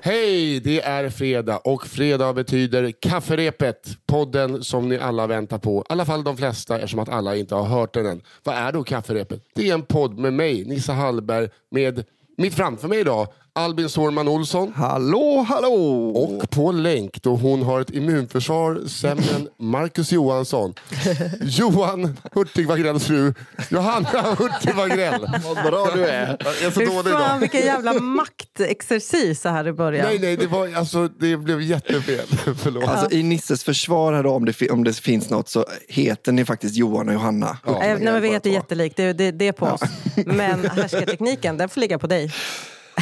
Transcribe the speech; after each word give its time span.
Hej, 0.00 0.60
det 0.60 0.80
är 0.80 1.10
fredag 1.10 1.58
och 1.58 1.86
fredag 1.86 2.32
betyder 2.32 2.92
kafferepet. 3.00 3.88
Podden 4.06 4.64
som 4.64 4.88
ni 4.88 4.98
alla 4.98 5.26
väntar 5.26 5.58
på. 5.58 5.80
I 5.80 5.92
alla 5.92 6.04
fall 6.04 6.24
de 6.24 6.36
flesta 6.36 6.76
eftersom 6.76 7.00
att 7.00 7.08
alla 7.08 7.36
inte 7.36 7.54
har 7.54 7.64
hört 7.64 7.94
den 7.94 8.06
än. 8.06 8.22
Vad 8.44 8.54
är 8.54 8.72
då 8.72 8.84
kafferepet? 8.84 9.42
Det 9.54 9.68
är 9.68 9.74
en 9.74 9.82
podd 9.82 10.18
med 10.18 10.32
mig, 10.32 10.64
Nissa 10.64 10.92
Hallberg, 10.92 11.48
med 11.70 12.04
mitt 12.38 12.54
framför 12.54 12.88
mig 12.88 13.00
idag 13.00 13.28
Albin 13.58 13.88
Sårman 13.88 14.28
Olsson. 14.28 14.72
Hallå, 14.76 15.46
hallå! 15.48 16.08
Och 16.10 16.50
på 16.50 16.72
länk 16.72 17.22
då 17.22 17.36
hon 17.36 17.62
har 17.62 17.80
ett 17.80 17.90
immunförsvar 17.90 18.88
sämre 18.88 19.24
än 19.34 19.48
Marcus 19.58 20.12
Johansson. 20.12 20.74
Johan 21.40 22.16
Hurtig 22.32 22.66
Wagrells 22.66 23.06
fru, 23.06 23.34
Johanna 23.70 24.08
Hurtig 24.38 24.74
Wagrell. 24.74 25.20
Vad 25.44 25.64
bra 25.64 25.90
du 25.94 26.04
är. 26.04 26.36
Jag 26.44 26.62
är 26.62 26.70
så 26.70 26.80
dålig 26.80 27.10
idag. 27.10 27.38
vilken 27.38 27.60
jävla 27.60 27.92
maktexercis 28.00 29.40
så 29.40 29.48
här 29.48 29.68
i 29.68 29.72
början. 29.72 30.06
Nej, 30.06 30.18
nej, 30.18 30.36
det, 30.36 30.46
var, 30.46 30.74
alltså, 30.76 31.08
det 31.08 31.36
blev 31.36 31.62
jättefel. 31.62 32.26
Förlåt. 32.56 32.88
Alltså, 32.88 33.16
I 33.16 33.22
Nisses 33.22 33.64
försvar 33.64 34.12
här 34.12 34.22
då, 34.22 34.30
om 34.30 34.44
det, 34.44 34.70
om 34.70 34.84
det 34.84 34.96
finns 34.96 35.30
något 35.30 35.48
så 35.48 35.66
heter 35.88 36.32
ni 36.32 36.44
faktiskt 36.44 36.76
Johan 36.76 37.08
och 37.08 37.14
Johanna. 37.14 37.58
Ja. 37.66 37.72
Eh, 37.72 37.78
nej, 37.78 38.12
men 38.12 38.22
vi 38.22 38.28
heter 38.28 38.50
jättelikt, 38.50 38.96
det, 38.96 39.12
det, 39.12 39.30
det 39.30 39.48
är 39.48 39.52
på 39.52 39.66
oss. 39.66 39.80
Men 40.26 40.64
härskartekniken, 40.64 41.56
den 41.56 41.68
får 41.68 41.80
ligga 41.80 41.98
på 41.98 42.06
dig. 42.06 42.32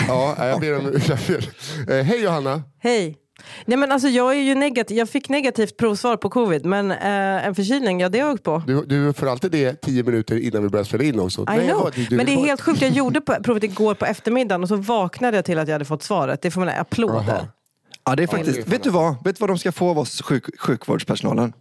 Ja, 0.09 0.47
jag 0.49 0.61
ber 0.61 0.79
om 0.79 0.85
jag 1.09 1.19
ber. 1.29 1.49
Eh, 1.99 2.05
Hej 2.05 2.23
Johanna. 2.23 2.63
Hej. 2.83 3.17
Nej, 3.65 3.79
men 3.79 3.93
alltså, 3.93 4.09
jag, 4.09 4.31
är 4.37 4.41
ju 4.41 4.55
negativ, 4.55 4.97
jag 4.97 5.09
fick 5.09 5.29
negativt 5.29 5.77
provsvar 5.77 6.17
på 6.17 6.31
covid, 6.31 6.65
men 6.65 6.91
eh, 6.91 7.47
en 7.47 7.55
förkylning, 7.55 8.01
ja 8.01 8.09
det 8.09 8.19
har 8.21 8.27
jag 8.29 8.35
åkt 8.35 8.43
på. 8.43 8.63
Du, 8.67 8.85
du 8.85 9.13
får 9.13 9.29
alltid 9.31 9.51
det 9.51 9.81
tio 9.81 10.03
minuter 10.03 10.39
innan 10.39 10.63
vi 10.63 10.69
börjar 10.69 10.85
spela 10.85 11.05
in 11.05 11.21
också. 11.21 11.41
I 11.43 11.45
Nej, 11.47 11.57
jag 11.59 11.67
know. 11.69 11.83
hör- 11.97 12.09
du- 12.11 12.17
men 12.17 12.27
det 12.27 12.33
är 12.33 12.37
helt 12.37 12.61
sjukt, 12.61 12.83
jag 12.83 12.91
gjorde 12.91 13.21
på, 13.21 13.35
provet 13.43 13.63
igår 13.65 13.95
på 13.95 14.07
eftermiddagen 14.07 14.63
och 14.63 14.69
så 14.69 14.77
vaknade 14.77 15.37
jag 15.37 15.45
till 15.45 15.59
att 15.59 15.69
jag 15.69 15.75
hade 15.75 15.85
fått 15.85 16.03
svaret. 16.03 16.43
Det 16.43 16.51
får 16.51 16.61
man 16.61 16.69
applåder. 16.69 17.49
Ja, 18.05 18.11
det 18.11 18.13
är 18.13 18.17
det 18.17 18.23
är 18.23 18.27
faktiskt, 18.27 18.69
vet 18.69 18.83
du 18.83 18.91
vad? 18.91 19.25
Vet 19.25 19.37
du 19.37 19.41
vad 19.41 19.51
de 19.51 19.59
ska 19.59 19.73
få 19.73 19.91
av 19.91 19.99
oss 19.99 20.23
sjuk, 20.23 20.61
sjukvårdspersonalen? 20.61 21.53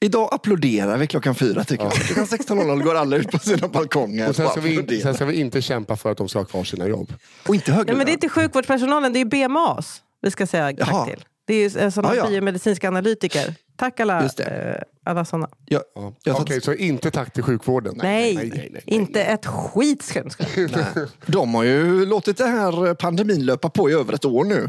Idag 0.00 0.28
applåderar 0.32 0.98
vi 0.98 1.06
klockan 1.06 1.34
fyra 1.34 1.64
tycker 1.64 1.84
jag. 1.84 1.92
Klockan 1.92 2.24
16.00 2.24 2.82
går 2.82 2.94
alla 2.94 3.16
ut 3.16 3.30
på 3.30 3.38
sina 3.38 3.68
balkonger. 3.68 4.28
Och 4.28 4.36
sen 4.36 4.48
ska, 4.48 4.60
vi, 4.60 5.00
sen 5.00 5.14
ska 5.14 5.24
vi 5.24 5.40
inte 5.40 5.62
kämpa 5.62 5.96
för 5.96 6.12
att 6.12 6.18
de 6.18 6.28
ska 6.28 6.38
ha 6.38 6.46
kvar 6.46 6.64
sina 6.64 6.86
jobb. 6.86 7.12
och 7.48 7.54
inte 7.54 7.72
högre 7.72 7.86
Nej, 7.86 7.96
men 7.96 8.06
det 8.06 8.12
är 8.12 8.14
inte 8.14 8.28
sjukvårdspersonalen, 8.28 9.12
det 9.12 9.18
är 9.20 9.24
BMAs 9.24 10.02
vi 10.22 10.30
ska 10.30 10.46
säga 10.46 10.66
tack 10.76 10.88
Jaha. 10.88 11.06
till. 11.06 11.24
Det 11.46 11.54
är 11.54 11.60
ju 11.84 11.90
sådana 11.90 12.14
Ja, 12.16 12.22
ja. 12.24 12.28
biomedicinska 12.30 12.88
analytiker. 12.88 13.54
Tack 13.76 14.00
alla, 14.00 14.22
eh, 14.24 14.82
alla 15.04 15.24
sådana. 15.24 15.48
Ja. 15.66 15.80
har 15.94 16.12
Okej, 16.26 16.34
tagit- 16.34 16.64
så 16.64 16.74
inte 16.74 17.10
tack 17.10 17.32
till 17.32 17.42
sjukvården. 17.42 17.94
Nej, 18.02 18.34
nej, 18.34 18.50
nej, 18.54 18.68
nej, 18.72 18.82
inte 18.86 19.22
ett 19.24 19.46
skit 19.46 20.02
ska 20.02 20.24
de 21.26 21.54
har 21.54 21.62
ju 21.64 22.06
låtit 22.06 22.36
det 22.36 22.46
här 22.46 22.94
pandemin 22.94 23.46
löpa 23.46 23.70
på 23.70 23.90
i 23.90 23.92
över 23.92 24.12
ett 24.12 24.24
år 24.24 24.44
nu. 24.44 24.68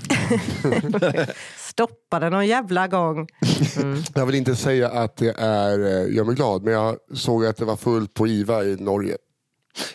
Stoppa 1.69 2.19
det 2.19 2.29
någon 2.29 2.47
jävla 2.47 2.87
gång. 2.87 3.27
Jag 4.15 4.25
vill 4.25 4.35
inte 4.35 4.55
säga 4.55 4.89
att 4.89 5.17
det 5.17 5.35
är, 5.37 5.79
eh, 5.79 6.15
gör 6.15 6.23
mig 6.23 6.35
glad, 6.35 6.63
men 6.63 6.73
jag 6.73 6.97
såg 7.13 7.45
att 7.45 7.57
det 7.57 7.65
var 7.65 7.75
fullt 7.75 8.13
på 8.13 8.27
IVA 8.27 8.63
i 8.63 8.75
Norge. 8.75 9.17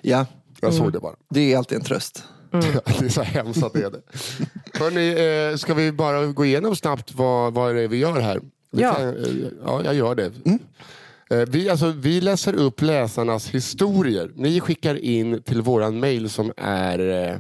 Ja, 0.03 0.27
Jag 0.61 0.73
Mm. 0.73 0.85
såg 0.85 0.93
det 0.93 1.01
bara. 1.01 1.15
det 1.31 1.53
är 1.53 1.59
alltid 1.59 1.79
en 1.79 1.85
tröst. 1.85 2.25
Det 2.51 3.05
är 3.05 3.09
så 3.09 3.23
hemskt 3.23 3.63
att 3.63 3.73
det 3.73 3.83
är 3.83 3.91
det. 3.91 4.01
Hörrni, 4.79 5.51
eh, 5.53 5.57
ska 5.57 5.75
vi 5.75 5.93
bara 5.93 6.27
gå 6.27 6.45
igenom 6.45 6.77
snabbt 6.77 7.15
vad, 7.15 7.55
vad 7.55 7.75
det 7.75 7.81
är 7.83 7.89
vi 7.89 7.97
gör 7.97 8.21
här? 8.21 8.41
Ja. 8.71 8.95
kan, 8.95 9.09
eh, 9.09 9.49
ja, 9.67 9.85
jag 9.85 9.95
gör 9.95 10.15
det. 10.15 10.33
Eh, 11.31 11.49
Vi, 11.49 11.69
alltså, 11.69 11.91
vi 11.91 12.21
läser 12.21 12.53
upp 12.55 12.83
läsarnas 12.83 13.49
historier. 13.49 14.31
Ni 14.35 14.61
skickar 14.61 14.95
in 14.95 15.43
till 15.43 15.63
våran 15.63 16.01
mail 16.01 16.31
som 16.31 16.53
är... 16.57 16.99
eh, 16.99 17.37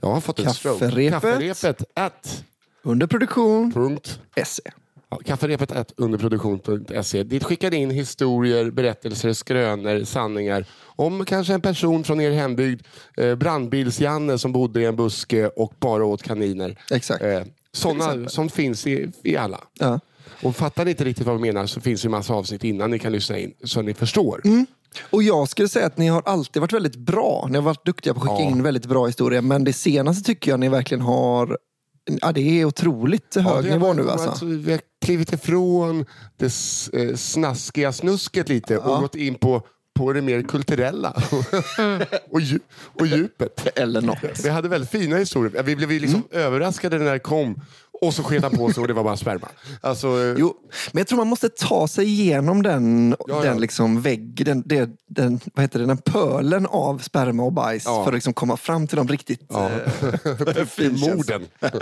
Jag 0.00 0.08
har 0.08 0.20
fått 0.20 0.38
en 0.40 0.54
stroke. 0.54 0.78
Kafferepet. 0.80 1.12
Kafferepet 1.22 1.84
at 1.94 2.44
Under 2.86 3.06
produktion, 3.06 3.72
punkt. 3.72 4.20
SE. 4.44 4.62
Ja, 5.10 5.18
kafferepet 5.24 5.92
underproduktion.se. 5.96 7.22
Dit 7.22 7.44
skickar 7.44 7.70
ni 7.70 7.76
in 7.76 7.90
historier, 7.90 8.70
berättelser, 8.70 9.32
skrönor, 9.32 10.04
sanningar 10.04 10.64
om 10.96 11.24
kanske 11.24 11.54
en 11.54 11.60
person 11.60 12.04
från 12.04 12.20
er 12.20 12.30
hembygd, 12.30 12.82
eh, 13.16 13.34
brandbils-Janne 13.34 14.38
som 14.38 14.52
bodde 14.52 14.80
i 14.80 14.84
en 14.84 14.96
buske 14.96 15.46
och 15.48 15.72
bara 15.80 16.04
åt 16.04 16.22
kaniner. 16.22 16.78
Exakt. 16.90 17.22
Eh, 17.24 17.40
sådana 17.72 18.28
som 18.28 18.48
finns 18.48 18.86
i, 18.86 19.10
i 19.22 19.36
alla. 19.36 19.60
Ja. 19.78 20.00
Och 20.42 20.56
fattar 20.56 20.84
ni 20.84 20.90
inte 20.90 21.04
riktigt 21.04 21.26
vad 21.26 21.36
vi 21.36 21.42
menar 21.42 21.66
så 21.66 21.80
finns 21.80 22.02
det 22.02 22.06
en 22.06 22.10
massa 22.10 22.34
avsnitt 22.34 22.64
innan 22.64 22.90
ni 22.90 22.98
kan 22.98 23.12
lyssna 23.12 23.38
in 23.38 23.54
så 23.64 23.82
ni 23.82 23.94
förstår. 23.94 24.42
Och 25.10 25.22
jag 25.22 25.48
skulle 25.48 25.68
säga 25.68 25.86
att 25.86 25.98
ni 25.98 26.06
har 26.08 26.22
alltid 26.26 26.60
varit 26.60 26.72
väldigt 26.72 26.96
bra. 26.96 27.46
Ni 27.50 27.54
har 27.56 27.62
varit 27.62 27.86
duktiga 27.86 28.14
på 28.14 28.20
att 28.20 28.28
skicka 28.28 28.42
Ja. 28.42 28.50
in 28.50 28.62
väldigt 28.62 28.86
bra 28.86 29.06
historier. 29.06 29.40
Men 29.42 29.64
det 29.64 29.72
senaste 29.72 30.24
tycker 30.24 30.50
jag 30.50 30.60
ni 30.60 30.68
verkligen 30.68 31.00
har... 31.00 31.58
Ja, 32.20 32.32
det 32.32 32.60
är 32.60 32.64
otroligt 32.64 33.34
hög 33.34 33.66
är 33.66 33.70
nivå 33.70 33.92
nu 33.92 34.10
alltså. 34.10 34.44
Vi 34.46 34.72
har 34.72 34.80
klivit 35.04 35.32
ifrån 35.32 36.04
det 36.36 36.44
eh, 36.92 37.14
snaskiga 37.16 37.92
snusket 37.92 38.48
lite 38.48 38.78
och 38.78 39.00
gått 39.00 39.14
in 39.14 39.34
på, 39.34 39.62
på 39.98 40.12
det 40.12 40.22
mer 40.22 40.42
kulturella. 40.42 41.10
och, 42.30 42.40
dju- 42.40 42.60
och 43.00 43.06
djupet. 43.06 43.78
Eller 43.78 44.00
något. 44.00 44.44
Vi 44.44 44.48
hade 44.48 44.68
väldigt 44.68 44.90
fina 44.90 45.16
historier. 45.16 45.62
Vi 45.62 45.76
blev 45.76 45.90
liksom 45.90 46.22
Mm. 46.32 46.46
överraskade 46.46 46.98
när 46.98 47.12
det 47.12 47.18
kom 47.18 47.60
och 48.00 48.14
så 48.14 48.22
sket 48.22 48.42
han 48.42 48.52
på 48.56 48.72
sig 48.72 48.80
och 48.80 48.88
det 48.88 48.94
var 48.94 49.04
bara 49.04 49.16
sperma. 49.16 49.48
Alltså, 49.80 50.06
eh, 50.06 50.34
Jo, 50.38 50.54
men 50.92 51.00
jag 51.00 51.06
tror 51.06 51.16
man 51.18 51.26
måste 51.28 51.48
ta 51.48 51.88
sig 51.88 52.04
igenom 52.06 52.62
den, 52.62 53.16
Ja, 53.28 53.34
den 53.40 53.44
ja. 53.52 53.54
liksom 53.58 54.00
vägg, 54.02 54.44
den, 54.46 54.62
den, 54.66 54.96
den, 55.08 55.40
vad 55.54 55.62
heter 55.64 55.78
det, 55.78 55.86
den 55.86 55.96
pölen 55.98 56.66
av 56.66 56.98
sperma 56.98 57.42
och 57.42 57.52
bajs 57.52 57.82
Ja. 57.86 58.04
för 58.04 58.10
att 58.10 58.14
liksom 58.14 58.32
komma 58.34 58.56
fram 58.56 58.86
till 58.86 58.96
de 58.96 59.08
riktigt 59.08 59.46
Ja. 59.48 59.70
eh, 59.70 60.64
finkänsliga. 60.66 61.14
morden. 61.16 61.42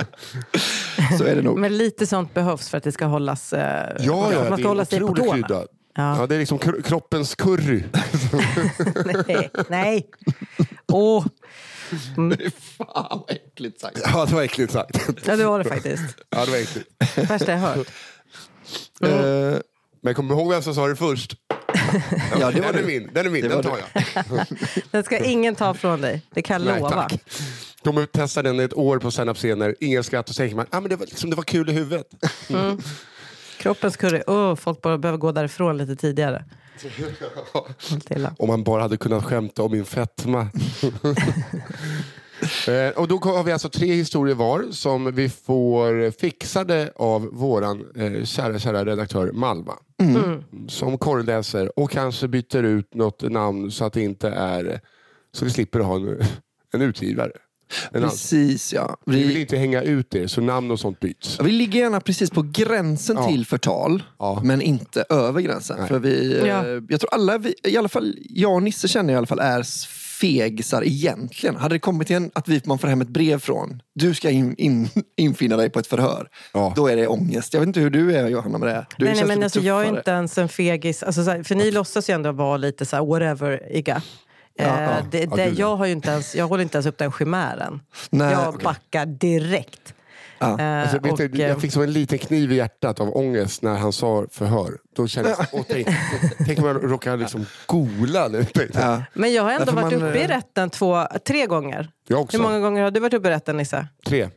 Så 1.18 1.24
är 1.24 1.34
det 1.36 1.42
nog. 1.42 1.58
Men 1.58 1.76
lite 1.78 2.06
sånt 2.06 2.34
behövs 2.34 2.68
för 2.68 2.78
att 2.78 2.84
det 2.84 2.92
ska 2.92 3.04
hållas, 3.04 3.52
eh, 3.52 3.60
Ja, 3.98 4.32
ja, 4.32 4.42
man 4.42 4.50
det 4.50 4.58
ska 4.58 4.68
hålla 4.68 4.82
är 4.82 4.86
sig 4.86 5.00
på 5.00 5.06
tårna. 5.16 5.32
kryddat. 5.32 5.66
Ja. 5.94 6.16
Ja, 6.20 6.26
det 6.26 6.34
är 6.34 6.38
liksom 6.38 6.58
kro- 6.58 6.82
kroppens 6.82 7.34
curry. 7.34 7.82
nej, 9.26 9.50
nej. 9.68 10.06
Åh, 10.92 11.26
Fan 12.76 13.22
vad 13.26 13.30
äckligt 13.30 13.80
sagt. 13.80 13.98
Ja, 14.04 14.26
det 14.26 14.34
var 14.34 14.42
äckligt 14.42 14.72
sagt. 14.72 14.96
ja, 15.26 15.36
det 15.36 15.44
var 15.44 15.58
det 15.58 15.64
faktiskt. 15.64 16.04
Ja, 16.30 16.44
det 16.44 16.50
var 16.50 16.58
äckligt. 16.58 16.88
Värsta 17.30 17.52
jag 17.52 17.58
hört. 17.58 17.88
Eh, 19.02 19.60
Men 20.00 20.14
kom 20.14 20.30
ihåg 20.30 20.50
vem 20.50 20.62
som 20.62 20.74
sa 20.74 20.86
det 20.86 20.96
först. 20.96 21.34
ja, 22.40 22.50
det 22.50 22.60
var 22.60 22.60
den 22.60 22.64
är 22.64 22.72
det. 22.72 22.82
min, 22.86 23.10
den, 23.12 23.26
är 23.26 23.30
min, 23.30 23.48
den 23.48 23.62
tar 23.62 23.78
jag. 23.78 24.46
Den 24.90 25.04
ska 25.04 25.18
ingen 25.18 25.54
ta 25.54 25.74
från 25.74 26.00
dig. 26.00 26.22
Det 26.34 26.42
kan 26.42 26.64
jag 26.64 26.80
lova. 26.80 26.90
tack. 26.90 27.20
Kommer 27.84 28.06
testa 28.06 28.42
den 28.42 28.60
i 28.60 28.62
ett 28.62 28.74
år 28.74 28.98
på 28.98 29.10
standup-scener, 29.10 29.74
ingen 29.80 30.04
skratt 30.04 30.28
och 30.28 30.34
så 30.34 30.38
tänker 30.38 30.56
man 30.56 30.66
ah, 30.70 30.80
men 30.80 30.90
det, 30.90 30.96
var 30.96 31.06
liksom, 31.06 31.30
det 31.30 31.36
var 31.36 31.42
kul 31.42 31.68
i 31.70 31.72
huvudet. 31.72 32.06
Kroppens 33.58 33.96
curry. 33.96 34.22
Oh, 34.26 34.54
folk 34.56 34.82
bara 34.82 34.98
behöver 34.98 35.18
gå 35.18 35.32
därifrån 35.32 35.78
lite 35.78 35.96
tidigare. 35.96 36.44
Om 38.38 38.48
man 38.48 38.64
bara 38.64 38.82
hade 38.82 38.96
kunnat 38.96 39.24
skämta 39.24 39.62
om 39.62 39.72
min 39.72 39.84
fetma. 39.84 40.48
Eh, 42.68 42.90
och 42.90 43.08
då 43.08 43.16
har 43.16 43.44
vi 43.44 43.52
alltså 43.52 43.68
tre 43.68 43.94
historier 43.94 44.34
var 44.34 44.64
som 44.70 45.14
vi 45.14 45.28
får 45.28 46.10
fixade 46.10 46.92
av 46.96 47.22
våran 47.32 47.86
eh, 47.96 48.24
kära, 48.24 48.58
kära 48.58 48.84
redaktör 48.84 49.32
Malva. 49.32 49.72
Mm. 50.00 50.44
Som 50.68 50.98
korrläser 50.98 51.78
och 51.78 51.90
kanske 51.90 52.28
byter 52.28 52.62
ut 52.62 52.94
något 52.94 53.22
namn 53.22 53.70
så 53.70 53.84
att 53.84 53.92
det 53.92 54.02
inte 54.02 54.28
är 54.28 54.80
så 55.32 55.44
vi 55.44 55.50
slipper 55.50 55.80
ha 55.80 55.96
en, 55.96 56.22
en 56.74 56.82
utgivare. 56.82 57.32
Precis 57.92 58.72
ja. 58.72 58.96
vi 59.06 59.16
vill 59.16 59.28
Vi, 59.34 59.40
inte 59.40 59.56
hänga 59.56 59.82
ut 59.82 60.06
det 60.10 60.28
så 60.28 60.40
namn 60.40 60.70
och 60.70 60.80
sånt 60.80 61.00
byts. 61.00 61.38
vi 61.40 61.50
ligger 61.52 61.80
gärna 61.80 62.00
precis 62.00 62.30
på 62.30 62.42
gränsen 62.52 63.16
Ja. 63.16 63.28
till 63.28 63.46
förtal. 63.46 64.02
Ja. 64.18 64.40
Men 64.44 64.62
inte 64.62 65.04
över 65.08 65.40
gränsen. 65.40 65.88
För 65.88 65.98
vi, 65.98 66.38
eh, 66.40 66.46
Ja. 66.46 66.64
Jag 66.88 67.00
tror 67.00 67.14
alla, 67.14 67.38
vi, 67.38 67.54
i 67.64 67.76
alla 67.76 67.88
fall 67.88 68.14
jag 68.30 68.52
och 68.54 68.62
Nisse 68.62 68.88
känner 68.88 69.12
i 69.14 69.16
alla 69.16 69.26
fall 69.26 69.38
är 69.40 69.62
fegisar 70.20 70.82
egentligen. 70.86 71.56
Hade 71.56 71.74
det 71.74 71.78
kommit 71.78 72.06
till 72.06 72.16
en, 72.16 72.30
att 72.34 72.48
vi, 72.48 72.60
man 72.64 72.78
får 72.78 72.88
hem 72.88 73.00
ett 73.00 73.08
brev 73.08 73.38
från, 73.38 73.82
du 73.94 74.14
ska 74.14 74.30
in, 74.30 74.54
in, 74.58 74.88
infinna 75.16 75.56
dig 75.56 75.70
på 75.70 75.78
ett 75.78 75.86
förhör. 75.86 76.28
Ja. 76.52 76.72
Då 76.76 76.86
är 76.88 76.96
det 76.96 77.06
ångest. 77.06 77.54
Jag 77.54 77.60
vet 77.60 77.66
inte 77.66 77.80
hur 77.80 77.90
du 77.90 78.16
är 78.16 78.28
Johanna 78.28 78.58
med 78.58 78.68
det. 78.68 78.86
Du 78.98 79.04
Nej, 79.04 79.12
nej, 79.12 79.18
känns 79.18 79.28
men 79.28 79.36
lite 79.38 79.44
alltså, 79.44 79.60
jag 79.60 79.80
är 79.80 79.84
tuffare. 79.84 79.98
inte 79.98 80.10
ens 80.10 80.38
en 80.38 80.48
fegis. 80.48 81.02
Alltså, 81.02 81.24
så 81.24 81.30
här, 81.30 81.42
för 81.42 81.54
ni 81.54 81.70
låtsas 81.70 82.10
ju 82.10 82.14
ändå 82.14 82.32
vara 82.32 82.56
lite 82.56 82.86
så 82.86 82.96
här 82.96 83.04
whatever-iga. 83.04 84.02
Ja, 84.54 84.64
Eh, 84.64 84.82
ja. 84.82 84.96
det, 85.10 85.18
Ja, 85.18 85.36
det, 85.36 85.46
jag, 85.48 85.76
har 85.76 85.86
ju 85.86 85.92
inte 85.92 86.10
ens, 86.10 86.34
jag 86.34 86.48
håller 86.48 86.62
inte 86.62 86.76
ens 86.76 86.86
upp 86.86 86.98
den 86.98 87.12
chimären. 87.12 87.80
Nej, 88.10 88.32
jag 88.32 88.48
okej. 88.48 88.64
backar 88.64 89.06
direkt. 89.06 89.94
Ja. 90.38 90.60
Eh, 90.60 90.82
Alltså, 90.82 90.98
vet 90.98 91.12
och, 91.12 91.18
du, 91.18 91.42
eh, 91.42 91.48
jag 91.48 91.60
fick 91.60 91.72
som 91.72 91.82
en 91.82 91.92
liten 91.92 92.18
kniv 92.18 92.52
i 92.52 92.54
hjärtat 92.54 93.00
av 93.00 93.16
ångest 93.16 93.62
när 93.62 93.74
han 93.74 93.92
sa 93.92 94.26
förhör. 94.30 94.78
Då 94.96 95.08
kände 95.08 95.30
jag, 95.30 95.46
åh, 95.52 95.62
tänk, 95.68 95.88
tänk 96.46 96.58
om 96.58 96.64
jag 96.64 96.90
råkar 96.92 97.16
liksom 97.16 97.46
gola 97.66 98.28
nu. 98.28 98.46
Ja. 98.74 99.02
Men 99.14 99.32
jag 99.32 99.42
har 99.42 99.50
ändå 99.50 99.64
Därför 99.64 99.82
varit 99.82 100.00
man, 100.00 100.08
uppe 100.08 100.18
i 100.18 100.24
eh, 100.24 100.28
rätten 100.28 100.70
två, 100.70 101.06
tre 101.26 101.46
gånger. 101.46 101.90
Jag 102.08 102.20
också. 102.20 102.36
Hur 102.36 102.44
många 102.44 102.60
gånger 102.60 102.82
har 102.82 102.90
du 102.90 103.00
varit 103.00 103.14
uppe 103.14 103.28
i 103.28 103.30
rätten 103.30 103.56
Nisse? 103.56 103.86
Tre. 104.06 104.28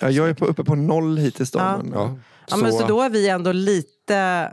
Ja, 0.00 0.10
jag 0.10 0.28
är 0.28 0.34
på, 0.34 0.46
uppe 0.46 0.64
på 0.64 0.74
noll 0.74 1.18
hittills 1.18 1.50
då. 1.50 1.58
Ja. 1.58 1.76
Men, 1.76 1.92
Ja. 1.92 2.16
Ja, 2.48 2.56
men 2.56 2.72
så 2.72 2.86
då 2.86 3.02
är 3.02 3.10
vi 3.10 3.28
ändå 3.28 3.52
lite... 3.52 4.50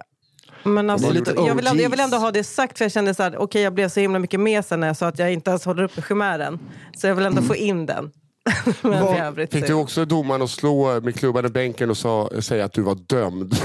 Men 0.63 0.89
alltså, 0.89 1.07
Det 1.07 1.13
är 1.13 1.19
lite 1.19 1.31
jag, 1.31 1.55
vill 1.55 1.67
ändå, 1.67 1.83
jag 1.83 1.89
vill 1.89 1.99
ändå 1.99 2.17
ha 2.17 2.31
det 2.31 2.43
sagt 2.43 2.77
för 2.77 2.85
jag 2.85 2.91
kände 2.91 3.13
så 3.13 3.23
här, 3.23 3.37
okej 3.37 3.61
jag 3.61 3.73
blev 3.73 3.89
så 3.89 3.99
himla 3.99 4.19
mycket 4.19 4.39
med 4.39 4.65
sen 4.65 4.79
när 4.79 4.87
jag 4.87 4.97
sa 4.97 5.07
att 5.07 5.19
jag 5.19 5.33
inte 5.33 5.49
ens 5.49 5.65
håller 5.65 5.83
uppe 5.83 6.01
chimären. 6.01 6.59
Så 6.97 7.07
jag 7.07 7.15
vill 7.15 7.25
ändå 7.25 7.41
få 7.41 7.55
in 7.55 7.85
den. 7.85 8.11
övrigt 8.83 9.53
Fick 9.53 9.67
du 9.67 9.73
också 9.73 10.05
domaren 10.05 10.41
att 10.41 10.49
slå 10.49 11.01
med 11.01 11.15
klubban 11.15 11.45
i 11.45 11.49
bänken 11.49 11.89
och 11.89 11.97
sa, 11.97 12.29
säga 12.41 12.65
att 12.65 12.73
du 12.73 12.81
var 12.81 12.95
dömd? 12.95 13.55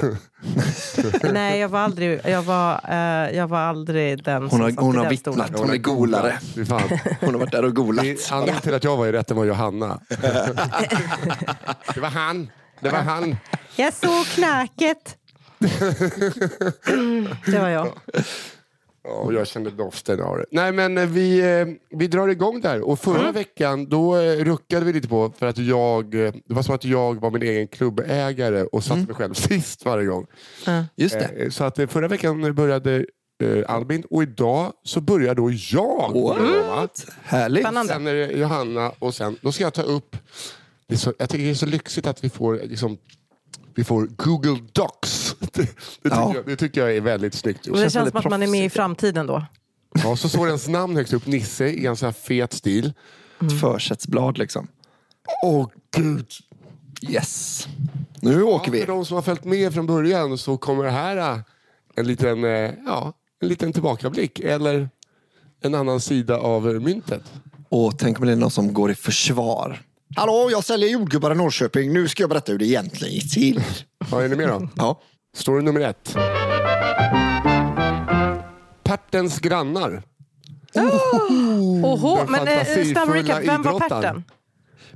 Nej, 1.32 1.60
jag 1.60 1.68
var 1.68 1.78
aldrig, 1.78 2.20
jag 2.24 2.42
var, 2.42 2.80
eh, 2.88 3.36
jag 3.36 3.48
var 3.48 3.58
aldrig 3.58 4.24
den 4.24 4.42
Hon 4.42 4.50
som 4.50 4.60
har, 4.60 4.70
satt 4.70 4.80
hon 4.80 4.94
i 4.94 4.98
har 4.98 5.10
vittnat, 5.10 5.34
stolen. 5.34 5.54
hon 5.60 5.70
är 5.70 5.76
golare. 5.76 6.38
Hon 7.20 7.34
har 7.34 7.38
varit 7.38 7.52
där 7.52 7.64
och 7.64 7.74
golat. 7.74 8.06
Anledningen 8.30 8.62
till 8.62 8.74
att 8.74 8.84
jag 8.84 8.96
var 8.96 9.06
i 9.06 9.12
rätten 9.12 9.36
var 9.36 9.44
Johanna. 9.44 10.00
Det 11.94 12.00
var 12.00 12.08
han. 12.08 12.50
Det 12.80 12.88
var 12.88 12.98
han. 12.98 13.36
Jag 13.76 13.94
såg 13.94 14.26
knäcket. 14.26 15.17
Mm, 16.88 17.28
det 17.46 17.58
var 17.58 17.68
jag. 17.68 17.88
Ja, 19.04 19.10
och 19.10 19.34
jag 19.34 19.46
kände 19.46 19.70
doften 19.70 20.22
av 20.22 20.36
det. 20.38 20.44
Nej 20.50 20.72
men 20.72 20.98
eh, 20.98 21.06
vi, 21.06 21.38
eh, 21.60 21.66
vi 21.98 22.06
drar 22.06 22.28
igång 22.28 22.60
där. 22.60 22.80
Och 22.80 22.98
förra 23.00 23.20
Mm. 23.20 23.32
veckan 23.34 23.88
då 23.88 24.16
eh, 24.16 24.44
ruckade 24.44 24.84
vi 24.86 24.92
lite 24.92 25.08
på 25.08 25.32
för 25.38 25.46
att 25.46 25.58
jag, 25.58 26.10
det 26.10 26.34
var 26.46 26.62
som 26.62 26.74
att 26.74 26.84
jag 26.84 27.20
var 27.20 27.30
min 27.30 27.42
egen 27.42 27.68
klubbägare 27.68 28.62
och 28.62 28.84
satte 28.84 29.00
mig 29.00 29.14
själv 29.14 29.34
sist 29.48 29.84
varje 29.84 30.06
gång. 30.06 30.26
Just 30.96 31.14
det. 31.18 31.50
Så 31.54 31.64
att 31.64 31.76
förra 31.76 32.08
veckan 32.08 32.54
började 32.54 33.06
Albin 33.66 34.04
och 34.10 34.22
idag 34.22 34.72
så 34.84 35.00
börjar 35.00 35.34
då 35.34 35.50
jag. 35.50 36.12
What? 36.68 37.06
Härligt. 37.22 37.64
Spännande. 37.64 37.92
Sen 37.92 38.06
är 38.06 38.14
det 38.14 38.26
Johanna 38.32 38.92
och 38.98 39.14
sen 39.14 39.36
då 39.40 39.52
ska 39.52 39.64
jag 39.64 39.74
ta 39.74 39.82
upp, 39.82 40.16
så, 40.96 41.14
jag 41.18 41.28
tycker 41.30 41.44
det 41.44 41.50
är 41.50 41.54
så 41.54 41.66
lyxigt 41.66 42.06
att 42.06 42.24
vi 42.24 42.30
får 42.30 42.60
liksom, 42.64 42.98
vi 43.74 43.84
får 43.84 44.06
Google 44.16 44.58
Docs. 44.72 45.36
Det, 45.40 45.46
det, 45.52 45.62
tycker, 46.02 46.16
Ja. 46.16 46.32
jag, 46.34 46.46
det 46.46 46.56
tycker 46.56 46.80
jag 46.80 46.96
är 46.96 47.00
väldigt 47.00 47.34
snyggt. 47.34 47.66
Och 47.66 47.76
det 47.76 47.82
känns 47.82 47.92
känns 47.92 48.10
som 48.10 48.18
att 48.18 48.30
man 48.30 48.42
är 48.42 48.46
med 48.46 48.64
i 48.64 48.70
framtiden 48.70 49.26
då. 49.26 49.46
Ja, 50.04 50.16
så 50.16 50.28
står 50.28 50.46
ens 50.46 50.68
namn 50.68 50.96
högst 50.96 51.12
upp, 51.12 51.26
Nisse, 51.26 51.68
i 51.68 51.86
en 51.86 51.96
sån 51.96 52.06
här 52.06 52.12
fet 52.12 52.52
stil. 52.52 52.92
Ett 53.40 53.60
försättsblad 53.60 54.38
liksom. 54.38 54.68
Åh 55.42 55.68
gud! 55.96 56.26
Yes. 57.08 57.66
Nu 58.20 58.42
åker 58.42 58.72
vi. 58.72 58.80
För 58.80 58.86
de 58.86 59.04
som 59.04 59.14
har 59.14 59.22
följt 59.22 59.44
med 59.44 59.74
från 59.74 59.86
början 59.86 60.38
så 60.38 60.56
kommer 60.56 60.84
det 60.84 60.90
här 60.90 61.16
äh, 61.16 61.38
en 61.94 62.06
liten, 62.06 62.44
äh, 62.44 62.70
ja, 62.86 63.12
en 63.40 63.48
liten 63.48 63.72
tillbakablick 63.72 64.40
eller 64.40 64.90
en 65.62 65.74
annan 65.74 66.00
sida 66.00 66.38
av 66.38 66.62
myntet. 66.64 67.22
Och 67.68 67.98
tänk 67.98 68.20
om 68.20 68.26
det 68.26 68.32
är 68.32 68.36
någon 68.36 68.50
som 68.50 68.74
går 68.74 68.90
i 68.90 68.94
försvar. 68.94 69.82
Hallå, 70.16 70.48
jag 70.50 70.64
säljer 70.64 70.88
jordgubbar 70.88 71.32
i 71.32 71.34
Norrköping. 71.34 71.92
Nu 71.92 72.08
ska 72.08 72.22
jag 72.22 72.30
berätta 72.30 72.52
hur 72.52 72.58
det 72.58 72.66
egentligen 72.66 73.14
gick 73.14 73.34
till. 73.34 73.62
Ja, 74.10 74.22
är 74.22 74.28
ni 74.28 74.36
med 74.36 74.48
då? 74.48 74.68
Ja. 74.76 75.00
Story 75.36 75.62
nummer 75.62 75.80
ett. 75.80 76.16
Pertens 78.82 79.38
grannar. 79.40 80.02
Oho, 81.84 82.16
Den 82.16 82.30
men 82.32 82.48
eh, 82.48 82.84
snabb 82.92 83.08
recap, 83.08 83.38
vem 83.44 83.62
var 83.62 83.70
idrottaren. 83.70 83.88
Perten? 84.02 84.24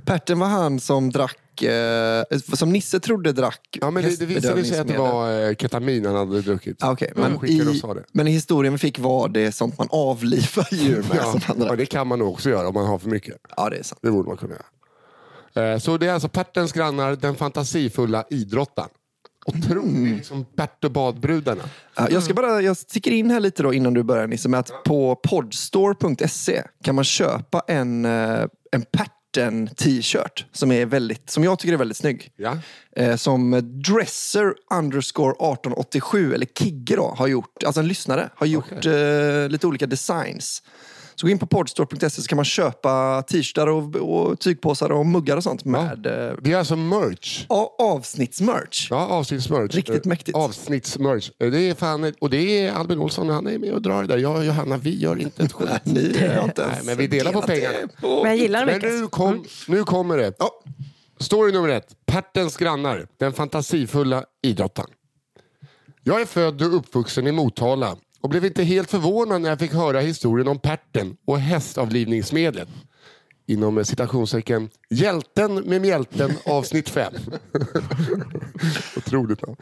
Perten 0.05 0.39
var 0.39 0.47
han 0.47 0.79
som 0.79 1.09
drack, 1.09 1.61
eh, 1.61 2.23
som 2.53 2.69
Nisse 2.71 2.99
trodde 2.99 3.31
drack 3.31 3.77
Ja, 3.81 3.91
men 3.91 4.03
det, 4.03 4.19
det 4.19 4.25
visade 4.25 4.63
sig 4.65 4.79
att 4.79 4.87
det 4.87 4.97
var 4.97 5.41
äh, 5.49 5.55
ketamin 5.55 6.05
han 6.05 6.15
hade 6.15 6.41
druckit. 6.41 6.83
Ah, 6.83 6.95
De 6.99 7.07
men, 7.15 7.39
skickade 7.39 7.69
och 7.69 7.75
i, 7.75 7.79
sa 7.79 7.93
det. 7.93 8.03
men 8.11 8.27
i 8.27 8.31
historien 8.31 8.73
vi 8.73 8.79
fick 8.79 8.99
var 8.99 9.29
det 9.29 9.51
sånt 9.51 9.77
man 9.77 9.87
avlivar 9.91 10.67
djur 10.71 10.95
med. 11.09 11.17
Ja, 11.17 11.31
som 11.31 11.41
han 11.41 11.59
drack. 11.59 11.71
och 11.71 11.77
det 11.77 11.85
kan 11.85 12.07
man 12.07 12.19
nog 12.19 12.29
också 12.33 12.49
göra 12.49 12.67
om 12.67 12.73
man 12.73 12.85
har 12.85 12.97
för 12.99 13.09
mycket. 13.09 13.35
ja, 13.57 13.69
det 13.69 13.77
är 13.77 13.83
sant. 13.83 13.99
Det 14.03 14.11
borde 14.11 14.27
man 14.29 14.37
kunna 14.37 14.53
göra. 14.53 14.65
Eh, 15.55 15.77
Så 15.77 15.97
det 15.97 16.07
är 16.07 16.13
alltså 16.13 16.29
Pertens 16.29 16.71
grannar, 16.71 17.15
den 17.15 17.35
fantasifulla 17.35 18.25
idrottaren. 18.29 18.89
Otroligt, 19.45 20.15
liksom 20.17 20.45
Bert 20.55 20.83
och 20.83 20.91
badbrudarna. 20.91 21.63
Ja, 21.95 22.07
jag, 22.09 22.23
ska 22.23 22.33
bara, 22.33 22.61
jag 22.61 22.77
sticker 22.77 23.11
in 23.11 23.31
här 23.31 23.39
lite 23.39 23.63
då 23.63 23.73
innan 23.73 23.93
du 23.93 24.03
börjar 24.03 24.27
Nisse 24.27 24.49
med 24.49 24.59
att 24.59 24.83
på 24.83 25.15
podstore.se 25.15 26.63
kan 26.83 26.95
man 26.95 27.03
köpa 27.03 27.61
en, 27.67 28.05
eh, 28.05 28.45
en 28.71 28.81
Perten 28.91 29.67
t-shirt 29.67 30.45
som, 30.51 30.71
är 30.71 30.85
väldigt, 30.85 31.29
som 31.29 31.43
jag 31.43 31.59
tycker 31.59 31.73
är 31.73 31.77
väldigt 31.77 31.97
snygg. 31.97 32.31
Ja. 32.35 32.57
Eh, 32.95 33.15
som 33.15 33.51
Dresser 33.87 34.53
underscore 34.73 35.31
1887 35.31 36.33
eller 36.33 36.45
Kigge 36.59 36.95
då 36.95 37.13
har 37.17 37.27
gjort, 37.27 37.63
alltså 37.63 37.81
en 37.81 37.87
lyssnare, 37.87 38.29
har 38.35 38.47
gjort 38.47 38.85
eh, 38.85 39.49
lite 39.49 39.67
olika 39.67 39.85
designs. 39.85 40.63
Så 41.15 41.25
gå 41.27 41.31
in 41.31 41.39
på 41.39 41.45
podstore.se 41.45 42.09
så 42.21 42.27
kan 42.27 42.35
man 42.35 42.45
köpa 42.45 43.21
t-shirtar 43.27 43.67
och, 43.67 43.95
och 43.95 44.39
tygpåsar 44.39 44.91
och 44.91 45.05
muggar 45.05 45.37
och 45.37 45.43
sånt 45.43 45.65
med 45.65 46.05
eh, 46.05 46.33
Det 46.41 46.51
är 46.51 46.57
alltså 46.57 46.75
merch. 46.75 47.45
a- 47.49 47.69
avsnittsmerch. 47.79 48.87
Ja, 48.89 49.07
avsnittsmerch. 49.07 49.75
Riktigt 49.75 50.05
mäktigt. 50.05 50.37
Avsnittsmerch. 50.37 51.31
Eh, 51.39 51.51
Det 51.51 51.59
är 51.69 51.73
fan, 51.75 52.13
och 52.21 52.29
det 52.29 52.37
är 52.67 52.71
Albin 52.71 52.99
Olsson, 52.99 53.29
han 53.29 53.47
är 53.47 53.59
med 53.59 53.73
och 53.73 53.81
drar 53.81 54.01
det 54.01 54.07
där. 54.07 54.17
Jag 54.17 54.35
och 54.37 54.45
Johanna, 54.45 54.77
vi 54.77 54.99
gör 54.99 55.21
inte 55.21 55.43
ett 55.43 55.51
skit. 55.53 55.69
Ni 55.83 56.27
har 56.27 56.43
inte 56.43 56.61
Nej, 56.61 56.71
ens 56.73 56.85
men 56.85 56.97
vi 56.97 57.07
delar 57.07 57.31
på 57.33 57.41
pengarna. 57.41 57.77
Men 58.01 58.25
jag 58.25 58.35
gillar 58.37 58.65
det 58.65 58.79
Men 58.81 59.01
nu, 59.01 59.07
kom, 59.07 59.45
nu 59.67 59.83
kommer 59.83 60.17
det. 60.17 60.33
Ja. 60.39 60.49
Story 61.19 61.51
nummer 61.51 61.69
ett. 61.69 61.87
Pertens 62.05 62.57
grannar, 62.57 63.07
den 63.19 63.33
fantasifulla 63.33 64.23
idrottaren. 64.43 64.89
Jag 66.03 66.21
är 66.21 66.25
född 66.25 66.61
och 66.61 66.75
uppvuxen 66.77 67.27
i 67.27 67.31
Motala 67.31 67.95
och 68.23 68.29
blev 68.29 68.45
inte 68.45 68.63
helt 68.63 68.89
förvånad 68.91 69.41
när 69.41 69.49
jag 69.49 69.59
fick 69.59 69.73
höra 69.73 69.99
historien 69.99 70.47
om 70.47 70.59
Perten 70.59 71.17
och 71.25 71.39
hästavlivningsmedlet. 71.39 72.67
Inom 73.47 73.77
eh, 73.77 73.83
citationstecken 73.83 74.69
Hjälten 74.89 75.55
med 75.55 75.81
mjälten 75.81 76.31
avsnitt 76.45 76.89
5. 76.89 77.13
Otroligt 78.97 79.41
namn. 79.41 79.55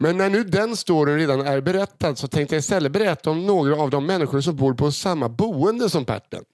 Men 0.00 0.16
när 0.16 0.30
nu 0.30 0.44
den 0.44 0.76
storyn 0.76 1.16
redan 1.16 1.40
är 1.40 1.60
berättad 1.60 2.16
så 2.16 2.28
tänkte 2.28 2.54
jag 2.54 2.60
istället 2.60 2.92
berätta 2.92 3.30
om 3.30 3.46
några 3.46 3.76
av 3.76 3.90
de 3.90 4.06
människor 4.06 4.40
som 4.40 4.56
bor 4.56 4.74
på 4.74 4.92
samma 4.92 5.28
boende 5.28 5.90
som 5.90 6.04
Perten. 6.04 6.44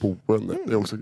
Boende. 0.00 0.56
Det 0.66 0.72
är, 0.72 0.76
också, 0.76 0.96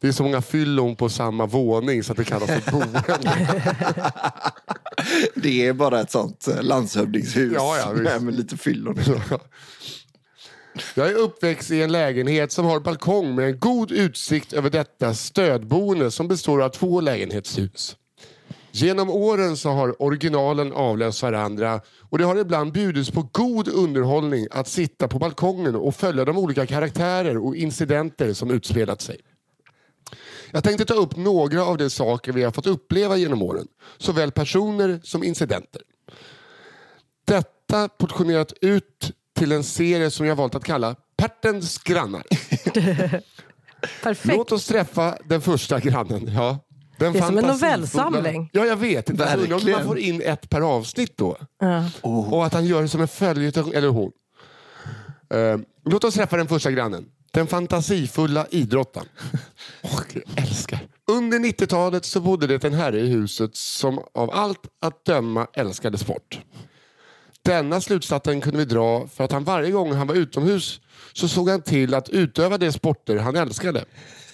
det 0.00 0.08
är 0.08 0.12
så 0.12 0.22
många 0.22 0.42
fyllon 0.42 0.96
på 0.96 1.08
samma 1.08 1.46
våning 1.46 2.02
så 2.02 2.12
att 2.12 2.18
det 2.18 2.24
kallas 2.24 2.50
för 2.50 2.72
boende. 2.72 3.02
Det 5.34 5.66
är 5.66 5.72
bara 5.72 6.00
ett 6.00 6.10
sånt 6.10 6.48
eh, 6.48 6.62
landshövdingshus 6.62 7.52
Ja, 7.54 7.78
ja, 7.78 7.92
med, 7.92 8.22
med 8.22 8.34
lite 8.34 8.56
fyllon. 8.56 8.98
Jag 10.94 11.08
är 11.08 11.14
uppväxt 11.14 11.70
i 11.70 11.82
en 11.82 11.92
lägenhet 11.92 12.52
som 12.52 12.64
har 12.64 12.80
balkong 12.80 13.34
med 13.34 13.46
en 13.46 13.58
god 13.58 13.92
utsikt 13.92 14.52
över 14.52 14.70
detta 14.70 15.14
stödboende 15.14 16.10
som 16.10 16.28
består 16.28 16.62
av 16.62 16.68
två 16.68 17.00
lägenhetshus. 17.00 17.96
Genom 18.74 19.10
åren 19.10 19.56
så 19.56 19.70
har 19.70 20.02
originalen 20.02 20.72
avlöst 20.72 21.22
varandra 21.22 21.80
och 22.10 22.18
det 22.18 22.24
har 22.24 22.36
ibland 22.36 22.72
bjudits 22.72 23.10
på 23.10 23.28
god 23.32 23.68
underhållning 23.68 24.46
att 24.50 24.68
sitta 24.68 25.08
på 25.08 25.18
balkongen 25.18 25.74
och 25.74 25.96
följa 25.96 26.24
de 26.24 26.38
olika 26.38 26.66
karaktärer 26.66 27.36
och 27.36 27.56
incidenter 27.56 28.32
som 28.32 28.50
utspelat 28.50 29.00
sig. 29.00 29.16
Jag 30.54 30.64
tänkte 30.64 30.84
ta 30.84 30.94
upp 30.94 31.16
några 31.16 31.64
av 31.64 31.78
de 31.78 31.90
saker 31.90 32.32
vi 32.32 32.42
har 32.42 32.50
fått 32.50 32.66
uppleva 32.66 33.16
genom 33.16 33.42
åren. 33.42 33.66
Såväl 33.98 34.32
personer 34.32 35.00
som 35.02 35.24
incidenter. 35.24 35.82
Detta 37.24 37.88
portionerat 37.88 38.52
ut 38.60 39.12
till 39.36 39.52
en 39.52 39.64
serie 39.64 40.10
som 40.10 40.26
jag 40.26 40.36
valt 40.36 40.54
att 40.54 40.64
kalla 40.64 40.96
Pertens 41.16 41.78
grannar. 41.78 42.22
Perfekt. 44.02 44.36
Låt 44.36 44.52
oss 44.52 44.66
träffa 44.66 45.18
den 45.24 45.40
första 45.40 45.80
grannen. 45.80 46.30
Ja. 46.34 46.58
Den 46.98 47.12
Det 47.12 47.18
är 47.18 47.22
som 47.22 47.38
en 47.38 47.46
novellsamling. 47.46 48.50
Ja, 48.52 48.66
jag 48.66 48.76
vet. 48.76 49.10
Undrar 49.10 49.54
om 49.54 49.70
man 49.70 49.84
får 49.84 49.98
in 49.98 50.22
ett 50.22 50.50
per 50.50 50.60
avsnitt 50.60 51.16
då. 51.16 51.36
Ja. 51.58 51.84
Och 52.02 52.46
att 52.46 52.54
han 52.54 52.66
gör 52.66 52.82
det 52.82 52.88
som 52.88 53.00
en 53.00 53.08
följetong, 53.08 53.72
eller 53.72 53.88
hon. 53.88 54.12
Eh, 55.34 55.58
låt 55.84 56.04
oss 56.04 56.14
träffa 56.14 56.36
den 56.36 56.48
första 56.48 56.70
grannen. 56.70 57.06
Den 57.32 57.46
fantasifulla 57.46 58.46
idrottaren. 58.50 59.08
Åh, 59.82 60.00
jag 60.12 60.22
älskar. 60.36 60.78
Under 61.06 61.38
90-talet 61.38 62.04
så 62.04 62.20
bodde 62.20 62.46
det 62.46 62.64
en 62.64 62.74
herre 62.74 63.00
i 63.00 63.06
huset 63.06 63.56
som 63.56 64.04
av 64.14 64.30
allt 64.30 64.60
att 64.80 65.04
döma 65.04 65.46
älskade 65.52 65.98
sport. 65.98 66.40
Denna 67.44 67.80
slutsatsen 67.80 68.40
kunde 68.40 68.58
vi 68.58 68.64
dra 68.64 69.08
för 69.08 69.24
att 69.24 69.32
han 69.32 69.44
varje 69.44 69.70
gång 69.70 69.92
han 69.92 70.06
var 70.06 70.14
utomhus 70.14 70.80
så 71.12 71.28
såg 71.28 71.48
han 71.48 71.62
till 71.62 71.94
att 71.94 72.08
utöva 72.08 72.58
de 72.58 72.72
sporter 72.72 73.16
han 73.16 73.36
älskade. 73.36 73.84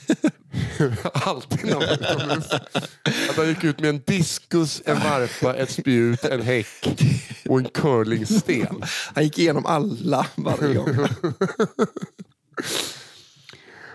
Alltid 1.13 1.65
när 1.65 1.73
han 1.73 1.81
var 1.81 1.93
utomhus. 1.93 2.51
Att 3.31 3.37
han 3.37 3.49
gick 3.49 3.65
ut 3.65 3.81
med 3.81 3.91
en 3.91 4.03
diskus, 4.07 4.83
en 4.85 4.97
varpa, 4.97 5.55
ett 5.55 5.71
spjut, 5.71 6.25
en 6.25 6.43
häck 6.43 6.99
och 7.49 7.59
en 7.59 7.69
curlingsten. 7.69 8.83
Han 9.15 9.25
gick 9.25 9.39
igenom 9.39 9.67
alla 9.67 10.27
varje 10.37 10.75
gång. 10.75 10.89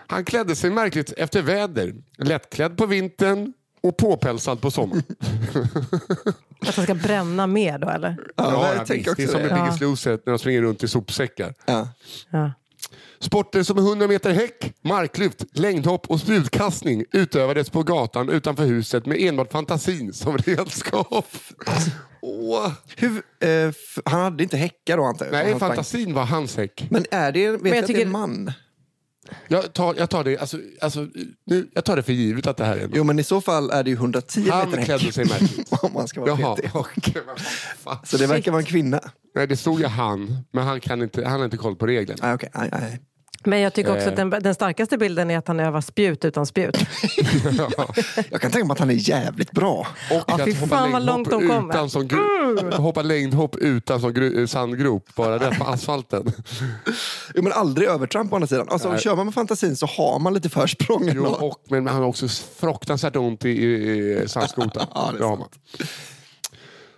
Han 0.08 0.26
klädde 0.26 0.56
sig 0.56 0.70
märkligt 0.70 1.12
efter 1.18 1.42
väder. 1.42 1.94
Lättklädd 2.18 2.78
på 2.78 2.86
vintern, 2.86 3.54
Och 3.82 3.98
påpälsad 3.98 4.62
på 4.62 4.72
sommaren. 4.72 5.04
Att 6.68 6.76
han 6.76 6.86
ska 6.86 6.94
bränna 6.96 7.48
mer 7.48 7.78
då 7.80 7.90
eller? 7.90 8.18
Ja, 8.36 8.74
jag 8.76 8.86
tänker 8.86 9.16
visst. 9.16 9.18
det 9.18 9.24
är 9.24 9.28
också 9.28 9.38
som 9.38 9.42
i 9.42 9.50
Ja. 9.50 9.64
Biggest 9.64 9.82
Loser 9.82 10.12
när 10.26 10.32
de 10.34 10.40
springer 10.40 10.62
runt 10.62 10.84
i 10.84 10.88
sopsäckar. 10.88 11.54
Ja. 11.66 11.88
Ja. 12.30 12.52
Sporter 13.20 13.64
som 13.64 13.78
100 13.78 14.08
meter 14.08 14.34
häck, 14.34 14.74
marklyft, 14.82 15.46
längdhopp 15.54 16.10
och 16.10 16.20
sprutkastning 16.20 17.06
utövades 17.12 17.70
på 17.70 17.84
gatan 17.84 18.30
utanför 18.30 18.66
huset 18.66 19.06
med 19.06 19.18
enbart 19.22 19.52
fantasin 19.52 20.14
som 20.14 20.38
redskap. 20.46 21.28
Åh. 22.22 22.72
Hur, 22.98 23.12
eh, 23.40 23.72
han 24.06 24.22
hade 24.22 24.44
inte 24.44 24.58
häckar 24.58 24.98
då 24.98 25.04
antar 25.04 25.26
jag? 25.26 25.34
Nej, 25.34 25.60
fantasin 25.60 26.14
var 26.14 26.26
hans 26.26 26.58
häck. 26.58 26.88
Men 26.90 27.06
är 27.12 27.32
det, 27.32 27.52
vet 27.52 27.62
jag 27.64 27.68
jag 27.68 27.82
att 27.82 27.88
det 27.88 27.94
är 27.94 27.96
tycker- 27.96 28.02
en 28.06 28.12
man? 28.12 28.52
Jag 29.48 29.74
tar, 29.74 29.96
jag 29.98 30.10
tar, 30.10 30.24
det, 30.24 30.38
alltså, 30.38 30.58
alltså, 30.82 31.08
nu, 31.46 31.68
jag 31.74 31.86
tar 31.86 31.96
det 31.96 32.04
för 32.04 32.14
givet 32.14 32.48
att 32.48 32.58
det 32.58 32.66
här 32.66 32.78
är 32.78 32.84
en 32.84 32.92
Jo, 32.96 33.04
men 33.04 33.20
i 33.20 33.24
så 33.24 33.42
fall 33.42 33.70
är 33.70 33.84
det 33.84 33.90
ju 33.90 33.96
110 33.96 34.50
Han 34.52 34.70
meter 34.70 34.84
klädde 34.84 35.12
sig 35.12 35.26
märkligt. 35.26 35.74
Om 35.84 35.94
man 35.94 36.08
ska 36.08 36.22
vara 36.22 36.40
Jaha, 36.40 36.56
petig. 36.56 36.72
Så 38.04 38.18
det 38.18 38.28
verkar 38.28 38.52
vara 38.52 38.62
en 38.62 38.66
kvinna? 38.66 39.00
Nej, 39.36 39.48
det 39.48 39.58
stod 39.58 39.80
ju 39.80 39.86
han, 39.86 40.38
men 40.52 40.64
han, 40.64 40.80
kan 40.80 41.02
inte, 41.02 41.28
han 41.28 41.40
har 41.40 41.46
inte 41.46 41.58
koll 41.58 41.76
på 41.76 41.88
reglerna. 41.88 42.20
Nej, 42.22 42.34
okej. 42.34 42.50
Nej, 42.54 42.70
nej. 42.72 43.00
Men 43.46 43.60
jag 43.60 43.74
tycker 43.74 43.92
också 43.92 44.04
Eh. 44.06 44.10
att 44.10 44.16
den, 44.16 44.30
den 44.30 44.56
starkaste 44.56 44.98
bilden 44.98 45.32
är 45.32 45.38
att 45.38 45.48
han 45.48 45.60
övar 45.60 45.82
spjut 45.82 46.26
utan 46.26 46.46
spjut. 46.46 46.78
Jag 48.30 48.42
kan 48.42 48.52
tänka 48.52 48.66
mig 48.66 48.72
att 48.74 48.80
han 48.80 48.90
är 48.90 49.10
jävligt 49.10 49.52
bra. 49.52 49.88
Och 50.12 50.24
Ja, 50.28 50.34
att 50.44 50.58
hoppa 50.60 50.82
längdhopp 50.86 51.06
långt 51.06 51.30
de 51.30 51.48
kommer. 51.48 51.74
utan 51.74 51.90
som 51.90 52.08
gro- 52.08 52.72
hoppa 52.76 53.02
längdhopp 53.02 53.56
utan 53.56 54.02
som 54.02 54.48
sandgrop, 54.48 55.16
bara 55.16 55.40
rätt 55.50 55.60
på 55.60 55.64
asfalten. 55.66 56.32
Jo, 57.36 57.44
men 57.44 57.52
aldrig 57.54 57.88
övertramp 57.90 58.32
å 58.32 58.36
andra 58.36 58.48
sidan. 58.48 58.68
Alltså, 58.70 58.98
kör 58.98 59.16
man 59.16 59.26
med 59.26 59.34
fantasin 59.34 59.76
så 59.76 59.86
har 59.86 60.20
man 60.20 60.34
lite 60.34 60.50
försprång. 60.50 61.10
Jo, 61.16 61.26
och, 61.26 61.64
men 61.70 61.88
han 61.88 62.02
har 62.02 62.08
också 62.10 62.28
fruktansvärt 62.60 63.16
ont 63.16 63.46
i, 63.46 63.50
i, 63.50 63.64
i 64.24 64.24
sandskotan. 64.28 64.86
Ja, 64.96 65.12
det 65.18 65.24
är. 65.26 65.38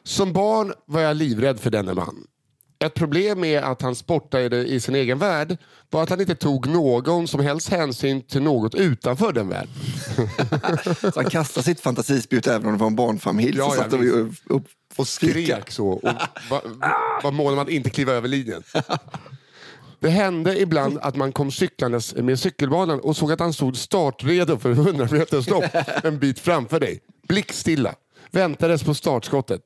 Som 0.04 0.34
barn 0.34 0.74
var 0.86 1.02
jag 1.02 1.18
livrädd 1.18 1.60
för 1.60 1.70
denne 1.70 1.94
man. 1.94 2.16
Ett 2.86 2.94
problem 2.94 3.40
med 3.40 3.64
att 3.64 3.82
han 3.82 3.96
sportade 3.96 4.66
i 4.66 4.80
sin 4.80 4.96
egen 4.96 5.20
värld 5.20 5.58
var 5.90 6.04
att 6.04 6.10
han 6.10 6.22
inte 6.22 6.36
tog 6.36 6.68
någon 6.68 7.28
som 7.28 7.40
helst 7.40 7.70
hänsyn 7.70 8.22
till 8.22 8.42
något 8.42 8.76
utanför 8.76 9.34
den 9.34 9.50
världen. 9.50 9.74
Så 11.02 11.12
han 11.16 11.30
kastar 11.30 11.62
sitt 11.62 11.80
fantasispjut 11.80 12.48
även 12.48 12.66
om 12.66 12.74
det 12.74 12.80
var 12.80 12.88
en 12.88 12.96
barnfamilj. 12.96 13.58
Ja, 13.58 13.70
så 13.70 13.76
ja, 13.78 13.84
satt 13.84 13.94
ju 13.94 14.12
upp, 14.12 14.34
upp, 14.46 14.64
Och 14.96 15.08
skrek 15.08 15.72
så. 15.72 15.88
Och 15.88 16.04
var, 16.50 16.62
var 17.24 17.32
mån 17.32 17.54
om 17.54 17.60
att 17.60 17.70
inte 17.70 17.90
kliva 17.90 18.14
över 18.14 18.28
linjen. 18.28 18.64
Det 20.00 20.10
hände 20.10 20.60
ibland 20.60 21.00
att 21.02 21.16
man 21.16 21.32
kom 21.32 21.52
cyklandes 21.52 22.16
med 22.16 22.40
cykelbanan 22.40 23.00
och 23.00 23.18
såg 23.18 23.32
att 23.32 23.40
han 23.40 23.54
stod 23.54 23.78
startredo 23.78 24.58
för 24.58 24.72
100 24.72 25.08
meters 25.12 25.50
lopp 25.50 25.66
en 26.04 26.20
bit 26.20 26.40
framför 26.40 26.80
dig. 26.80 27.00
Blickstilla. 27.28 27.96
Väntades 28.32 28.84
på 28.84 28.94
startskottet. 28.94 29.62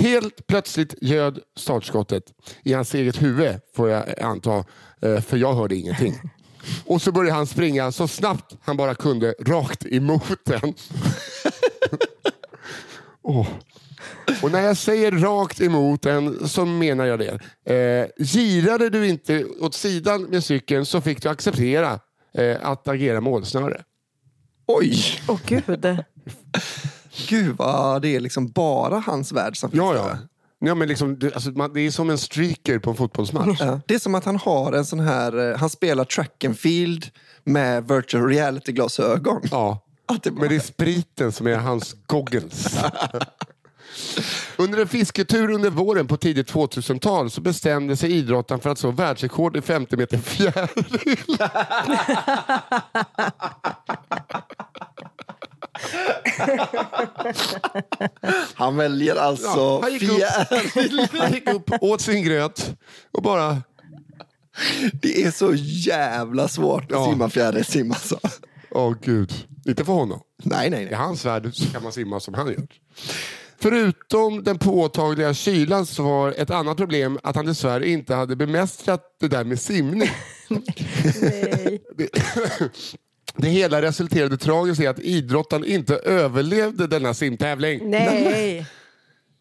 Helt 0.00 0.46
plötsligt 0.46 0.94
ljöd 1.00 1.38
startskottet 1.56 2.24
i 2.64 2.72
hans 2.72 2.94
eget 2.94 3.22
huvud, 3.22 3.60
får 3.76 3.90
jag 3.90 4.20
anta, 4.20 4.64
eh, 5.02 5.20
för 5.20 5.36
jag 5.36 5.54
hörde 5.54 5.76
ingenting. 5.76 6.14
Och 6.86 7.02
så 7.02 7.12
började 7.12 7.36
han 7.36 7.46
springa 7.46 7.92
så 7.92 8.08
snabbt 8.08 8.56
han 8.62 8.76
bara 8.76 8.94
kunde, 8.94 9.34
rakt 9.46 9.86
emot 9.86 10.44
den. 10.44 10.74
Åh. 13.22 13.48
Och 14.42 14.52
när 14.52 14.60
jag 14.60 14.76
säger 14.76 15.12
rakt 15.12 15.60
emot 15.60 16.02
den 16.02 16.48
så 16.48 16.64
menar 16.64 17.06
jag 17.06 17.18
det. 17.18 17.38
Eh, 17.74 18.24
girade 18.24 18.90
du 18.90 19.08
inte 19.08 19.44
åt 19.44 19.74
sidan 19.74 20.22
med 20.22 20.44
cykeln 20.44 20.86
så 20.86 21.00
fick 21.00 21.22
du 21.22 21.28
acceptera 21.28 22.00
eh, 22.34 22.56
att 22.62 22.88
agera 22.88 23.20
målsnöre. 23.20 23.84
Oj! 24.66 24.96
Åh 25.28 25.38
gud. 25.46 25.86
Gud 27.28 27.56
vad 27.56 28.02
det 28.02 28.16
är 28.16 28.20
liksom 28.20 28.48
bara 28.48 28.98
hans 29.06 29.32
värld 29.32 29.56
som 29.56 29.70
finns 29.70 29.78
Ja, 29.82 29.92
där. 29.92 30.18
ja. 30.58 30.74
men 30.74 30.88
liksom, 30.88 31.18
det, 31.18 31.34
alltså, 31.34 31.50
man, 31.50 31.72
det 31.72 31.80
är 31.80 31.90
som 31.90 32.10
en 32.10 32.18
streaker 32.18 32.78
på 32.78 32.90
en 32.90 32.96
fotbollsmatch. 32.96 33.60
Ja, 33.60 33.80
Det 33.86 33.94
är 33.94 33.98
som 33.98 34.14
att 34.14 34.24
han 34.24 34.36
har 34.36 34.72
en 34.72 34.84
sån 34.84 35.00
här, 35.00 35.50
eh, 35.52 35.56
han 35.58 35.70
spelar 35.70 36.04
track 36.04 36.44
and 36.44 36.58
field 36.58 37.06
med 37.44 37.88
virtual 37.88 38.28
reality-glasögon. 38.28 39.40
Ja. 39.50 39.78
Att 40.06 40.22
det 40.22 40.30
bara- 40.30 40.40
Men 40.40 40.48
det 40.48 40.54
är 40.56 40.60
spriten 40.60 41.32
som 41.32 41.46
är 41.46 41.56
hans 41.56 41.94
goggles. 42.06 42.76
Under 44.56 44.78
en 44.80 44.88
fisketur 44.88 45.50
under 45.50 45.70
våren 45.70 46.06
på 46.06 46.16
tidigt 46.16 46.50
2000-tal 46.52 47.30
så 47.30 47.40
bestämde 47.40 47.96
sig 47.96 48.12
idrottaren 48.12 48.60
för 48.60 48.70
att 48.70 48.78
slå 48.78 48.90
världsrekord 48.90 49.56
i 49.56 49.60
50 49.60 49.96
meter 49.96 50.18
fjäril. 50.18 51.38
Han 58.54 58.76
väljer 58.76 59.16
alltså 59.16 59.46
Ja, 59.46 59.80
han 59.82 59.92
gick 59.92 60.02
upp. 60.02 61.10
Han 61.20 61.32
gick 61.32 61.48
upp, 61.48 61.70
åt 61.80 62.00
sin 62.00 62.24
gröt 62.24 62.74
och 63.12 63.22
bara... 63.22 63.62
Det 65.02 65.22
är 65.24 65.30
så 65.30 65.52
jävla 65.56 66.48
svårt 66.48 66.82
att 66.82 66.90
Ja. 66.90 67.10
simma 67.10 67.28
fjärilsim 67.30 67.90
alltså. 67.92 68.18
Åh 68.70 68.94
gud. 69.02 69.32
Inte 69.66 69.84
för 69.84 69.92
honom. 69.92 70.20
Nej, 70.44 70.70
nej, 70.70 70.82
I 70.82 70.84
nej. 70.84 70.94
hans 70.94 71.24
värld 71.24 71.50
så 71.54 71.72
kan 71.72 71.82
man 71.82 71.92
simma 71.92 72.20
som 72.20 72.34
han 72.34 72.46
gör. 72.46 72.66
Förutom 73.60 74.44
den 74.44 74.58
påtagliga 74.58 75.34
kylan 75.34 75.86
så 75.86 76.02
var 76.02 76.34
ett 76.38 76.50
annat 76.50 76.76
problem 76.76 77.18
att 77.22 77.36
han 77.36 77.46
dessvärre 77.46 77.88
inte 77.88 78.14
hade 78.14 78.36
bemästrat 78.36 79.02
det 79.20 79.28
där 79.28 79.44
med 79.44 79.60
simning. 79.60 80.10
Nej. 81.20 81.80
Det, 83.36 83.48
hela 83.48 83.82
resulterade 83.82 84.36
tragiskt 84.36 84.80
i 84.80 84.86
att 84.86 84.98
idrottaren 84.98 85.64
inte 85.64 85.96
överlevde 85.96 86.86
denna 86.86 87.14
simtävling. 87.14 87.90
Nej. 87.90 88.66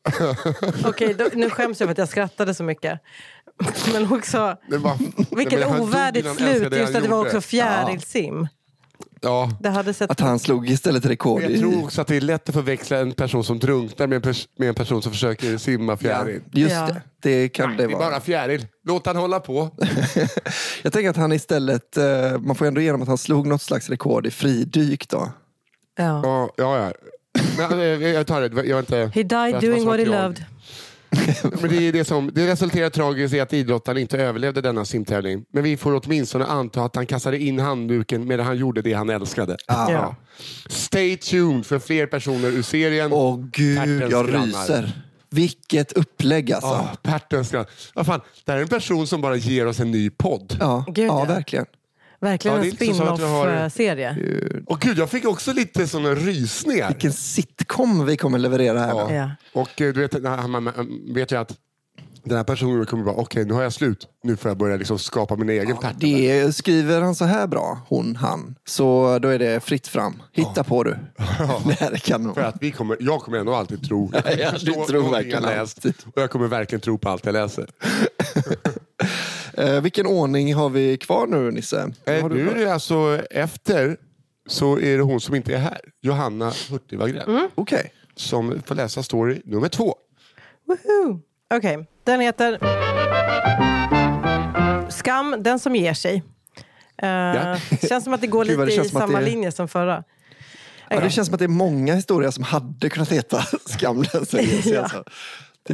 Okej, 0.86 1.14
då, 1.14 1.30
nu 1.34 1.50
skäms 1.50 1.80
jag 1.80 1.88
för 1.88 1.92
att 1.92 1.98
jag 1.98 2.10
skrattade 2.10 2.54
så 2.54 2.64
mycket. 2.64 3.00
Men 3.94 4.14
också, 4.14 4.58
Det 4.70 4.78
var, 4.78 4.98
vilket 5.36 5.80
ovärdigt 5.80 6.36
slut. 6.36 6.74
Just 6.76 6.96
att 6.96 7.04
det 7.04 7.10
var 7.10 7.26
också 7.26 7.42
fjärilsim. 7.42 8.42
Ja. 8.42 8.61
Det 9.60 9.70
hade 9.70 9.94
sett... 9.94 10.12
Att 10.12 10.20
han 10.20 10.40
slog 10.40 10.70
istället 10.70 11.06
rekord 11.06 11.42
Jag 11.44 11.60
tror 11.60 11.84
också 11.84 12.02
att 12.02 12.08
det 12.08 12.16
är 12.16 12.22
lätt 12.22 12.50
att 12.50 12.56
förväxla 12.56 12.98
en 13.00 13.12
person 13.12 13.44
som 13.44 13.60
drunknar 13.60 14.08
med 14.08 14.16
en, 14.16 14.22
pers- 14.22 14.48
med 14.58 14.70
en 14.70 14.76
person 14.76 15.02
som 15.02 15.12
försöker 15.12 15.58
simma 15.58 15.92
Ja, 15.92 15.98
fjäril. 15.98 16.42
just 16.52 16.76
Ja. 16.76 16.88
det. 16.88 17.02
Det 17.22 17.50
kan 17.50 17.70
det 17.70 17.78
Det 17.78 17.84
är 17.84 17.88
vara. 17.88 18.10
bara 18.10 18.20
fjäril. 18.22 18.66
Låt 18.88 19.06
han 19.06 19.16
hålla 19.16 19.40
på. 19.40 19.70
Jag 20.84 20.94
tänker 20.94 21.10
att 21.10 21.18
han 21.18 21.32
istället, 21.32 21.98
eh, 21.98 22.04
man 22.40 22.56
får 22.56 22.66
ändå 22.66 22.82
igenom 22.82 23.02
att 23.02 23.08
han 23.08 23.18
slog 23.18 23.48
något 23.48 23.62
slags 23.62 23.90
rekord 23.90 24.28
i 24.28 24.32
fridyk 24.32 25.10
då. 25.10 25.32
Ja. 25.98 26.22
Ja, 26.24 26.50
ja. 26.58 26.78
ja. 26.80 26.92
Men, 27.58 27.80
eh, 27.80 27.86
jag 28.08 28.28
tar 28.28 28.42
det. 28.42 28.56
Jag 28.68 28.76
är 28.76 28.80
inte... 28.80 28.98
He 29.16 29.24
died 29.24 29.62
doing 29.62 29.86
vara 29.86 29.98
what 29.98 30.08
he 30.08 30.22
loved. 30.22 30.46
Men 31.62 31.70
det, 31.70 31.88
är 31.88 31.92
det, 31.92 32.06
som, 32.06 32.32
det 32.34 32.48
resulterar 32.48 32.90
tragiskt 32.90 33.34
i 33.34 33.40
att 33.40 33.54
idrottaren 33.54 33.98
inte 33.98 34.18
överlevde 34.18 34.62
denna 34.62 34.86
simtävling. 34.86 35.46
Men 35.54 35.64
vi 35.64 35.78
får 35.78 36.02
åtminstone 36.06 36.46
anta 36.46 36.84
att 36.84 36.96
han 36.96 37.06
kastade 37.06 37.40
in 37.40 37.60
handduken 37.60 38.28
medan 38.28 38.46
han 38.46 38.58
gjorde 38.58 38.82
det 38.82 38.94
han 38.94 39.10
älskade. 39.10 39.58
Ja. 39.68 40.16
Stay 40.70 41.18
tuned 41.18 41.66
för 41.66 41.80
fler 41.80 42.08
personer 42.08 42.48
ur 42.48 42.62
serien. 42.62 43.14
Åh 43.14 43.40
gud, 43.52 43.78
Pärtens 43.78 44.12
jag 44.12 44.28
grannar. 44.28 44.46
ryser. 44.46 45.02
Vilket 45.30 45.92
upplägg 45.94 46.52
alltså. 46.52 46.70
Oh, 46.70 46.96
Pärtens 47.04 47.52
grann. 47.52 47.66
Vad 47.94 48.06
fan, 48.06 48.22
det 48.46 48.52
här 48.52 48.60
är 48.60 48.62
en 48.64 48.68
person 48.68 49.08
som 49.08 49.22
bara 49.22 49.36
ger 49.36 49.68
oss 49.68 49.80
en 49.80 49.92
ny 49.92 50.10
podd. 50.10 50.58
Ja, 50.60 50.86
Gud, 50.88 51.08
ja, 51.10 51.20
ja. 51.28 51.34
verkligen. 51.34 51.66
Verkligen 52.22 52.58
Ja, 52.58 52.64
en 52.66 52.72
spin-off-serie. 52.72 54.18
Och 54.66 54.80
gud, 54.80 54.98
jag 54.98 55.10
fick 55.10 55.26
också 55.26 55.54
lite 55.54 55.88
såna 55.88 56.10
rysningar. 56.10 56.88
Vilken 56.88 57.14
sitcom 57.14 58.06
vi 58.06 58.18
kommer 58.18 58.40
leverera 58.40 58.80
här. 58.80 58.88
Ja. 58.90 59.14
Ja. 59.14 59.30
Och 59.54 59.82
eh, 59.82 59.94
du 59.94 60.02
vet, 60.02 60.24
man, 60.50 60.72
vet 61.14 61.32
ju 61.32 61.36
att 61.40 61.58
den 62.24 62.38
här 62.38 62.44
personen 62.44 62.86
kommer 62.86 63.04
bara, 63.04 63.16
okej 63.16 63.46
nu 63.46 63.54
har 63.54 63.64
jag 63.64 63.74
slut. 63.74 64.08
Nu 64.24 64.38
får 64.38 64.50
jag 64.50 64.58
börja 64.58 64.76
liksom 64.78 65.00
skapa 65.00 65.36
min 65.36 65.50
egen 65.50 65.78
Pärten. 65.78 66.00
Det 66.00 66.56
skriver 66.56 67.02
han 67.02 67.16
så 67.16 67.26
här 67.26 67.48
bra, 67.48 67.80
hon, 67.88 68.16
han, 68.16 68.56
så 68.66 69.20
då 69.20 69.28
är 69.28 69.40
det 69.40 69.64
fritt 69.64 69.88
fram. 69.88 70.22
Hitta 70.34 70.64
på 70.64 70.84
du. 70.84 70.92
Det 71.66 71.74
här 71.80 71.92
är 71.92 71.98
kanon. 71.98 72.34
För 72.36 72.42
att 72.42 72.58
vi 72.62 72.72
kommer, 72.72 72.98
jag 73.00 73.22
kommer 73.22 73.38
ändå 73.38 73.54
alltid 73.56 73.84
tro. 73.88 74.12
Jag 74.26 74.40
Ja, 74.40 74.52
förstå 74.52 74.72
du 74.82 74.86
tror 74.86 75.12
verkligen 75.12 75.44
jag 75.44 75.56
läst. 75.60 75.78
alltid. 75.78 75.96
Och 76.16 76.22
jag 76.22 76.30
kommer 76.32 76.48
verkligen 76.48 76.82
tro 76.82 76.98
på 76.98 77.10
allt 77.10 77.26
jag 77.26 77.34
läser. 77.34 77.68
Eh, 79.58 79.82
vilken 79.82 80.06
ordning 80.06 80.54
har 80.54 80.70
vi 80.70 80.98
kvar 80.98 81.28
nu, 81.28 81.52
Nisse? 81.52 81.92
Eh, 82.06 82.28
nu 82.30 82.50
är 82.50 82.56
det 82.66 82.74
alltså 82.74 83.22
efter 83.32 83.98
så 84.48 84.80
är 84.80 84.98
det 84.98 85.04
hon 85.04 85.22
som 85.22 85.36
inte 85.36 85.54
är 85.54 85.58
här. 85.60 85.80
Johanna 86.02 86.52
Hurtig 86.70 87.00
Wagrell. 87.00 87.48
Okej. 87.56 87.94
Som 88.16 88.62
får 88.66 88.76
läsa 88.76 89.04
story 89.04 89.42
nummer 89.46 89.68
två. 89.70 89.96
Okej, 91.54 91.86
den 92.04 92.20
heter 92.22 92.60
Skam, 94.92 95.36
den 95.40 95.60
som 95.60 95.76
ger 95.76 95.94
sig. 95.94 96.24
Uh, 97.04 97.60
Känns 97.90 98.04
som 98.04 98.14
att 98.14 98.22
det 98.22 98.28
går 98.28 98.46
Gud, 98.50 98.58
vad 98.58 98.68
det 98.68 98.72
lite 98.72 98.86
i 98.88 98.90
som 98.90 99.00
samma 99.00 99.20
det- 99.20 99.26
linje 99.26 99.52
som 99.52 99.68
förra. 99.68 100.04
Ja, 100.90 101.00
det 101.00 101.10
känns 101.10 101.28
som 101.28 101.34
att 101.34 101.40
det 101.40 101.46
är 101.46 101.48
många 101.48 101.94
historier 101.96 102.32
som 102.32 102.44
hade 102.44 102.90
kunnat 102.90 103.12
heta 103.12 103.42
Skamlen. 103.66 104.26
Så 104.26 104.38
Ja. 104.66 104.82
alltså. 104.82 105.04
Det, 105.64 105.74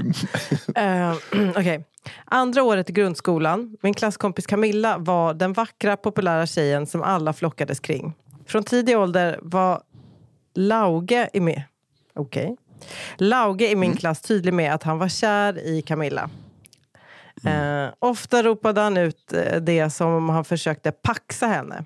Eh, 0.76 1.16
Okej. 1.50 1.86
Andra 2.26 2.64
året 2.64 2.90
i 2.90 2.94
grundskolan. 2.94 3.78
Min 3.82 3.94
klasskompis 3.94 4.46
Camilla 4.46 4.98
var 4.98 5.34
den 5.34 5.54
vackra, 5.54 5.98
populära 5.98 6.46
tjejen 6.46 6.88
som 6.88 7.04
alla 7.04 7.34
flockades 7.34 7.80
kring. 7.80 8.14
Från 8.46 8.64
tidig 8.64 8.98
ålder 8.98 9.40
var 9.42 9.82
Lauge 10.56 11.30
i 11.34 11.40
min... 11.40 11.62
Okej. 12.16 12.58
Lauge 13.18 13.72
i 13.72 13.76
min 13.76 13.96
klass 13.96 14.22
tydlig 14.22 14.54
med 14.54 14.74
att 14.74 14.84
han 14.84 14.98
var 14.98 15.08
kär 15.08 15.60
i 15.60 15.82
Camilla. 15.82 16.30
Eh, 17.46 17.90
ofta 18.00 18.44
ropade 18.44 18.82
han 18.82 18.98
ut 18.98 19.34
eh, 19.34 19.56
det 19.62 19.90
som 19.90 20.12
om 20.12 20.30
han 20.30 20.46
försökte 20.46 20.92
paxa 20.92 21.48
henne. 21.48 21.86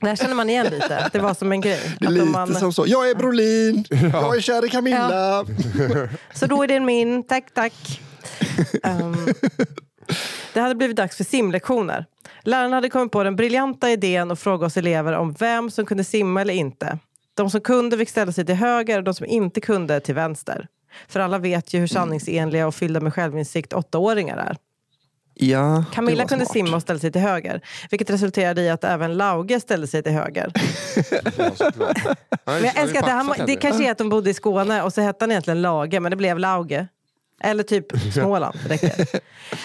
Det 0.00 0.08
här 0.08 0.16
känner 0.16 0.34
man 0.34 0.50
igen 0.50 0.66
lite. 0.66 1.08
Det 1.12 1.18
var 1.18 1.34
som 1.34 1.52
en 1.52 1.60
grej. 1.60 1.96
Det 1.98 2.04
är 2.04 2.08
Att 2.08 2.14
lite 2.14 2.26
man, 2.26 2.54
som 2.54 2.72
så. 2.72 2.84
Jag 2.86 3.10
är 3.10 3.14
Brolin, 3.14 3.84
jag 4.12 4.36
är 4.36 4.40
kär 4.40 4.66
i 4.66 4.68
Camilla. 4.68 5.44
Så 6.34 6.46
då 6.46 6.62
är 6.62 6.68
det 6.68 6.80
min. 6.80 7.22
Tack, 7.22 7.54
tack. 7.54 8.00
Ehm, 8.82 9.26
det 10.52 10.60
hade 10.60 10.74
blivit 10.74 10.96
dags 10.96 11.16
för 11.16 11.24
simlektioner. 11.24 12.06
Lärarna 12.42 12.76
hade 12.76 12.88
kommit 12.88 13.12
på 13.12 13.22
den 13.22 13.36
briljanta 13.36 13.90
idén 13.90 14.30
att 14.30 14.40
fråga 14.40 14.66
oss 14.66 14.76
elever 14.76 15.12
om 15.12 15.32
vem 15.32 15.70
som 15.70 15.86
kunde 15.86 16.04
simma 16.04 16.40
eller 16.40 16.54
inte. 16.54 16.98
De 17.34 17.50
som 17.50 17.60
kunde 17.60 17.98
fick 17.98 18.08
ställa 18.08 18.32
sig 18.32 18.46
till 18.46 18.54
höger 18.54 18.98
och 18.98 19.04
de 19.04 19.14
som 19.14 19.26
inte 19.26 19.60
kunde 19.60 20.00
till 20.00 20.14
vänster. 20.14 20.66
För 21.08 21.20
alla 21.20 21.38
vet 21.38 21.74
ju 21.74 21.80
hur 21.80 21.86
sanningsenliga 21.86 22.66
och 22.66 22.74
fyllda 22.74 23.00
med 23.00 23.14
självinsikt 23.14 23.72
åttaåringar 23.72 24.36
är. 24.36 24.56
Ja, 25.34 25.84
det 25.90 25.94
Camilla 25.94 26.28
kunde 26.28 26.44
smart. 26.44 26.52
simma 26.52 26.76
och 26.76 26.82
ställa 26.82 26.98
sig 26.98 27.12
till 27.12 27.20
höger. 27.20 27.60
Vilket 27.90 28.10
resulterade 28.10 28.62
i 28.62 28.68
att 28.70 28.84
även 28.84 29.16
Lauge 29.16 29.60
ställde 29.60 29.86
sig 29.86 30.02
till 30.02 30.12
höger. 30.12 30.52
Men 32.44 32.64
jag 32.64 32.76
älskar 32.76 33.00
att 33.00 33.06
det, 33.06 33.12
här, 33.12 33.46
det 33.46 33.56
kanske 33.56 33.86
är 33.86 33.90
att 33.90 33.98
de 33.98 34.08
bodde 34.08 34.30
i 34.30 34.34
Skåne 34.34 34.82
och 34.82 34.92
så 34.92 35.00
hette 35.00 35.22
han 35.22 35.30
egentligen 35.30 35.62
Lage, 35.62 36.00
men 36.00 36.10
det 36.10 36.16
blev 36.16 36.38
Lauge. 36.38 36.86
Eller 37.44 37.62
typ 37.62 37.86
Småland. 38.14 38.58
Det 38.62 38.74
räcker. 38.74 39.06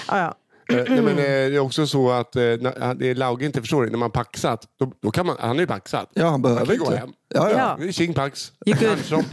Ja, 0.08 0.20
ja. 0.20 0.36
Eh, 0.76 0.84
nej, 0.90 1.02
men, 1.02 1.08
eh, 1.10 1.16
det 1.24 1.56
är 1.56 1.60
också 1.60 1.88
så 1.88 2.12
att 2.12 2.36
eh, 2.36 2.42
det 2.42 3.10
är 3.10 3.16
Lauge 3.16 3.46
inte 3.46 3.62
förstår 3.62 3.86
det, 3.86 3.92
när 3.92 3.98
man 3.98 4.12
paxat, 4.12 4.68
då, 4.80 4.92
då 5.02 5.12
kan 5.12 5.26
man, 5.26 5.36
han 5.40 5.56
är 5.56 5.60
ju 5.62 5.68
paxat. 5.68 6.10
Ja, 6.14 6.24
han 6.24 6.32
Han 6.32 6.42
behöver 6.42 6.66
kan 6.66 6.78
gå 6.78 6.86
inte. 6.86 6.98
hem. 6.98 7.10
Ja, 7.30 7.50
ja. 7.52 7.58
Ja. 7.58 7.78
Det 8.66 8.72
good. 8.74 8.90
Handshop. 8.90 9.26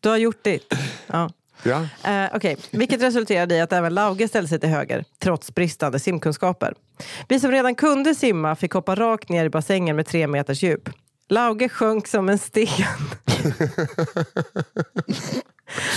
Du 0.00 0.08
har 0.08 0.16
gjort 0.16 0.44
ditt. 0.44 0.74
Ja. 1.06 1.30
Ja. 1.62 1.86
Eh, 2.04 2.30
okej. 2.34 2.56
Vilket 2.70 3.02
resulterade 3.02 3.56
i 3.56 3.60
att 3.60 3.72
även 3.72 3.94
Lauge 3.94 4.28
ställde 4.28 4.48
sig 4.48 4.60
till 4.60 4.68
höger, 4.68 5.04
trots 5.18 5.54
bristande 5.54 5.98
simkunskaper. 5.98 6.74
Vi 7.28 7.40
som 7.40 7.50
redan 7.50 7.74
kunde 7.74 8.14
simma 8.14 8.56
fick 8.56 8.72
hoppa 8.72 8.94
rakt 8.94 9.28
ner 9.28 9.44
i 9.44 9.50
bassängen 9.50 9.96
med 9.96 10.06
tre 10.06 10.26
meters 10.26 10.62
djup. 10.62 10.88
Lauge 11.28 11.68
sjönk 11.68 12.08
som 12.08 12.28
en 12.28 12.38
sten. 12.38 12.68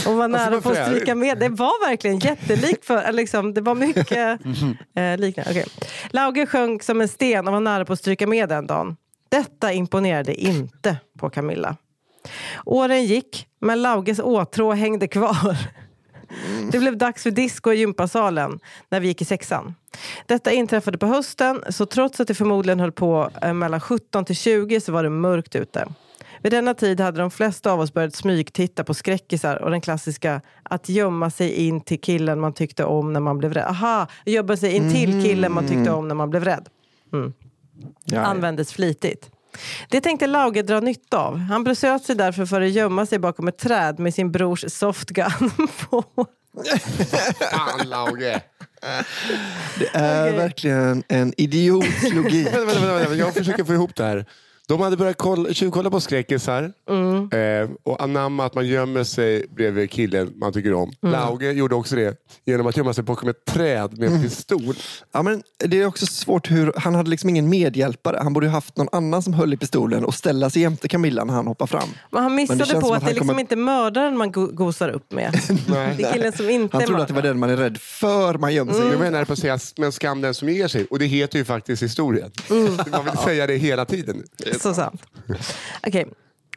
Och 0.05 0.15
var 0.15 0.27
nära 0.27 0.49
vad 0.49 0.63
på 0.63 0.69
att 0.69 0.87
stryka 0.87 1.15
med. 1.15 1.39
Det 1.39 1.49
var 1.49 1.89
verkligen 1.89 2.19
jättelikt. 2.19 2.85
För, 2.85 3.11
liksom, 3.11 3.53
det 3.53 3.61
var 3.61 3.75
mycket 3.75 4.11
eh, 4.95 5.17
liknande. 5.17 5.51
Okej. 5.51 5.65
Lauge 6.09 6.45
sjönk 6.45 6.83
som 6.83 7.01
en 7.01 7.07
sten 7.07 7.47
och 7.47 7.53
var 7.53 7.59
nära 7.59 7.85
på 7.85 7.93
att 7.93 7.99
stryka 7.99 8.27
med 8.27 8.49
den 8.49 8.67
dagen. 8.67 8.95
Detta 9.29 9.73
imponerade 9.73 10.33
inte 10.33 10.97
på 11.19 11.29
Camilla. 11.29 11.75
Åren 12.65 13.05
gick, 13.05 13.47
men 13.61 13.81
Lauges 13.81 14.19
åtrå 14.19 14.73
hängde 14.73 15.07
kvar. 15.07 15.57
Det 16.71 16.79
blev 16.79 16.97
dags 16.97 17.23
för 17.23 17.31
disco 17.31 17.71
i 17.71 17.75
gympasalen 17.75 18.59
när 18.89 18.99
vi 18.99 19.07
gick 19.07 19.21
i 19.21 19.25
sexan. 19.25 19.75
Detta 20.25 20.51
inträffade 20.51 20.97
på 20.97 21.05
hösten, 21.05 21.63
så 21.69 21.85
trots 21.85 22.19
att 22.19 22.27
det 22.27 22.33
förmodligen 22.33 22.79
höll 22.79 22.91
på 22.91 23.29
eh, 23.41 23.53
mellan 23.53 23.79
17 23.79 24.25
till 24.25 24.35
20 24.35 24.81
så 24.81 24.91
var 24.91 25.03
det 25.03 25.09
mörkt 25.09 25.55
ute. 25.55 25.87
Vid 26.43 26.51
denna 26.51 26.73
tid 26.73 26.99
hade 26.99 27.21
de 27.21 27.31
flesta 27.31 27.71
av 27.71 27.79
oss 27.79 27.93
börjat 27.93 28.15
smygtitta 28.15 28.83
på 28.83 28.93
skräckisar 28.93 29.55
och 29.55 29.71
den 29.71 29.81
klassiska 29.81 30.41
att 30.63 30.89
gömma 30.89 31.29
sig 31.29 31.53
in 31.53 31.81
till 31.81 32.01
killen 32.01 32.39
man 32.39 32.53
tyckte 32.53 32.85
om 32.85 33.13
när 33.13 33.19
man 33.19 33.37
blev 33.37 33.53
rädd. 33.53 33.67
Aha, 33.67 34.07
gömma 34.25 34.57
sig 34.57 34.75
in 34.75 34.91
till 34.91 35.23
killen 35.23 35.53
man 35.53 35.67
tyckte 35.67 35.91
om 35.91 36.07
när 36.07 36.15
man 36.15 36.29
blev 36.29 36.43
rädd. 36.43 36.69
Ja, 38.05 38.21
Användes 38.21 38.73
flitigt. 38.73 39.29
Det 39.89 40.01
tänkte 40.01 40.27
Lauge 40.27 40.61
dra 40.61 40.79
nytta 40.79 41.17
av. 41.17 41.37
Han 41.37 41.63
beslöt 41.63 42.03
sig 42.03 42.15
därför 42.15 42.45
för 42.45 42.61
att 42.61 42.69
gömma 42.69 43.05
sig 43.05 43.19
bakom 43.19 43.47
ett 43.47 43.57
träd 43.57 43.99
med 43.99 44.13
sin 44.13 44.31
brors 44.31 44.65
softgun 44.67 45.51
på. 45.89 46.03
Fan 47.51 47.89
Lauge. 47.89 48.41
Det 49.79 49.89
är 49.93 50.23
Okej. 50.27 50.37
verkligen 50.37 51.03
en 51.07 51.33
vänta, 52.65 52.97
vänta. 52.97 53.15
Jag 53.15 53.33
försöker 53.33 53.63
få 53.63 53.73
ihop 53.73 53.95
det 53.95 54.03
här. 54.03 54.25
De 54.71 54.81
hade 54.81 54.97
börjat 54.97 55.17
kolla, 55.17 55.53
tjuvkolla 55.53 55.89
på 55.89 55.99
skräckisar 55.99 56.63
eh, 57.33 57.69
och 57.83 58.03
anamma 58.03 58.45
att 58.45 58.55
man 58.55 58.67
gömmer 58.67 59.03
sig 59.03 59.45
bredvid 59.55 59.91
killen 59.91 60.33
man 60.35 60.53
tycker 60.53 60.73
om. 60.73 60.91
Lauge 61.01 61.51
gjorde 61.51 61.75
också 61.75 61.95
det 61.95 62.17
genom 62.45 62.67
att 62.67 62.77
gömma 62.77 62.93
sig 62.93 63.03
bakom 63.03 63.29
ett 63.29 63.45
träd 63.45 63.97
med 63.97 64.11
en 64.11 64.21
pistol. 64.23 64.73
Ja, 65.11 65.21
men 65.23 65.43
det 65.57 65.81
är 65.81 65.85
också 65.85 66.05
svårt 66.05 66.51
hur, 66.51 66.73
han 66.75 66.95
hade 66.95 67.09
liksom 67.09 67.29
ingen 67.29 67.49
medhjälpare. 67.49 68.19
Han 68.23 68.33
borde 68.33 68.45
ju 68.45 68.51
haft 68.51 68.77
någon 68.77 68.87
annan 68.91 69.23
som 69.23 69.33
höll 69.33 69.53
i 69.53 69.57
pistolen 69.57 70.05
och 70.05 70.13
ställa 70.13 70.49
sig 70.49 70.61
jämte 70.61 70.87
Camilla 70.87 71.23
när 71.23 71.33
han 71.33 71.47
hoppar 71.47 71.67
fram. 71.67 71.89
Men 72.11 72.23
han 72.23 72.35
Men 72.35 72.47
det 72.47 72.53
missade 72.53 72.65
känns 72.71 72.83
på 72.83 72.93
att, 72.93 72.97
att 72.97 73.03
det 73.03 73.09
är 73.09 73.13
liksom 73.13 73.27
kommer- 73.27 73.39
inte 73.41 73.55
mördaren 73.55 74.17
man 74.17 74.31
go- 74.31 74.51
gosar 74.51 74.89
upp 74.89 75.11
med. 75.11 75.39
Nej. 75.67 75.95
Det 75.97 76.03
är 76.03 76.13
killen 76.13 76.31
som 76.33 76.49
inte 76.49 76.77
Han 76.77 76.85
trodde 76.85 77.01
att 77.01 77.07
det 77.07 77.13
var 77.13 77.21
den 77.21 77.39
man 77.39 77.49
är 77.49 77.57
rädd 77.57 77.77
för 77.77 78.33
man 78.37 78.53
gömmer 78.53 78.73
sig. 78.73 78.87
Jag 78.87 78.99
menar 78.99 79.25
på 79.25 79.33
att 79.33 79.39
säga 79.39 79.59
men 79.77 79.91
skam 79.91 80.21
den 80.21 80.33
som 80.33 80.49
ger 80.49 80.67
sig. 80.67 80.85
Och 80.89 80.99
det 80.99 81.05
heter 81.05 81.37
ju 81.39 81.45
faktiskt 81.45 81.83
historien. 81.83 82.31
Man 82.91 83.05
vill 83.05 83.17
säga 83.25 83.47
det 83.47 83.55
hela 83.55 83.85
tiden. 83.85 84.23
Så 84.61 84.73
sant. 84.73 85.01
Okej. 85.87 86.07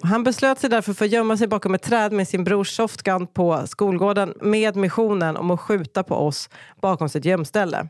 Han 0.03 0.25
beslöt 0.25 0.59
sig 0.59 0.71
därför 0.71 0.93
för 0.93 1.05
att 1.05 1.11
gömma 1.11 1.37
sig 1.37 1.47
bakom 1.47 1.75
ett 1.75 1.83
träd 1.83 2.13
med 2.13 2.29
sin 2.29 2.45
brors 2.45 2.77
softgun 2.77 3.27
på 3.27 3.67
skolgården 3.67 4.35
med 4.41 4.77
missionen 4.77 5.37
om 5.37 5.51
att 5.51 5.61
skjuta 5.61 6.03
på 6.03 6.15
oss 6.15 6.49
bakom 6.81 7.09
sitt 7.09 7.25
gömställe. 7.25 7.89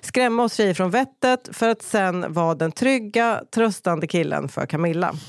Skrämma 0.00 0.42
oss 0.42 0.54
tjejer 0.54 0.74
från 0.74 0.90
vettet 0.90 1.48
för 1.52 1.68
att 1.68 1.82
sen 1.82 2.32
vara 2.32 2.54
den 2.54 2.72
trygga, 2.72 3.42
tröstande 3.54 4.06
killen 4.06 4.48
för 4.48 4.66
Camilla. 4.66 5.14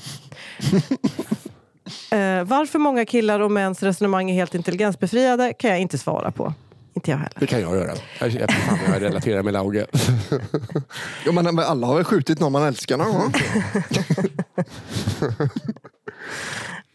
Eh, 2.10 2.44
varför 2.44 2.78
många 2.78 3.04
killar 3.04 3.40
och 3.40 3.50
mäns 3.50 3.82
resonemang 3.82 4.30
är 4.30 4.34
helt 4.34 4.54
intelligensbefriade 4.54 5.52
kan 5.52 5.70
jag 5.70 5.80
inte 5.80 5.98
svara 5.98 6.30
på. 6.30 6.54
Inte 6.96 7.10
jag 7.10 7.18
heller. 7.18 7.36
Det 7.40 7.46
kan 7.46 7.60
jag 7.60 7.76
göra. 7.76 7.92
Jag, 8.20 8.30
jag, 8.30 8.50
fan, 8.52 8.78
jag 8.92 9.02
relaterar 9.02 9.42
med 9.42 9.52
Lauge. 9.52 9.86
Ja, 11.26 11.32
men 11.32 11.58
alla 11.58 11.86
har 11.86 11.94
väl 11.94 12.04
skjutit 12.04 12.40
någon 12.40 12.52
man 12.52 12.62
älskar 12.62 12.96
någon 12.96 13.12
gång? 13.12 13.32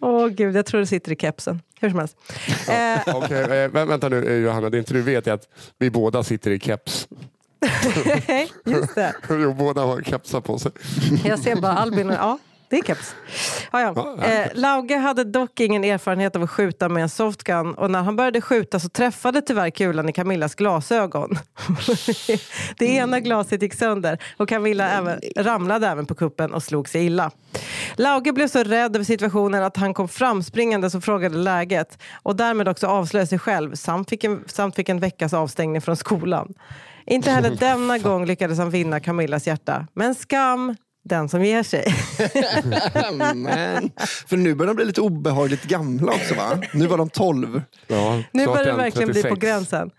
Åh 0.02 0.28
gud, 0.28 0.56
jag 0.56 0.66
tror 0.66 0.80
det 0.80 0.86
sitter 0.88 1.12
i 1.12 1.16
kepsen. 1.16 1.62
Hur 1.80 1.90
som 1.90 2.00
helst. 2.00 2.18
Eh, 2.70 3.16
Okej, 3.16 3.42
eh, 3.42 3.48
vä- 3.70 3.86
vänta 3.86 4.10
nu 4.10 4.28
eh, 4.28 4.34
Johanna, 4.36 4.70
det 4.70 4.78
inte 4.78 4.94
du 4.94 5.02
vet 5.02 5.28
är 5.28 5.32
att 5.34 5.48
vi 5.80 5.90
båda 5.90 6.24
sitter 6.24 6.52
i 6.52 6.60
keps. 6.60 7.08
just 8.66 8.96
det. 8.96 9.14
Jo, 9.30 9.54
båda 9.54 9.82
har 9.82 10.02
kepsar 10.02 10.42
på 10.42 10.60
sig. 10.60 10.72
Jag 11.24 11.40
ser 11.40 11.56
bara 11.56 11.74
Albin 11.74 12.10
och 12.10 12.16
ja, 12.16 12.38
det 12.71 12.77
är 12.77 12.84
keps. 12.84 13.15
Ja, 13.71 13.81
ja. 13.81 14.25
Eh, 14.25 14.47
Lauge 14.53 14.97
hade 14.97 15.23
dock 15.23 15.60
ingen 15.60 15.84
erfarenhet 15.84 16.36
av 16.36 16.43
att 16.43 16.49
skjuta 16.49 16.89
med 16.89 17.03
en 17.03 17.10
softgun 17.10 17.73
och 17.73 17.91
när 17.91 18.01
han 18.01 18.15
började 18.15 18.41
skjuta 18.41 18.79
så 18.79 18.89
träffade 18.89 19.41
tyvärr 19.41 19.69
kulan 19.69 20.10
i 20.10 20.13
Camillas 20.13 20.55
glasögon. 20.55 21.38
det 22.77 22.86
ena 22.86 23.19
glaset 23.19 23.62
gick 23.62 23.73
sönder 23.73 24.17
och 24.38 24.49
Camilla 24.49 24.89
även, 24.89 25.19
ramlade 25.38 25.88
även 25.88 26.05
på 26.05 26.15
kuppen 26.15 26.53
och 26.53 26.63
slog 26.63 26.89
sig 26.89 27.05
illa. 27.05 27.31
Lauge 27.95 28.34
blev 28.34 28.47
så 28.47 28.63
rädd 28.63 28.95
över 28.95 29.05
situationen 29.05 29.63
att 29.63 29.77
han 29.77 29.93
kom 29.93 30.07
framspringande 30.07 30.89
och 30.95 31.03
frågade 31.03 31.38
läget 31.38 32.01
och 32.23 32.36
därmed 32.36 32.67
också 32.67 32.88
avslöjade 32.88 33.27
sig 33.27 33.39
själv 33.39 33.75
samt 33.75 34.10
fick 34.10 34.23
en, 34.23 34.43
samt 34.47 34.75
fick 34.75 34.89
en 34.89 34.99
veckas 34.99 35.34
avstängning 35.34 35.81
från 35.81 35.95
skolan. 35.95 36.53
Inte 37.05 37.31
heller 37.31 37.55
denna 37.60 37.97
gång 37.97 38.25
lyckades 38.25 38.60
han 38.60 38.69
vinna 38.69 38.99
Camillas 38.99 39.47
hjärta. 39.47 39.88
Men 39.93 40.15
skam 40.15 40.75
den 41.04 41.30
som 41.30 41.44
ger 41.44 41.64
sig. 41.64 41.86
Men, 43.36 43.92
för 44.28 44.38
nu 44.38 44.56
börjar 44.56 44.68
de 44.68 44.76
bli 44.76 44.86
lite 44.86 45.02
obehagligt 45.02 45.64
gamla 45.64 46.12
också 46.12 46.36
va? 46.36 46.62
Nu 46.74 46.88
var 46.88 46.98
de 46.98 47.10
12. 47.10 47.62
Ja, 47.88 48.24
Nu 48.32 48.46
börjar 48.46 48.64
det 48.64 48.72
en 48.72 48.78
verkligen 48.78 49.10
bli 49.10 49.22
på 49.22 49.28
36. 49.30 49.42
gränsen. 49.42 49.92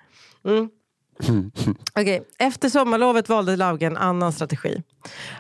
Mm. 0.47 0.71
Okej, 1.95 2.23
Efter 2.39 2.69
sommarlovet 2.69 3.29
valde 3.29 3.57
Lauge 3.57 3.87
en 3.87 3.97
annan 3.97 4.33
strategi. 4.33 4.83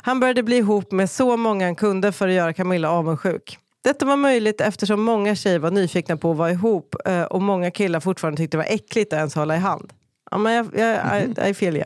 Han 0.03 0.21
började 0.21 0.43
bli 0.43 0.57
ihop 0.57 0.93
med 0.93 1.11
så 1.11 1.37
många 1.37 1.65
han 1.65 1.75
kunde 1.75 2.13
för 2.13 2.29
att 2.29 2.35
göra 2.35 2.53
Camilla 2.53 2.91
avundsjuk. 2.91 3.59
Detta 3.85 4.07
var 4.07 4.17
möjligt 4.17 4.61
eftersom 4.61 5.03
många 5.03 5.35
tjejer 5.35 5.59
var 5.59 5.71
nyfikna 5.71 6.17
på 6.17 6.31
att 6.31 6.37
vara 6.37 6.51
ihop 6.51 6.95
eh, 7.05 7.23
och 7.23 7.43
många 7.43 7.71
killar 7.71 8.01
fortfarande 8.01 8.37
tyckte 8.37 8.57
det 8.57 8.65
var 8.65 8.75
äckligt 8.75 9.13
att 9.13 9.17
ens 9.17 9.35
hålla 9.35 9.57
i 9.57 9.59
hand. 9.59 9.93
Ja, 10.31 10.39
men 10.39 10.53
jag, 10.53 10.67
jag, 10.77 11.23
I, 11.23 11.51
I 11.51 11.55
feel 11.55 11.77
you. 11.77 11.85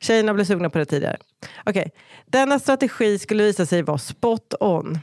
Tjejerna 0.00 0.34
blev 0.34 0.44
sugna 0.44 0.70
på 0.70 0.78
det 0.78 0.84
tidigare. 0.84 1.16
Okej, 1.64 1.90
Denna 2.26 2.58
strategi 2.58 3.18
skulle 3.18 3.42
visa 3.42 3.66
sig 3.66 3.82
vara 3.82 3.98
spot 3.98 4.54
on. 4.60 4.98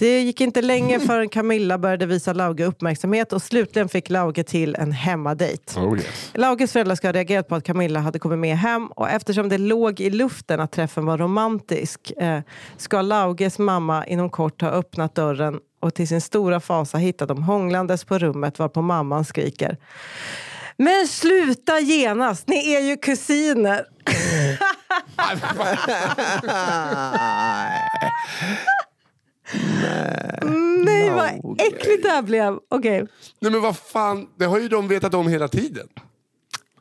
Det 0.00 0.20
gick 0.20 0.40
inte 0.40 0.62
länge 0.62 1.00
förrän 1.06 1.28
Camilla 1.28 1.78
började 1.78 2.06
visa 2.06 2.32
Lauge 2.32 2.64
uppmärksamhet 2.64 3.32
och 3.32 3.42
slutligen 3.42 3.88
fick 3.88 4.10
Lauge 4.10 4.44
till 4.44 4.74
en 4.74 4.92
hemmadejt. 4.92 5.76
Oh, 5.76 5.98
yes. 5.98 6.30
Lauges 6.34 6.72
föräldrar 6.72 6.94
ska 6.94 7.08
ha 7.08 7.12
reagerat 7.12 7.48
på 7.48 7.54
att 7.54 7.64
Camilla 7.64 8.00
hade 8.00 8.18
kommit 8.18 8.38
med 8.38 8.58
hem 8.58 8.86
och 8.86 9.10
eftersom 9.10 9.48
det 9.48 9.58
låg 9.58 10.00
i 10.00 10.10
luften 10.10 10.60
att 10.60 10.72
träffen 10.72 11.06
var 11.06 11.18
romantisk 11.18 12.10
eh, 12.10 12.40
ska 12.76 13.02
Lauges 13.02 13.58
mamma 13.58 14.06
inom 14.06 14.30
kort 14.30 14.60
ha 14.60 14.68
öppnat 14.68 15.14
dörren 15.14 15.60
och 15.80 15.94
till 15.94 16.08
sin 16.08 16.20
stora 16.20 16.60
fasa 16.60 16.98
hittat 16.98 17.28
dem 17.28 17.42
hånglandes 17.42 18.04
på 18.04 18.18
rummet 18.18 18.58
varpå 18.58 18.82
mamman 18.82 19.24
skriker 19.24 19.76
Men 20.76 21.08
sluta 21.08 21.80
genast, 21.80 22.48
ni 22.48 22.74
är 22.74 22.80
ju 22.80 22.96
kusiner! 22.96 23.84
Nej, 30.84 31.10
vad 31.10 31.30
Lauge. 31.42 31.64
äckligt 31.66 32.02
det 32.02 32.08
här 32.08 32.22
blev. 32.22 32.58
Okej, 32.68 33.06
Nej 33.40 33.52
men 33.52 33.60
vad 33.60 33.76
fan, 33.76 34.26
det 34.38 34.44
har 34.44 34.58
ju 34.58 34.68
de 34.68 34.88
vetat 34.88 35.14
om 35.14 35.28
hela 35.28 35.48
tiden. 35.48 35.88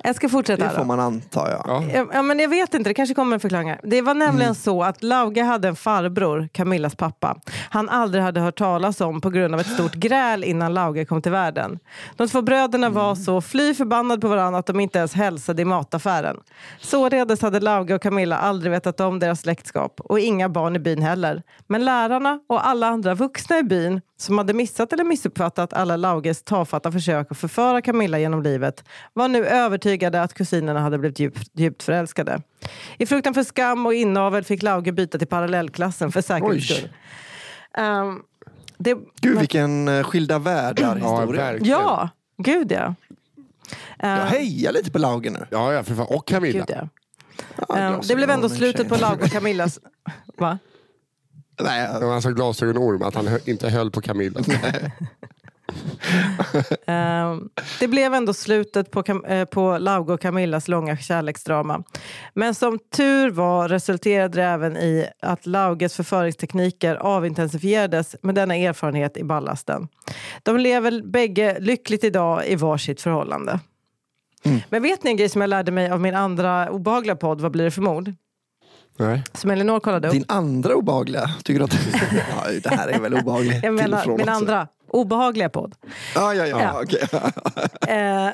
Jag 0.03 0.15
ska 0.15 0.29
fortsätta. 0.29 0.63
Det 0.63 0.69
får 0.69 0.77
då. 0.77 0.83
man 0.83 0.99
anta, 0.99 1.51
ja. 1.51 1.83
Ja. 1.93 2.05
Ja, 2.13 2.21
men 2.21 2.39
jag 2.39 2.49
vet 2.49 2.73
inte, 2.73 2.89
det 2.89 2.93
kanske 2.93 3.15
kommer 3.15 3.33
en 3.33 3.39
förklaring. 3.39 3.69
här. 3.69 3.79
Det 3.83 4.01
var 4.01 4.13
nämligen 4.13 4.41
Mm. 4.49 4.55
så 4.55 4.83
att 4.83 5.03
Lauge 5.03 5.43
hade 5.43 5.67
en 5.67 5.75
farbror, 5.75 6.49
Camillas 6.51 6.95
pappa, 6.95 7.35
han 7.69 7.89
aldrig 7.89 8.23
hade 8.23 8.39
hört 8.41 8.57
talas 8.57 9.01
om 9.01 9.21
på 9.21 9.29
grund 9.29 9.53
av 9.53 9.59
ett 9.61 9.67
stort 9.73 9.93
gräl 9.93 10.43
innan 10.43 10.73
Lauge 10.73 11.05
kom 11.05 11.21
till 11.21 11.31
världen. 11.31 11.79
De 12.17 12.27
två 12.27 12.41
bröderna 12.41 12.89
var 12.89 13.03
Mm. 13.11 13.15
så 13.15 13.41
fly 13.41 13.73
förbannade 13.73 14.21
på 14.21 14.27
varandra 14.27 14.59
att 14.59 14.65
de 14.65 14.79
inte 14.79 14.97
ens 14.99 15.13
hälsade 15.13 15.61
i 15.61 15.65
mataffären. 15.65 16.37
Således 16.79 17.41
hade 17.41 17.59
Lauge 17.59 17.95
och 17.95 18.01
Camilla 18.01 18.37
aldrig 18.37 18.71
vetat 18.71 18.99
om 18.99 19.19
deras 19.19 19.41
släktskap 19.41 19.99
och 20.03 20.19
inga 20.19 20.49
barn 20.49 20.75
i 20.75 20.79
byn 20.79 21.01
heller. 21.01 21.43
Men 21.67 21.85
lärarna 21.85 22.39
och 22.49 22.67
alla 22.67 22.87
andra 22.87 23.13
vuxna 23.15 23.57
i 23.59 23.63
byn 23.63 24.01
som 24.17 24.37
hade 24.37 24.53
missat 24.53 24.93
eller 24.93 25.03
missuppfattat 25.03 25.73
alla 25.73 25.95
Lauges 25.95 26.43
tafatta 26.43 26.91
försök 26.91 27.31
att 27.31 27.37
förföra 27.37 27.81
Camilla 27.81 28.19
genom 28.19 28.43
livet 28.43 28.83
var 29.13 29.27
nu 29.27 29.45
övertygade 29.45 29.88
att 29.97 30.33
kusinerna 30.33 30.79
hade 30.79 30.97
blivit 30.97 31.19
djupt, 31.19 31.49
djupt 31.53 31.83
förälskade. 31.83 32.41
I 32.97 33.05
fruktan 33.05 33.33
för 33.33 33.43
skam 33.43 33.85
och 33.85 33.93
inavel 33.93 34.43
fick 34.43 34.63
Lauge 34.63 34.91
byta 34.91 35.17
till 35.17 35.27
parallellklassen 35.27 36.11
för 36.11 36.21
säkerhets 36.21 36.65
skull. 36.65 36.89
Ehm, 37.77 38.21
det, 38.77 38.97
Gud, 39.21 39.39
vilken 39.39 39.87
eh, 39.87 40.03
skilda 40.03 40.39
världar 40.39 40.97
Ja, 41.01 41.51
ja, 41.63 42.09
gud 42.37 42.71
ja. 42.71 42.95
Jag 43.99 44.09
Ehm, 44.21 44.27
hejar 44.27 44.71
lite 44.71 44.91
på 44.91 44.97
Lauge 44.97 45.29
nu. 45.29 45.45
Ja, 45.49 45.73
ja, 45.73 45.83
för 45.83 45.95
fan. 45.95 46.07
Och 46.09 46.27
Camilla. 46.27 46.65
gud, 46.65 46.75
ja. 46.77 46.87
Ja, 47.67 47.77
Ehm, 47.77 48.01
det 48.07 48.15
blev 48.15 48.29
ändå 48.29 48.49
slutet 48.49 48.89
på. 48.89 48.95
Lauge 48.95 49.23
och 49.23 49.31
Camillas... 49.31 49.79
Va? 50.37 50.59
Nej, 51.61 51.87
Det 51.99 52.05
var 52.05 52.15
alltså 52.15 52.29
glasögonorm, 52.31 53.01
att 53.01 53.15
han 53.15 53.39
inte 53.45 53.69
höll 53.69 53.91
på 53.91 54.01
Camilla. 54.01 54.39
Ehm, 56.87 57.49
det 57.79 57.87
blev 57.87 58.13
ändå 58.13 58.33
slutet 58.33 58.91
på, 58.91 59.03
eh, 59.27 59.45
på 59.45 59.77
Lauge 59.77 60.13
och 60.13 60.21
Camillas 60.21 60.67
långa 60.67 60.97
kärleksdrama. 60.97 61.83
Men 62.33 62.55
som 62.55 62.79
tur 62.95 63.29
var 63.29 63.69
resulterade 63.69 64.37
det 64.41 64.43
även 64.43 64.77
i 64.77 65.07
att 65.21 65.45
Lauges 65.45 65.95
förföringstekniker 65.95 66.95
avintensifierades 66.95 68.15
med 68.21 68.35
denna 68.35 68.55
erfarenhet 68.55 69.17
i 69.17 69.23
ballasten. 69.23 69.87
De 70.43 70.57
lever 70.57 71.01
bägge 71.01 71.59
lyckligt 71.59 72.03
idag 72.03 72.47
i 72.47 72.55
varsitt 72.55 73.01
förhållande. 73.01 73.59
Men 74.69 74.83
vet 74.83 75.03
ni 75.03 75.11
en 75.11 75.17
grej 75.17 75.29
som 75.29 75.41
jag 75.41 75.49
lärde 75.49 75.71
mig 75.71 75.91
av 75.91 76.01
min 76.01 76.15
andra 76.15 76.69
obehagliga 76.69 77.15
podd, 77.15 77.41
Vad 77.41 77.51
blir 77.51 77.63
det 77.63 77.71
för 77.71 77.81
mord? 77.81 78.13
Nej. 78.97 79.23
Som 79.33 79.51
Elinor 79.51 79.79
kollade 79.79 80.07
upp. 80.07 80.13
Din 80.13 80.25
andra 80.27 80.75
obehagliga, 80.75 81.29
tycker 81.43 81.59
du 81.59 81.65
att... 81.65 81.73
ja, 82.13 82.51
det 82.63 82.69
här 82.69 82.87
är 82.87 82.99
väl 82.99 83.13
obehagligt. 83.13 83.63
Jag 83.63 83.73
menar 83.73 84.05
min 84.05 84.19
också. 84.19 84.31
andra 84.31 84.67
obehagliga 84.89 85.49
podd. 85.49 85.75
Ja, 86.15 86.33
ja, 86.33 86.45
ja. 86.47 86.61
Ja. 86.61 86.81
okej. 86.83 87.07
Eh, 87.97 88.29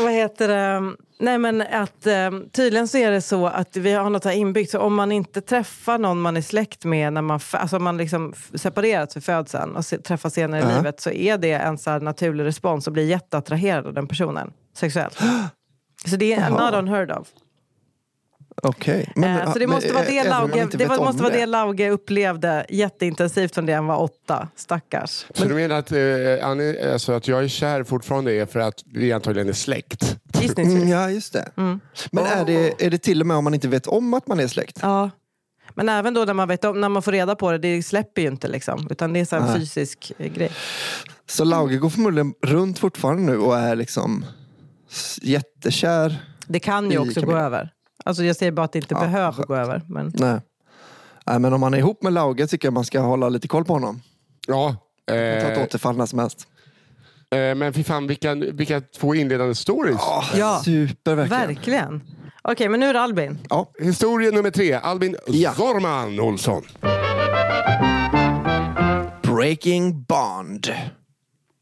vad 0.00 0.12
heter 0.12 0.48
det? 0.48 0.92
Nej 1.20 1.38
men 1.38 1.60
att 1.60 2.06
eh, 2.06 2.30
tydligen 2.52 2.88
så 2.88 2.98
är 2.98 3.10
det 3.10 3.20
så 3.20 3.46
att 3.46 3.76
vi 3.76 3.92
har 3.92 4.10
något 4.10 4.24
här 4.24 4.32
inbyggt. 4.32 4.70
Så 4.70 4.78
om 4.80 4.94
man 4.94 5.12
inte 5.12 5.40
träffar 5.40 5.98
någon 5.98 6.20
man 6.20 6.36
är 6.36 6.40
släkt 6.40 6.84
med 6.84 7.12
när 7.12 7.22
man, 7.22 7.40
alltså 7.52 7.76
om 7.76 7.84
man 7.84 7.96
liksom 7.96 8.34
separerats 8.54 9.14
för 9.14 9.20
födseln 9.20 9.76
och 9.76 9.84
se, 9.84 9.98
träffas 9.98 10.34
senare 10.34 10.60
i 10.60 10.64
Ja. 10.64 10.76
livet 10.76 11.00
så 11.00 11.10
är 11.10 11.38
det 11.38 11.52
en 11.52 11.78
så 11.78 11.98
naturlig 11.98 12.44
respons 12.44 12.86
och 12.86 12.92
blir 12.92 13.04
jätteattraherad 13.06 13.86
av 13.86 13.94
den 13.94 14.06
personen 14.08 14.52
sexuellt. 14.76 15.18
Så 16.06 16.16
det 16.16 16.32
är 16.34 16.40
Jaha. 16.50 16.70
not 16.70 16.74
unheard 16.78 17.10
of. 17.10 17.28
Okej. 18.62 19.12
Men, 19.16 19.40
eh, 19.40 19.52
så 19.52 19.58
det 19.58 19.66
men, 19.66 19.74
måste 19.74 19.92
vara 19.92 20.04
eh, 20.04 20.10
det 20.10 20.18
även 20.18 20.32
om 20.32 20.50
man 20.50 20.58
Lauge, 20.58 20.76
det 20.76 20.86
var, 20.86 20.96
måste 20.96 21.22
vara 21.22 21.32
det 21.32 21.46
Lauge 21.46 21.90
upplevde 21.90 22.66
jätteintensivt 22.68 23.54
från 23.54 23.66
det 23.66 23.72
han 23.72 23.86
var 23.86 24.02
åtta. 24.02 24.48
Stackars. 24.56 25.26
Så 25.34 25.44
du 25.44 25.54
menar 25.54 25.78
att, 25.78 25.92
eh, 25.92 26.48
Annie, 26.48 26.92
alltså 26.92 27.12
att 27.12 27.28
jag 27.28 27.44
är 27.44 27.48
kär 27.48 27.84
fortfarande 27.84 28.32
är 28.32 28.46
för 28.46 28.60
att 28.60 28.84
vi 28.86 29.12
antagligen 29.12 29.48
är 29.48 29.52
släkt? 29.52 30.16
Gissningsvis. 30.40 30.76
Mm, 30.76 30.88
ja, 30.88 31.10
just 31.10 31.32
det. 31.32 31.48
Mm. 31.56 31.80
Men 32.12 32.26
är 32.26 32.44
det, 32.44 32.86
är 32.86 32.90
det 32.90 32.98
till 32.98 33.20
och 33.20 33.26
med 33.26 33.36
om 33.36 33.44
man 33.44 33.54
inte 33.54 33.68
vet 33.68 33.86
om 33.86 34.14
att 34.14 34.26
man 34.26 34.40
är 34.40 34.46
släkt? 34.46 34.78
Ja. 34.82 35.10
Men 35.74 35.88
även 35.88 36.14
då 36.14 36.24
när 36.24 36.34
man, 36.34 36.48
vet 36.48 36.64
om, 36.64 36.80
när 36.80 36.88
man 36.88 37.02
får 37.02 37.12
reda 37.12 37.36
på 37.36 37.52
det, 37.52 37.58
det 37.58 37.82
släpper 37.82 38.22
ju 38.22 38.28
inte 38.28 38.48
liksom. 38.48 38.88
Utan 38.90 39.12
det 39.12 39.32
är 39.32 39.34
en 39.34 39.42
Nej. 39.42 39.60
fysisk 39.60 40.12
eh, 40.18 40.32
grej. 40.32 40.50
Så 41.26 41.44
Lauge 41.44 41.76
går 41.76 41.90
förmodligen 41.90 42.34
runt 42.42 42.78
fortfarande 42.78 43.22
nu 43.22 43.38
och 43.38 43.56
är 43.56 43.76
liksom 43.76 44.24
jättekär. 45.22 46.22
Det 46.46 46.60
kan 46.60 46.90
ju 46.90 46.94
I 46.94 46.98
också 46.98 47.20
gå 47.20 47.36
över. 47.36 47.70
Alltså 48.08 48.24
jag 48.24 48.36
säger 48.36 48.52
bara 48.52 48.64
att 48.64 48.72
det 48.72 48.78
inte 48.78 48.94
Ja, 48.94 49.00
behöver 49.00 49.32
skönt. 49.32 49.48
gå 49.48 49.54
över. 49.56 49.82
Men... 49.88 50.12
Nej. 50.14 50.40
Nej, 51.26 51.38
men 51.38 51.52
om 51.52 51.60
man 51.60 51.74
är 51.74 51.78
ihop 51.78 52.02
med 52.02 52.12
Lauge 52.12 52.46
tycker 52.46 52.68
jag 52.68 52.72
man 52.72 52.84
ska 52.84 53.00
hålla 53.00 53.28
lite 53.28 53.48
koll 53.48 53.64
på 53.64 53.72
honom. 53.72 54.00
Ja. 54.46 54.76
Ta 55.08 55.14
ett 55.14 55.56
Eh, 55.58 55.62
återfall 55.64 55.96
när 55.96 56.06
som 56.06 56.18
helst. 56.18 56.46
eh, 57.30 57.54
men 57.54 57.72
fy 57.72 57.84
fan, 57.84 58.06
vilka, 58.06 58.34
vilka 58.34 58.80
två 58.80 59.14
inledande 59.14 59.54
stories. 59.54 60.00
Ja. 60.36 60.60
Super 60.64 61.14
verkligen. 61.14 61.46
Verkligen. 61.48 62.02
Okej, 62.42 62.68
men 62.68 62.80
nu 62.80 62.86
är 62.86 62.92
det 62.94 63.00
Albin. 63.00 63.38
Ja. 63.50 63.70
Historia 63.80 64.30
nummer 64.30 64.50
tre, 64.50 64.72
Albin 64.72 65.16
Ja. 65.26 65.52
Zorman 65.54 66.20
Olsson. 66.20 66.62
Breaking 69.22 70.02
Bond. 70.02 70.72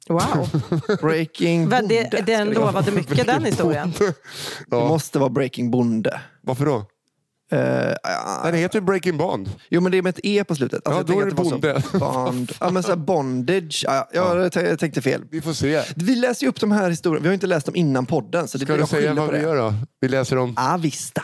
Wow. 0.08 0.48
Breaking 1.00 1.68
Bonde. 1.68 2.08
det, 2.10 2.20
den 2.26 2.50
lovade 2.50 2.92
mycket 2.92 3.26
den 3.26 3.44
historien. 3.44 3.92
Det 4.66 4.76
måste 4.76 5.18
vara 5.18 5.30
Breaking 5.30 5.70
Bonde. 5.70 6.20
Varför 6.46 6.66
då? 6.66 6.84
Ja, 8.02 8.40
Den 8.44 8.54
heter 8.54 8.78
ju 8.78 8.84
Breaking 8.84 9.16
Bond. 9.18 9.50
Jo 9.68 9.80
men 9.80 9.92
det 9.92 9.98
är 9.98 10.02
med 10.02 10.10
ett 10.10 10.20
E 10.24 10.44
på 10.44 10.54
slutet. 10.54 10.82
Ja, 10.84 10.94
jag 10.96 11.06
då 11.06 11.20
är 11.20 11.24
det 11.24 11.30
så 11.36 11.36
Bond. 11.98 12.52
Ja, 12.60 12.70
men 12.70 12.82
så 12.82 12.88
här 12.88 12.96
bondage. 12.96 13.84
Ja, 13.86 14.08
ja, 14.12 14.38
jag 14.42 14.52
t- 14.52 14.60
jag 14.68 14.78
tänkte 14.78 15.02
fel. 15.02 15.22
Vi 15.30 15.40
får 15.40 15.52
se. 15.52 15.82
Vi 15.96 16.14
läser 16.16 16.42
ju 16.44 16.48
upp 16.50 16.60
de 16.60 16.72
här 16.72 16.90
historierna. 16.90 17.22
Vi 17.22 17.28
har 17.28 17.34
inte 17.34 17.46
läst 17.46 17.66
dem 17.66 17.76
innan 17.76 18.06
podden. 18.06 18.48
Så 18.48 18.58
det 18.58 18.64
Ska 18.64 18.76
du 18.76 18.86
säga 18.86 19.14
vad 19.14 19.32
vi 19.32 19.40
gör 19.40 19.56
då? 19.56 19.74
Vi 20.00 20.08
läser. 20.08 20.52
Ah, 20.56 20.76
visst. 20.76 21.18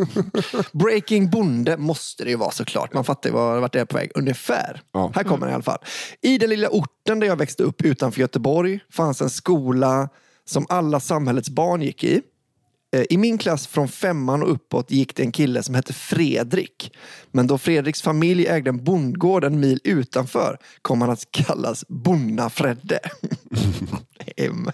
Breaking 0.72 1.30
Bonde 1.30 1.76
måste 1.76 2.24
det 2.24 2.30
ju 2.30 2.36
vara 2.36 2.50
såklart. 2.50 2.94
Man 2.94 3.04
fattar 3.04 3.30
ju 3.30 3.34
var- 3.34 3.60
vart 3.60 3.72
det 3.72 3.80
är 3.80 3.84
på 3.84 3.96
väg 3.96 4.10
ungefär. 4.14 4.80
Ja. 4.92 5.12
Här 5.14 5.24
kommer 5.24 5.46
det 5.46 5.50
i 5.50 5.54
alla 5.54 5.62
fall. 5.62 5.78
I 6.22 6.38
den 6.38 6.50
lilla 6.50 6.68
orten 6.68 7.20
där 7.20 7.26
jag 7.26 7.36
växte 7.36 7.62
upp 7.62 7.82
utanför 7.82 8.20
Göteborg 8.20 8.80
fanns 8.92 9.20
en 9.22 9.30
skola 9.30 10.08
som 10.44 10.66
alla 10.68 11.00
samhällets 11.00 11.50
barn 11.50 11.82
gick 11.82 12.04
i. 12.04 12.22
Eh, 12.92 13.04
I 13.10 13.16
min 13.16 13.38
klass 13.38 13.66
från 13.66 13.88
femman 13.88 14.42
och 14.42 14.52
uppåt 14.52 14.90
gick 14.90 15.16
det 15.16 15.22
en 15.22 15.32
kille 15.32 15.62
som 15.62 15.74
hette 15.74 15.92
Fredrik. 15.92 16.96
Men 17.30 17.46
då 17.46 17.58
Fredriks 17.58 18.02
familj 18.02 18.46
ägde 18.46 18.70
en 18.70 18.84
bondgård 18.84 19.44
en 19.44 19.60
mil 19.60 19.80
utanför 19.84 20.58
kom 20.82 21.00
han 21.00 21.10
att 21.10 21.30
kallas 21.30 21.84
Bonna-Fredde. 21.88 22.98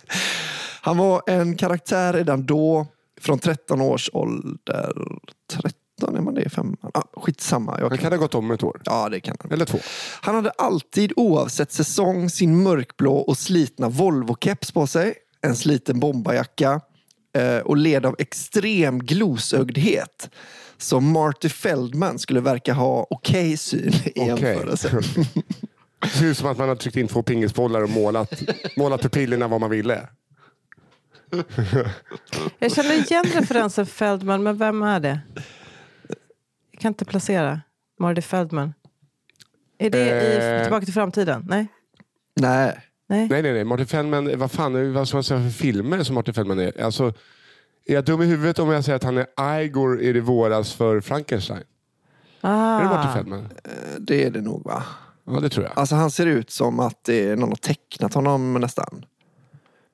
Han 0.80 0.96
var 0.96 1.22
en 1.26 1.56
karaktär 1.56 2.12
redan 2.12 2.46
då, 2.46 2.86
från 3.20 3.38
13 3.38 3.80
års 3.80 4.10
ålder. 4.12 4.92
13, 5.52 6.16
är 6.16 6.20
man 6.20 6.34
det 6.34 6.42
i 6.42 6.48
femman? 6.48 6.76
Ah, 6.94 7.02
skitsamma. 7.12 7.72
Jag 7.72 7.88
Han 7.88 7.98
kan... 7.98 7.98
kan 7.98 8.12
ha 8.12 8.18
gått 8.18 8.34
om 8.34 8.50
ett 8.50 8.62
år. 8.62 8.80
Ja, 8.84 9.08
det 9.08 9.20
kan 9.20 9.36
han. 9.40 9.52
Eller 9.52 9.64
två. 9.64 9.78
Han 10.20 10.34
hade 10.34 10.50
alltid 10.50 11.12
oavsett 11.16 11.72
säsong 11.72 12.30
sin 12.30 12.62
mörkblå 12.62 13.16
och 13.16 13.38
slitna 13.38 13.88
Volvo-keps 13.88 14.72
på 14.72 14.86
sig, 14.86 15.14
en 15.40 15.56
sliten 15.56 16.00
bombarjacka 16.00 16.72
eh, 16.72 16.80
och 17.64 17.76
led 17.76 18.06
av 18.06 18.14
extrem 18.18 18.98
glosögdhet. 18.98 20.30
Så 20.78 21.00
Marty 21.00 21.48
Feldman 21.48 22.18
skulle 22.18 22.40
verka 22.40 22.72
ha 22.72 23.06
okej 23.10 23.56
syn 23.56 23.92
i 24.04 24.10
Okej. 24.10 24.26
jämförelse. 24.26 25.00
Det 26.00 26.08
ser 26.08 26.26
ut 26.26 26.38
som 26.38 26.48
att 26.48 26.58
man 26.58 26.68
har 26.68 26.76
tryckt 26.76 26.96
in 26.96 27.08
två 27.08 27.22
pingisbollar 27.22 27.82
och 27.82 27.90
målat, 27.90 28.42
målat 28.76 29.02
pupillerna 29.02 29.48
vad 29.48 29.60
man 29.60 29.70
ville. 29.70 30.08
Jag 32.58 32.72
känner 32.72 32.92
igen 32.92 33.24
referensen 33.24 33.86
Feldman, 33.86 34.42
men 34.42 34.58
vem 34.58 34.82
är 34.82 35.00
det? 35.00 35.20
Jag 36.72 36.80
kan 36.80 36.88
inte 36.90 37.04
placera. 37.04 37.60
Marty 38.00 38.22
Feldman. 38.22 38.74
Är 39.78 39.90
det 39.90 39.98
i 39.98 40.56
Eh. 40.58 40.62
Tillbaka 40.62 40.84
till 40.84 40.94
framtiden? 40.94 41.44
Nej? 41.48 41.66
Nej. 42.40 42.78
Nej? 43.10 43.28
Nej, 43.30 43.42
nej, 43.42 43.52
nej. 43.52 43.64
Martin 43.64 43.86
Feldman, 43.86 44.38
vad 44.38 44.50
fan, 44.50 44.92
vad 44.92 45.08
ska 45.08 45.16
man 45.16 45.24
säga 45.24 45.40
för 45.40 45.50
filmer 45.50 46.02
som 46.02 46.14
Martin 46.14 46.34
Feldman 46.34 46.58
är? 46.58 46.80
Alltså, 46.82 47.12
är 47.86 47.94
jag 47.94 48.04
dum 48.04 48.22
i 48.22 48.26
huvudet 48.26 48.58
om 48.58 48.70
jag 48.70 48.84
säger 48.84 48.96
att 48.96 49.04
han 49.04 49.18
är 49.36 49.60
Igor 49.60 50.00
i 50.00 50.12
det 50.12 50.20
våras 50.20 50.72
för 50.72 51.00
Frankenstein? 51.00 51.62
Ah. 52.40 52.78
Är 52.78 52.82
det 52.82 52.88
Martin 52.88 53.12
Feldman? 53.12 53.40
Eh, 53.64 53.70
Det 53.98 54.24
är 54.24 54.30
det 54.30 54.40
nog 54.40 54.64
va? 54.64 54.82
Ja, 55.26 55.40
det 55.40 55.48
tror 55.48 55.64
jag. 55.66 55.72
Alltså 55.78 55.94
han 55.94 56.10
ser 56.10 56.26
ut 56.26 56.50
som 56.50 56.80
att 56.80 57.04
det 57.04 57.28
är 57.28 57.36
någon 57.36 57.48
har 57.48 57.56
tecknat 57.56 58.14
honom 58.14 58.54
nästan. 58.54 59.04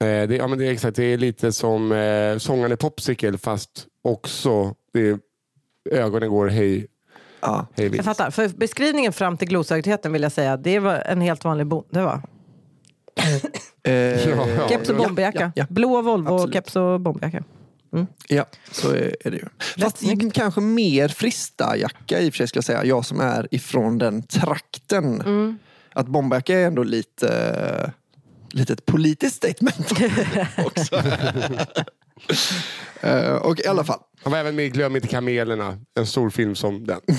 Eh, 0.00 0.06
det, 0.28 0.36
ja, 0.36 0.46
men 0.48 0.58
det 0.58 0.66
är 0.66 0.72
exakt. 0.72 0.96
Det 0.96 1.04
är 1.04 1.18
lite 1.18 1.52
som 1.52 1.92
eh, 1.92 2.38
sångaren 2.38 2.72
i 2.72 2.76
Popsicle 2.76 3.38
fast 3.38 3.86
också 4.04 4.74
det 4.92 5.08
är, 5.08 5.18
ögonen 5.90 6.30
går 6.30 6.48
hej, 6.48 6.86
Ja. 7.40 7.66
hej 7.76 7.96
Jag 7.96 8.04
fattar. 8.04 8.30
För 8.30 8.48
beskrivningen 8.48 9.12
fram 9.12 9.36
till 9.36 9.48
glosögdheten 9.48 10.12
vill 10.12 10.22
jag 10.22 10.32
säga, 10.32 10.56
det 10.56 10.78
var 10.78 10.94
en 10.94 11.20
helt 11.20 11.44
vanlig 11.44 11.66
bonde. 11.66 12.02
Va? 12.04 12.22
Eh, 13.82 13.92
Ja, 13.92 14.48
ja. 14.48 14.68
Keps 14.68 14.88
och 14.88 14.94
ja, 14.94 14.98
bomberjacka. 15.06 15.40
ja, 15.40 15.50
ja. 15.54 15.66
Blå 15.70 16.02
Volvo, 16.02 16.34
Absolut. 16.34 16.54
keps 16.54 16.76
och 16.76 17.00
bomberjacka. 17.00 17.44
Ja, 18.28 18.46
så 18.70 18.90
är, 18.90 19.14
det 19.30 19.36
ju. 19.36 19.44
Fast 19.78 19.98
snyggt. 19.98 20.34
kanske 20.34 20.60
mer 20.60 21.08
frista 21.08 21.76
jacka 21.76 22.20
i 22.20 22.28
och 22.28 22.32
för 22.32 22.36
sig 22.36 22.46
skulle 22.48 22.58
jag 22.58 22.64
säga. 22.64 22.84
Jag 22.84 23.04
som 23.04 23.20
är 23.20 23.48
ifrån 23.50 23.98
den 23.98 24.22
trakten. 24.22 25.20
Mm. 25.20 25.58
att 25.92 26.06
bombjacka 26.06 26.58
är 26.58 26.66
ändå 26.66 26.82
lite, 26.82 27.92
lite 28.52 28.72
ett 28.72 28.86
politiskt 28.86 29.36
statement 29.36 29.92
också. 30.66 31.02
Eh, 33.00 33.32
och 33.34 33.60
i 33.60 33.66
alla 33.66 33.84
fall. 33.84 34.00
Han 34.22 34.32
var 34.32 34.38
även 34.38 34.56
med 34.56 34.64
i 34.64 34.68
Glöm 34.68 34.96
inte 34.96 35.08
kamelerna. 35.08 35.78
En 35.94 36.06
stor 36.06 36.30
film 36.30 36.54
som 36.54 36.86
den. 36.86 37.00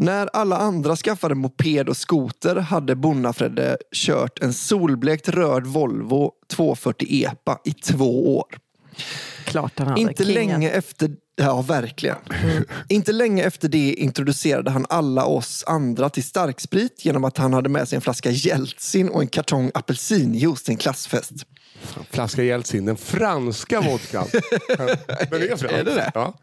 När 0.00 0.28
alla 0.32 0.56
andra 0.56 0.96
skaffade 0.96 1.34
moped 1.34 1.88
och 1.88 1.96
skoter 1.96 2.56
hade 2.56 2.96
Bonnafredde 2.96 3.76
kört 3.92 4.38
en 4.42 4.52
solblekt 4.52 5.28
röd 5.28 5.66
Volvo 5.66 6.32
240 6.52 7.08
EPA 7.10 7.58
i 7.64 7.72
två 7.72 8.36
år. 8.38 8.46
Klart 9.44 9.78
han 9.78 9.88
hade. 9.88 10.00
Inte 10.00 10.24
Kingen. 10.24 10.34
länge 10.34 10.70
efter 10.70 11.10
Ja, 11.36 11.62
verkligen. 11.62 12.16
Inte 12.88 13.12
länge 13.12 13.44
efter 13.44 13.68
det 13.68 13.94
introducerade 13.94 14.70
han 14.70 14.86
alla 14.88 15.24
oss 15.24 15.64
andra 15.66 16.10
till 16.10 16.24
starksprit 16.24 17.04
genom 17.04 17.24
att 17.24 17.38
han 17.38 17.52
hade 17.52 17.68
med 17.68 17.88
sig 17.88 17.96
en 17.96 18.02
flaska 18.02 18.30
Jeltsin 18.30 19.08
och 19.08 19.20
en 19.20 19.28
kartong 19.28 19.70
apelsinjuice 19.74 20.62
till 20.62 20.72
en 20.72 20.78
klassfest. 20.78 21.32
Flaska 22.10 22.42
Jeltsin, 22.42 22.84
den 22.86 22.96
franska 22.96 23.80
vodkan. 23.80 24.26
Den 25.30 25.42
är 25.42 25.46
fransk. 25.56 25.64
Är 25.64 25.84
det 25.84 25.94
det? 25.94 26.10
Ja. 26.14 26.34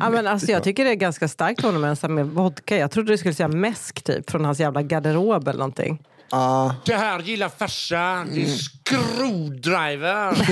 Ja, 0.00 0.10
men 0.10 0.26
alltså, 0.26 0.52
jag 0.52 0.62
tycker 0.64 0.84
det 0.84 0.90
är 0.90 0.94
ganska 0.94 1.28
starkt 1.28 1.62
honom 1.62 1.84
ensam 1.84 2.14
med 2.14 2.26
vodka. 2.26 2.76
Jag 2.76 2.90
trodde 2.90 3.12
du 3.12 3.18
skulle 3.18 3.34
säga 3.34 3.48
mäsk 3.48 4.02
typ, 4.02 4.30
från 4.30 4.44
hans 4.44 4.60
jävla 4.60 4.82
garderob 4.82 5.48
eller 5.48 5.58
någonting. 5.58 6.02
Ah, 6.30 6.70
Det 6.86 6.94
här 6.94 7.20
gillar 7.20 7.48
farsan. 7.48 8.28
Det 8.34 8.42
är 8.42 8.46
screwdriver. 8.46 10.36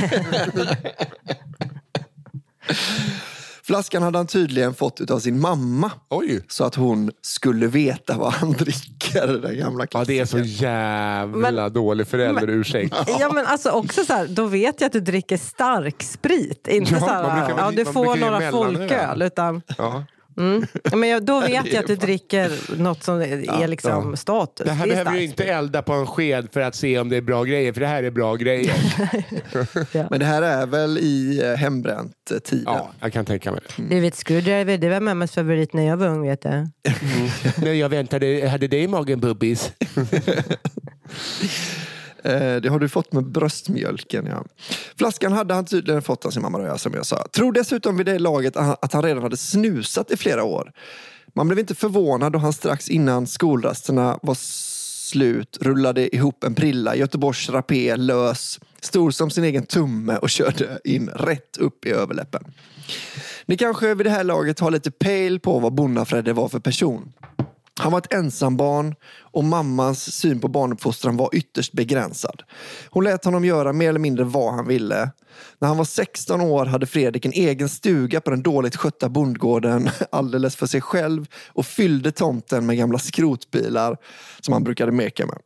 flaskan 3.66 4.02
hade 4.02 4.18
han 4.18 4.26
tydligen 4.26 4.74
fått 4.74 5.10
av 5.10 5.18
sin 5.18 5.40
mamma. 5.40 5.90
Oj. 6.10 6.44
Så 6.48 6.64
att 6.64 6.74
hon 6.74 7.10
skulle 7.22 7.66
veta 7.66 8.16
vad 8.18 8.32
han 8.32 8.52
dricker, 8.52 9.26
den 9.26 9.58
gamla 9.58 9.86
Ja, 9.92 10.04
det 10.06 10.18
är 10.18 10.24
så 10.24 10.38
jävla 10.38 11.50
Men- 11.50 11.72
dålig 11.72 12.06
förälderursäkt. 12.08 12.94
Ja 13.20 13.32
men 13.32 13.46
alltså 13.46 13.70
också 13.70 14.04
så 14.04 14.12
här, 14.12 14.26
då 14.26 14.46
vet 14.46 14.80
jag 14.80 14.86
att 14.86 14.92
du 14.92 15.00
dricker 15.00 15.36
stark 15.36 16.02
sprit. 16.02 16.68
Inte 16.68 16.92
Ja, 16.94 17.00
så 17.00 17.06
här, 17.06 17.22
man 17.22 17.38
brukar- 17.46 17.62
ja, 17.64 17.70
du 17.70 17.84
man 17.84 17.92
får 17.92 18.16
några 18.16 18.50
folköl. 18.50 19.22
Utan, 19.22 19.62
Ja. 19.78 20.04
Mm. 20.36 20.66
Ja, 20.84 20.96
men 20.96 21.08
jag, 21.08 21.24
då 21.24 21.40
vet 21.40 21.64
det 21.64 21.70
jag 21.70 21.80
att 21.80 21.86
du 21.86 21.96
dricker 21.96 22.80
något 22.82 23.02
som 23.02 23.22
är 23.22 23.68
liksom 23.68 24.10
ja. 24.10 24.16
status. 24.16 24.66
Det 24.66 24.72
här 24.72 24.86
är 24.86 24.90
behöver 24.90 25.10
du 25.10 25.16
stark 25.16 25.30
inte 25.30 25.44
elda 25.44 25.82
på 25.82 25.92
en 25.92 26.06
sked 26.06 26.48
för 26.52 26.60
att 26.60 26.74
se 26.74 26.98
om 26.98 27.08
det 27.08 27.16
är 27.16 27.22
bra 27.22 27.44
grejer, 27.44 27.72
för 27.72 27.80
det 27.80 27.86
här 27.86 28.02
är 28.02 28.10
bra 28.10 28.34
grejer. 28.34 28.74
Men 30.10 30.20
det 30.20 30.26
här 30.26 30.42
är 30.42 30.66
väl 30.66 30.98
i 30.98 31.42
eh, 31.44 31.54
hembränt-tiden? 31.54 32.64
Ja, 32.66 32.90
jag 33.00 33.12
kan 33.12 33.24
tänka 33.24 33.52
mig 33.52 33.60
det. 33.76 33.94
Du 33.94 34.00
vet 34.00 34.14
screwdriver, 34.14 34.78
det 34.78 34.88
var 34.88 35.00
mammas 35.00 35.32
favorit 35.32 35.72
när 35.72 35.86
jag 35.86 35.96
var 35.96 36.06
ung. 36.06 36.28
Vet 36.28 36.42
du. 36.42 36.68
När 37.56 37.72
jag 37.72 37.88
väntade, 37.88 38.48
hade 38.48 38.68
dig 38.68 38.82
i 38.82 38.88
magen 38.88 39.20
Bubbis. 39.20 39.72
Eh, 42.24 42.56
det 42.56 42.68
har 42.68 42.78
du 42.78 42.88
fått 42.88 43.12
med 43.12 43.24
bröstmjölken. 43.26 44.26
Ja. 44.26 44.44
Flaskan 44.98 45.32
hade 45.32 45.54
han 45.54 45.64
tydligen 45.64 46.02
fått 46.02 46.26
av 46.26 46.30
sin 46.30 46.42
mamma, 46.42 46.58
Röja, 46.58 46.78
som 46.78 46.92
jag 46.94 47.06
sa. 47.06 47.26
Tror 47.32 47.52
dessutom 47.52 47.96
vid 47.96 48.06
det 48.06 48.18
laget 48.18 48.56
att 48.56 48.66
han- 48.66 48.76
att 48.82 48.92
han 48.92 49.02
redan 49.02 49.22
hade 49.22 49.36
snusat 49.36 50.10
i 50.10 50.16
flera 50.16 50.44
år. 50.44 50.72
Man 51.34 51.46
blev 51.48 51.58
inte 51.58 51.74
förvånad 51.74 52.32
då 52.32 52.38
han 52.38 52.52
strax 52.52 52.88
innan 52.88 53.26
skolrasterna 53.26 54.18
var 54.22 54.36
slut 55.10 55.58
rullade 55.60 56.16
ihop 56.16 56.44
en 56.44 56.54
prilla, 56.54 56.96
Göteborgs 56.96 57.48
rapé 57.50 57.96
lös, 57.96 58.60
stor 58.80 59.10
som 59.10 59.30
sin 59.30 59.44
egen 59.44 59.66
tumme 59.66 60.16
och 60.16 60.30
körde 60.30 60.78
in 60.84 61.08
rätt 61.08 61.56
upp 61.56 61.86
i 61.86 61.90
överläppen. 61.90 62.44
Ni 63.46 63.56
kanske 63.56 63.94
vid 63.94 64.06
det 64.06 64.10
här 64.10 64.24
laget 64.24 64.60
har 64.60 64.70
lite 64.70 64.90
pejl 64.90 65.40
på 65.40 65.58
vad 65.58 65.74
Bonnafredde 65.74 66.32
var 66.32 66.48
för 66.48 66.58
person. 66.60 67.12
Han 67.80 67.92
var 67.92 67.98
ett 67.98 68.12
ensambarn 68.12 68.94
och 69.20 69.44
mammans 69.44 70.14
syn 70.14 70.40
på 70.40 70.48
barnuppfostran 70.48 71.16
var 71.16 71.30
ytterst 71.32 71.72
begränsad. 71.72 72.42
Hon 72.90 73.04
lät 73.04 73.24
honom 73.24 73.44
göra 73.44 73.72
mer 73.72 73.88
eller 73.88 74.00
mindre 74.00 74.24
vad 74.24 74.54
han 74.54 74.66
ville. 74.66 75.10
När 75.58 75.68
han 75.68 75.76
var 75.76 75.84
16 75.84 76.40
år 76.40 76.66
hade 76.66 76.86
Fredrik 76.86 77.24
en 77.24 77.32
egen 77.32 77.68
stuga 77.68 78.20
på 78.20 78.30
den 78.30 78.42
dåligt 78.42 78.76
skötta 78.76 79.08
bondgården 79.08 79.90
alldeles 80.10 80.56
för 80.56 80.66
sig 80.66 80.80
själv 80.80 81.26
och 81.48 81.66
fyllde 81.66 82.12
tomten 82.12 82.66
med 82.66 82.76
gamla 82.76 82.98
skrotbilar 82.98 83.96
som 84.40 84.52
han 84.52 84.64
brukade 84.64 84.92
meka 84.92 85.26
med. 85.26 85.38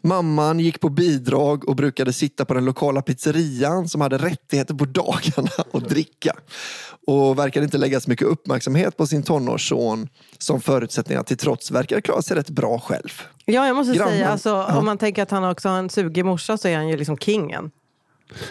Mamman 0.00 0.60
gick 0.60 0.80
på 0.80 0.88
bidrag 0.88 1.68
och 1.68 1.76
brukade 1.76 2.12
sitta 2.12 2.44
på 2.44 2.54
den 2.54 2.64
lokala 2.64 3.02
pizzerian 3.02 3.88
som 3.88 4.00
hade 4.00 4.18
rättigheter 4.18 4.74
på 4.74 4.84
dagarna 4.84 5.50
och 5.70 5.82
dricka. 5.82 6.32
Och 7.06 7.38
verkade 7.38 7.64
inte 7.64 7.78
lägga 7.78 8.00
så 8.00 8.10
mycket 8.10 8.26
uppmärksamhet 8.28 8.96
på 8.96 9.06
sin 9.06 9.22
tonårsson 9.22 10.08
som 10.38 10.60
förutsättningar 10.60 11.22
till 11.22 11.36
trots 11.36 11.70
verkade 11.70 12.00
klara 12.02 12.22
sig 12.22 12.36
rätt 12.36 12.50
bra 12.50 12.78
själv. 12.78 13.22
Ja, 13.44 13.66
jag 13.66 13.76
måste 13.76 13.94
Grannen. 13.96 14.12
säga, 14.14 14.28
alltså, 14.28 14.48
Ja. 14.48 14.78
om 14.78 14.84
man 14.84 14.98
tänker 14.98 15.22
att 15.22 15.30
han 15.30 15.44
också 15.44 15.68
har 15.68 15.78
en 15.78 15.90
sugig 15.90 16.24
morsa 16.24 16.56
så 16.58 16.68
är 16.68 16.76
han 16.76 16.88
ju 16.88 16.96
liksom 16.96 17.18
kingen. 17.18 17.70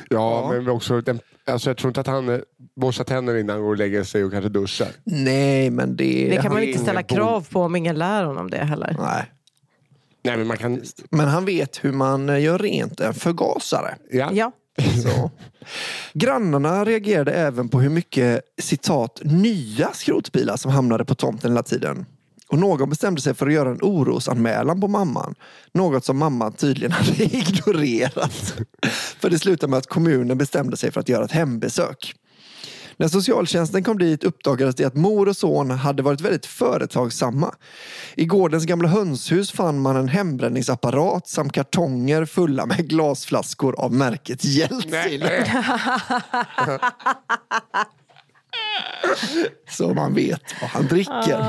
Ja, 0.09 0.49
men 0.53 0.69
också, 0.69 1.01
den, 1.01 1.19
alltså 1.47 1.69
jag 1.69 1.77
tror 1.77 1.89
inte 1.89 1.99
att 2.01 2.07
han 2.07 2.29
eh, 2.29 2.39
borstar 2.75 3.03
tänderna 3.03 3.39
innan 3.39 3.53
han 3.55 3.63
går 3.63 3.69
och 3.71 3.77
lägger 3.77 4.03
sig 4.03 4.23
och 4.23 4.31
kanske 4.31 4.49
duschar. 4.49 4.87
Nej, 5.03 5.69
men 5.69 5.95
det... 5.95 6.27
Det 6.29 6.41
kan 6.41 6.53
man 6.53 6.63
inte 6.63 6.79
ställa 6.79 7.03
krav 7.03 7.47
på 7.51 7.61
om 7.61 7.75
ingen 7.75 7.95
lär 7.95 8.23
honom 8.23 8.49
det 8.49 8.57
heller. 8.57 8.95
Nej. 8.99 9.31
Nej, 10.27 10.37
men 10.37 10.47
man 10.47 10.57
kan... 10.57 10.81
Men 11.09 11.27
han 11.27 11.45
vet 11.45 11.85
hur 11.85 11.91
man 11.91 12.29
eh, 12.29 12.43
gör 12.43 12.59
rent 12.59 12.99
en 12.99 13.13
förgasare. 13.13 13.95
Ja. 14.11 14.29
Ja. 14.33 14.51
Så. 15.03 15.31
Grannarna 16.13 16.85
reagerade 16.85 17.31
även 17.31 17.69
på 17.69 17.79
hur 17.79 17.89
mycket 17.89 18.41
citat 18.61 19.21
nya 19.23 19.93
skrotbilar 19.93 20.57
som 20.57 20.71
hamnade 20.71 21.05
på 21.05 21.15
tomten 21.15 21.51
hela 21.51 21.63
tiden. 21.63 22.05
Och 22.47 22.59
någon 22.59 22.89
bestämde 22.89 23.21
sig 23.21 23.33
för 23.33 23.47
att 23.47 23.53
göra 23.53 23.69
en 23.69 23.79
orosanmälan 23.81 24.81
på 24.81 24.87
mamman. 24.87 25.35
Något 25.71 26.05
som 26.05 26.17
mamman 26.17 26.53
tydligen 26.53 26.91
hade 26.91 27.23
ignorerat. 27.23 28.53
För 29.19 29.29
det 29.29 29.39
slutade 29.39 29.69
med 29.69 29.77
att 29.77 29.87
kommunen 29.87 30.37
bestämde 30.37 30.77
sig 30.77 30.91
för 30.91 30.99
att 30.99 31.09
göra 31.09 31.25
ett 31.25 31.31
hembesök. 31.31 32.15
När 32.99 33.07
socialtjänsten 33.07 33.83
kom 33.83 33.97
dit 33.97 34.23
uppdagades 34.23 34.75
det 34.75 34.85
att 34.85 34.95
mor 34.95 35.27
och 35.29 35.37
son 35.37 35.71
hade 35.71 36.03
varit 36.03 36.21
väldigt 36.21 36.45
företagsamma. 36.45 37.55
I 38.15 38.25
gårdens 38.25 38.65
gamla 38.65 38.87
hönshus 38.87 39.51
fann 39.51 39.79
man 39.79 39.95
en 39.95 40.07
hembränningsapparat 40.07 41.27
samt 41.27 41.51
kartonger 41.53 42.25
fulla 42.25 42.65
med 42.65 42.89
glasflaskor 42.89 43.79
av 43.79 43.93
märket 43.93 44.45
Jeltsin. 44.45 45.23
Så 49.69 49.93
man 49.93 50.13
vet 50.13 50.41
vad 50.61 50.69
han 50.69 50.87
dricker. 50.87 51.43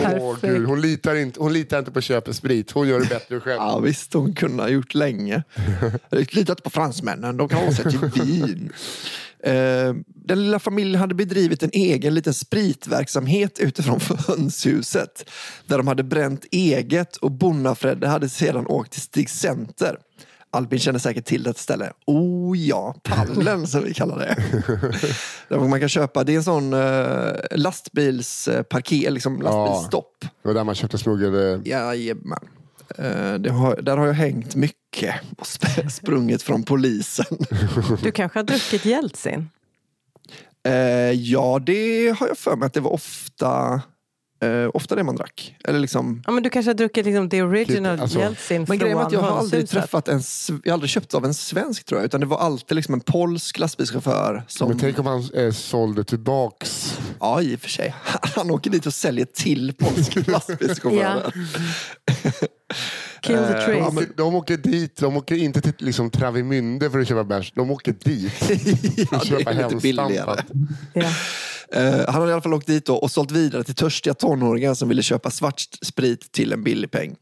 Åh, 0.00 0.36
Gud, 0.42 0.66
hon, 0.66 0.80
litar 0.80 1.14
inte, 1.14 1.40
hon 1.40 1.52
litar 1.52 1.78
inte 1.78 1.90
på 1.90 2.00
köpesprit. 2.00 2.70
Hon 2.70 2.88
gör 2.88 3.00
det 3.00 3.08
bättre 3.08 3.40
själv. 3.40 3.56
Ja 3.56 3.78
visst, 3.78 4.12
hon 4.14 4.34
kunde 4.34 4.62
ha 4.62 4.70
gjort 4.70 4.94
länge. 4.94 5.42
Litat 6.10 6.62
på 6.62 6.70
fransmännen, 6.70 7.36
de 7.36 7.48
kan 7.48 7.58
hålla 7.58 7.72
sig 7.72 7.90
till 7.90 7.98
vin. 8.22 8.72
Eh, 9.42 9.94
Den 10.06 10.42
lilla 10.44 10.58
familjen 10.58 11.00
hade 11.00 11.14
bedrivit 11.14 11.62
en 11.62 11.70
egen 11.72 12.14
liten 12.14 12.34
spritverksamhet 12.34 13.58
utifrån 13.58 14.00
hönshuset. 14.28 15.30
Där 15.66 15.78
de 15.78 15.88
hade 15.88 16.02
bränt 16.02 16.44
eget 16.50 17.16
och 17.16 17.30
Bonnafredde 17.30 18.08
hade 18.08 18.28
sedan 18.28 18.66
åkt 18.66 18.92
till 18.92 19.02
Stig 19.02 19.30
Center. 19.30 19.96
Albin 20.54 20.78
känner 20.78 20.98
säkert 20.98 21.24
till 21.24 21.42
detta 21.42 21.58
ställe. 21.58 21.92
Oh 22.06 22.58
ja, 22.58 22.94
pallen 23.02 23.66
som 23.66 23.84
vi 23.84 23.94
kallar 23.94 24.18
det. 24.18 24.36
Där 25.48 25.58
man 25.58 25.80
kan 25.80 25.88
köpa, 25.88 26.24
det 26.24 26.32
är 26.32 26.36
en 26.36 26.44
sån 26.44 26.72
uh, 26.74 27.32
lastbilsparker, 27.50 29.10
liksom 29.10 29.42
lastbilsstopp. 29.42 30.20
Det 30.20 30.28
var 30.48 30.54
där 30.54 30.64
man 30.64 30.74
köpte 30.74 30.98
smuggelade... 30.98 31.60
Jajamän. 31.64 32.38
Eh, 32.42 32.48
Det 32.54 32.61
har, 33.52 33.82
där 33.82 33.96
har 33.96 34.06
jag 34.06 34.14
hängt 34.14 34.54
mycket 34.54 35.14
och 35.38 35.46
sp- 35.46 35.88
sprungit 35.90 36.42
från 36.42 36.62
polisen. 36.62 37.26
Du 38.02 38.12
kanske 38.12 38.38
har 38.38 38.44
druckit 38.44 38.84
Jeltsin? 38.84 39.50
Eh, 40.68 40.72
ja, 41.10 41.58
det 41.66 42.16
har 42.18 42.28
jag 42.28 42.38
för 42.38 42.56
mig 42.56 42.66
att 42.66 42.72
det 42.74 42.80
var 42.80 42.90
ofta, 42.92 43.82
eh, 44.42 44.70
ofta 44.74 44.94
det 44.94 45.02
man 45.02 45.16
drack. 45.16 45.56
Eller 45.64 45.78
liksom, 45.78 46.22
Ja, 46.26 46.32
men 46.32 46.42
du 46.42 46.50
kanske 46.50 46.68
har 46.70 46.74
druckit 46.74 47.06
liksom 47.06 47.30
the 47.30 47.42
original 47.42 48.00
Alltså, 48.00 48.18
Jeltsin 48.18 48.56
men 48.60 48.66
från 48.66 48.78
grejen 48.78 48.98
att 48.98 49.12
jag 49.12 49.20
har 49.20 49.38
aldrig 49.38 49.68
träffat 49.68 50.08
en, 50.08 50.22
jag 50.64 50.70
har 50.70 50.74
aldrig 50.74 50.90
köpt 50.90 51.14
av 51.14 51.24
en 51.24 51.34
svensk 51.34 51.84
tror 51.84 52.00
jag. 52.00 52.04
Utan 52.06 52.20
det 52.20 52.26
var 52.26 52.38
alltid 52.38 52.74
liksom 52.76 52.94
en 52.94 53.00
polsk 53.00 53.58
lastbilschaufför 53.58 54.44
som, 54.48 54.68
Men 54.68 54.78
tänk 54.78 54.98
om 54.98 55.06
han 55.06 55.30
eh, 55.34 55.52
sålde 55.52 56.04
tillbaks. 56.04 56.98
ja 57.20 57.42
i 57.42 57.56
och 57.56 57.60
för 57.60 57.68
sig, 57.68 57.94
han 58.22 58.50
åker 58.50 58.70
dit 58.70 58.86
och 58.86 58.94
säljer 58.94 59.24
till 59.24 59.74
polska 59.78 60.20
lastbilschaufförer. 60.26 61.32
Kill 63.22 63.36
the 63.36 63.42
Eh, 63.58 63.64
trees. 63.64 63.86
De 63.86 63.96
åker, 63.96 64.08
de 64.16 64.34
åker 64.34 64.56
dit, 64.56 64.96
de 64.96 65.16
åker 65.16 65.36
inte 65.36 65.60
till 65.60 65.72
liksom, 65.78 66.10
Travemünde 66.10 66.90
för 66.90 66.98
att 67.00 67.08
köpa 67.08 67.24
bärs. 67.24 67.52
De 67.54 67.70
åker 67.70 67.92
dit 68.04 68.32
för 68.38 68.54
ja, 69.10 69.16
att 69.16 69.20
det 69.22 69.26
köpa 69.28 69.50
är 69.50 69.62
lite 69.68 69.76
billigare. 69.76 70.10
hemstampat. 70.12 70.46
Ja. 70.92 71.10
Eh, 71.72 72.04
han 72.06 72.14
hade 72.14 72.28
i 72.30 72.32
alla 72.32 72.42
fall 72.42 72.54
åkt 72.54 72.66
dit 72.66 72.86
då 72.86 72.94
och 72.96 73.10
sålt 73.10 73.30
vidare 73.30 73.64
till 73.64 73.74
törstiga 73.74 74.14
tonåringar 74.14 74.74
som 74.74 74.88
ville 74.88 75.02
köpa 75.02 75.30
svart 75.30 75.60
sprit 75.82 76.32
till 76.32 76.52
en 76.52 76.62
billig 76.64 76.90
peng. 76.90 77.14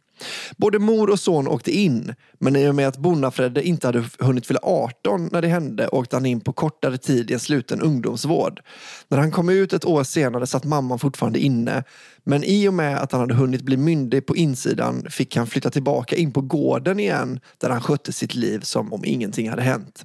Både 0.56 0.78
mor 0.78 1.10
och 1.10 1.20
son 1.20 1.48
åkte 1.48 1.70
in, 1.70 2.14
men 2.38 2.56
i 2.56 2.68
och 2.68 2.74
med 2.74 2.88
att 2.88 2.96
Bonnafredde 2.96 3.62
inte 3.62 3.86
hade 3.86 4.04
hunnit 4.18 4.46
fylla 4.46 4.60
18 4.62 5.28
när 5.32 5.42
det 5.42 5.48
hände 5.48 5.88
åkte 5.88 6.16
han 6.16 6.26
in 6.26 6.40
på 6.40 6.52
kortare 6.52 6.98
tid 6.98 7.30
i 7.30 7.34
en 7.34 7.40
sluten 7.40 7.80
ungdomsvård. 7.80 8.60
När 9.08 9.18
han 9.18 9.30
kom 9.30 9.48
ut 9.48 9.72
ett 9.72 9.84
år 9.84 10.04
senare 10.04 10.46
satt 10.46 10.64
mamman 10.64 10.98
fortfarande 10.98 11.38
inne, 11.38 11.84
men 12.24 12.44
i 12.44 12.68
och 12.68 12.74
med 12.74 12.98
att 12.98 13.12
han 13.12 13.20
hade 13.20 13.34
hunnit 13.34 13.62
bli 13.62 13.76
myndig 13.76 14.26
på 14.26 14.36
insidan 14.36 15.06
fick 15.10 15.36
han 15.36 15.46
flytta 15.46 15.70
tillbaka 15.70 16.16
in 16.16 16.32
på 16.32 16.40
gården 16.40 17.00
igen 17.00 17.40
där 17.58 17.70
han 17.70 17.80
skötte 17.80 18.12
sitt 18.12 18.34
liv 18.34 18.60
som 18.60 18.92
om 18.92 19.04
ingenting 19.04 19.50
hade 19.50 19.62
hänt. 19.62 20.04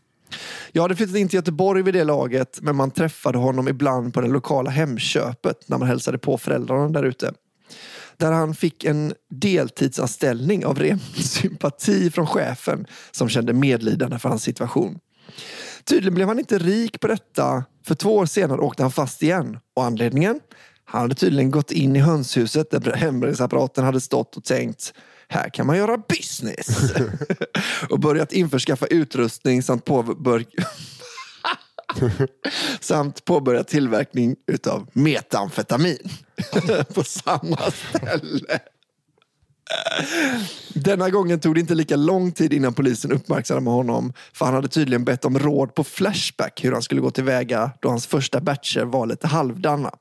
Jag 0.72 0.82
hade 0.82 0.96
flyttat 0.96 1.16
in 1.16 1.30
till 1.30 1.38
Göteborg 1.38 1.84
vid 1.84 1.94
det 1.94 2.04
laget, 2.04 2.60
men 2.62 2.76
man 2.76 2.92
träffade 2.92 3.38
honom 3.38 3.68
ibland 3.68 4.14
på 4.14 4.22
det 4.22 4.28
lokala 4.28 4.70
Hemköpet 4.70 5.70
när 5.70 5.78
man 5.78 5.88
hälsade 5.88 6.18
på 6.18 6.38
föräldrarna 6.38 6.90
där 6.90 7.04
ute. 7.04 7.34
Där 8.18 8.32
han 8.32 8.56
fick 8.56 8.84
en 8.84 9.14
deltidsanställning 9.30 10.66
av 10.66 10.80
ren 10.80 11.00
sympati 11.16 12.12
från 12.12 12.28
chefen 12.28 12.86
som 13.12 13.30
kände 13.30 13.54
medlidande 13.54 14.20
för 14.20 14.30
hans 14.30 14.44
situation. 14.44 15.00
Tydligen 15.84 16.16
blev 16.16 16.28
han 16.28 16.40
inte 16.40 16.58
rik 16.58 17.00
på 17.00 17.08
detta, 17.08 17.64
för 17.86 17.96
två 17.96 18.16
år 18.16 18.26
senare 18.26 18.62
åkte 18.62 18.84
han 18.84 18.92
fast 18.92 19.24
igen. 19.24 19.60
Och 19.76 19.84
anledningen? 19.84 20.40
Han 20.86 21.02
hade 21.02 21.16
tydligen 21.16 21.52
gått 21.52 21.72
in 21.72 21.96
i 21.96 22.00
hönshuset 22.00 22.72
där 22.72 22.94
hembränningsapparaten 22.94 23.84
hade 23.84 24.02
stått 24.02 24.38
och 24.38 24.44
tänkt 24.44 24.94
här 25.28 25.50
kan 25.50 25.68
man 25.68 25.78
göra 25.78 25.98
business. 25.98 26.68
och 27.90 28.00
börjat 28.00 28.32
införskaffa 28.32 28.86
utrustning 28.86 29.64
samt 29.64 29.86
påbör... 29.86 30.46
samt 32.80 33.26
påbörjat 33.26 33.68
tillverkning 33.68 34.36
utav 34.48 34.90
metamfetamin 34.94 35.98
på 36.94 37.04
samma 37.04 37.58
ställe. 37.72 38.60
Denna 40.74 41.10
gången 41.10 41.40
tog 41.40 41.56
det 41.56 41.60
inte 41.60 41.76
lika 41.76 41.96
lång 41.96 42.32
tid 42.32 42.54
innan 42.54 42.74
polisen 42.74 43.12
uppmärksammade 43.12 43.76
honom 43.76 44.14
för 44.34 44.46
han 44.46 44.54
hade 44.54 44.68
tydligen 44.68 45.06
bett 45.06 45.26
om 45.26 45.40
råd 45.40 45.76
på 45.76 45.84
Flashback 45.84 46.64
hur 46.64 46.72
han 46.72 46.82
skulle 46.82 47.02
gå 47.02 47.12
tillväga 47.12 47.72
då 47.80 47.90
hans 47.90 48.08
första 48.08 48.42
batcher 48.42 48.82
var 48.82 49.06
lite 49.06 49.28
halvdana. 49.28 49.92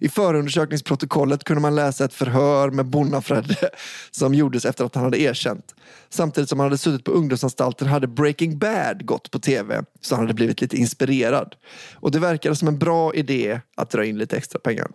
I 0.00 0.08
förundersökningsprotokollet 0.08 1.44
kunde 1.44 1.60
man 1.60 1.74
läsa 1.74 2.04
ett 2.04 2.14
förhör 2.14 2.70
med 2.70 2.86
Bonnafredde 2.86 3.70
som 4.10 4.34
gjordes 4.34 4.64
efter 4.64 4.84
att 4.84 4.94
han 4.94 5.04
hade 5.04 5.20
erkänt. 5.20 5.74
Samtidigt 6.08 6.48
som 6.48 6.60
han 6.60 6.66
hade 6.66 6.78
suttit 6.78 7.04
på 7.04 7.10
ungdomsanstalten 7.10 7.88
hade 7.88 8.06
Breaking 8.06 8.58
Bad 8.58 9.06
gått 9.06 9.30
på 9.30 9.38
tv 9.38 9.84
så 10.00 10.14
han 10.14 10.24
hade 10.24 10.34
blivit 10.34 10.60
lite 10.60 10.76
inspirerad. 10.76 11.54
Och 11.94 12.10
det 12.10 12.18
verkade 12.18 12.56
som 12.56 12.68
en 12.68 12.78
bra 12.78 13.14
idé 13.14 13.60
att 13.76 13.90
dra 13.90 14.04
in 14.04 14.18
lite 14.18 14.36
extra 14.36 14.58
pengar. 14.58 14.88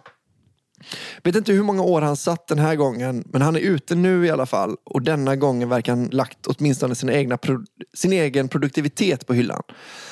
Vet 1.23 1.35
inte 1.35 1.51
hur 1.51 1.63
många 1.63 1.83
år 1.83 2.01
han 2.01 2.15
satt 2.15 2.47
den 2.47 2.59
här 2.59 2.75
gången, 2.75 3.23
men 3.33 3.41
han 3.41 3.55
är 3.55 3.59
ute 3.59 3.95
nu 3.95 4.25
i 4.25 4.29
alla 4.29 4.45
fall. 4.45 4.75
Och 4.83 5.01
denna 5.01 5.35
gången 5.35 5.69
verkar 5.69 5.91
han 5.91 6.05
lagt 6.05 6.47
åtminstone 6.47 6.95
sin, 6.95 7.09
egna 7.09 7.37
sin 7.93 8.13
egen 8.13 8.47
produktivitet 8.47 9.27
på 9.27 9.33
hyllan. 9.33 9.63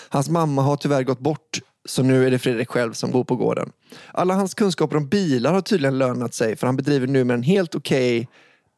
Hans 0.09 0.29
mamma 0.29 0.61
har 0.61 0.75
tyvärr 0.75 1.03
gått 1.03 1.19
bort, 1.19 1.59
så 1.85 2.03
nu 2.03 2.27
är 2.27 2.31
det 2.31 2.39
Fredrik 2.39 2.69
själv 2.69 2.93
som 2.93 3.11
bor 3.11 3.23
på 3.23 3.35
gården. 3.35 3.71
Alla 4.11 4.33
hans 4.33 4.53
kunskaper 4.53 4.97
om 4.97 5.07
bilar 5.07 5.53
har 5.53 5.61
tydligen 5.61 5.97
lönat 5.97 6.33
sig, 6.33 6.55
för 6.55 6.67
han 6.67 6.75
bedriver 6.75 7.07
nu 7.07 7.23
med 7.23 7.33
en 7.33 7.43
helt 7.43 7.75
okej 7.75 8.27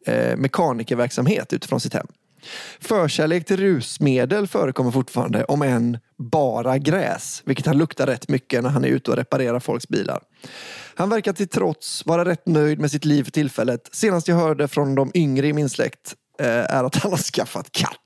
okay, 0.01 0.15
eh, 0.15 0.37
mekanikerverksamhet 0.37 1.53
utifrån 1.53 1.79
sitt 1.79 1.93
hem. 1.93 2.07
Förkärlek 2.79 3.45
till 3.45 3.57
rusmedel 3.57 4.47
förekommer 4.47 4.91
fortfarande, 4.91 5.43
om 5.43 5.61
än 5.61 5.97
bara 6.17 6.77
gräs, 6.77 7.41
vilket 7.45 7.65
han 7.65 7.77
luktar 7.77 8.07
rätt 8.07 8.29
mycket 8.29 8.63
när 8.63 8.69
han 8.69 8.83
är 8.83 8.87
ute 8.87 9.11
och 9.11 9.17
reparerar 9.17 9.59
folks 9.59 9.87
bilar. 9.87 10.23
Han 10.95 11.09
verkar 11.09 11.33
till 11.33 11.47
trots 11.47 12.05
vara 12.05 12.25
rätt 12.25 12.47
nöjd 12.47 12.79
med 12.79 12.91
sitt 12.91 13.05
liv 13.05 13.23
för 13.23 13.31
tillfället. 13.31 13.89
Senast 13.91 14.27
jag 14.27 14.35
hörde 14.35 14.67
från 14.67 14.95
de 14.95 15.11
yngre 15.13 15.47
i 15.47 15.53
min 15.53 15.69
släkt 15.69 16.15
eh, 16.39 16.47
är 16.47 16.83
att 16.83 16.95
han 16.95 17.11
har 17.11 17.17
skaffat 17.17 17.71
katt. 17.71 18.00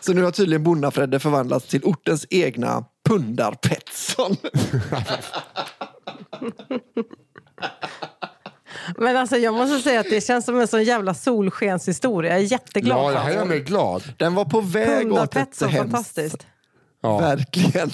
Så 0.00 0.12
nu 0.12 0.22
har 0.22 0.30
tydligen 0.30 0.62
Bonnafredde 0.62 1.20
förvandlats 1.20 1.66
till 1.66 1.84
ortens 1.84 2.26
egna 2.30 2.84
Pundar-Petson. 3.08 4.36
Men 8.98 9.16
alltså 9.16 9.36
jag 9.36 9.54
måste 9.54 9.78
säga 9.78 10.00
att 10.00 10.10
det 10.10 10.26
känns 10.26 10.44
som 10.44 10.60
en 10.60 10.68
sån 10.68 10.84
jävla 10.84 11.14
solskenshistoria. 11.14 12.30
Jag 12.30 12.40
är 12.40 12.44
jätteglad. 12.44 12.98
Ja, 12.98 13.10
det 13.10 13.18
här 13.18 13.32
gör 13.32 13.44
mig 13.44 13.60
glad. 13.60 14.02
Den 14.16 14.34
var 14.34 14.44
på 14.44 14.60
väg 14.60 15.12
åt 15.12 15.36
ett 15.36 15.56
fantastiskt. 15.58 16.46
Ja. 17.02 17.18
Verkligen. 17.18 17.90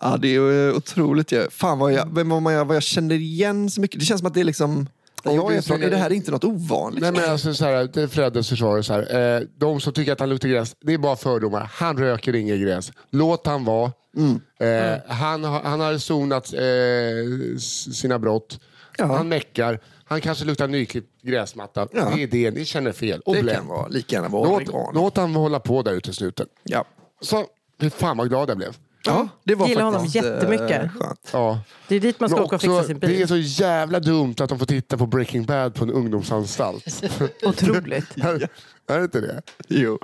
Ja, 0.00 0.16
det 0.16 0.28
är 0.28 0.74
otroligt. 0.76 1.32
Fan 1.50 1.78
vad 1.78 1.92
jag, 1.92 2.06
vad, 2.06 2.52
jag, 2.54 2.64
vad 2.64 2.76
jag 2.76 2.82
känner 2.82 3.14
igen 3.14 3.70
så 3.70 3.80
mycket. 3.80 4.00
Det 4.00 4.06
känns 4.06 4.20
som 4.20 4.26
att 4.26 4.34
det 4.34 4.40
är 4.40 4.44
liksom... 4.44 4.88
jag 5.24 5.54
är 5.54 5.62
från, 5.62 5.82
är 5.82 5.90
det 5.90 5.96
här 5.96 6.12
inte 6.12 6.30
något 6.30 6.44
ovanligt? 6.44 7.02
Nej, 7.02 7.12
men 7.12 7.30
alltså, 7.30 7.54
så 7.54 7.64
här, 7.64 7.88
det 7.92 8.02
är 8.02 8.06
Freddes 8.06 8.48
försvar. 8.48 8.82
Så 8.82 8.92
här, 8.92 9.36
eh, 9.36 9.42
de 9.56 9.80
som 9.80 9.92
tycker 9.92 10.12
att 10.12 10.20
han 10.20 10.28
luktar 10.28 10.48
gräs, 10.48 10.76
det 10.80 10.94
är 10.94 10.98
bara 10.98 11.16
fördomar. 11.16 11.70
Han 11.72 11.96
röker 11.96 12.34
inget 12.34 12.60
gräs. 12.60 12.92
Låt 13.10 13.46
han 13.46 13.64
vara. 13.64 13.92
Mm. 14.16 14.40
Eh, 14.60 14.68
mm. 14.68 15.00
Han, 15.08 15.44
han 15.44 15.80
har 15.80 15.98
sonat 15.98 16.52
eh, 16.52 17.58
sina 17.92 18.18
brott. 18.18 18.60
Ja. 18.98 19.04
Han 19.04 19.28
meckar. 19.28 19.80
Han 20.04 20.20
kanske 20.20 20.44
luktar 20.44 20.68
nyklippt 20.68 21.22
gräsmatta. 21.22 21.88
Ja. 21.92 22.12
Det 22.14 22.22
är 22.22 22.26
det, 22.26 22.50
ni 22.50 22.64
känner 22.64 22.92
fel. 22.92 23.20
Och 23.20 23.34
det 23.34 23.42
blä. 23.42 23.54
kan 23.54 23.66
vara, 23.66 23.88
lika 23.88 24.16
gärna 24.16 24.28
vara 24.28 24.58
låt, 24.58 24.94
låt 24.94 25.16
han 25.16 25.34
hålla 25.34 25.60
på 25.60 25.82
där 25.82 25.92
ute 25.92 26.12
snuten. 26.12 26.46
Ja. 26.62 26.84
Så, 27.20 27.46
fan 27.90 28.16
vad 28.16 28.28
glad 28.28 28.50
jag 28.50 28.56
blev. 28.56 28.76
Ja, 29.06 29.28
det 29.44 29.54
var 29.54 29.68
Gillar 29.68 29.92
faktiskt 29.92 30.24
honom 30.24 30.32
jättemycket. 30.32 30.82
Eh, 30.82 30.88
skönt. 30.88 31.30
Ja. 31.32 31.60
Det 31.88 31.96
är 31.96 32.00
dit 32.00 32.20
man 32.20 32.28
ska 32.28 32.42
åka 32.42 32.54
och 32.56 32.62
fixa 32.62 32.84
sin 32.84 32.98
bil. 32.98 33.10
Det 33.10 33.22
är 33.22 33.26
så 33.26 33.36
jävla 33.36 34.00
dumt 34.00 34.34
att 34.38 34.48
de 34.48 34.58
får 34.58 34.66
titta 34.66 34.96
på 34.96 35.06
Breaking 35.06 35.44
Bad 35.44 35.74
på 35.74 35.84
en 35.84 35.90
ungdomsanstalt. 35.90 37.04
Otroligt. 37.42 38.16
är, 38.16 38.48
är 38.86 38.98
det 38.98 39.04
inte 39.04 39.20
det? 39.20 39.42
Jo. 39.68 39.98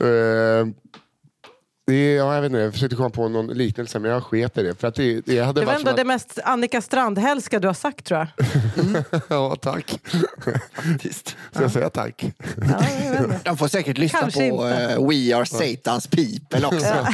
Uh, 0.00 0.66
det 1.86 1.94
är, 1.94 2.16
ja, 2.16 2.34
jag, 2.34 2.42
vet 2.42 2.50
inte, 2.50 2.62
jag 2.62 2.72
försökte 2.72 2.96
komma 2.96 3.10
på 3.10 3.28
någon 3.28 3.46
liknelse 3.46 3.98
men 3.98 4.10
jag 4.10 4.22
sket 4.22 4.58
i 4.58 4.62
det. 4.62 4.74
För 4.74 4.88
att 4.88 4.94
det, 4.94 5.20
det, 5.20 5.40
hade 5.40 5.60
det 5.60 5.66
var 5.66 5.74
ändå 5.74 5.90
att... 5.90 5.96
det 5.96 6.04
mest 6.04 6.38
Annika 6.44 6.80
Strandhällska 6.80 7.58
du 7.58 7.66
har 7.66 7.74
sagt 7.74 8.04
tror 8.04 8.20
jag. 8.20 8.28
Mm. 8.86 9.04
ja, 9.28 9.56
tack. 9.56 10.00
Faktiskt. 10.72 11.28
Ska 11.28 11.36
ja. 11.52 11.62
jag 11.62 11.70
säga 11.70 11.90
tack? 11.90 12.24
Ja, 12.56 12.80
De 13.44 13.56
får 13.56 13.68
säkert 13.68 13.98
lyssna 13.98 14.20
Kanske 14.20 14.50
på 14.50 14.64
uh, 14.64 15.08
We 15.08 15.36
Are 15.36 15.46
Satans 15.46 16.06
People 16.06 16.66
också. 16.66 17.06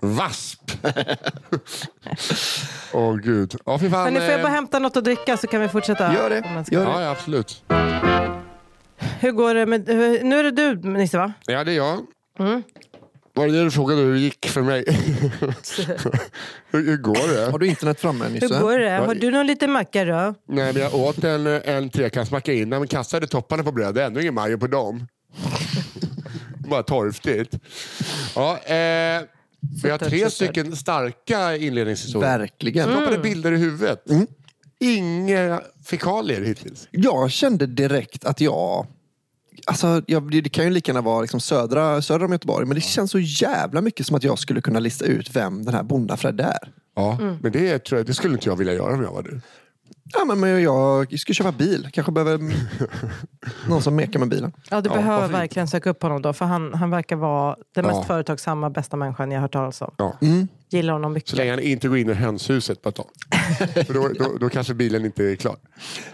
Wasp! 0.00 0.70
Åh 2.92 3.10
oh, 3.10 3.16
gud. 3.16 3.54
Ja, 3.66 3.78
för 3.78 3.88
fan, 3.88 4.04
men 4.04 4.14
nu 4.14 4.20
får 4.20 4.30
jag 4.30 4.42
bara 4.42 4.52
hämta 4.52 4.78
något 4.78 4.96
att 4.96 5.04
dricka 5.04 5.36
så 5.36 5.46
kan 5.46 5.60
vi 5.60 5.68
fortsätta. 5.68 6.14
Gör 6.14 6.30
det. 6.30 6.44
Gör 6.70 6.84
det. 6.84 7.02
Ja, 7.02 7.10
absolut. 7.10 7.62
Hur 9.20 9.32
går 9.32 9.54
det 9.54 9.66
med... 9.66 9.88
Nu 10.24 10.38
är 10.38 10.42
det 10.42 10.50
du 10.50 10.88
Nisse 10.88 11.18
va? 11.18 11.32
Ja, 11.46 11.64
det 11.64 11.72
är 11.72 11.76
jag. 11.76 11.98
Mm. 12.38 12.62
Var 13.34 13.46
det 13.46 13.52
det 13.52 13.64
du 13.64 13.70
frågade 13.70 14.00
hur 14.00 14.12
det 14.12 14.20
gick 14.20 14.46
för 14.46 14.62
mig? 14.62 14.84
hur, 16.70 16.86
hur 16.86 16.96
går 16.96 17.34
det? 17.34 17.50
Har 17.50 17.58
du 17.58 17.66
internet 17.66 18.00
framme 18.00 18.28
Nisse? 18.28 18.54
Hur 18.54 18.60
går 18.60 18.78
det? 18.78 18.90
Har 18.90 19.14
du 19.14 19.30
någon 19.30 19.46
liten 19.46 19.72
macka 19.72 20.04
då? 20.04 20.34
Nej, 20.48 20.72
men 20.72 20.82
jag 20.82 20.94
åt 20.94 21.24
en, 21.24 21.46
en 21.46 21.90
trekantsmacka 21.90 22.52
innan 22.52 22.78
men 22.78 22.88
kastade 22.88 23.26
topparna 23.26 23.62
på 23.62 23.72
brödet. 23.72 24.06
Ändå 24.06 24.20
ingen 24.20 24.34
majo 24.34 24.58
på 24.58 24.66
dem. 24.66 25.06
Bara 26.68 26.82
torftigt. 26.82 27.58
Ja, 28.34 28.58
eh, 28.58 29.22
vi 29.82 29.90
har 29.90 29.98
tre 29.98 30.30
stycken 30.30 30.76
starka 30.76 31.56
inledningshistorier. 31.56 32.38
Verkligen. 32.38 32.88
Droppade 32.88 33.16
mm. 33.16 33.22
bilder 33.22 33.52
i 33.52 33.56
huvudet. 33.56 34.10
Mm. 34.10 34.26
Inga 34.80 35.62
fekalier 35.84 36.40
hittills. 36.40 36.88
Jag 36.90 37.30
kände 37.30 37.66
direkt 37.66 38.24
att 38.24 38.40
jag 38.40 38.86
Alltså, 39.66 40.02
jag, 40.06 40.30
det 40.30 40.48
kan 40.48 40.64
ju 40.64 40.70
lika 40.70 40.92
gärna 40.92 41.00
vara 41.00 41.20
liksom 41.20 41.40
södra, 41.40 42.02
södra 42.02 42.24
om 42.24 42.32
Göteborg, 42.32 42.66
men 42.66 42.74
det 42.74 42.80
känns 42.80 43.10
så 43.10 43.18
jävla 43.18 43.80
mycket 43.80 44.06
som 44.06 44.16
att 44.16 44.24
jag 44.24 44.38
skulle 44.38 44.60
kunna 44.60 44.78
lista 44.78 45.04
ut 45.04 45.36
vem 45.36 45.64
den 45.64 45.74
här 45.74 45.82
Bondafred 45.82 46.40
är. 46.40 46.72
Ja, 46.96 47.18
mm. 47.20 47.36
men 47.42 47.52
det, 47.52 47.84
tror 47.84 47.98
jag, 47.98 48.06
det 48.06 48.14
skulle 48.14 48.34
inte 48.34 48.48
jag 48.48 48.56
vilja 48.56 48.74
göra 48.74 48.94
om 48.94 49.02
jag 49.02 49.12
var 49.12 49.22
du. 49.22 49.40
Ja, 50.14 50.24
men, 50.24 50.40
men 50.40 50.62
jag 50.62 51.18
ska 51.20 51.32
köpa 51.32 51.52
bil. 51.52 51.88
Kanske 51.92 52.12
behöver 52.12 52.54
någon 53.68 53.82
som 53.82 53.96
mekar 53.96 54.18
med 54.18 54.28
bilen. 54.28 54.52
Ja, 54.70 54.80
du 54.80 54.90
ja, 54.90 54.96
behöver 54.96 55.28
verkligen 55.28 55.68
söka 55.68 55.90
upp 55.90 56.02
honom 56.02 56.22
då. 56.22 56.32
För 56.32 56.44
han, 56.44 56.74
han 56.74 56.90
verkar 56.90 57.16
vara 57.16 57.56
den 57.74 57.86
mest 57.86 57.98
ja. 57.98 58.04
företagsamma, 58.04 58.70
bästa 58.70 58.96
människan 58.96 59.30
jag 59.30 59.38
har 59.38 59.42
hört 59.42 59.52
talas 59.52 59.82
om. 59.82 59.94
Ja. 59.96 60.18
Mm. 60.22 60.48
Gillar 60.70 60.92
honom 60.92 61.12
mycket. 61.12 61.30
Så 61.30 61.36
länge 61.36 61.50
han 61.50 61.60
inte 61.60 61.88
går 61.88 61.98
in 61.98 62.10
i 62.10 62.14
hönshuset 62.14 62.82
på 62.82 62.88
ett 62.88 62.94
tag. 62.94 63.06
För 63.86 63.94
då, 63.94 64.08
då, 64.08 64.36
då 64.40 64.48
kanske 64.48 64.74
bilen 64.74 65.04
inte 65.04 65.24
är 65.24 65.36
klar. 65.36 65.56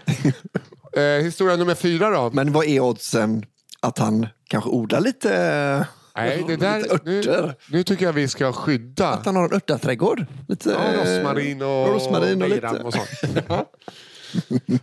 Eh, 0.93 1.23
historia 1.23 1.55
nummer 1.55 1.75
fyra 1.75 2.09
då. 2.09 2.29
Men 2.33 2.53
vad 2.53 2.65
är 2.65 2.79
oddsen 2.79 3.45
att 3.79 3.97
han 3.97 4.27
kanske 4.47 4.69
odlar 4.69 5.01
lite 5.01 5.87
Nej, 6.15 6.43
det 6.47 6.55
där, 6.55 6.99
nu, 7.03 7.53
nu, 7.67 7.83
tycker 7.83 8.05
jag 8.05 8.13
vi 8.13 8.27
ska 8.27 8.53
skydda. 8.53 9.09
Att 9.09 9.25
han 9.25 9.35
har 9.35 9.45
en 9.45 9.53
örtaträdgård. 9.53 10.25
Lite, 10.47 10.69
ja, 10.69 11.03
rosmarin 11.03 11.61
och, 11.61 11.87
rosmarin 11.87 12.41
och, 12.41 12.49
lite. 12.49 12.67
och 12.67 12.93
sånt. 12.93 13.09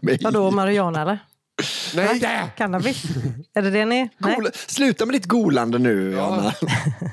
Vadå, 0.22 0.50
marijuana 0.50 1.02
eller? 1.02 1.18
Nej! 1.94 2.20
Va? 2.20 2.48
Cannabis? 2.57 3.02
är 3.54 3.62
det 3.62 3.70
det 3.70 3.84
ni... 3.84 4.09
Gola, 4.18 4.50
sluta 4.54 5.07
med 5.07 5.14
ditt 5.14 5.26
golande 5.26 5.78
nu, 5.78 6.12
ja. 6.12 6.26
Anna. 6.26 6.52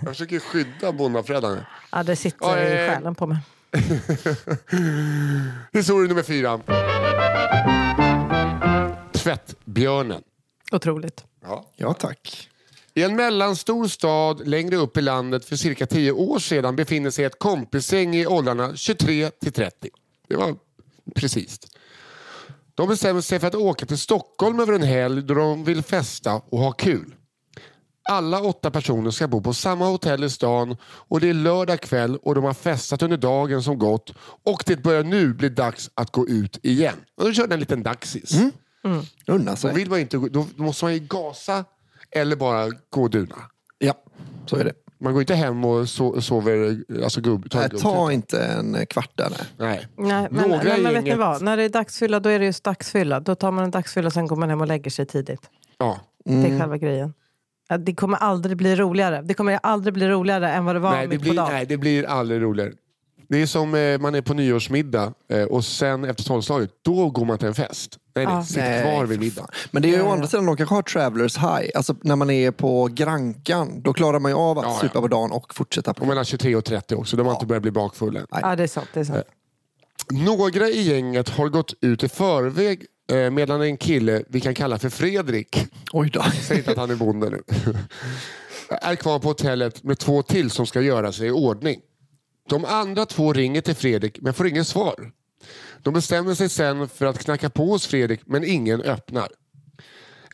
jag 0.01 0.09
försöker 0.09 0.39
skydda 0.39 0.91
bonnafredagen. 0.91 1.59
Ja, 1.91 2.03
det 2.03 2.15
sitter 2.15 2.57
ja, 2.57 2.59
i 2.59 2.89
själen 2.89 3.15
på 3.15 3.27
mig. 3.27 3.37
Historia 5.73 6.07
nummer 6.07 6.23
fyra. 6.23 6.59
Tvättbjörnen. 9.23 10.21
Otroligt. 10.71 11.25
Ja. 11.41 11.71
Ja, 11.75 11.93
tack. 11.93 12.49
I 12.93 13.03
en 13.03 13.15
mellanstor 13.15 13.87
stad 13.87 14.47
längre 14.47 14.75
upp 14.75 14.97
i 14.97 15.01
landet 15.01 15.45
för 15.45 15.55
cirka 15.55 15.85
10 15.85 16.11
år 16.11 16.39
sedan 16.39 16.75
befinner 16.75 17.09
sig 17.09 17.25
ett 17.25 17.39
kompisgäng 17.39 18.15
i 18.15 18.27
åldrarna 18.27 18.75
23 18.75 19.29
till 19.29 19.51
30. 19.51 19.89
Det 20.27 20.35
var 20.35 20.55
precis. 21.15 21.59
De 22.75 22.87
bestämmer 22.87 23.21
sig 23.21 23.39
för 23.39 23.47
att 23.47 23.55
åka 23.55 23.85
till 23.85 23.97
Stockholm 23.97 24.59
över 24.59 24.73
en 24.73 24.83
helg 24.83 25.21
då 25.21 25.33
de 25.33 25.63
vill 25.63 25.83
festa 25.83 26.33
och 26.33 26.59
ha 26.59 26.71
kul. 26.71 27.15
Alla 28.09 28.41
åtta 28.41 28.71
personer 28.71 29.11
ska 29.11 29.27
bo 29.27 29.41
på 29.41 29.53
samma 29.53 29.85
hotell 29.85 30.23
i 30.23 30.29
stan 30.29 30.77
och 30.83 31.19
det 31.19 31.29
är 31.29 31.33
lördag 31.33 31.81
kväll 31.81 32.17
och 32.17 32.35
de 32.35 32.43
har 32.43 32.53
festat 32.53 33.01
under 33.01 33.17
dagen 33.17 33.63
som 33.63 33.79
gått 33.79 34.13
och 34.43 34.63
det 34.65 34.83
börjar 34.83 35.03
nu 35.03 35.33
bli 35.33 35.49
dags 35.49 35.89
att 35.93 36.11
gå 36.11 36.27
ut 36.27 36.59
igen. 36.63 36.95
Och 37.15 37.25
då 37.25 37.33
körde 37.33 37.53
en 37.53 37.59
liten 37.59 37.83
dagsis. 37.83 38.31
Unna 39.27 39.51
Då, 39.51 39.57
sig. 39.57 39.73
vill 39.73 39.89
man 39.89 39.99
inte, 39.99 40.17
gå- 40.17 40.27
då 40.27 40.45
måste 40.55 40.85
man 40.85 40.93
ju 40.93 40.99
gasa 40.99 41.65
eller 42.11 42.35
bara 42.35 42.69
gå 42.89 43.01
och 43.01 43.09
duna. 43.09 43.35
Ja, 43.77 43.93
så 44.45 44.55
är 44.55 44.63
det. 44.63 44.73
Man 44.97 45.13
går 45.13 45.21
inte 45.21 45.35
hem 45.35 45.65
och 45.65 45.89
so 45.89 46.21
sover, 46.21 46.83
alltså 47.03 47.21
gubb, 47.21 47.49
tar 47.51 47.59
Nej, 47.59 47.69
gubb. 47.71 47.81
ta 47.81 48.11
inte 48.11 48.43
en 48.43 48.85
kvart 48.85 49.11
där. 49.15 49.29
nej. 49.29 49.39
Nej. 49.57 49.87
Nej, 49.97 50.27
men, 50.31 50.49
Några 50.49 50.63
nej, 50.63 50.81
men 50.81 50.93
vet 50.93 51.03
ni 51.03 51.15
vad? 51.15 51.41
När 51.41 51.57
det 51.57 51.63
är 51.63 51.69
dagsfylla, 51.69 52.19
då 52.19 52.29
är 52.29 52.39
det 52.39 52.45
just 52.45 52.63
dagsfylla. 52.63 53.19
Då 53.19 53.35
tar 53.35 53.51
man 53.51 53.63
en 53.63 53.71
dagsfylla 53.71 54.07
och 54.07 54.13
sen 54.13 54.27
går 54.27 54.35
man 54.35 54.49
hem 54.49 54.61
och 54.61 54.67
lägger 54.67 54.91
sig 54.91 55.05
tidigt. 55.05 55.49
Ja. 55.77 55.99
Det 56.25 56.31
Mm. 56.33 56.53
är 56.55 56.59
själva 56.59 56.77
grejen. 56.77 57.13
Det 57.79 57.95
kommer 57.95 58.17
aldrig 58.17 58.57
bli 58.57 58.75
roligare. 58.75 59.21
Det 59.21 59.33
kommer 59.33 59.59
aldrig 59.63 59.93
bli 59.93 60.07
roligare 60.07 60.51
än 60.51 60.65
vad 60.65 60.75
det 60.75 60.79
var 60.79 60.91
Nej, 60.91 61.01
det 61.01 61.07
mitt 61.09 61.21
blir, 61.21 61.31
på 61.31 61.35
dagen. 61.35 61.51
nej, 61.53 61.65
det 61.65 61.77
blir 61.77 62.03
aldrig 62.05 62.41
roligare. 62.41 62.71
Det 63.27 63.41
är 63.41 63.45
som 63.45 63.75
eh, 63.75 63.99
man 63.99 64.15
är 64.15 64.21
på 64.21 64.33
nyårsmiddag 64.33 65.13
eh, 65.29 65.43
och 65.43 65.65
sen 65.65 66.05
efter 66.05 66.23
tolvslaget, 66.23 66.69
då 66.81 67.09
går 67.09 67.25
man 67.25 67.37
till 67.37 67.47
en 67.47 67.53
fest. 67.53 67.97
Nej, 68.15 68.25
nej, 68.25 68.35
Ja. 68.35 68.43
sitt 68.43 68.57
Nej, 68.57 68.81
kvar 68.81 69.05
vid 69.05 69.19
middag. 69.19 69.47
Men 69.71 69.81
det 69.81 69.87
är 69.87 69.89
ju 69.89 69.95
Ja, 69.97 70.03
å 70.03 70.07
ja. 70.07 70.13
andra 70.13 70.27
sidan, 70.27 70.45
de 70.45 70.57
kanske 70.57 70.75
har 70.75 70.81
travelers 70.81 71.37
high. 71.37 71.69
Alltså 71.75 71.95
när 72.01 72.15
man 72.15 72.29
är 72.29 72.51
på 72.51 72.87
Grankan, 72.91 73.81
då 73.81 73.93
klarar 73.93 74.19
man 74.19 74.31
ju 74.31 74.37
av 74.37 74.59
att 74.59 74.65
Ja, 74.65 74.71
ja. 74.73 74.79
supa 74.87 75.01
på 75.01 75.07
dagen 75.07 75.31
och 75.31 75.53
fortsätta 75.55 75.91
Och 75.91 75.97
på. 75.97 76.05
mellan 76.05 76.25
23 76.25 76.55
och 76.55 76.65
30 76.65 76.95
också, 76.95 77.17
de 77.17 77.25
har 77.25 77.33
inte 77.33 77.45
börjat 77.45 77.61
bli 77.61 77.71
bakfulla 77.71 78.19
än. 78.19 78.25
Ja, 78.31 78.55
det 78.55 78.63
är 78.63 78.67
sant. 78.67 78.87
Det 78.93 78.99
är 78.99 79.03
sant. 79.03 79.23
Några 80.11 80.67
i 80.67 80.81
gänget 80.81 81.29
har 81.29 81.49
gått 81.49 81.73
ut 81.81 82.03
i 82.03 82.09
förväg 82.09 82.85
eh, 83.11 83.29
medan 83.29 83.61
en 83.61 83.77
kille 83.77 84.23
vi 84.27 84.41
kan 84.41 84.55
kalla 84.55 84.79
för 84.79 84.89
Fredrik, 84.89 85.65
Oj 85.93 86.09
då. 86.09 86.23
säg 86.47 86.57
inte 86.57 86.71
att 86.71 86.77
han 86.77 86.91
är 86.91 86.95
bonde 86.95 87.29
nu, 87.29 87.41
är 88.69 88.95
kvar 88.95 89.19
på 89.19 89.27
hotellet 89.27 89.83
med 89.83 89.99
två 89.99 90.21
till 90.23 90.49
som 90.51 90.65
ska 90.65 90.81
göra 90.81 91.11
sig 91.11 91.27
i 91.27 91.31
ordning. 91.31 91.79
De 92.49 92.65
andra 92.65 93.05
två 93.05 93.33
ringer 93.33 93.61
till 93.61 93.75
Fredrik 93.75 94.19
men 94.21 94.33
får 94.33 94.47
ingen 94.47 94.65
svar. 94.65 95.11
De 95.83 95.93
bestämmer 95.93 96.33
sig 96.33 96.49
sen 96.49 96.89
för 96.89 97.05
att 97.05 97.19
knacka 97.19 97.49
på 97.49 97.65
hos 97.65 97.87
Fredrik 97.87 98.19
men 98.25 98.43
ingen 98.43 98.81
öppnar. 98.81 99.27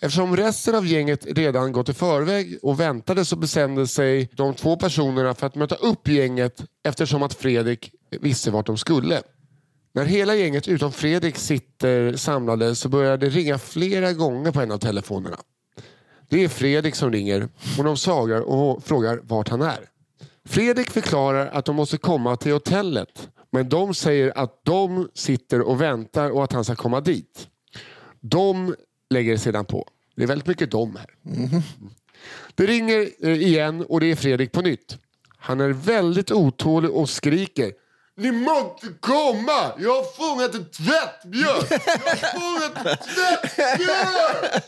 Eftersom 0.02 0.38
resten 0.38 0.76
av 0.76 0.86
gänget 0.86 1.26
redan 1.26 1.72
gått 1.72 1.90
i 1.90 1.94
förväg 1.94 2.60
och 2.62 2.80
väntade 2.80 3.26
så 3.26 3.36
bestämde 3.36 3.88
sig 3.88 4.30
de 4.34 4.54
två 4.54 4.78
personerna 4.78 5.34
för 5.36 5.48
att 5.48 5.56
möta 5.56 5.76
upp 5.76 6.08
gänget 6.08 6.64
eftersom 6.84 7.24
att 7.24 7.34
Fredrik 7.34 7.92
visste 8.22 8.52
vart 8.52 8.66
de 8.66 8.78
skulle. 8.78 9.22
När 9.94 10.06
hela 10.06 10.36
gänget 10.36 10.68
utom 10.68 10.92
Fredrik 10.92 11.38
sitter 11.38 12.16
samlade 12.16 12.76
så 12.76 12.90
börjar 12.90 13.18
det 13.18 13.30
ringa 13.30 13.58
flera 13.58 14.14
gånger 14.14 14.52
på 14.52 14.62
en 14.62 14.72
av 14.72 14.78
telefonerna. 14.78 15.38
Det 16.30 16.44
är 16.44 16.48
Fredrik 16.48 16.96
som 16.96 17.12
ringer 17.12 17.48
och 17.78 17.84
de 17.84 17.98
svarar 17.98 18.42
och 18.42 18.84
frågar 18.84 19.20
vart 19.24 19.50
han 19.50 19.62
är. 19.62 19.90
Fredrik 20.46 20.90
förklarar 20.90 21.48
att 21.48 21.66
de 21.66 21.76
måste 21.76 21.98
komma 21.98 22.36
till 22.36 22.52
hotellet 22.52 23.30
men 23.52 23.70
de 23.70 23.94
säger 23.94 24.38
att 24.38 24.62
de 24.64 25.10
sitter 25.14 25.62
och 25.62 25.82
väntar 25.82 26.30
och 26.30 26.44
att 26.44 26.54
han 26.54 26.66
ska 26.66 26.76
komma 26.76 27.02
dit. 27.02 27.48
De 28.20 28.76
lägger 29.10 29.38
sedan 29.38 29.66
på. 29.66 29.88
Det 30.16 30.24
är 30.24 30.28
väldigt 30.28 30.48
mycket 30.48 30.72
de 30.72 30.96
här. 30.96 31.16
Det 32.56 32.66
ringer 32.66 33.10
eh, 33.22 33.42
igen 33.42 33.86
och 33.90 34.00
det 34.00 34.12
är 34.12 34.16
Fredrik 34.16 34.52
på 34.52 34.62
nytt. 34.62 34.98
Han 35.38 35.62
är 35.62 35.70
väldigt 35.70 36.32
otålig 36.32 36.92
och 36.92 37.10
skriker. 37.10 37.72
Ni 38.16 38.32
måste 38.32 38.88
komma! 39.00 39.72
Jag 39.78 39.96
har 39.96 40.04
fångat 40.04 40.56
en 40.56 40.66
tvättbjörn! 40.66 41.64
Jag 41.70 42.12
har 42.12 42.40
fångat 42.40 42.86
en 42.86 42.98
tvättbjörn! 42.98 44.62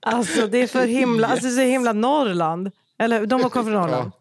Alltså 0.00 0.46
det 0.46 0.58
är 0.58 0.66
för 0.66 0.86
himla, 0.86 1.28
alltså, 1.28 1.50
så 1.50 1.60
himla 1.60 1.92
Norrland. 1.92 2.70
Eller 2.98 3.26
de 3.26 3.42
har 3.42 3.50
kommit 3.50 3.72
från 3.72 3.82
Norrland. 3.82 4.12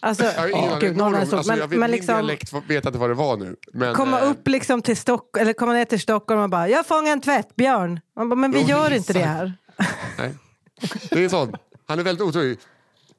Alltså, 0.00 0.24
Jag 0.24 0.32
har 0.32 0.48
ingen 0.48 1.00
aning. 1.00 1.20
alltså, 1.20 1.36
jag 1.36 1.46
Men, 1.46 1.58
vet, 1.58 1.70
men 1.70 1.80
min 1.80 1.90
liksom 1.90 2.14
dialekt 2.14 2.52
vet 2.52 2.86
inte 2.86 2.98
vad 2.98 3.10
det 3.10 3.14
var 3.14 3.36
nu. 3.36 3.56
Men, 3.72 3.94
komma 3.94 4.20
eh, 4.20 4.30
upp 4.30 4.48
liksom 4.48 4.82
till 4.82 4.96
Stock 4.96 5.36
eller 5.36 5.52
komma 5.52 5.72
ner 5.72 5.84
till 5.84 6.00
Stockholm 6.00 6.40
och 6.40 6.50
bara 6.50 6.68
“jag 6.68 6.86
fångar 6.86 7.12
en 7.12 7.20
tvättbjörn”. 7.20 8.00
Bara, 8.16 8.24
men 8.34 8.52
vi 8.52 8.62
gör 8.62 8.92
inte 8.92 9.12
det 9.12 9.18
här. 9.24 9.52
Nej. 10.18 10.34
Det 11.10 11.24
är 11.24 11.28
sånt. 11.28 11.56
Han 11.86 11.98
är 11.98 12.02
väldigt 12.02 12.26
otålig. 12.26 12.58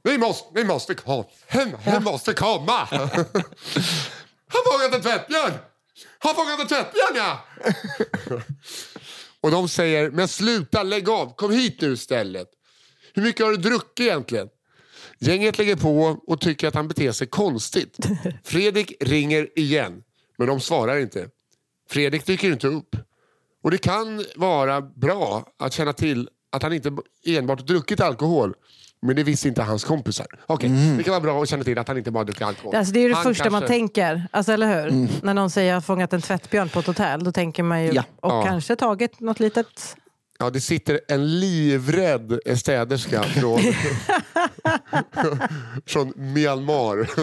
Ni 0.04 0.18
måste, 0.18 0.50
ni 0.54 0.64
måste 0.64 0.94
komma. 0.96 1.26
Hem, 1.48 1.70
hem 1.80 2.04
måste 2.04 2.34
komma. 2.34 2.88
Har 4.50 4.72
fångat 4.72 4.96
en 4.96 5.02
tvättbjörn. 5.02 5.52
Har 6.20 6.34
fångat 6.34 6.60
en 6.60 6.68
tvättbjörn, 6.68 7.16
ja. 7.16 7.44
Och 9.42 9.52
de 9.52 9.70
säger, 9.70 10.12
men 10.12 10.28
sluta, 10.28 10.84
lägg 10.84 11.10
av. 11.10 11.36
Kom 11.36 11.52
hit 11.52 11.82
nu 11.82 11.94
istället. 11.94 12.48
Hur 13.14 13.24
mycket 13.24 13.46
har 13.46 13.52
du 13.52 13.58
druckit 13.58 14.00
egentligen? 14.00 14.48
Gänget 15.20 15.58
lägger 15.58 15.76
på 15.76 16.18
och 16.28 16.42
tycker 16.42 16.68
att 16.68 16.76
han 16.76 16.88
beter 16.88 17.12
sig 17.12 17.28
konstigt. 17.28 17.98
Fredrik 18.44 18.94
ringer 19.00 19.48
igen, 19.60 20.04
men 20.38 20.48
de 20.48 20.60
svarar 20.60 20.98
inte. 21.00 21.28
Fredrik 21.90 22.26
dyker 22.26 22.52
inte 22.52 22.68
upp. 22.68 22.96
Och 23.64 23.72
det 23.72 23.78
kan 23.78 24.24
vara 24.36 24.82
bra 24.82 25.46
att 25.60 25.74
känna 25.74 25.94
till 25.94 26.30
att 26.52 26.64
han 26.64 26.74
inte 26.74 26.92
enbart 27.26 27.68
druckit 27.68 28.00
alkohol. 28.00 28.54
Men 29.02 29.16
det 29.16 29.24
visste 29.24 29.48
inte 29.48 29.64
hans 29.64 29.84
kompisar. 29.84 30.28
Okej, 30.46 30.70
Det 30.98 31.04
kan 31.04 31.12
vara 31.12 31.22
bra 31.22 31.42
att 31.44 31.50
känna 31.50 31.64
till 31.64 31.78
att 31.78 31.88
han 31.88 31.98
inte 31.98 32.12
bara 32.12 32.24
druckit 32.24 32.42
alkohol. 32.42 32.76
Alltså, 32.76 32.94
det 32.94 33.00
är 33.00 33.02
ju 33.02 33.10
det 33.10 33.16
Han 33.16 33.24
första 33.24 33.50
man 33.50 33.62
kanske- 33.62 33.68
tänker, 33.68 34.28
alltså, 34.32 34.52
eller 34.52 34.84
hur? 34.84 35.08
När 35.26 35.34
någon 35.34 35.50
säger 35.50 35.68
“jag 35.70 35.76
har 35.76 35.82
fångat 35.82 36.14
en 36.14 36.22
tvättbjörn 36.22 36.70
på 36.70 36.80
ett 36.80 36.88
hotell”, 36.88 37.24
då 37.24 37.32
tänker 37.32 37.64
man 37.64 37.84
ju, 37.84 37.92
Ja. 37.92 38.04
och 38.16 38.32
Ja. 38.32 38.44
kanske 38.46 38.76
tagit 38.76 39.20
något 39.20 39.40
litet... 39.40 39.96
Ja, 40.38 40.50
det 40.50 40.62
sitter 40.62 41.00
en 41.08 41.40
livrädd 41.40 42.40
städerska 42.56 43.24
från, 43.24 43.60
från 45.86 46.14
Myanmar. 46.16 47.10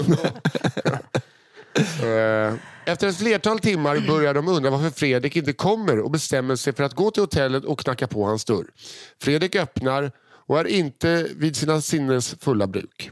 Eh, 2.02 2.54
Efter 2.86 3.08
ett 3.08 3.16
flertal 3.16 3.58
timmar 3.58 4.00
börjar 4.06 4.34
de 4.34 4.48
undra 4.48 4.70
varför 4.70 4.90
Fredrik 4.90 5.36
inte 5.36 5.52
kommer 5.52 6.00
och 6.00 6.10
bestämmer 6.10 6.56
sig 6.56 6.72
för 6.72 6.84
att 6.84 6.94
gå 6.94 7.10
till 7.10 7.22
hotellet 7.22 7.64
och 7.64 7.78
knacka 7.80 8.06
på 8.06 8.24
hans 8.24 8.44
dörr. 8.44 8.66
Fredrik 9.22 9.56
öppnar 9.56 10.12
och 10.46 10.60
är 10.60 10.64
inte 10.64 11.26
vid 11.36 11.56
sina 11.56 11.80
sinnes 11.80 12.34
fulla 12.40 12.66
bruk. 12.66 13.10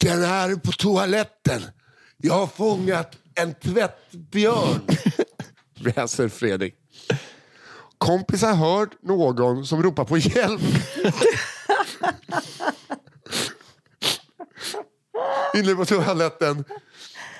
Den 0.00 0.22
är 0.24 0.56
på 0.56 0.72
toaletten. 0.72 1.62
Jag 2.16 2.34
har 2.34 2.46
fångat 2.46 3.16
en 3.34 3.54
tvättbjörn. 3.54 4.80
Väser 5.80 6.28
Fredrik. 6.28 6.74
Kompisar 8.00 8.54
hör 8.54 8.88
någon 9.02 9.66
som 9.66 9.82
ropar 9.82 10.04
på 10.04 10.18
hjälp. 10.18 10.60
Inne 15.54 15.74
på 15.74 15.84
toaletten. 15.84 16.64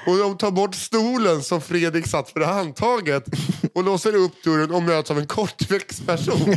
Och 0.07 0.19
de 0.19 0.39
tar 0.39 0.51
bort 0.51 0.75
stolen 0.75 1.43
som 1.43 1.61
Fredrik 1.61 2.07
satt 2.07 2.31
för 2.31 2.41
handtaget 2.41 3.25
och 3.75 3.85
låser 3.85 4.15
upp 4.15 4.45
dörren 4.45 4.71
och 4.71 4.83
möts 4.83 5.11
av 5.11 5.19
en 5.19 5.27
kortväxt 5.27 6.07
person. 6.07 6.57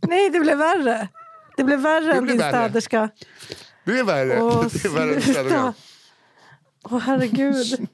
Nej, 0.00 0.30
det 0.30 0.40
blev 0.40 0.58
värre. 0.58 1.08
Det 1.56 1.64
blev 1.64 1.80
värre 1.80 2.12
än 2.14 2.22
blev 2.22 2.36
din 2.36 2.38
värre. 2.38 2.50
städerska. 2.50 3.08
Det 3.84 3.98
är 3.98 4.04
värre. 4.04 4.42
Åh, 4.42 4.66
det 4.72 4.84
är 4.84 4.88
värre 4.88 5.14
än 5.14 5.22
städerska. 5.22 5.74
Åh 6.84 6.98
herregud. 6.98 7.88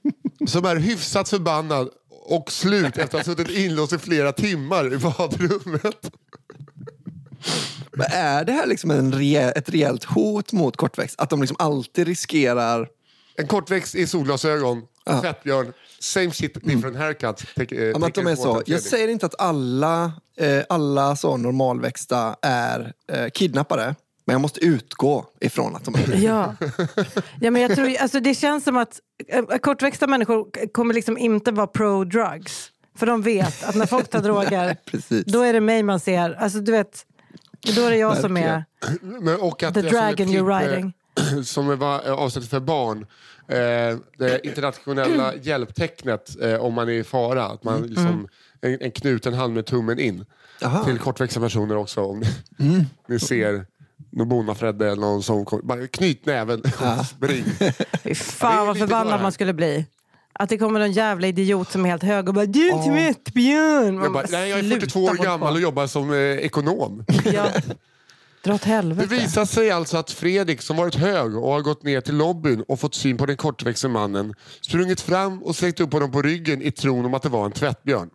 Som 0.47 0.65
är 0.65 0.77
hyfsat 0.77 1.29
förbannad 1.29 1.89
och 2.25 2.53
slut 2.53 2.87
efter 2.87 3.03
att 3.05 3.13
ha 3.13 3.23
suttit 3.35 3.51
inlåst 3.59 3.93
i 3.93 3.99
flera 3.99 4.33
timmar 4.33 4.95
i 4.95 4.99
badrummet. 4.99 6.11
Men 7.93 8.07
är 8.11 8.45
det 8.45 8.53
här 8.53 8.67
liksom 8.67 8.91
en 8.91 9.13
rejäl, 9.13 9.53
ett 9.57 9.69
rejält 9.69 10.05
hot 10.05 10.53
mot 10.53 10.77
kortväxt? 10.77 11.21
Att 11.21 11.31
de 11.31 11.41
liksom 11.41 11.57
alltid 11.61 12.07
riskerar... 12.07 12.89
En 13.37 13.47
kortväxt 13.47 13.95
i 13.95 14.07
solglasögon, 14.07 14.83
Ja. 15.07 15.21
tvättbjörn, 15.21 15.73
same 16.01 16.31
shit 16.31 16.55
different 16.55 16.97
haircut. 16.97 17.45
Eh, 17.57 17.79
Ja, 17.79 18.07
att 18.07 18.15
de 18.15 18.27
är 18.27 18.37
så. 18.37 18.63
Jag 18.67 18.81
säger 18.81 19.09
inte 19.09 19.27
att 19.27 19.41
alla, 19.41 20.13
eh, 20.37 20.63
alla 20.69 21.17
så 21.17 21.37
normalväxta 21.37 22.37
är 22.43 22.93
eh, 23.13 23.29
kidnappare. 23.31 23.95
Men 24.27 24.35
jag 24.35 24.41
måste 24.41 24.65
utgå 24.65 25.27
ifrån 25.41 25.77
att 25.77 25.85
de 25.85 25.95
är 25.95 26.07
det. 26.07 26.19
Ja. 26.19 26.55
ja 27.41 27.51
men 27.51 27.63
jag 27.63 27.75
tror, 27.75 27.97
alltså 28.01 28.21
det 28.21 28.35
känns 28.35 28.65
som 28.65 28.77
att 28.77 29.01
eh, 29.29 29.45
kortväxta 29.45 30.07
människor 30.07 30.67
kommer 30.73 30.95
liksom 30.95 31.19
inte 31.19 31.53
vara 31.53 31.67
pro-drugs. 31.67 32.71
För 32.97 33.07
de 33.07 33.23
vet 33.23 33.65
att 33.65 33.75
när 33.75 33.87
folk 33.87 34.11
tar 34.11 34.21
droger, 34.23 34.77
Precis. 34.85 35.25
då 35.25 35.43
är 35.43 35.53
det 35.53 35.61
mig 35.61 35.83
man 35.83 36.01
ser. 36.01 36.35
Alltså 36.35 36.59
du 36.59 36.73
vet, 36.73 37.07
då 37.77 37.83
är 37.83 37.91
det 37.91 37.97
jag 37.97 38.17
som 38.17 38.37
är 38.37 38.65
Men, 39.01 39.41
och 39.41 39.63
att, 39.63 39.75
the 39.75 39.83
dragon 39.83 40.29
ett 40.29 40.35
you're 40.35 40.63
eh, 40.63 40.69
riding. 40.69 40.93
som 41.45 41.79
var 41.79 42.07
eh, 42.07 42.13
avsett 42.13 42.45
för 42.45 42.61
barn. 42.61 43.07
Eh, 43.49 43.99
det 44.19 44.47
internationella 44.47 45.35
hjälptecknet 45.43 46.43
eh, 46.43 46.55
om 46.55 46.75
man 46.75 46.89
är 46.89 46.93
i 46.93 47.05
fara. 47.05 47.45
Att 47.45 47.65
man 47.65 47.83
liksom, 47.83 48.29
en, 48.61 48.81
en 48.81 48.91
knuten 48.91 49.35
hand 49.35 49.55
med 49.55 49.67
tummen 49.67 49.99
in. 49.99 50.25
Aha. 50.63 50.85
Till 50.85 50.99
kortväxta 50.99 51.41
personer 51.41 51.77
också. 51.77 52.01
Om 52.01 52.21
ni, 52.57 52.87
ni 53.09 53.19
ser 53.19 53.67
någon 54.13 54.29
Bona-Fredde 54.29 54.87
eller 54.87 55.01
någon 55.01 55.23
som 55.23 55.45
kommer. 55.45 55.63
Bara 55.63 55.87
knyt 55.87 56.27
näven 56.27 56.61
och 56.61 57.07
spring. 57.07 57.45
Fy 57.45 57.65
Ja, 57.65 57.73
det 58.03 58.15
fan 58.15 58.63
är 58.63 58.67
vad 58.67 58.79
förbannad 58.79 59.23
man 59.23 59.33
skulle 59.33 59.53
bli. 59.55 59.87
Att 60.33 60.49
det 60.49 60.59
kommer 60.59 60.81
någon 60.81 60.93
jävla 60.93 61.27
idiot 61.27 61.71
som 61.71 61.85
är 61.85 61.89
helt 61.91 62.03
hög 62.03 62.29
och 62.29 62.35
bara 62.35 62.47
du 62.47 62.69
är 62.69 62.73
en 62.73 62.85
tvättbjörn. 62.85 63.95
Man 63.95 64.05
Jag, 64.05 64.13
bara, 64.13 64.27
nej, 64.31 64.51
jag 64.51 64.59
är 64.59 64.63
sluta 64.63 64.81
42 64.81 65.05
år 65.05 65.15
gammal 65.25 65.55
och 65.55 65.61
jobbar 65.61 65.87
som 65.87 66.11
eh, 66.13 66.17
ekonom. 66.19 67.05
Ja. 67.25 67.47
Dra 68.45 68.55
åt 68.55 68.63
Det 68.63 68.69
helvete. 68.69 69.09
visar 69.09 69.45
sig 69.45 69.71
alltså 69.71 69.97
att 69.97 70.11
Fredrik 70.11 70.63
som 70.63 70.77
varit 70.77 70.95
hög 70.95 71.37
och 71.37 71.53
har 71.53 71.61
gått 71.61 71.83
ner 71.83 72.01
till 72.01 72.17
lobbyn 72.17 72.65
och 72.69 72.81
fått 72.81 72.95
syn 72.95 73.17
på 73.17 73.27
den 73.27 73.37
kortväxte 73.37 73.89
mannen 73.89 74.35
sprungit 74.61 75.01
fram 75.01 75.43
och 75.43 75.57
släckt 75.57 75.81
upp 75.81 75.93
honom 75.93 76.11
på 76.13 76.23
ryggen 76.23 76.63
i 76.63 76.71
tron 76.71 77.05
om 77.05 77.15
att 77.15 77.23
det 77.23 77.29
var 77.29 77.45
en 77.47 77.53
tvättbjörn. 77.53 78.11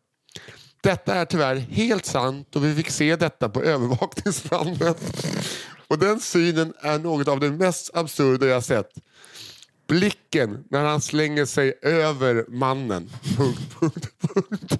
Detta 0.82 1.16
är 1.16 1.26
tyvärr 1.26 1.56
helt 1.56 2.06
sant 2.06 2.56
och 2.56 2.66
vi 2.66 2.76
fick 2.76 2.90
se 2.90 3.16
detta 3.16 3.50
på 3.50 3.64
övervakningsbandet. 3.64 5.26
Och 5.88 6.00
den 6.00 6.20
synen 6.20 6.74
är 6.82 7.00
något 7.00 7.28
av 7.28 7.40
det 7.40 7.52
mest 7.52 7.90
absurda 7.94 8.46
jag 8.46 8.64
sett. 8.64 8.90
Blicken 9.88 10.64
när 10.70 10.86
han 10.86 11.02
slänger 11.02 11.46
sig 11.46 11.74
över 11.82 12.46
mannen. 12.48 13.10
Punkt, 13.38 13.62
punkt, 13.80 14.08
punkt. 14.22 14.80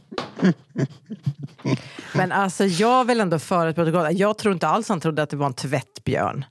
Men 2.14 2.32
alltså 2.32 2.66
jag 2.66 3.06
vill 3.06 3.20
ändå 3.20 3.40
föra 3.40 3.70
ett 3.70 3.76
protokoll. 3.76 4.08
Jag 4.12 4.38
tror 4.38 4.54
inte 4.54 4.68
alls 4.68 4.90
han 4.90 5.00
trodde 5.00 5.24
att 5.24 5.30
det 5.30 5.38
var 5.38 5.46
en 5.48 5.54
tvättbjörn. 5.54 6.46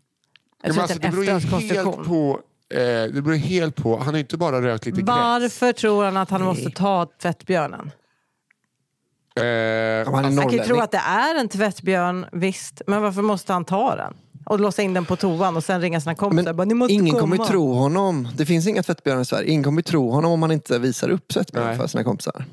Jag 0.63 0.73
tror 0.73 0.83
alltså, 0.83 0.99
det 0.99 1.09
beror 1.09 1.25
helt 1.61 2.07
på... 2.07 2.41
Eh, 2.71 2.79
det 3.13 3.23
beror 3.23 3.37
helt 3.37 3.77
på. 3.77 3.99
Han 3.99 4.15
har 4.15 4.19
inte 4.19 4.37
bara 4.37 4.63
rökt 4.63 4.87
lite 4.87 5.01
gräs. 5.03 5.09
Varför 5.09 5.73
tror 5.73 6.05
han 6.05 6.17
att 6.17 6.31
han 6.31 6.43
måste 6.43 6.71
ta 6.71 7.07
tvättbjörnen? 7.23 7.91
Eh, 9.45 10.13
han 10.15 10.37
kan 10.37 10.53
ju 10.53 10.59
tro 10.59 10.79
att 10.81 10.91
det 10.91 10.99
är 10.99 11.35
en 11.41 11.49
tvättbjörn, 11.49 12.27
visst. 12.33 12.83
Men 12.87 13.03
varför 13.03 13.23
måste 13.23 13.53
han 13.53 13.65
ta 13.65 13.97
den? 13.97 14.15
Och 14.47 14.61
låsa 14.61 14.83
in 14.83 14.95
den 14.95 15.05
på 15.05 15.17
toan 15.17 15.57
och 15.57 15.65
sen 15.65 15.81
ringa 15.81 16.01
sina 16.01 16.15
kompisar. 16.15 16.53
bara, 16.53 16.65
Ni 16.65 16.75
måste 16.75 16.93
ingen 16.95 17.07
komma. 17.15 17.21
kommer 17.21 17.37
ju 17.37 17.45
tro 17.45 17.73
honom. 17.73 18.29
Det 18.37 18.47
finns 18.47 18.67
inga 18.67 18.83
tvättbjörnar 18.83 19.23
i 19.23 19.25
Sverige. 19.25 19.51
Ingen 19.51 19.65
kommer 19.65 19.79
ju 19.79 19.83
tro 19.83 20.11
honom 20.11 20.33
om 20.33 20.43
han 20.43 20.53
inte 20.53 20.79
visar 20.79 21.09
upp 21.09 21.29
tvättbjörn 21.29 21.67
Nej. 21.67 21.77
för 21.77 21.87
sina 21.87 22.05
kompisar. 22.05 22.45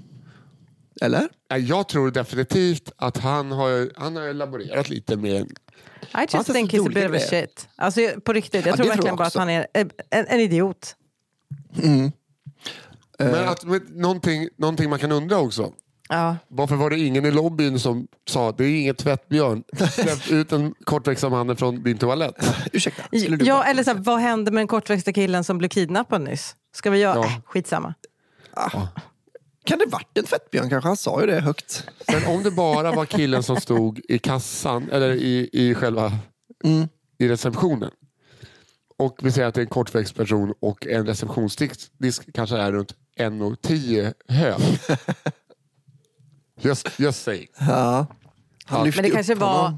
Eller? 1.01 1.29
Jag 1.59 1.87
tror 1.87 2.11
definitivt 2.11 2.91
att 2.97 3.17
han 3.17 3.51
har, 3.51 3.91
han 3.99 4.15
har 4.15 4.33
laborerat 4.33 4.89
lite 4.89 5.15
med... 5.15 5.41
I 5.41 6.27
just 6.33 6.53
think 6.53 6.73
he's 6.73 6.85
a 6.87 6.91
bit 6.93 7.09
of 7.09 7.15
a 7.15 7.19
shit. 7.29 7.67
Alltså 7.75 8.01
på 8.25 8.33
riktigt, 8.33 8.65
jag 8.65 8.73
Ja, 8.73 8.75
tror 8.75 8.85
verkligen 8.87 9.07
jag 9.07 9.17
bara 9.17 9.27
att 9.27 9.35
han 9.35 9.49
är 9.49 9.67
en, 9.73 9.89
en, 10.09 10.25
en 10.27 10.39
idiot. 10.39 10.95
Men 13.19 13.47
att, 13.49 13.63
men, 13.63 13.81
någonting, 13.89 14.47
någonting 14.57 14.89
man 14.89 14.99
kan 14.99 15.11
undra 15.11 15.37
också. 15.37 15.73
Ja. 16.09 16.37
Varför 16.47 16.75
var 16.75 16.89
det 16.89 16.99
ingen 16.99 17.25
i 17.25 17.31
lobbyn 17.31 17.79
som 17.79 18.07
sa 18.27 18.49
att 18.49 18.57
det 18.57 18.65
är 18.65 18.79
ingen 18.79 18.95
tvättbjörn? 18.95 19.63
Släpp 19.91 20.31
ut 20.31 20.49
den 20.49 20.75
kortväxta 20.83 21.29
mannen 21.29 21.55
från 21.55 21.83
din 21.83 21.97
toalett. 21.97 22.35
Ursäkta, 22.73 23.03
skulle 23.19 23.37
du 23.37 23.45
Ja, 23.45 23.55
bara- 23.55 23.65
eller 23.65 23.83
så 23.83 23.91
här, 23.91 23.97
vad 23.99 24.19
hände 24.19 24.51
med 24.51 24.59
den 24.61 24.67
kortväxta 24.67 25.13
killen 25.13 25.43
som 25.43 25.57
blev 25.57 25.69
kidnappad 25.69 26.21
nyss? 26.21 26.55
Ska 26.75 26.89
vi 26.89 26.97
göra? 26.99 27.15
Ja. 27.15 27.25
Äh, 27.25 27.37
skitsamma. 27.45 27.93
Kan 29.65 29.79
det 29.79 29.85
varit 29.85 30.17
en 30.17 30.23
tvättbjörn 30.23 30.69
kanske? 30.69 30.87
Han 30.89 30.97
sa 30.97 31.21
ju 31.21 31.27
det 31.27 31.41
högt. 31.41 31.87
Men 32.07 32.35
om 32.35 32.43
det 32.43 32.51
bara 32.51 32.91
var 32.91 33.05
killen 33.05 33.43
som 33.43 33.55
stod 33.61 34.01
i 34.09 34.19
kassan, 34.19 34.89
eller 34.91 35.11
i, 35.13 35.49
i 35.53 35.75
själva 35.75 36.11
i 37.19 37.27
receptionen. 37.29 37.91
Och 38.97 39.19
vi 39.23 39.31
säger 39.31 39.47
att 39.47 39.53
det 39.55 39.59
är 39.61 39.63
en 39.63 39.67
kortväxt 39.69 40.15
person 40.15 40.53
och 40.59 40.87
en 40.87 41.05
receptionsdisk 41.05 41.79
disk 41.97 42.33
kanske 42.33 42.57
är 42.57 42.71
runt 42.71 42.95
1,10 43.19 44.13
hög. 44.27 44.55
Just, 46.65 46.99
just 46.99 47.23
saying. 47.23 47.47
Ja. 47.59 48.05
Han 48.65 48.85
lyfte 48.85 49.01
Men 49.01 49.09
det 49.09 49.15
kanske 49.15 49.35
var... 49.35 49.77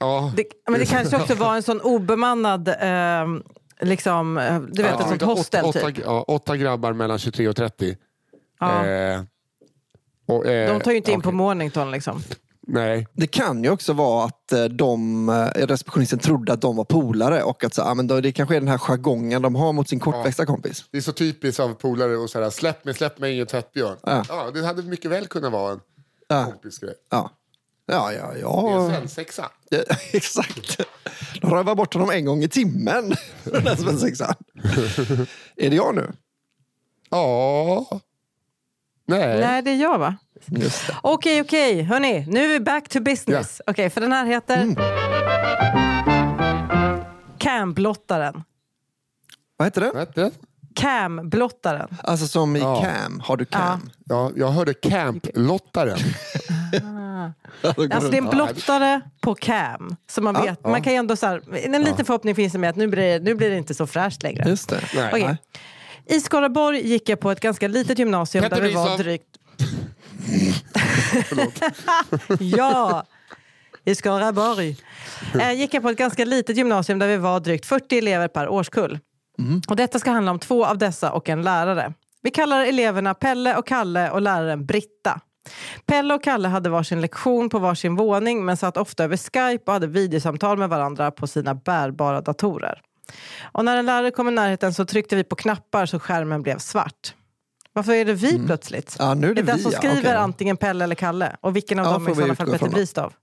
Ja. 0.00 0.32
Det, 0.36 0.44
men 0.70 0.80
det 0.80 0.86
kanske 0.86 1.16
också 1.16 1.34
var 1.34 1.56
en 1.56 1.62
sån 1.62 1.80
obemannad, 1.80 2.74
ehm, 2.80 3.42
liksom, 3.80 4.38
eh, 4.38 4.60
du 4.60 4.82
vet, 4.82 4.92
Ja, 4.92 5.00
ett 5.00 5.08
sånt 5.08 5.22
åtta- 5.22 5.26
hostel 5.26 5.64
åtta, 5.64 5.80
typ. 5.90 5.98
ja, 6.04 6.22
åtta 6.22 6.56
grabbar 6.56 6.92
mellan 6.92 7.18
23 7.18 7.48
och 7.48 7.56
30. 7.56 7.96
Ja. 8.60 8.86
Eh, 8.86 9.20
och, 10.28 10.46
eh, 10.46 10.72
De 10.74 10.80
tar 10.80 10.90
ju 10.90 10.96
inte 10.96 11.12
in 11.12 11.20
på 11.20 11.28
okej. 11.28 11.36
Mornington 11.36 11.90
liksom. 11.90 12.22
Nej, 12.70 13.06
Det 13.12 13.26
kan 13.26 13.64
ju 13.64 13.70
också 13.70 13.92
vara 13.92 14.24
att 14.24 14.52
eh, 14.52 14.64
de, 14.64 15.28
eh, 15.28 15.66
receptionisten 15.66 16.18
trodde 16.18 16.52
att 16.52 16.60
de 16.60 16.76
var 16.76 16.84
polare 16.84 17.42
och 17.42 17.64
att 17.64 17.74
så, 17.74 17.82
ah, 17.82 17.94
men 17.94 18.06
då, 18.06 18.20
det 18.20 18.32
kanske 18.32 18.56
är 18.56 18.60
den 18.60 18.68
här 18.68 18.78
jargongen 18.78 19.42
de 19.42 19.54
har 19.54 19.72
mot 19.72 19.88
sin 19.88 20.00
kortväxta 20.00 20.46
kompis. 20.46 20.84
det 20.90 20.96
är 20.98 21.02
så 21.02 21.12
typiskt 21.12 21.60
av 21.60 21.74
polare 21.74 22.16
och 22.16 22.52
släpp 22.52 22.84
mig, 22.84 22.94
släpp 22.94 23.18
mig, 23.18 23.34
ingen 23.34 23.46
tvättbjörn. 23.46 23.96
Ja. 24.02 24.24
Ja, 24.28 24.50
det 24.54 24.66
hade 24.66 24.82
mycket 24.82 25.10
väl 25.10 25.26
kunnat 25.26 25.52
vara 25.52 25.72
en 25.72 25.80
Ja. 26.28 26.44
kompisgrej. 26.44 26.94
Ja, 27.10 27.30
ja, 27.86 28.12
ja. 28.12 28.32
Det 28.32 28.38
är 28.40 28.42
ja. 28.42 28.84
en 28.84 28.90
svensexa. 28.90 29.50
Ja, 29.70 29.78
Exakt. 30.12 30.80
De 31.40 31.50
rövar 31.50 31.74
bort 31.74 31.94
honom 31.94 32.10
en 32.10 32.24
gång 32.24 32.42
i 32.42 32.48
timmen. 32.48 33.14
Den 33.44 33.66
här 33.66 33.76
svensexan. 33.76 34.34
är 35.56 35.70
det 35.70 35.76
jag 35.76 35.94
nu? 35.94 36.12
Ja. 37.10 38.00
Nej. 39.06 39.40
Nej, 39.40 39.62
det 39.62 39.70
är 39.70 39.76
jag 39.76 39.98
va? 39.98 40.16
Okej, 41.02 41.40
okej. 41.40 41.82
Hörni, 41.82 42.26
nu 42.28 42.44
är 42.44 42.48
vi 42.48 42.60
back 42.60 42.88
to 42.88 43.00
business. 43.00 43.60
Okej, 43.66 43.90
för 43.90 44.00
den 44.00 44.12
här 44.12 44.26
heter... 44.26 44.62
Mm. 44.62 44.76
Camblottaren. 47.38 48.42
Vad 49.56 49.66
heter? 49.66 49.80
Vad 49.80 49.96
hette 49.96 50.20
det? 50.20 50.30
Camblottaren. 50.78 51.96
Alltså 52.02 52.26
som 52.26 52.56
i 52.56 52.60
Ja. 52.60 52.82
cam. 52.82 53.20
Har 53.24 53.36
du 53.36 53.44
cam? 53.44 53.90
Ja, 54.04 54.30
jag 54.36 54.48
hörde 54.48 54.74
Camp-lottaren. 54.74 55.98
Alltså 57.62 58.10
det 58.10 58.16
är 58.16 58.22
en 58.22 58.30
blottare 58.30 59.00
på 59.20 59.34
cam. 59.34 59.96
Så 60.10 60.22
man, 60.22 60.34
vet, 60.34 60.64
man 60.66 60.82
kan 60.82 60.92
ju 60.92 60.98
ändå 60.98 61.16
så 61.16 61.26
här, 61.26 61.42
en 61.64 61.82
liten 61.82 62.04
förhoppning 62.04 62.34
finns 62.34 62.52
det 62.52 62.58
med 62.58 62.70
att 62.70 62.76
nu 62.76 62.86
blir, 62.86 63.02
det, 63.02 63.24
nu 63.24 63.34
blir 63.34 63.50
det 63.50 63.56
inte 63.56 63.74
så 63.74 63.86
fräscht 63.86 64.22
längre. 64.22 64.48
Just 64.48 64.68
det. 64.68 64.80
Nej. 64.94 65.08
Okej. 65.12 65.36
I 66.06 66.20
Skaraborg 66.20 66.86
gick 66.86 67.08
jag 67.08 67.20
på 67.20 67.30
ett 67.30 67.40
ganska 67.40 67.68
litet 67.68 67.98
gymnasium 67.98 68.42
Petter 68.42 68.56
där 68.56 68.68
vi 68.68 68.74
var 68.74 68.98
drygt... 68.98 69.36
ja, 72.56 73.04
i 73.84 73.94
Skaraborg. 73.94 74.76
Eh, 75.40 75.52
gick 75.52 75.74
jag 75.74 75.82
på 75.82 75.88
ett 75.88 75.98
ganska 75.98 76.24
litet 76.24 76.56
gymnasium 76.56 76.98
där 76.98 77.08
vi 77.08 77.16
var 77.16 77.40
drygt 77.40 77.66
40 77.66 77.98
elever 77.98 78.28
per 78.28 78.48
årskull. 78.48 78.98
Och 79.68 79.76
detta 79.76 79.98
ska 79.98 80.10
handla 80.10 80.30
om 80.30 80.38
två 80.38 80.66
av 80.66 80.78
dessa 80.78 81.12
och 81.12 81.28
en 81.28 81.42
lärare. 81.42 81.92
Vi 82.22 82.30
kallar 82.30 82.64
eleverna 82.64 83.14
Pelle 83.14 83.56
och 83.56 83.66
Kalle 83.66 84.10
och 84.10 84.22
läraren 84.22 84.66
Britta. 84.66 85.20
Pelle 85.86 86.14
och 86.14 86.22
Kalle 86.22 86.48
hade 86.48 86.70
varsin 86.70 87.00
lektion 87.00 87.48
på 87.48 87.58
varsin 87.58 87.96
våning 87.96 88.44
men 88.44 88.56
satt 88.56 88.76
ofta 88.76 89.04
över 89.04 89.16
Skype 89.16 89.64
och 89.66 89.72
hade 89.72 89.86
videosamtal 89.86 90.58
med 90.58 90.68
varandra 90.68 91.10
på 91.10 91.26
sina 91.26 91.54
bärbara 91.54 92.20
datorer. 92.20 92.80
Och 93.52 93.64
när 93.64 93.76
en 93.76 93.86
lärare 93.86 94.10
kom 94.10 94.28
i 94.28 94.30
närheten 94.30 94.74
så 94.74 94.84
tryckte 94.84 95.16
vi 95.16 95.24
på 95.24 95.36
knappar 95.36 95.86
så 95.86 95.98
skärmen 95.98 96.42
blev 96.42 96.58
svart. 96.58 97.14
Varför 97.72 97.92
är 97.92 98.04
det 98.04 98.14
vi 98.14 98.46
plötsligt? 98.46 98.96
Ja, 98.98 99.14
nu 99.14 99.30
är 99.30 99.34
det 99.34 99.42
den 99.42 99.56
vi, 99.56 99.62
som 99.62 99.72
ja, 99.72 99.78
skriver 99.78 99.98
okej. 100.00 100.14
antingen 100.14 100.56
Pelle 100.56 100.84
eller 100.84 100.94
Kalle? 100.94 101.36
Och 101.40 101.56
vilken 101.56 101.78
av 101.78 101.84
Ja, 101.86 101.92
dem 101.92 102.06
är 102.06 102.10
i 102.10 102.14
sådana 102.14 102.34
fall 102.34 102.50
Petter. 102.50 102.68
Bristav? 102.68 103.12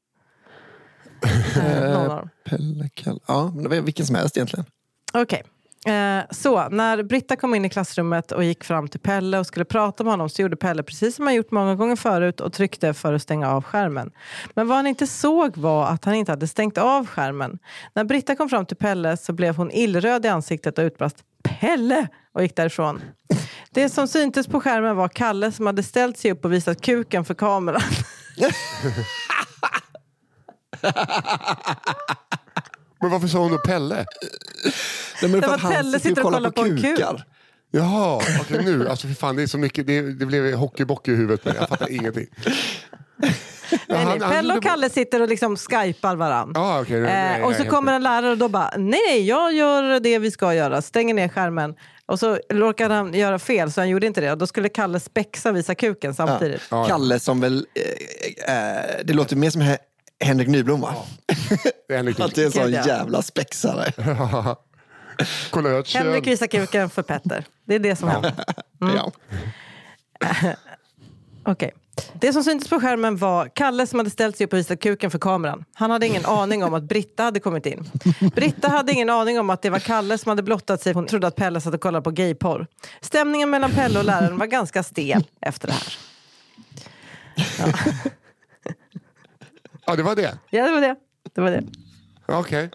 Eh. 1.55 2.23
Pelle, 2.45 2.89
Kalle. 2.93 3.19
Ja, 3.27 3.53
det 3.69 3.81
vilken 3.81 4.05
som 4.05 4.15
helst 4.15 4.37
egentligen. 4.37 4.65
Okej. 5.13 5.43
Eh, 5.85 6.23
så, 6.29 6.69
när 6.69 7.03
Britta 7.03 7.35
kom 7.35 7.55
in 7.55 7.65
i 7.65 7.69
klassrummet 7.69 8.31
och 8.31 8.43
gick 8.43 8.63
fram 8.63 8.87
till 8.87 8.99
Pelle 8.99 9.39
och 9.39 9.47
skulle 9.47 9.65
prata 9.65 10.03
med 10.03 10.13
honom 10.13 10.29
så 10.29 10.41
gjorde 10.41 10.55
Pelle 10.55 10.83
precis 10.83 11.15
som 11.15 11.25
han 11.25 11.35
gjort 11.35 11.51
många 11.51 11.75
gånger 11.75 11.95
förut 11.95 12.41
och 12.41 12.53
tryckte 12.53 12.93
för 12.93 13.13
att 13.13 13.21
stänga 13.21 13.51
av 13.51 13.63
skärmen. 13.63 14.11
Men 14.53 14.67
vad 14.67 14.77
han 14.77 14.87
inte 14.87 15.07
såg 15.07 15.57
var 15.57 15.87
att 15.87 16.05
han 16.05 16.15
inte 16.15 16.31
hade 16.31 16.47
stängt 16.47 16.77
av 16.77 17.07
skärmen. 17.07 17.59
När 17.93 18.03
Britta 18.03 18.35
kom 18.35 18.49
fram 18.49 18.65
till 18.65 18.77
Pelle 18.77 19.17
så 19.17 19.33
blev 19.33 19.55
hon 19.55 19.71
illröd 19.71 20.25
i 20.25 20.29
ansiktet 20.29 20.77
och 20.77 20.83
utbrast 20.83 21.17
Pelle! 21.43 22.07
och 22.33 22.43
gick 22.43 22.55
därifrån. 22.55 23.01
Det 23.71 23.89
som 23.89 24.07
syntes 24.07 24.47
på 24.47 24.61
skärmen 24.61 24.95
var 24.95 25.07
Kalle 25.07 25.51
som 25.51 25.65
hade 25.65 25.83
ställt 25.83 26.17
sig 26.17 26.31
upp 26.31 26.45
och 26.45 26.53
visat 26.53 26.81
kuken 26.81 27.25
för 27.25 27.33
kameran. 27.33 27.81
Men 33.05 33.11
varför 33.11 33.27
sa 33.27 33.39
hon 33.39 33.51
då 33.51 33.57
Pelle? 33.57 33.95
Nej, 33.95 34.05
men 35.21 35.31
Det 35.31 35.41
för 35.41 35.47
var 35.47 35.55
att 35.55 35.75
Pelle 35.75 35.99
sitter 35.99 36.25
och 36.25 36.33
kollar 36.33 36.51
på, 36.51 36.61
en 36.61 36.81
kuk. 36.81 36.97
kukar. 36.97 37.25
Jaha, 37.71 38.21
okej 38.41 38.63
nu. 38.65 38.89
Alltså 38.89 39.07
för 39.07 39.13
fan, 39.13 39.35
det 39.35 39.43
är 39.43 39.47
så 39.47 39.57
mycket. 39.57 39.87
Det, 39.87 40.01
det 40.01 40.25
blev 40.25 40.53
hockeybock 40.53 41.07
i 41.07 41.11
huvudet 41.11 41.43
på 41.43 41.49
mig. 41.49 41.57
Jag 41.59 41.69
fattar 41.69 41.91
ingenting. 41.91 42.27
Nej, 43.87 44.05
nej. 44.05 44.19
Pelle 44.19 44.57
och 44.57 44.63
Kalle 44.63 44.89
sitter 44.89 45.21
och 45.21 45.27
liksom 45.27 45.57
skypar 45.57 46.15
varandra. 46.15 46.83
Nej, 46.89 47.01
nej, 47.01 47.41
Eh, 47.41 47.47
och 47.47 47.55
så 47.55 47.65
kommer 47.65 47.93
en 47.93 48.03
lärare 48.03 48.31
och 48.31 48.37
då 48.37 48.49
bara, 48.49 48.73
nej, 48.77 48.99
nej, 49.09 49.27
jag 49.27 49.53
gör 49.53 49.99
det 49.99 50.19
vi 50.19 50.31
ska 50.31 50.53
göra. 50.53 50.81
Stänger 50.81 51.13
ner 51.13 51.27
skärmen. 51.27 51.75
Och 52.05 52.19
så 52.19 52.39
råkade 52.53 52.93
han 52.93 53.13
göra 53.13 53.39
fel 53.39 53.71
så 53.71 53.81
han 53.81 53.89
gjorde 53.89 54.07
inte 54.07 54.21
det. 54.21 54.31
Och 54.31 54.37
då 54.37 54.47
skulle 54.47 54.69
Kalle 54.69 54.99
spexa 54.99 55.49
och 55.49 55.55
visa 55.55 55.75
kuken 55.75 56.13
samtidigt. 56.13 56.61
Ja, 56.71 56.77
ja. 56.81 56.87
Kalle 56.87 57.19
som 57.19 57.41
väl... 57.41 57.65
Eh, 58.45 58.55
eh, 58.55 58.85
det 59.03 59.13
låter 59.13 59.35
mer 59.35 59.49
som 59.49 59.61
Henrik 60.23 60.47
Nyblom 60.47 60.81
va? 60.81 60.95
Det 61.87 61.93
är 61.95 61.99
en 61.99 62.05
liten- 62.05 62.25
Att 62.25 62.35
det 62.35 62.41
är 62.41 62.45
en 62.45 62.51
sån 62.51 62.63
Gud, 62.65 62.73
ja. 62.73 62.87
jävla 62.87 63.21
spexare. 63.21 63.91
Kön. 65.85 65.85
Henrik 66.05 66.27
visar 66.27 66.47
kuken 66.47 66.89
för 66.89 67.01
Petter. 67.01 67.45
Det 67.65 67.75
är 67.75 67.79
det 67.79 67.95
som 67.95 68.09
händer. 68.09 68.33
Ja. 68.79 69.11
Okej. 71.45 71.71
Det 72.13 72.33
som 72.33 72.43
syntes 72.43 72.69
på 72.69 72.79
skärmen 72.79 73.17
var 73.17 73.47
Kalle 73.55 73.87
som 73.87 73.99
hade 73.99 74.09
ställt 74.09 74.37
sig 74.37 74.45
upp 74.45 74.53
och 74.53 74.59
visat 74.59 74.79
kuken 74.79 75.11
för 75.11 75.19
kameran. 75.19 75.65
Han 75.73 75.91
hade 75.91 76.07
ingen 76.07 76.25
aning 76.25 76.63
om 76.63 76.73
att 76.73 76.83
Britta 76.83 77.23
hade 77.23 77.39
kommit 77.39 77.65
in. 77.65 77.89
Britta 78.35 78.67
hade 78.69 78.91
ingen 78.91 79.09
aning 79.09 79.39
om 79.39 79.49
att 79.49 79.61
det 79.61 79.69
var 79.69 79.79
Kalle 79.79 80.17
som 80.17 80.29
hade 80.29 80.43
blottat 80.43 80.81
sig. 80.81 80.93
Hon 80.93 81.07
trodde 81.07 81.27
att 81.27 81.35
Pelle 81.35 81.61
satt 81.61 81.73
och 81.73 81.81
kollade 81.81 82.03
på 82.03 82.11
gayporr. 82.11 82.67
Stämningen 83.01 83.49
mellan 83.49 83.71
Pelle 83.71 83.99
och 83.99 84.05
läraren 84.05 84.37
var 84.37 84.45
ganska 84.45 84.83
stel 84.83 85.27
efter 85.41 85.67
det 85.67 85.73
här. 85.73 85.97
Ja, 87.59 87.65
det 89.95 90.03
var 90.03 90.15
det? 90.15 90.37
Ja, 90.49 90.65
det 90.65 90.71
var 90.71 90.81
det. 90.81 90.95
det, 91.35 91.41
var 91.41 91.51
det. 91.51 91.63
Okej. 92.25 92.69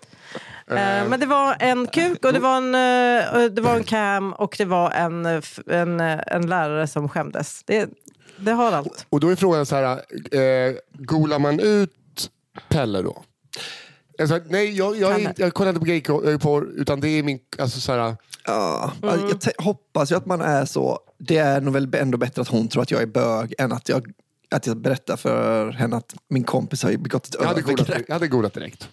Eh, 0.71 1.09
Men 1.09 1.21
det 1.21 1.27
var 1.27 1.57
en 1.61 1.87
kuk 1.87 2.25
och 2.25 2.33
det 2.33 2.39
var 2.39 2.57
en, 2.57 2.75
eh, 2.75 3.51
det 3.51 3.61
var 3.63 3.77
en 3.77 3.85
cam 3.85 4.33
och 4.33 4.55
det 4.59 4.65
var 4.65 4.91
en, 4.91 5.27
eh, 5.27 5.43
en, 5.67 6.01
eh, 6.01 6.21
en 6.27 6.47
lärare 6.47 6.87
som 6.87 7.09
skämdes. 7.09 7.63
Det, 7.65 7.89
det 8.39 8.53
har 8.53 8.73
allt. 8.73 9.07
Och 9.11 9.21
då 9.21 9.29
är 9.29 9.37
frågan 9.37 9.67
så 9.67 9.77
här, 9.77 9.85
eh, 10.37 10.75
golar 10.93 11.39
man 11.39 11.61
ut 11.61 12.31
Pelle 12.69 13.03
då? 13.03 13.23
Alltså, 14.21 14.41
nej, 14.49 14.77
jag, 14.77 14.97
jag, 14.97 15.21
inte, 15.21 15.43
jag 15.43 15.55
kollar 15.55 15.69
inte 15.71 15.81
på 15.81 15.87
gayporr, 15.87 16.69
utan 16.77 17.01
det 17.01 17.09
är 17.09 17.23
min... 17.23 17.39
Alltså, 17.59 17.81
så 17.81 17.93
här, 17.93 18.17
Ja, 18.47 18.93
Mm. 19.03 19.15
alltså, 19.15 19.51
jag 19.59 19.65
hoppas 19.65 20.13
ju 20.13 20.17
att 20.17 20.27
man 20.27 20.41
är 20.41 20.65
så. 20.65 20.99
Det 21.19 21.37
är 21.37 21.61
nog 21.61 21.75
väl 21.75 21.95
ändå 21.95 22.19
bättre 22.19 22.43
att 22.43 22.49
hon 22.49 22.69
tror 22.69 22.83
att 22.83 22.91
jag 22.91 23.03
är 23.03 23.07
bög 23.07 23.55
än 23.59 23.73
att 23.73 23.89
jag, 23.89 24.07
att 24.51 24.67
jag 24.67 24.77
berättar 24.77 25.17
för 25.17 25.71
henne 25.73 25.97
att 25.97 26.15
min 26.29 26.45
kompis 26.45 26.83
har 26.83 26.97
begått 26.97 27.27
ett 27.27 27.37
jag, 27.39 27.47
hade 27.47 27.63
golat, 27.63 27.81
övergrepp. 27.81 28.05
jag 28.09 28.15
hade 28.15 28.29
golat 28.29 28.55
direkt. 28.55 28.89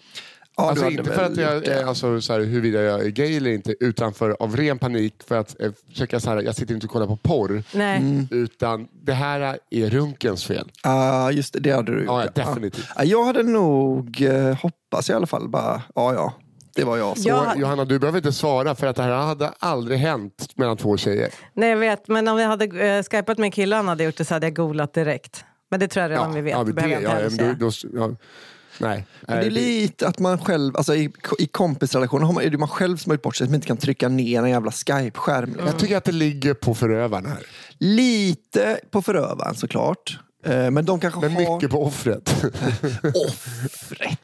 Ja, 0.58 0.70
alltså, 0.70 0.84
hade 0.84 0.96
inte 0.98 1.12
för 1.12 1.24
att 1.24 1.38
jag, 1.38 1.64
det. 1.64 1.88
alltså, 1.88 2.22
så 2.22 2.34
här, 2.34 2.40
huruvida 2.40 2.82
jag 2.82 3.06
är 3.06 3.10
gay 3.10 3.38
eller 3.38 3.52
inte, 3.52 3.76
utan 3.80 4.14
för, 4.14 4.36
av 4.40 4.58
ren 4.58 4.80
panik 4.80 5.14
för 5.28 5.38
att 5.38 5.62
eh, 5.62 5.72
försöka, 5.90 6.20
så 6.20 6.30
här, 6.30 6.42
jag 6.42 6.56
sitter 6.56 6.74
inte 6.74 6.88
och 6.88 6.94
kollar 6.94 7.08
på 7.08 7.18
porr. 7.18 7.64
Nej. 7.74 7.98
Mm. 7.98 8.28
Utan 8.32 8.88
det 8.92 9.14
här 9.14 9.58
är 9.70 9.90
runkens 9.90 10.46
fel. 10.46 10.72
Ja, 10.84 11.32
just 11.32 11.54
det. 11.54 11.60
Det 11.60 11.72
hade 11.72 11.92
du 11.92 12.00
gjort. 12.00 12.08
Ja, 12.36 12.44
definitivt. 12.46 12.88
Ja, 12.96 13.04
jag 13.04 13.24
hade 13.24 13.44
nog, 13.44 14.22
eh, 14.22 14.56
hoppas 14.56 15.10
i 15.10 15.14
alla 15.14 15.28
fall, 15.28 15.50
bara, 15.50 15.82
ja 15.96 16.14
ja, 16.14 16.34
det 16.78 16.84
var 16.84 16.98
jag. 16.98 17.18
Så. 17.18 17.30
Ja. 17.30 17.54
Och, 17.54 17.60
Johanna, 17.60 17.86
du 17.86 18.00
behöver 18.00 18.18
inte 18.18 18.32
svara 18.32 18.76
för 18.76 18.88
att 18.88 18.96
det 18.96 19.04
här 19.04 19.12
hade 19.12 19.52
aldrig 19.60 20.00
hänt 20.00 20.52
mellan 20.56 20.78
två 20.78 20.98
tjejer. 20.98 21.30
Nej, 21.54 21.70
jag 21.70 21.78
vet. 21.78 22.08
Men 22.08 22.28
om 22.28 22.40
jag 22.40 22.48
hade 22.48 22.88
eh, 22.88 23.04
skypat 23.04 23.38
med 23.38 23.74
han 23.74 23.88
hade 23.88 24.04
gjort 24.04 24.18
det 24.18 24.26
så 24.26 24.34
hade 24.34 24.46
jag 24.46 24.56
googlat 24.56 24.94
direkt. 24.94 25.46
Men 25.72 25.80
det 25.80 25.88
tror 25.88 26.02
jag 26.04 26.12
redan 26.12 26.34
vi 26.34 26.42
vet. 26.42 26.52
Ja, 26.52 26.60
Det 26.60 26.66
men 26.66 26.76
behöver 26.76 26.96
det, 26.96 27.22
jag 27.22 27.32
inte 27.32 27.44
ja, 27.44 27.54
då, 27.60 27.70
då, 27.92 28.00
ja, 28.00 28.16
nej. 28.80 29.06
Men 29.28 29.38
det 29.40 29.46
är 29.46 29.50
lite 29.52 30.08
att 30.08 30.20
man 30.20 30.38
själv, 30.40 30.78
alltså 30.78 30.96
i, 30.96 31.12
i 31.40 31.48
kompisrelationer 31.48 32.26
har 32.26 32.34
man, 32.34 32.44
är 32.44 32.50
det 32.50 32.58
man 32.58 32.70
själv 32.70 32.98
som 32.98 33.10
har 33.10 33.16
gjort 33.16 33.22
bort 33.24 33.36
sig 33.36 33.48
som 33.48 33.56
inte 33.56 33.68
kan 33.68 33.78
trycka 33.78 34.08
ner 34.10 34.44
en 34.44 34.50
jävla 34.50 34.72
Skype-skärm. 34.72 35.46
liksom. 35.50 35.66
Jag 35.68 35.80
tycker 35.80 35.98
att 35.98 36.04
det 36.06 36.12
ligger 36.12 36.54
på 36.54 36.76
förövarna 36.76 37.30
här. 37.30 37.46
Lite 37.78 38.80
på 38.92 39.02
förövaren 39.02 39.56
såklart. 39.56 40.20
Eh, 40.46 40.72
Men 40.72 40.86
de 40.86 41.00
kanske 41.00 41.20
Men 41.20 41.32
har 41.32 41.56
mycket 41.56 41.72
på 41.72 41.84
offret. 41.86 42.30
offret. 43.30 44.20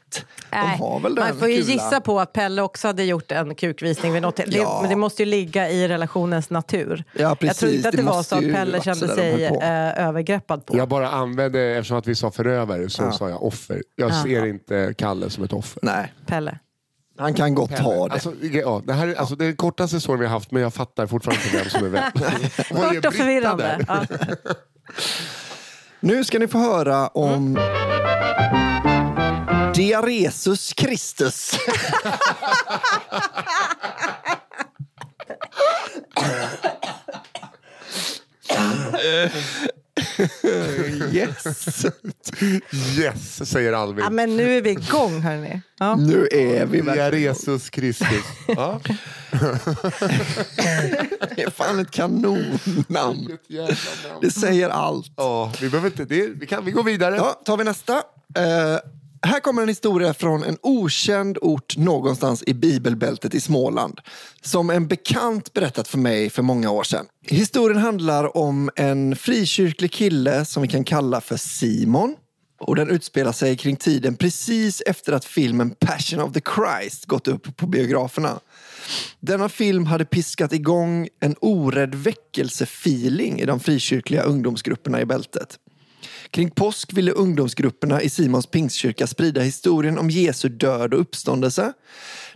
De 0.54 0.60
Nej, 0.66 0.78
har 0.78 1.00
väl 1.00 1.14
den 1.14 1.24
Man 1.28 1.38
får 1.38 1.48
ju 1.48 1.56
kula. 1.62 1.72
gissa 1.72 2.00
på 2.00 2.20
att 2.20 2.32
Pelle 2.32 2.62
också 2.62 2.86
hade 2.88 3.04
gjort 3.04 3.32
en 3.32 3.54
kukvisning 3.54 4.12
vid 4.12 4.22
något 4.22 4.36
det, 4.36 4.44
Ja. 4.48 4.78
Men 4.80 4.90
det 4.90 4.96
måste 4.96 5.22
ju 5.22 5.26
ligga 5.28 5.70
i 5.70 5.88
relationens 5.88 6.50
natur. 6.50 7.04
Ja, 7.12 7.20
jag 7.22 7.38
precis. 7.38 7.58
tror 7.58 7.72
inte 7.72 7.88
att 7.88 7.92
det, 7.96 8.02
Det 8.02 8.06
var 8.08 8.22
så 8.22 8.34
att 8.36 8.42
Pelle 8.52 8.82
kände 8.82 9.06
de 9.06 9.14
sig 9.14 9.44
eh, 9.44 10.06
övergreppad 10.08 10.66
på. 10.66 10.76
Jag 10.76 10.88
bara 10.88 11.08
använde, 11.10 11.60
eftersom 11.62 11.98
att 11.98 12.06
vi 12.06 12.14
sa 12.14 12.30
förövare, 12.30 12.90
så 12.90 13.12
sa 13.12 13.28
jag 13.28 13.42
offer. 13.42 13.82
Jag 13.96 14.10
Ja. 14.10 14.22
ser 14.22 14.46
inte 14.46 14.94
Kalle 14.98 15.30
som 15.30 15.44
ett 15.44 15.52
offer. 15.52 15.80
Nej, 15.82 16.12
Pelle. 16.26 16.58
han 17.18 17.34
kan 17.34 17.54
gott 17.54 17.78
ha 17.78 18.06
det. 18.08 18.12
Alltså, 18.14 18.32
ja, 18.52 18.82
det, 18.86 18.92
här 18.92 19.08
är, 19.08 19.14
alltså, 19.14 19.34
det 19.36 19.44
är 19.44 19.46
den 19.46 19.56
kortaste 19.56 20.00
storyn 20.00 20.20
vi 20.20 20.26
har 20.26 20.32
haft, 20.32 20.50
men 20.50 20.62
jag 20.62 20.74
fattar 20.74 21.06
fortfarande 21.06 21.44
inte 21.44 21.56
vem 21.56 21.70
som 21.70 21.84
är 21.84 21.88
vem. 21.88 22.92
Kort 22.94 23.06
och 23.06 23.14
förvirrande. 23.14 23.84
Ja. 23.88 24.04
Nu 26.00 26.24
ska 26.24 26.38
ni 26.38 26.48
få 26.48 26.58
höra 26.58 27.08
om 27.08 27.58
Diaresus 29.74 30.72
Kristus. 30.72 31.54
yes, 41.12 41.86
Yes, 42.98 43.50
säger 43.50 43.72
Alvin. 43.72 44.04
Ja, 44.04 44.10
men 44.10 44.36
nu 44.36 44.56
är 44.56 44.62
vi 44.62 44.70
igång 44.70 45.20
hörni. 45.20 45.60
Ja. 45.78 45.96
nu 45.96 46.28
är 46.30 46.66
vi 46.66 46.80
verkligen 46.80 47.22
Jesus 47.22 47.70
Kristus. 47.70 48.24
Ja. 48.46 48.80
Det 51.36 51.42
är 51.42 51.50
fan 51.50 51.78
ett 51.78 51.90
kanonnamn. 51.90 53.38
Det 54.20 54.30
säger 54.30 54.68
allt. 54.68 55.06
Ja, 55.16 55.52
vi 55.60 55.70
behöver 55.70 55.90
inte 55.90 56.04
det. 56.04 56.26
Vi, 56.28 56.46
kan, 56.46 56.64
vi 56.64 56.70
går 56.70 56.82
vidare. 56.82 57.16
Ja, 57.16 57.42
tar 57.44 57.56
vi 57.56 57.64
nästa. 57.64 57.92
Eh, 58.36 58.78
här 59.26 59.40
kommer 59.40 59.62
en 59.62 59.68
historia 59.68 60.14
från 60.14 60.42
en 60.42 60.58
okänd 60.62 61.38
ort 61.42 61.76
någonstans 61.76 62.44
i 62.46 62.54
bibelbältet 62.54 63.34
i 63.34 63.40
Småland. 63.40 64.00
Som 64.42 64.70
en 64.70 64.88
bekant 64.88 65.52
berättat 65.52 65.88
för 65.88 65.98
mig 65.98 66.30
för 66.30 66.42
många 66.42 66.70
år 66.70 66.84
sedan. 66.84 67.06
Historien 67.22 67.80
handlar 67.80 68.36
om 68.36 68.70
en 68.76 69.16
frikyrklig 69.16 69.92
kille 69.92 70.44
som 70.44 70.62
vi 70.62 70.68
kan 70.68 70.84
kalla 70.84 71.20
för 71.20 71.36
Simon. 71.36 72.16
Och 72.60 72.76
den 72.76 72.90
utspelar 72.90 73.32
sig 73.32 73.56
kring 73.56 73.76
tiden 73.76 74.16
precis 74.16 74.80
efter 74.80 75.12
att 75.12 75.24
filmen 75.24 75.70
Passion 75.70 76.20
of 76.20 76.32
the 76.32 76.40
Christ 76.54 77.06
gått 77.06 77.28
upp 77.28 77.56
på 77.56 77.66
biograferna. 77.66 78.40
Denna 79.20 79.48
film 79.48 79.86
hade 79.86 80.04
piskat 80.04 80.52
igång 80.52 81.08
en 81.20 81.34
orädd 81.40 81.94
väckelsefeeling 81.94 83.40
i 83.40 83.44
de 83.44 83.60
frikyrkliga 83.60 84.22
ungdomsgrupperna 84.22 85.00
i 85.00 85.06
bältet. 85.06 85.58
Kring 86.34 86.50
påsk 86.50 86.92
ville 86.92 87.10
ungdomsgrupperna 87.12 88.02
i 88.02 88.10
Simons 88.10 88.46
pingstkyrka 88.46 89.06
sprida 89.06 89.40
historien 89.40 89.98
om 89.98 90.10
Jesu 90.10 90.48
död 90.48 90.94
och 90.94 91.00
uppståndelse. 91.00 91.72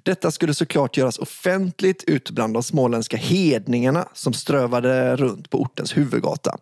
Detta 0.03 0.31
skulle 0.31 0.55
såklart 0.55 0.97
göras 0.97 1.19
offentligt 1.19 2.05
ut 2.07 2.31
bland 2.31 2.55
de 2.55 2.63
småländska 2.63 3.17
hedningarna 3.17 4.09
som 4.15 4.33
strövade 4.33 5.17
runt 5.17 5.51
på 5.51 5.61
ortens 5.61 5.97
huvudgata. 5.97 6.57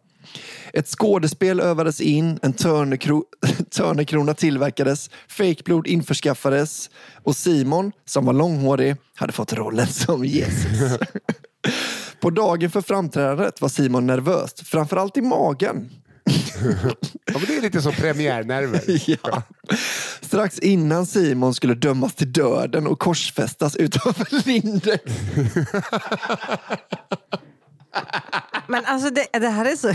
Ett 0.72 0.88
skådespel 0.88 1.60
övades 1.60 2.00
in, 2.00 2.38
en 2.42 2.52
törnekro 2.52 3.24
törnekrona 3.70 4.34
tillverkades, 4.34 5.10
fejkblod 5.28 5.86
införskaffades 5.86 6.90
och 7.22 7.36
Simon, 7.36 7.92
som 8.04 8.26
var 8.26 8.32
långhårig, 8.32 8.96
hade 9.14 9.32
fått 9.32 9.52
rollen 9.52 9.86
som 9.86 10.24
Jesus. 10.24 10.98
På 12.20 12.30
dagen 12.30 12.70
för 12.70 12.80
framträdandet 12.80 13.60
var 13.60 13.68
Simon 13.68 14.06
nervös, 14.06 14.54
framförallt 14.54 15.16
i 15.16 15.22
magen. 15.22 15.90
Ja, 17.24 17.32
men 17.32 17.44
det 17.46 17.56
är 17.56 17.62
lite 17.62 17.82
som 17.82 17.92
premiärnerver. 17.92 18.80
Ja. 19.22 19.42
Strax 20.20 20.58
innan 20.58 21.06
Simon 21.06 21.54
skulle 21.54 21.74
dömas 21.74 22.14
till 22.14 22.32
döden 22.32 22.86
och 22.86 22.98
korsfästas 22.98 23.76
utanför 23.76 24.26
Lindex. 24.46 25.02
Men 28.66 28.84
alltså 28.84 29.10
det, 29.10 29.26
det 29.32 29.48
här 29.48 29.64
är 29.64 29.76
så... 29.76 29.88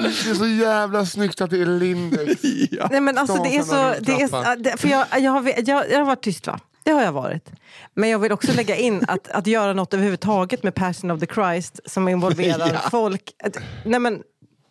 Det 0.00 0.30
är 0.30 0.34
så 0.34 0.46
jävla 0.46 1.06
snyggt 1.06 1.40
att 1.40 1.50
det 1.50 1.60
är 1.60 1.66
Lindex. 1.66 2.40
Ja. 2.70 2.88
Nej, 2.90 3.00
men 3.00 3.18
alltså, 3.18 3.42
det 3.42 3.56
är 3.56 3.62
så, 3.62 3.94
det 4.00 4.12
är, 4.12 4.76
för 4.76 4.88
jag, 4.88 5.06
jag, 5.20 5.30
har, 5.32 5.52
jag, 5.68 5.90
jag 5.90 5.98
har 5.98 6.04
varit 6.04 6.22
tyst 6.22 6.46
va? 6.46 6.60
Det 6.82 6.90
har 6.90 7.02
jag 7.02 7.12
varit. 7.12 7.50
Men 7.94 8.08
jag 8.08 8.18
vill 8.18 8.32
också 8.32 8.52
lägga 8.52 8.76
in 8.76 9.04
att, 9.08 9.28
att 9.28 9.46
göra 9.46 9.72
något 9.72 9.94
överhuvudtaget 9.94 10.62
med 10.62 10.74
Passion 10.74 11.10
of 11.10 11.20
the 11.20 11.26
Christ 11.26 11.80
som 11.86 12.08
involverar 12.08 12.68
Ja. 12.84 12.90
folk. 12.90 13.22
Att- 13.44 13.56
Nej, 13.84 14.00
men, 14.00 14.22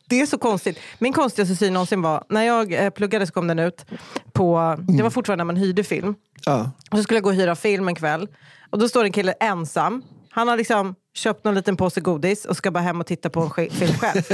det 0.09 0.21
är 0.21 0.25
så 0.25 0.37
konstigt. 0.37 0.79
Min 0.99 1.13
konstigaste 1.13 1.55
syn 1.55 1.73
någonsin 1.73 2.01
var, 2.01 2.23
när 2.29 2.43
jag 2.43 2.73
eh, 2.73 2.89
pluggade 2.89 3.27
så 3.27 3.33
kom 3.33 3.47
den 3.47 3.59
ut 3.59 3.85
på, 4.33 4.77
det 4.97 5.03
var 5.03 5.09
fortfarande 5.09 5.43
när 5.43 5.53
man 5.53 5.55
hyrde 5.55 5.83
film. 5.83 6.15
Ja. 6.45 6.71
Och 6.91 6.97
så 6.97 7.03
skulle 7.03 7.17
jag 7.17 7.23
gå 7.23 7.29
och 7.29 7.35
hyra 7.35 7.55
film 7.55 7.87
en 7.87 7.95
kväll. 7.95 8.27
Och 8.69 8.79
då 8.79 8.89
står 8.89 9.03
en 9.03 9.11
kille 9.11 9.31
ensam. 9.31 10.03
Han 10.29 10.47
har 10.47 10.57
liksom 10.57 10.95
köpt 11.13 11.43
någon 11.43 11.55
liten 11.55 11.77
påse 11.77 12.01
godis 12.01 12.45
och 12.45 12.57
ska 12.57 12.71
bara 12.71 12.83
hem 12.83 12.99
och 12.99 13.05
titta 13.05 13.29
på 13.29 13.41
en 13.41 13.69
film 13.69 13.93
själv. 13.93 14.21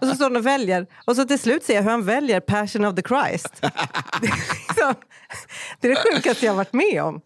och 0.00 0.06
så 0.06 0.14
står 0.14 0.24
han 0.24 0.36
och 0.36 0.46
väljer. 0.46 0.86
Och 1.04 1.16
så 1.16 1.24
till 1.24 1.38
slut 1.38 1.64
ser 1.64 1.74
jag 1.74 1.82
hur 1.82 1.90
han 1.90 2.04
väljer 2.04 2.40
Passion 2.40 2.84
of 2.84 2.94
the 2.94 3.02
Christ. 3.02 3.60
det, 3.60 3.66
är 4.26 4.30
liksom, 4.68 4.94
det 5.80 5.88
är 5.88 5.90
det 5.90 6.14
sjukaste 6.14 6.46
jag 6.46 6.54
varit 6.54 6.72
med 6.72 7.02
om. 7.02 7.20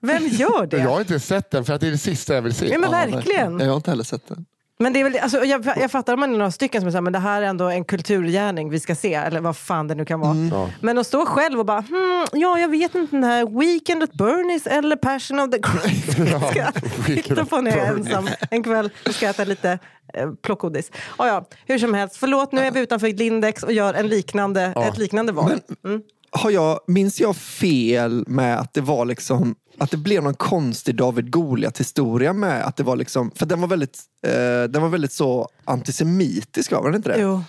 Vem 0.00 0.26
gör 0.26 0.66
det? 0.66 0.78
Jag 0.78 0.90
har 0.90 1.00
inte 1.00 1.20
sett 1.20 1.50
den 1.50 1.64
för 1.64 1.72
att 1.72 1.80
det 1.80 1.86
är 1.86 1.90
det 1.90 1.98
sista 1.98 2.34
jag 2.34 2.42
vill 2.42 2.54
se. 2.54 2.68
Ja, 2.68 2.78
men 2.78 2.90
verkligen. 2.90 3.60
Jag 3.60 3.68
har 3.68 3.76
inte 3.76 3.90
heller 3.90 4.04
sett 4.04 4.28
den. 4.28 4.46
Men 4.78 4.92
det 4.92 5.00
är 5.00 5.04
väl, 5.04 5.18
alltså, 5.18 5.44
jag, 5.44 5.66
jag 5.76 5.90
fattar 5.90 6.14
om 6.14 6.20
man 6.20 6.34
är 6.34 6.38
några 6.38 6.50
stycken 6.50 6.80
som 6.82 6.90
säger 6.90 7.02
men 7.02 7.12
det 7.12 7.18
här 7.18 7.42
är 7.42 7.46
ändå 7.46 7.68
en 7.68 7.84
kulturgärning 7.84 8.70
vi 8.70 8.80
ska 8.80 8.94
se, 8.94 9.14
eller 9.14 9.40
vad 9.40 9.56
fan 9.56 9.88
det 9.88 9.94
nu 9.94 10.04
kan 10.04 10.20
vara. 10.20 10.30
Mm. 10.30 10.48
Ja. 10.48 10.70
Men 10.80 10.98
att 10.98 11.06
stå 11.06 11.26
själv 11.26 11.58
och 11.58 11.66
bara, 11.66 11.80
hmm, 11.80 12.26
ja 12.32 12.58
jag 12.58 12.68
vet 12.68 12.94
inte 12.94 13.16
den 13.16 13.24
här 13.24 13.60
Weekend 13.60 14.02
at 14.02 14.12
Bernies 14.12 14.66
eller 14.66 14.96
Passion 14.96 15.40
of 15.40 15.50
the 15.50 15.58
Christ. 15.62 16.12
ska 16.50 16.58
jag 16.58 16.72
Weekend 17.06 17.24
titta 17.24 17.44
på 17.44 17.60
när 17.60 17.76
jag 17.76 17.86
är 17.86 17.92
ensam 17.92 18.28
en 18.50 18.62
kväll 18.62 18.90
och 19.06 19.14
ska 19.14 19.28
äta 19.28 19.44
lite 19.44 19.78
eh, 20.14 20.30
plockgodis. 20.42 20.90
Oh, 21.18 21.26
ja, 21.26 21.48
hur 21.66 21.78
som 21.78 21.94
helst, 21.94 22.16
förlåt 22.16 22.52
nu 22.52 22.60
är 22.60 22.70
vi 22.70 22.80
utanför 22.80 23.08
Lindex 23.08 23.62
och 23.62 23.72
gör 23.72 23.94
en 23.94 24.08
liknande, 24.08 24.62
ett 24.62 24.98
liknande 24.98 25.32
val. 25.32 25.60
Mm. 25.84 26.02
har 26.30 26.50
jag, 26.50 26.80
minns 26.86 27.20
jag 27.20 27.36
fel 27.36 28.24
med 28.26 28.58
att 28.60 28.74
det 28.74 28.80
var 28.80 29.04
liksom 29.04 29.54
att 29.78 29.90
det 29.90 29.96
blev 29.96 30.22
någon 30.22 30.34
konstig 30.34 30.96
David 30.96 31.30
Goliat 31.30 31.80
historia 31.80 32.32
med 32.32 32.64
att 32.66 32.76
det 32.76 32.82
var 32.82 32.96
liksom, 32.96 33.30
för 33.34 33.46
den 33.46 33.60
var 33.60 33.68
väldigt, 33.68 34.00
eh, 34.26 34.32
den 34.70 34.82
var 34.82 34.88
väldigt 34.88 35.12
så 35.12 35.48
antisemitisk 35.64 36.72
var 36.72 36.84
den 36.84 36.94
inte 36.94 37.08
det? 37.08 37.18
Jo. 37.20 37.42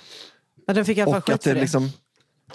Men 0.67 0.75
den 0.75 0.85
fick 0.85 0.97
i 0.97 1.01
alla 1.01 1.11
fall 1.11 1.21
skit 1.21 1.43
för 1.43 1.53
det 1.53 1.61
liksom, 1.61 1.89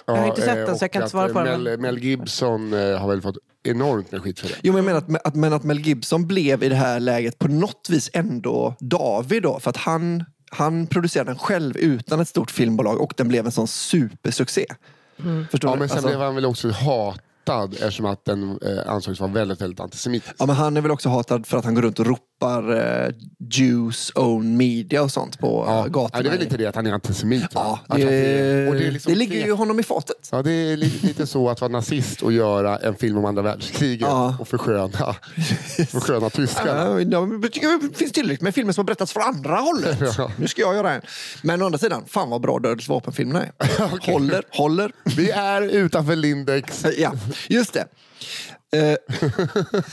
Jag 0.05 0.15
har 0.15 0.27
inte 0.27 0.41
sett 0.41 0.55
den, 0.55 0.69
eh, 0.69 0.75
så 0.75 0.83
jag 0.83 0.91
kan 0.91 1.01
inte 1.01 1.11
svara 1.11 1.29
på 1.29 1.39
eh, 1.39 1.45
det, 1.45 1.57
Mel, 1.57 1.79
Mel 1.79 1.97
Gibson 1.99 2.73
eh, 2.73 2.97
har 2.97 3.07
väl 3.07 3.21
fått 3.21 3.37
enormt 3.63 4.11
med 4.11 4.21
skit 4.21 4.39
för 4.39 4.47
det. 4.47 4.55
jo 4.63 4.73
men 4.73 4.77
jag 4.77 4.85
menar 4.85 5.17
att, 5.17 5.27
att, 5.27 5.35
men 5.35 5.53
att 5.53 5.63
Mel 5.63 5.79
Gibson 5.79 6.27
blev 6.27 6.63
i 6.63 6.69
det 6.69 6.75
här 6.75 6.99
läget 6.99 7.39
på 7.39 7.47
något 7.47 7.87
vis 7.89 8.09
ändå 8.13 8.75
David 8.79 9.43
då, 9.43 9.59
för 9.59 9.69
att 9.69 9.77
han, 9.77 10.23
han 10.51 10.87
producerade 10.87 11.29
den 11.29 11.39
själv 11.39 11.77
utan 11.77 12.19
ett 12.19 12.27
stort 12.27 12.51
filmbolag 12.51 13.01
och 13.01 13.13
den 13.17 13.27
blev 13.27 13.45
en 13.45 13.51
sån 13.51 13.67
supersuccé. 13.67 14.65
Förstår 15.51 15.69
Ja, 15.69 15.73
du? 15.75 15.79
men 15.79 15.89
sen 15.89 15.97
Alltså- 15.97 16.07
blev 16.09 16.19
han 16.19 16.35
väl 16.35 16.45
också 16.45 16.69
hatad 17.45 17.73
eftersom 17.73 18.05
att 18.05 18.25
den 18.25 18.59
eh, 18.65 18.91
ansågs 18.93 19.19
vara 19.19 19.31
väldigt, 19.31 19.61
väldigt 19.61 19.79
antisemitisk. 19.79 20.35
Ja, 20.39 20.45
men 20.45 20.55
han 20.55 20.77
är 20.77 20.81
väl 20.81 20.91
också 20.91 21.09
hatad 21.09 21.45
för 21.47 21.57
att 21.57 21.65
han 21.65 21.75
går 21.75 21.81
runt 21.81 21.99
och 21.99 22.05
ropar 22.05 22.75
eh, 23.05 23.13
Jews 23.51 24.11
own 24.15 24.57
media 24.57 25.01
och 25.03 25.11
sånt 25.11 25.39
på 25.39 25.63
Ja, 25.67 25.75
ja, 25.77 25.87
gatorna. 25.87 26.09
ja, 26.13 26.21
det 26.23 26.29
är 26.29 26.31
väl 26.31 26.39
lite 26.39 26.57
det 26.57 26.65
att 26.65 26.75
han 26.75 26.87
är 26.87 26.91
antisemit. 26.91 27.43
Ja, 27.53 27.79
det, 27.87 27.93
han 27.93 28.01
är- 28.01 28.67
och 28.69 28.75
det, 28.75 28.87
är 28.87 28.91
liksom 28.91 29.13
det 29.13 29.19
ligger 29.19 29.45
ju 29.45 29.51
honom 29.53 29.79
i 29.79 29.83
fatet. 29.83 30.29
Ja, 30.31 30.41
det 30.41 30.51
är 30.51 30.77
li- 30.77 30.99
lite 31.01 31.27
så 31.27 31.49
att 31.49 31.61
vara 31.61 31.71
nazist 31.71 32.21
och 32.21 32.31
göra 32.33 32.77
en 32.77 32.95
film 32.95 33.17
om 33.17 33.25
andra 33.25 33.41
världskriget 33.41 34.07
Ja. 34.09 34.35
och 34.39 34.47
försköna, 34.47 35.15
försköna 35.91 36.29
tyskarna. 36.29 37.01
Ja, 37.01 37.29
det 37.81 37.97
finns 37.97 38.11
tillräckligt 38.11 38.41
med 38.41 38.55
filmer 38.55 38.73
som 38.73 38.81
har 38.81 38.85
berättats 38.85 39.13
från 39.13 39.23
andra 39.23 39.55
hållet. 39.55 39.97
Ja. 40.17 40.31
Nu 40.37 40.47
ska 40.47 40.61
jag 40.61 40.75
göra 40.75 40.91
en. 40.93 41.01
Men 41.41 41.61
å 41.61 41.65
andra 41.65 41.77
sidan, 41.79 42.03
fan 42.07 42.29
vad 42.29 42.41
bra 42.41 42.59
Dödens 42.59 42.87
vapenfilmerna 42.89 43.43
är. 43.45 43.51
Okej. 43.93 44.13
Håller, 44.13 44.43
håller. 44.49 44.91
Vi 45.17 45.29
är 45.31 45.61
utanför 45.61 46.15
Lindex. 46.15 46.85
Ja, 46.97 47.11
just 47.47 47.73
det. 47.73 47.87
Eh, 48.73 48.97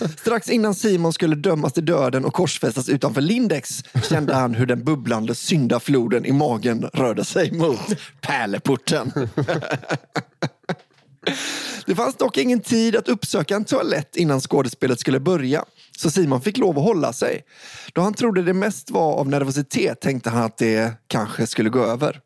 strax 0.18 0.48
innan 0.48 0.74
Simon 0.74 1.12
skulle 1.12 1.36
dömas 1.36 1.72
till 1.72 1.84
döden 1.84 2.24
och 2.24 2.34
korsfästas 2.34 2.88
utanför 2.88 3.20
Lindex 3.20 3.82
kände 4.08 4.34
han 4.34 4.54
hur 4.54 4.66
den 4.66 4.84
bubblande 4.84 5.34
syndafloden 5.34 6.26
i 6.26 6.32
magen 6.32 6.90
rörde 6.92 7.24
sig 7.24 7.52
mot 7.52 7.80
pärleporten. 8.20 9.12
Det 11.86 11.94
fanns 11.94 12.16
dock 12.16 12.36
ingen 12.36 12.60
tid 12.60 12.96
att 12.96 13.08
uppsöka 13.08 13.56
en 13.56 13.64
toalett 13.64 14.16
innan 14.16 14.40
skådespelet 14.40 15.00
skulle 15.00 15.20
börja. 15.20 15.64
Så 15.96 16.10
Simon 16.10 16.40
fick 16.40 16.56
lov 16.56 16.78
att 16.78 16.84
hålla 16.84 17.12
sig. 17.12 17.42
Då 17.92 18.00
han 18.00 18.14
trodde 18.14 18.42
det 18.42 18.54
mest 18.54 18.90
var 18.90 19.14
av 19.14 19.28
nervositet 19.28 20.00
tänkte 20.00 20.30
han 20.30 20.42
att 20.42 20.58
det 20.58 20.92
kanske 21.06 21.46
skulle 21.46 21.70
gå 21.70 21.84
över. 21.84 22.20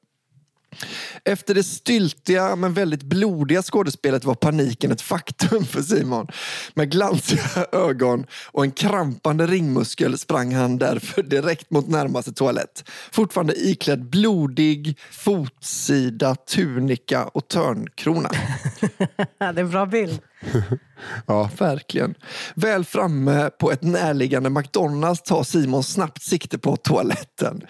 Efter 1.25 1.55
det 1.55 1.62
styltiga 1.62 2.57
men 2.57 2.75
väldigt 2.75 3.03
blodiga 3.03 3.62
skådespelet 3.62 4.25
var 4.25 4.35
paniken 4.35 4.93
ett 4.93 5.01
faktum 5.01 5.64
för 5.64 5.83
Simon. 5.83 6.27
Med 6.75 6.91
glansiga 6.91 7.66
ögon 7.72 8.27
och 8.47 8.64
en 8.64 8.70
krampande 8.70 9.47
ringmuskel 9.47 10.18
sprang 10.18 10.55
han 10.55 10.79
därför 10.79 11.22
direkt 11.22 11.70
mot 11.70 11.89
närmaste 11.89 12.33
toalett. 12.33 12.91
Fortfarande 13.12 13.55
iklädd 13.55 14.11
blodig 14.11 14.99
fotsida, 15.11 16.35
tunika 16.35 17.25
och 17.25 17.49
törnkrona. 17.49 18.31
Det 19.39 19.45
är 19.45 19.59
en 19.59 19.70
bra 19.70 19.87
bild. 19.87 20.20
Ja, 21.27 21.51
verkligen. 21.59 22.14
Väl 22.55 22.85
framme 22.85 23.51
på 23.59 23.72
ett 23.72 23.83
närliggande 23.83 24.51
McDonalds 24.51 25.22
tar 25.22 25.43
Simon 25.43 25.83
snabbt 25.83 26.22
sikte 26.22 26.59
på 26.59 26.77
toaletten. 26.77 27.66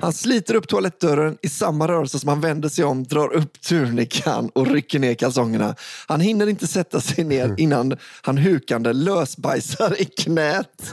Han 0.00 0.12
sliter 0.12 0.54
upp 0.54 0.68
toalettdörren 0.68 1.38
i 1.42 1.48
samma 1.48 1.88
rörelse 1.88 2.18
som 2.18 2.28
han 2.28 2.40
vänder 2.46 2.68
sig 2.68 2.84
om, 2.84 3.04
drar 3.04 3.32
upp 3.32 3.60
tunikan 3.60 4.50
och 4.54 4.66
rycker 4.66 4.98
ner 4.98 5.14
kalsongerna. 5.14 5.74
Han 6.06 6.20
hinner 6.20 6.46
inte 6.46 6.66
sätta 6.66 7.00
sig 7.00 7.24
ner 7.24 7.54
innan 7.58 7.96
han 8.22 8.38
hukande 8.38 8.92
lösbajsar 8.92 10.00
i 10.00 10.04
knät. 10.04 10.92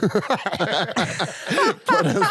på 1.86 2.02
den 2.02 2.24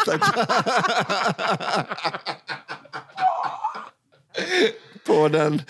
på 5.06 5.28
den 5.28 5.62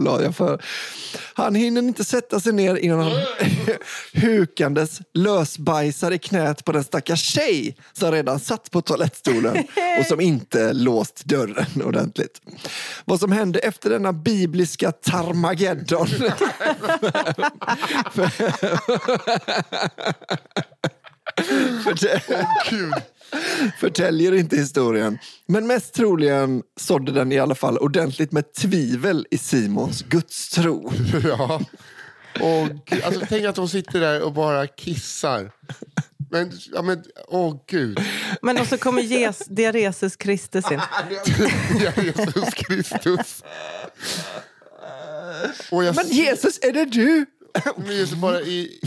la 0.00 0.22
jag 0.22 0.36
för... 0.36 0.62
Han 1.34 1.54
hinner 1.54 1.82
inte 1.82 2.04
sätta 2.04 2.40
sig 2.40 2.52
ner 2.52 2.76
innan 2.76 3.00
han 3.00 3.12
hukandes 4.12 5.00
lösbajsar 5.14 6.10
i 6.12 6.18
knät 6.18 6.64
på 6.64 6.72
den 6.72 6.84
stackars 6.84 7.22
tjej 7.22 7.76
som 7.92 8.12
redan 8.12 8.40
satt 8.40 8.70
på 8.70 8.82
toalettstolen 8.82 9.56
och 10.00 10.06
som 10.06 10.20
inte 10.20 10.72
låst 10.72 11.24
dörren 11.24 11.82
ordentligt. 11.84 12.40
Vad 13.04 13.20
som 13.20 13.32
hände 13.32 13.58
efter 13.58 13.90
denna 13.90 14.12
bibliska 14.12 14.92
Tarmageddon 14.92 16.06
för 21.84 22.00
det, 22.00 22.22
Gud 22.70 22.94
förtäljer 23.78 24.34
inte 24.34 24.56
historien. 24.56 25.18
Men 25.46 25.66
mest 25.66 25.94
troligen 25.94 26.62
sådde 26.80 27.12
den 27.12 27.32
i 27.32 27.38
alla 27.38 27.54
fall 27.54 27.78
ordentligt 27.78 28.32
med 28.32 28.52
tvivel 28.52 29.26
i 29.30 29.38
Simons 29.38 30.02
gudstro. 30.02 30.92
Ja. 31.24 31.60
Och, 32.40 32.92
alltså, 33.04 33.20
tänk 33.28 33.44
att 33.44 33.54
de 33.54 33.68
sitter 33.68 34.00
där 34.00 34.22
och 34.22 34.32
bara 34.32 34.66
kissar. 34.66 35.50
Men, 36.30 36.52
ja, 36.72 36.82
men, 36.82 37.02
åh 37.28 37.56
gud. 37.66 38.00
Men 38.42 38.58
och 38.58 38.66
så 38.66 38.78
kommer 38.78 39.02
jes, 39.02 39.38
diaresis 39.46 40.16
Kristus 40.16 40.70
in. 40.70 40.80
Ja, 41.80 42.02
Jesus 42.02 42.54
Kristus. 42.54 43.44
Och 45.70 45.84
jag 45.84 45.96
Men 45.96 46.08
Jesus, 46.08 46.58
är 46.62 46.72
det 46.72 46.84
du? 46.84 47.26
Men 47.76 47.96
just 47.96 48.14
bara 48.14 48.40
i, 48.40 48.80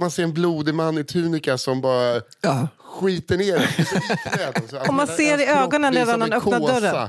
man 0.00 0.10
ser 0.10 0.22
en 0.22 0.32
blodig 0.32 0.74
man 0.74 0.98
i 0.98 1.04
tunika 1.04 1.58
som 1.58 1.80
bara 1.80 2.20
Ja. 2.40 2.68
skiter 2.78 3.36
ner 3.36 3.58
den. 4.70 4.80
Och 4.88 4.94
man 4.94 5.06
ser 5.06 5.40
i 5.40 5.46
ögonen 5.46 5.94
redan 5.94 6.18
när 6.20 6.26
han 6.30 6.32
öppnar 6.38 6.60
dörren. 6.80 7.08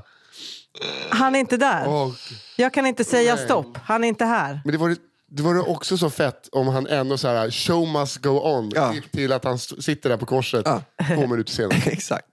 Han 1.10 1.36
är 1.36 1.40
inte 1.40 1.58
där. 1.58 1.88
Åh, 1.88 2.12
Jag 2.56 2.74
kan 2.74 2.86
inte 2.86 3.04
säga 3.04 3.36
Nej. 3.36 3.46
stopp. 3.46 3.78
Han 3.84 4.04
är 4.04 4.08
inte 4.08 4.26
här. 4.26 4.62
Men 4.66 4.72
det 4.72 4.78
var, 4.78 4.96
det 5.32 5.44
var 5.44 5.70
också 5.70 5.98
så 5.98 6.10
fett 6.10 6.50
om 6.52 6.68
han 6.68 6.88
ändå 6.88 7.18
så 7.18 7.28
här, 7.28 7.52
show 7.52 7.88
must 7.88 8.18
go 8.18 8.30
on, 8.30 8.72
Ja. 8.76 8.94
till 9.12 9.32
att 9.34 9.44
han 9.44 9.60
sitter 9.60 10.10
där 10.10 10.18
på 10.18 10.26
korset 10.26 10.62
Ja. 10.66 10.82
två 11.16 11.28
minuter 11.28 11.52
senare. 11.54 11.78
Exakt. 11.86 12.28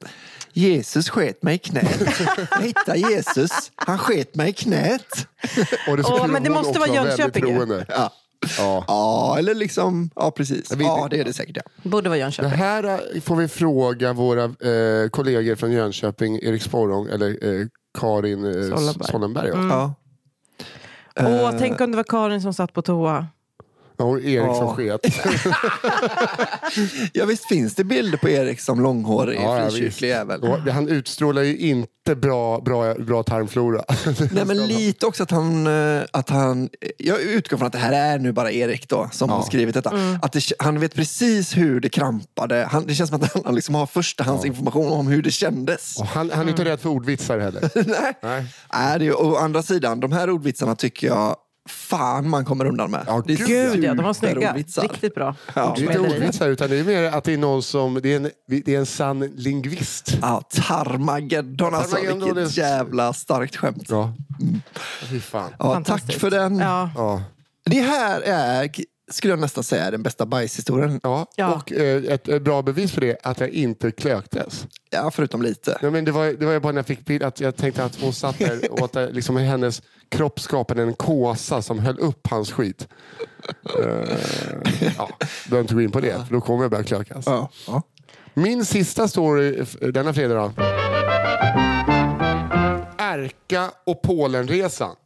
Jesus 0.53 1.09
sket 1.11 1.43
mig 1.43 1.55
i 1.55 1.59
knät. 1.59 2.01
Jag 2.51 2.61
hittade 2.61 2.99
Jesus. 2.99 3.51
Han 3.75 3.99
sket 3.99 4.35
mig 4.35 4.51
i 4.51 4.53
knät. 4.53 5.27
Och 5.89 5.97
det 5.97 6.05
skulle 6.05 6.27
men 6.27 6.43
det 6.43 6.51
måste 6.51 6.79
vara 6.79 6.95
Jönköping. 6.95 7.59
Ja. 7.89 8.13
Ja. 8.59 8.85
ja, 8.89 9.37
eller 9.39 9.55
liksom... 9.55 10.11
Ja, 10.17 10.31
precis. 10.31 10.73
Ja, 10.79 11.07
det 11.11 11.21
är 11.21 11.25
det 11.25 11.33
säkert. 11.33 11.57
Ja. 11.57 11.63
Borde 11.91 12.09
vara 12.09 12.17
Det 12.17 12.21
Jönköping. 12.23 12.51
här 12.51 12.85
eh, 13.15 13.21
får 13.21 13.37
vi 13.37 13.49
fråga 13.49 14.13
våra 14.13 14.45
eh, 14.45 15.09
kollegor 15.11 15.55
från 15.55 15.73
Jönköping, 15.73 16.39
Erik 16.43 16.63
Sporrong 16.63 17.09
eller 17.09 17.29
eh, 17.61 17.67
Karin 17.99 18.45
eh, 18.45 18.53
Sollenberg. 18.53 19.09
Sollenberg. 19.11 19.49
ja. 19.49 19.55
Mm. 19.55 19.69
Ja. 19.71 19.95
Åh, 21.21 21.25
Eh, 21.55 21.59
tänk 21.59 21.81
om 21.81 21.91
det 21.91 21.97
var 21.97 22.05
Karin 22.05 22.41
som 22.43 22.55
satt 22.55 22.73
på 22.73 22.83
toa. 22.83 23.27
Ja, 23.99 24.05
och 24.05 24.21
Erik 24.21 24.57
som 24.57 24.77
sket. 24.77 25.01
ja, 27.13 27.25
visst 27.25 27.49
finns 27.49 27.75
det 27.75 27.85
bilder 27.85 28.19
på 28.19 28.29
Erik 28.29 28.61
som 28.61 28.81
långhårig 28.81 29.41
Ja, 29.43 29.69
frikyrklig 29.71 30.09
jävel. 30.09 30.43
Och 30.43 30.59
Han 30.59 30.89
utstrålar 30.89 31.43
ju 31.43 31.57
inte 31.59 32.15
bra, 32.17 32.61
bra, 32.61 32.95
bra 32.95 33.23
tarmflora. 33.23 33.85
Nej, 34.33 34.45
men 34.45 34.67
lite 34.67 35.07
också 35.07 35.23
att 35.23 35.31
han, 35.31 35.67
eh, 35.67 36.03
att 36.13 36.29
han... 36.31 36.69
Jag 36.99 37.21
utgår 37.21 37.57
från 37.57 37.67
att 37.67 37.73
det 37.73 37.79
här 37.79 37.93
är 37.93 38.19
nu 38.19 38.33
bara 38.33 38.53
Erik 38.53 38.89
då, 38.89 39.09
som 39.13 39.31
Ja. 39.31 39.37
har 39.37 39.43
skrivit 39.43 39.75
detta. 39.75 39.93
Att 40.23 40.33
det, 40.33 40.43
han 40.59 40.81
vet 40.81 40.95
precis 40.95 41.57
hur 41.57 41.81
det 41.81 41.89
krampade. 41.89 42.69
Han, 42.71 42.87
det 42.87 42.95
känns 42.95 43.11
som 43.11 43.23
att 43.23 43.45
han 43.45 43.55
liksom 43.55 43.75
har 43.75 43.87
förstahandsinformation 43.87 44.93
om 44.93 45.07
hur 45.07 45.23
det 45.23 45.31
kändes. 45.31 45.97
Och 46.01 46.07
han, 46.07 46.31
han 46.31 46.47
är 46.47 46.51
inte 46.51 46.65
rädd 46.65 46.81
för 46.81 46.89
ordvitsar 46.91 47.39
heller. 47.39 47.71
Nej. 47.75 48.13
Nej. 48.23 48.45
Nej, 48.73 48.99
det 48.99 49.05
är, 49.05 49.07
ju- 49.09 49.15
å 49.15 49.37
andra 49.37 49.63
sidan, 49.63 50.01
de 50.01 50.13
här 50.13 50.31
ordvitsarna 50.31 50.75
tycker 50.77 51.07
jag 51.07 51.37
fan 51.67 52.29
man 52.31 52.45
kommer 52.45 52.65
undan 52.65 52.91
med. 52.91 53.05
Ja, 53.07 53.23
det 53.27 53.33
är 53.33 53.37
gud, 53.47 53.85
ja, 53.85 53.95
de 53.95 54.05
var 54.05 54.13
snygga. 54.13 54.55
Riktigt 54.55 55.15
bra. 55.15 55.35
Ja. 55.55 55.75
Det 55.79 55.83
är 55.85 55.87
inte 55.87 55.99
ordvitsar 56.15 56.49
utan 56.49 56.71
det 56.71 56.77
är 56.79 56.85
mer 56.85 57.03
att 57.03 57.25
det 57.25 57.33
är 57.33 57.39
någon 57.39 57.63
som, 57.63 57.95
det 58.03 58.13
är 58.13 58.17
en, 58.17 58.31
det 58.49 58.69
är 58.75 58.79
en 58.79 58.87
sann 58.87 59.21
lingvist. 59.21 60.19
Ja, 60.23 60.43
Tarmageddon 60.51 61.75
alltså. 61.75 61.97
Vilket 62.01 62.37
är- 62.37 62.59
jävla 62.59 63.13
starkt 63.13 63.57
skämt. 63.57 63.85
Ja, 63.89 64.13
Ja. 64.39 64.59
Fy 65.11 65.21
fan. 65.21 65.85
tack 65.85 66.13
för 66.13 66.31
den. 66.31 66.59
Ja. 66.59 66.91
Ja. 66.97 67.23
Det 67.65 67.81
här 67.81 68.21
är, 68.21 68.71
skulle 69.11 69.33
jag 69.33 69.41
nästan 69.41 69.65
säga, 69.65 69.91
den 69.91 70.03
bästa 70.03 70.27
bajshistorien. 70.27 71.01
Ja. 71.03 71.27
Ja. 71.37 71.55
Och 71.55 71.73
eh, 71.73 72.05
ett, 72.05 72.29
ett 72.29 72.43
bra 72.43 72.63
bevis 72.63 72.93
för 72.93 73.01
det 73.01 73.17
att 73.23 73.41
jag 73.41 73.51
inte 73.51 73.91
klöktes. 73.91 74.67
Ja, 74.91 75.11
förutom 75.11 75.43
lite. 75.43 75.79
Nej, 75.83 75.91
men 75.91 76.05
det, 76.05 76.13
var, 76.13 76.27
det 76.27 76.47
var 76.47 76.61
bara 76.61 76.73
när 76.73 76.79
jag 76.79 76.87
fick 76.87 77.05
bild 77.05 77.23
att 77.23 77.41
jag 77.41 77.57
tänkte 77.57 77.85
att 77.85 78.01
hon 78.01 78.13
satt 78.13 78.39
där 78.39 78.73
och 78.73 78.85
att 78.85 78.93
det, 78.93 79.13
liksom, 79.13 79.37
hennes 79.37 79.83
kropp 80.09 80.41
skapade 80.41 80.83
en 80.83 80.95
kåsa 80.95 81.63
som 81.63 81.79
höll 81.79 81.99
upp 81.99 82.27
hans 82.27 82.53
skit. 82.53 82.89
Uh, 83.79 84.19
ja, 84.99 85.09
behöver 85.49 85.61
inte 85.61 85.75
gå 85.75 85.81
in 85.81 85.91
på 85.91 86.01
det, 86.01 86.27
för 86.27 86.35
då 86.35 86.41
kommer 86.41 86.65
jag 86.65 86.71
börja 86.71 86.85
klökas. 86.85 87.25
Ja. 87.27 87.51
Ja. 87.67 87.83
Min 88.35 88.65
sista 88.65 89.09
story 89.09 89.65
denna 89.93 90.15
fredag 90.15 90.35
då, 90.35 90.63
är 92.99 93.19
Erka 93.19 93.71
och 93.85 94.03
Polenresan. 94.03 94.97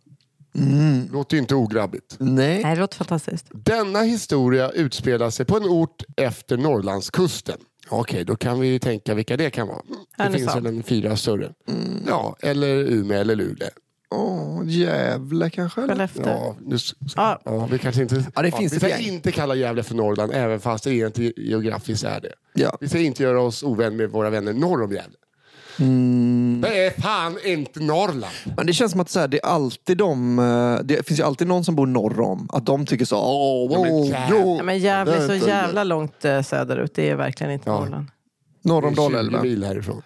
Låter 1.12 1.34
ju 1.36 1.40
inte 1.40 1.54
ograbbigt. 1.54 2.16
Nej. 2.18 2.62
Nej, 2.62 2.74
det 2.74 2.80
låter 2.80 2.96
fantastiskt. 2.96 3.46
Denna 3.50 4.02
historia 4.02 4.70
utspelar 4.70 5.30
sig 5.30 5.46
på 5.46 5.56
en 5.56 5.64
ort 5.64 6.02
efter 6.16 6.56
Norrlandskusten. 6.56 7.56
Okej, 7.88 8.24
då 8.24 8.36
kan 8.36 8.60
vi 8.60 8.68
ju 8.68 8.78
tänka 8.78 9.14
vilka 9.14 9.36
det 9.36 9.50
kan 9.50 9.68
vara. 9.68 9.82
Det 9.88 10.22
Härnösand. 10.22 10.40
finns 10.52 10.56
väl 10.56 10.66
en 10.66 10.82
fyra 10.82 11.16
större. 11.16 11.52
Ja, 12.06 12.36
eller 12.40 12.68
Umeå 12.76 13.18
eller 13.20 13.36
Luleå. 13.36 13.68
Åh, 14.14 14.60
Gävle 14.64 15.50
kanske? 15.50 15.80
eller? 15.80 15.88
Skellefteå. 15.94 16.26
Ja, 16.26 16.56
nu, 16.60 16.74
s- 16.76 16.94
Ja. 17.16 17.40
ja, 17.44 17.66
vi 17.66 17.78
kanske 17.78 18.02
inte... 18.02 18.24
Ja, 18.34 18.42
det 18.42 18.50
finns 18.50 18.72
vi 18.72 18.76
ett 18.76 18.82
ska 18.82 18.88
gäng. 18.88 19.14
inte 19.14 19.32
kalla 19.32 19.54
Gävle 19.54 19.82
för 19.82 19.94
Norrland, 19.94 20.32
även 20.34 20.60
fast 20.60 20.84
det 20.84 20.94
inte 20.94 21.32
geografiskt 21.36 22.04
är 22.04 22.20
det. 22.20 22.32
Ja. 22.54 22.76
Vi 22.80 22.88
ska 22.88 22.98
inte 22.98 23.22
göra 23.22 23.40
oss 23.42 23.62
ovän 23.62 23.96
med 23.96 24.10
våra 24.10 24.30
vänner 24.30 24.52
norr 24.52 24.82
om 24.82 24.92
Gävle. 24.92 25.16
Mm. 25.80 26.60
Det 26.60 26.84
är 26.86 26.90
fan 27.00 27.38
inte 27.44 27.80
Norrland. 27.80 28.32
Men 28.56 28.66
det 28.66 28.72
känns 28.72 28.92
som 28.92 29.00
att 29.00 29.10
så 29.10 29.20
här, 29.20 29.28
det 29.28 29.38
är 29.42 29.46
alltid 29.46 29.96
de, 29.98 30.38
eh, 30.38 30.84
det 30.84 31.06
finns 31.06 31.20
ju 31.20 31.24
alltid 31.24 31.46
någon 31.48 31.64
som 31.64 31.76
bor 31.76 31.86
norr 31.86 32.20
om, 32.20 32.48
att 32.52 32.66
de 32.66 32.86
tycker 32.86 33.04
så, 33.04 33.16
åh, 33.18 33.72
Ja, 33.72 33.82
men 33.82 33.92
åh, 33.92 34.08
jävlar. 34.08 34.38
jo, 34.40 34.56
Ja, 34.56 34.62
men 34.62 34.78
Gävle 34.78 35.16
är 35.16 35.26
så 35.40 35.46
jävla 35.48 35.84
långt 35.84 36.24
eh, 36.24 36.42
söderut. 36.42 36.94
Det 36.94 37.10
är 37.10 37.16
verkligen 37.16 37.52
inte 37.52 37.70
Ja. 37.70 37.78
Norrland. 37.80 38.06
Norr 38.62 38.84
om 38.84 38.94
Det 38.94 39.00
är 39.02 39.06
20 39.08 39.12
Dalälven. 39.16 39.42
mil 39.42 39.64
härifrån. 39.64 40.02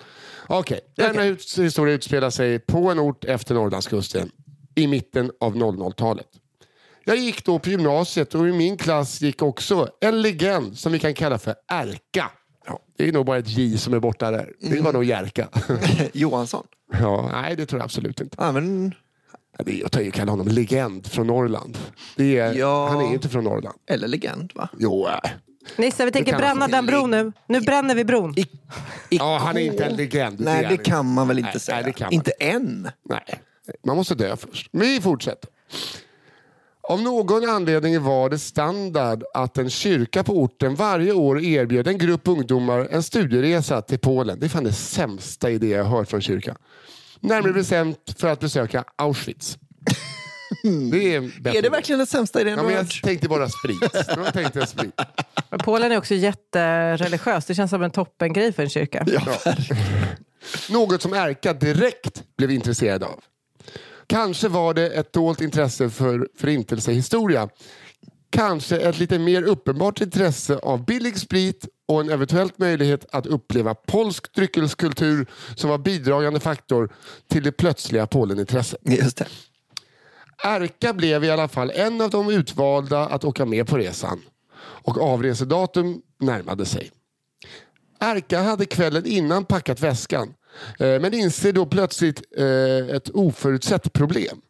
Okej, 0.46 0.80
denna 0.96 1.24
ut- 1.24 1.58
historia 1.58 1.94
utspelar 1.94 2.30
sig 2.30 2.58
på 2.58 2.90
en 2.90 2.98
ort 3.00 3.24
efter 3.24 3.54
Norrlandskusten 3.54 4.30
i 4.74 4.86
mitten 4.86 5.30
av 5.40 5.56
00-talet. 5.56 6.26
Jag 7.04 7.16
gick 7.16 7.44
då 7.44 7.58
på 7.58 7.68
gymnasiet 7.70 8.34
och 8.34 8.48
i 8.48 8.52
min 8.52 8.76
klass 8.76 9.20
gick 9.20 9.42
också 9.42 9.88
en 10.00 10.22
legend 10.22 10.78
som 10.78 10.92
vi 10.92 10.98
kan 10.98 11.14
kalla 11.14 11.38
för 11.38 11.54
Erka. 11.72 12.30
Ja, 12.66 12.78
det 12.96 13.08
är 13.08 13.12
nog 13.12 13.26
bara 13.26 13.38
ett 13.38 13.48
J 13.48 13.78
som 13.78 13.94
är 13.94 14.00
borta 14.00 14.30
där. 14.30 14.52
Det 14.60 14.80
var 14.80 14.92
nog 14.92 15.04
Jerka. 15.04 15.48
Johansson. 16.12 16.66
Ja, 17.00 17.28
nej, 17.32 17.56
det 17.56 17.66
tror 17.66 17.78
jag 17.80 17.84
absolut 17.84 18.20
inte. 18.20 18.36
Ja, 18.40 18.52
men, 18.52 18.94
det 19.58 19.72
Jag 19.72 19.92
tar 19.92 20.00
ju 20.00 20.10
kalla 20.10 20.30
honom 20.32 20.48
legend 20.48 21.06
från 21.06 21.26
Norrland. 21.26 21.78
Det 22.16 22.38
är, 22.38 22.54
Ja. 22.54 22.88
Han 22.88 23.00
är 23.00 23.12
inte 23.12 23.28
från 23.28 23.44
Norrland. 23.44 23.78
eller 23.86 24.08
legend 24.08 24.52
va? 24.54 24.68
Jo, 24.78 25.06
äh. 25.08 25.30
Nisse, 25.76 26.04
vi 26.04 26.12
tänker 26.12 26.36
bränna 26.38 26.68
den 26.68 26.86
bron 26.86 27.10
nu. 27.10 27.32
Nu 27.48 27.60
bränner 27.60 27.94
vi 27.94 28.04
bron. 28.04 28.38
I, 28.38 28.46
ja, 29.08 29.38
han 29.38 29.56
är 29.56 29.60
inte 29.60 29.84
en 29.84 29.96
legend. 29.96 30.40
Nej, 30.40 30.62
det 30.62 30.68
han 30.68 30.78
kan 30.78 31.14
man 31.14 31.28
väl 31.28 31.38
inte 31.38 31.50
Nej, 31.50 31.60
säga. 31.60 31.76
nej, 31.76 31.84
det 31.84 31.92
kan 31.92 32.04
man 32.06 32.12
inte 32.12 32.30
än. 32.30 32.88
Nej, 33.08 33.40
man 33.86 33.96
måste 33.96 34.14
dö 34.14 34.36
först. 34.36 34.68
Men 34.72 34.82
vi 34.86 35.00
fortsätter. 35.00 35.50
Av 36.88 37.02
någon 37.02 37.48
anledning 37.48 38.02
var 38.02 38.30
det 38.30 38.38
standard 38.38 39.24
att 39.34 39.58
en 39.58 39.70
kyrka 39.70 40.24
på 40.24 40.32
orten 40.32 40.74
varje 40.74 41.12
år 41.12 41.40
erbjöd 41.40 41.88
en 41.88 41.98
grupp 41.98 42.28
ungdomar 42.28 42.88
en 42.90 43.02
studieresa 43.02 43.82
till 43.82 43.98
Polen. 43.98 44.40
Det 44.40 44.46
är 44.46 44.48
fan 44.48 44.64
det 44.64 44.72
sämsta 44.72 45.50
idé 45.50 45.68
jag 45.68 45.84
har 45.84 45.98
hört 45.98 46.10
från 46.10 46.20
kyrkan. 46.20 46.56
Närmare 47.20 47.52
bestämt 47.52 48.14
för 48.18 48.28
att 48.28 48.40
besöka 48.40 48.84
Auschwitz. 48.96 49.58
Det 50.92 51.14
är, 51.14 51.22
Är 51.56 51.62
det 51.62 51.68
verkligen 51.68 51.98
den 51.98 52.06
sämsta 52.06 52.40
idén 52.40 52.56
Ja, 52.56 52.62
men 52.62 52.74
jag 52.74 52.90
tänkte 52.90 53.28
bara 53.28 53.48
sprit. 53.48 54.06
Jag 54.08 54.32
tänkte 54.32 54.66
sprit. 54.66 55.00
Men 55.50 55.58
Polen 55.58 55.92
är 55.92 55.98
också 55.98 56.14
jättereligiöst. 56.14 57.48
Det 57.48 57.54
känns 57.54 57.70
som 57.70 57.82
en 57.82 57.90
toppengrej 57.90 58.52
för 58.52 58.62
en 58.62 58.68
kyrka. 58.68 59.06
Ja. 59.06 59.54
Något 60.70 61.02
som 61.02 61.14
Erka 61.14 61.52
direkt 61.52 62.22
blev 62.36 62.50
intresserad 62.50 63.02
av. 63.02 63.20
Kanske 64.06 64.48
var 64.48 64.74
det 64.74 64.88
ett 64.88 65.12
dolt 65.12 65.40
intresse 65.40 65.90
för 65.90 66.28
förintelsehistoria. 66.36 67.48
Kanske 68.30 68.78
ett 68.78 68.98
lite 68.98 69.18
mer 69.18 69.42
uppenbart 69.42 70.00
intresse 70.00 70.56
av 70.56 70.84
billig 70.84 71.18
sprit 71.18 71.68
och 71.88 72.00
en 72.00 72.10
eventuellt 72.10 72.58
möjlighet 72.58 73.06
att 73.14 73.26
uppleva 73.26 73.74
polsk 73.74 74.34
dryckeskultur 74.34 75.26
som 75.54 75.70
var 75.70 75.78
bidragande 75.78 76.40
faktor 76.40 76.92
till 77.28 77.42
det 77.42 77.52
plötsliga 77.52 78.06
Polenintresset. 78.06 78.80
Just 78.84 79.16
det. 79.16 79.26
Erka 80.42 80.92
blev 80.92 81.24
i 81.24 81.30
alla 81.30 81.48
fall 81.48 81.70
en 81.74 82.00
av 82.00 82.10
de 82.10 82.30
utvalda 82.30 83.06
att 83.06 83.24
åka 83.24 83.46
med 83.46 83.66
på 83.66 83.78
resan. 83.78 84.22
Och 84.58 85.02
avresedatum 85.02 86.02
närmade 86.20 86.64
sig. 86.64 86.90
Erka 88.00 88.42
hade 88.42 88.66
kvällen 88.66 89.06
innan 89.06 89.44
packat 89.44 89.80
väskan. 89.80 90.34
Eh, 90.78 91.00
Men 91.00 91.14
inser 91.14 91.52
då 91.52 91.66
plötsligt 91.66 92.22
eh, 92.36 92.96
ett 92.96 93.10
oförutsett 93.10 93.92
problem. 93.92 94.40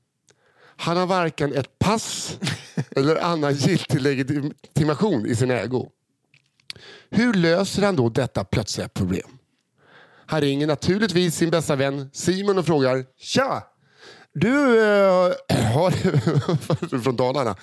Han 0.77 0.97
har 0.97 1.07
varken 1.07 1.55
ett 1.55 1.79
pass 1.79 2.39
eller 2.91 3.17
annan 3.17 3.55
giltig 3.55 4.01
legitimation 4.01 5.27
i 5.27 5.35
sin 5.35 5.51
ägo. 5.51 5.91
Hur 7.11 7.35
löser 7.35 7.83
han 7.83 7.97
då 7.97 8.09
detta 8.09 8.45
plötsliga 8.45 8.89
problem? 8.89 9.39
Han 10.27 10.41
ringer 10.41 10.67
naturligtvis 10.67 11.37
sin 11.37 11.51
bästa 11.51 11.77
vän 11.77 12.11
Simon 12.13 12.59
och 12.59 12.67
frågar 12.67 13.05
Tja! 13.19 13.63
Du 14.33 14.81
eh, 14.81 15.33
har... 15.75 15.91
från 17.03 17.17
Dalarna. 17.17 17.57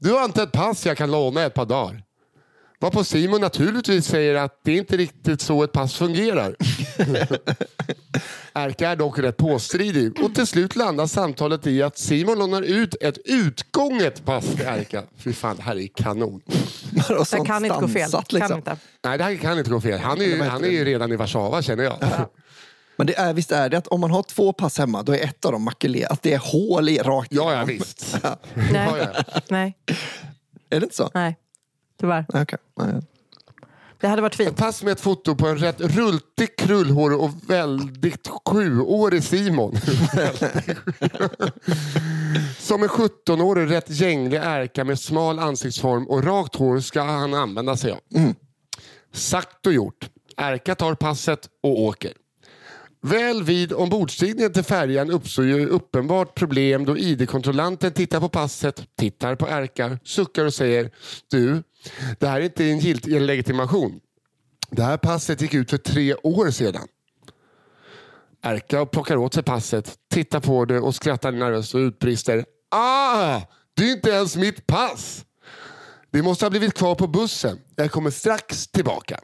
Du 0.00 0.12
har 0.12 0.24
inte 0.24 0.42
ett 0.42 0.52
pass 0.52 0.86
jag 0.86 0.96
kan 0.96 1.10
låna 1.10 1.42
ett 1.42 1.54
par 1.54 1.66
dagar. 1.66 2.02
Varpå 2.84 3.04
Simon 3.04 3.40
naturligtvis 3.40 4.06
säger 4.06 4.34
att 4.34 4.60
det 4.64 4.72
är 4.72 4.76
inte 4.78 4.96
riktigt 4.96 5.40
så 5.40 5.62
ett 5.62 5.72
pass 5.72 5.94
fungerar. 5.94 6.56
Erka 8.52 8.88
är 8.88 8.96
dock 8.96 9.18
rätt 9.18 9.36
påstridig 9.36 10.24
och 10.24 10.34
till 10.34 10.46
slut 10.46 10.76
landar 10.76 11.06
samtalet 11.06 11.66
i 11.66 11.82
att 11.82 11.98
Simon 11.98 12.38
lånar 12.38 12.62
ut 12.62 12.94
ett 13.00 13.18
utgånget 13.24 14.24
pass 14.24 14.46
till 14.46 14.60
Erka. 14.66 15.02
Fy 15.16 15.32
fan, 15.32 15.56
det 15.56 15.62
här 15.62 15.76
är 15.76 15.86
kanon. 15.86 16.40
Det 17.30 17.46
kan 17.46 17.64
inte 17.64 17.80
gå 17.80 17.88
fel. 17.88 18.10
Kan 18.10 18.24
liksom. 18.30 18.56
inte. 18.56 18.76
Nej, 19.04 19.18
det 19.18 19.24
här 19.24 19.36
kan 19.36 19.58
inte 19.58 19.70
gå 19.70 19.80
fel. 19.80 20.00
Han 20.00 20.20
är 20.20 20.24
ju, 20.24 20.42
han 20.42 20.64
är 20.64 20.68
ju 20.68 20.84
redan 20.84 21.12
i 21.12 21.16
Warszawa 21.16 21.62
känner 21.62 21.84
jag. 21.84 21.98
Men 22.96 23.06
det 23.06 23.18
är, 23.18 23.32
visst 23.32 23.52
är 23.52 23.68
det 23.68 23.78
att 23.78 23.86
om 23.86 24.00
man 24.00 24.10
har 24.10 24.22
två 24.22 24.52
pass 24.52 24.78
hemma, 24.78 25.02
då 25.02 25.14
är 25.14 25.24
ett 25.24 25.44
av 25.44 25.52
dem 25.52 25.62
makulerat. 25.62 26.12
Att 26.12 26.22
det 26.22 26.32
är 26.32 26.38
hål 26.38 26.88
i 26.88 26.98
rakt 26.98 27.32
Ja, 27.32 27.42
ja 27.42 27.50
igenom. 27.50 27.66
visst. 27.66 28.18
Nej. 28.22 28.72
Ja, 28.74 28.98
ja. 28.98 29.40
Nej, 29.48 29.76
Är 30.70 30.80
det 30.80 30.84
inte 30.84 30.96
så? 30.96 31.10
nej. 31.14 31.36
Tyvärr. 32.04 32.26
Nej. 32.76 33.02
Det 34.00 34.08
hade 34.08 34.22
varit 34.22 34.34
fint. 34.34 34.56
pass 34.56 34.82
med 34.82 34.92
ett 34.92 35.00
foto 35.00 35.34
på 35.34 35.46
en 35.46 35.58
rätt 35.58 35.80
rultig, 35.80 36.56
krullhårig 36.56 37.18
och 37.18 37.30
väldigt 37.50 38.28
sjuårig 38.46 39.24
Simon. 39.24 39.76
Som 42.58 42.82
en 42.82 42.88
17-årig 42.88 43.70
rätt 43.70 43.90
gänglig 43.90 44.38
ärka 44.38 44.84
med 44.84 45.00
smal 45.00 45.38
ansiktsform 45.38 46.06
och 46.06 46.24
rakt 46.24 46.56
hår 46.56 46.80
ska 46.80 47.02
han 47.02 47.34
använda 47.34 47.76
sig 47.76 47.92
av. 47.92 47.98
Sagt 49.12 49.66
och 49.66 49.72
gjort. 49.72 50.08
Ärka 50.36 50.74
tar 50.74 50.94
passet 50.94 51.48
och 51.62 51.80
åker. 51.80 52.12
Väl 53.02 53.42
vid 53.42 53.72
ombordstigningen 53.72 54.52
till 54.52 54.62
färjan 54.62 55.10
uppstår 55.10 55.44
ju 55.44 55.66
uppenbart 55.66 56.34
problem 56.34 56.84
då 56.84 56.98
ID-kontrollanten 56.98 57.92
tittar 57.92 58.20
på 58.20 58.28
passet, 58.28 58.82
tittar 58.98 59.36
på 59.36 59.48
Erka, 59.48 59.98
suckar 60.04 60.44
och 60.44 60.54
säger 60.54 60.90
Du, 61.30 61.62
det 62.18 62.26
här 62.26 62.40
är 62.40 62.44
inte 62.44 62.64
en 62.64 62.78
giltig 62.78 63.16
en 63.16 63.26
legitimation. 63.26 64.00
Det 64.70 64.82
här 64.82 64.96
passet 64.96 65.40
gick 65.40 65.54
ut 65.54 65.70
för 65.70 65.78
tre 65.78 66.14
år 66.14 66.50
sedan. 66.50 66.88
Erka 68.42 68.86
plockar 68.86 69.16
åt 69.16 69.34
sig 69.34 69.42
passet, 69.42 69.94
tittar 70.10 70.40
på 70.40 70.64
det 70.64 70.80
och 70.80 70.94
skrattar 70.94 71.32
nervöst 71.32 71.74
och 71.74 71.78
utbrister 71.78 72.44
Ah! 72.70 73.40
Det 73.74 73.88
är 73.88 73.92
inte 73.92 74.10
ens 74.10 74.36
mitt 74.36 74.66
pass! 74.66 75.24
Det 76.10 76.22
måste 76.22 76.44
ha 76.44 76.50
blivit 76.50 76.74
kvar 76.74 76.94
på 76.94 77.06
bussen. 77.06 77.58
Jag 77.76 77.90
kommer 77.90 78.10
strax 78.10 78.66
tillbaka. 78.66 79.20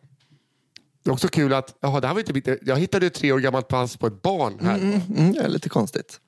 Det 1.04 1.10
är 1.10 1.12
också 1.12 1.28
kul 1.28 1.54
att 1.54 1.78
jaha, 1.80 2.00
det 2.00 2.06
här 2.06 2.14
var 2.14 2.20
inte 2.20 2.32
mitt, 2.32 2.48
jag 2.62 2.76
hittade 2.76 3.06
ett 3.06 3.14
tre 3.14 3.32
år 3.32 3.38
gammalt 3.38 3.68
pass 3.68 3.96
på 3.96 4.06
ett 4.06 4.22
barn 4.22 4.58
här. 4.62 4.78
Mm, 4.78 5.32
det 5.32 5.40
är 5.40 5.48
lite 5.48 5.68
konstigt. 5.68 6.20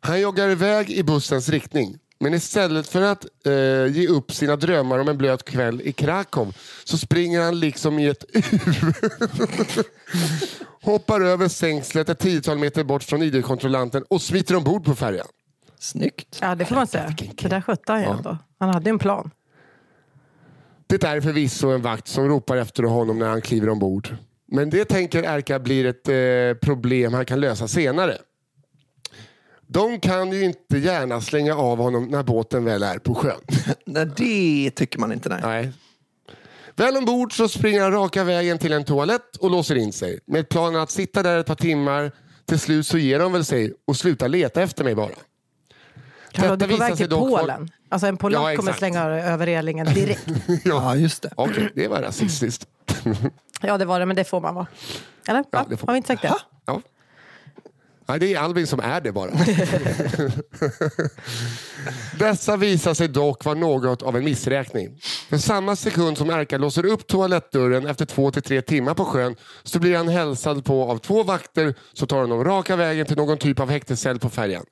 Han 0.00 0.20
joggar 0.20 0.48
iväg 0.48 0.90
i 0.90 1.02
bussens 1.02 1.48
riktning. 1.48 1.98
Men 2.22 2.34
istället 2.34 2.88
för 2.88 3.02
att 3.02 3.26
eh, 3.46 3.86
ge 3.96 4.08
upp 4.08 4.32
sina 4.32 4.56
drömmar 4.56 4.98
om 4.98 5.08
en 5.08 5.18
blöt 5.18 5.44
kväll 5.44 5.80
i 5.80 5.92
Krakow 5.92 6.54
så 6.84 6.98
springer 6.98 7.40
han 7.40 7.60
liksom 7.60 7.98
i 7.98 8.06
ett 8.06 8.24
ur. 8.32 9.84
Hoppar 10.84 11.20
över 11.20 11.48
stängslet 11.48 12.08
ett 12.08 12.18
tiotal 12.18 12.58
meter 12.58 12.84
bort 12.84 13.02
från 13.02 13.22
ID-kontrollanten 13.22 14.04
och 14.08 14.22
smiter 14.22 14.56
ombord 14.56 14.84
på 14.84 14.94
färjan. 14.94 15.26
Snyggt. 15.78 16.38
Ja, 16.40 16.54
det 16.54 16.64
får 16.64 16.74
man 16.74 16.86
säga. 16.86 17.14
Det 17.34 17.48
där 17.48 17.60
skötte 17.60 17.92
han 17.92 18.00
ju 18.00 18.06
ändå. 18.06 18.38
Han 18.58 18.68
hade 18.68 18.90
en 18.90 18.98
plan. 18.98 19.30
Det 20.86 21.04
är 21.04 21.20
förvisso 21.20 21.68
en 21.68 21.82
vakt 21.82 22.08
som 22.08 22.28
ropar 22.28 22.56
efter 22.56 22.82
honom 22.82 23.18
när 23.18 23.28
han 23.28 23.40
kliver 23.40 23.68
ombord. 23.68 24.16
Men 24.46 24.70
det 24.70 24.84
tänker 24.84 25.22
Erka 25.22 25.58
blir 25.58 25.86
ett 25.86 26.08
eh, 26.08 26.60
problem 26.68 27.14
han 27.14 27.24
kan 27.24 27.40
lösa 27.40 27.68
senare. 27.68 28.18
De 29.72 30.00
kan 30.00 30.32
ju 30.32 30.44
inte 30.44 30.78
gärna 30.78 31.20
slänga 31.20 31.54
av 31.54 31.78
honom 31.78 32.08
när 32.08 32.22
båten 32.22 32.64
väl 32.64 32.82
är 32.82 32.98
på 32.98 33.14
sjön. 33.14 33.40
Nej, 33.86 34.06
det 34.16 34.70
tycker 34.70 34.98
man 34.98 35.12
inte. 35.12 35.28
Nej. 35.28 35.40
Nej. 35.42 35.72
Väl 36.76 36.96
ombord 36.96 37.36
så 37.36 37.48
springer 37.48 37.80
han 37.82 37.92
raka 37.92 38.24
vägen 38.24 38.58
till 38.58 38.72
en 38.72 38.84
toalett 38.84 39.36
och 39.36 39.50
låser 39.50 39.74
in 39.76 39.92
sig. 39.92 40.18
Med 40.26 40.48
planen 40.48 40.80
att 40.80 40.90
sitta 40.90 41.22
där 41.22 41.38
ett 41.38 41.46
par 41.46 41.54
timmar. 41.54 42.12
Till 42.46 42.58
slut 42.60 42.86
så 42.86 42.98
ger 42.98 43.18
de 43.18 43.32
väl 43.32 43.44
sig 43.44 43.72
och 43.86 43.96
slutar 43.96 44.28
leta 44.28 44.62
efter 44.62 44.84
mig 44.84 44.94
bara. 44.94 45.08
Hallå, 46.34 46.56
du 46.56 46.64
är 46.64 46.68
på 46.68 46.76
väg 46.76 46.96
till 46.96 47.08
Polen. 47.08 47.70
Alltså 47.88 48.06
en 48.06 48.14
Ja, 48.14 48.18
polack 48.18 48.40
kommer 48.42 48.52
exakt. 48.70 48.78
slänga 48.78 49.02
över 49.04 49.46
relingen 49.46 49.86
direkt. 49.86 50.26
Ja, 50.64 50.96
just 50.96 51.22
det. 51.22 51.30
Okej, 51.36 51.72
det 51.74 51.88
var 51.88 52.02
rasistiskt. 52.02 52.66
Ja, 53.60 53.78
det 53.78 53.84
var 53.84 54.00
det, 54.00 54.06
men 54.06 54.16
det 54.16 54.24
får 54.24 54.40
man 54.40 54.54
vara. 54.54 54.66
Eller? 55.28 55.44
Ja, 55.50 55.58
Va? 55.58 55.66
det 55.70 55.76
får 55.76 55.86
Har 55.86 55.94
vi 55.94 55.96
inte 55.96 56.06
sagt 56.06 56.22
det? 56.22 56.34
Ja. 56.66 56.80
Nej, 58.08 58.18
det 58.18 58.34
är 58.34 58.38
Albin 58.38 58.66
som 58.66 58.80
är 58.80 59.00
det 59.00 59.12
bara. 59.12 59.30
Dessa 62.18 62.56
visar 62.56 62.94
sig 62.94 63.08
dock 63.08 63.44
vara 63.44 63.54
något 63.54 64.02
av 64.02 64.16
en 64.16 64.24
missräkning. 64.24 65.00
För 65.28 65.38
samma 65.38 65.76
sekund 65.76 66.18
som 66.18 66.30
Erka 66.30 66.58
låser 66.58 66.86
upp 66.86 67.06
toalettdörren 67.06 67.86
efter 67.86 68.04
två 68.06 68.30
till 68.30 68.42
tre 68.42 68.62
timmar 68.62 68.94
på 68.94 69.04
sjön 69.04 69.36
så 69.62 69.78
blir 69.78 69.96
han 69.96 70.08
hälsad 70.08 70.64
på 70.64 70.90
av 70.90 70.98
två 70.98 71.22
vakter 71.22 71.74
som 71.92 72.08
tar 72.08 72.20
honom 72.20 72.44
raka 72.44 72.76
vägen 72.76 73.06
till 73.06 73.16
någon 73.16 73.38
typ 73.38 73.60
av 73.60 73.70
häktescell 73.70 74.18
på 74.18 74.30
färjan. 74.30 74.64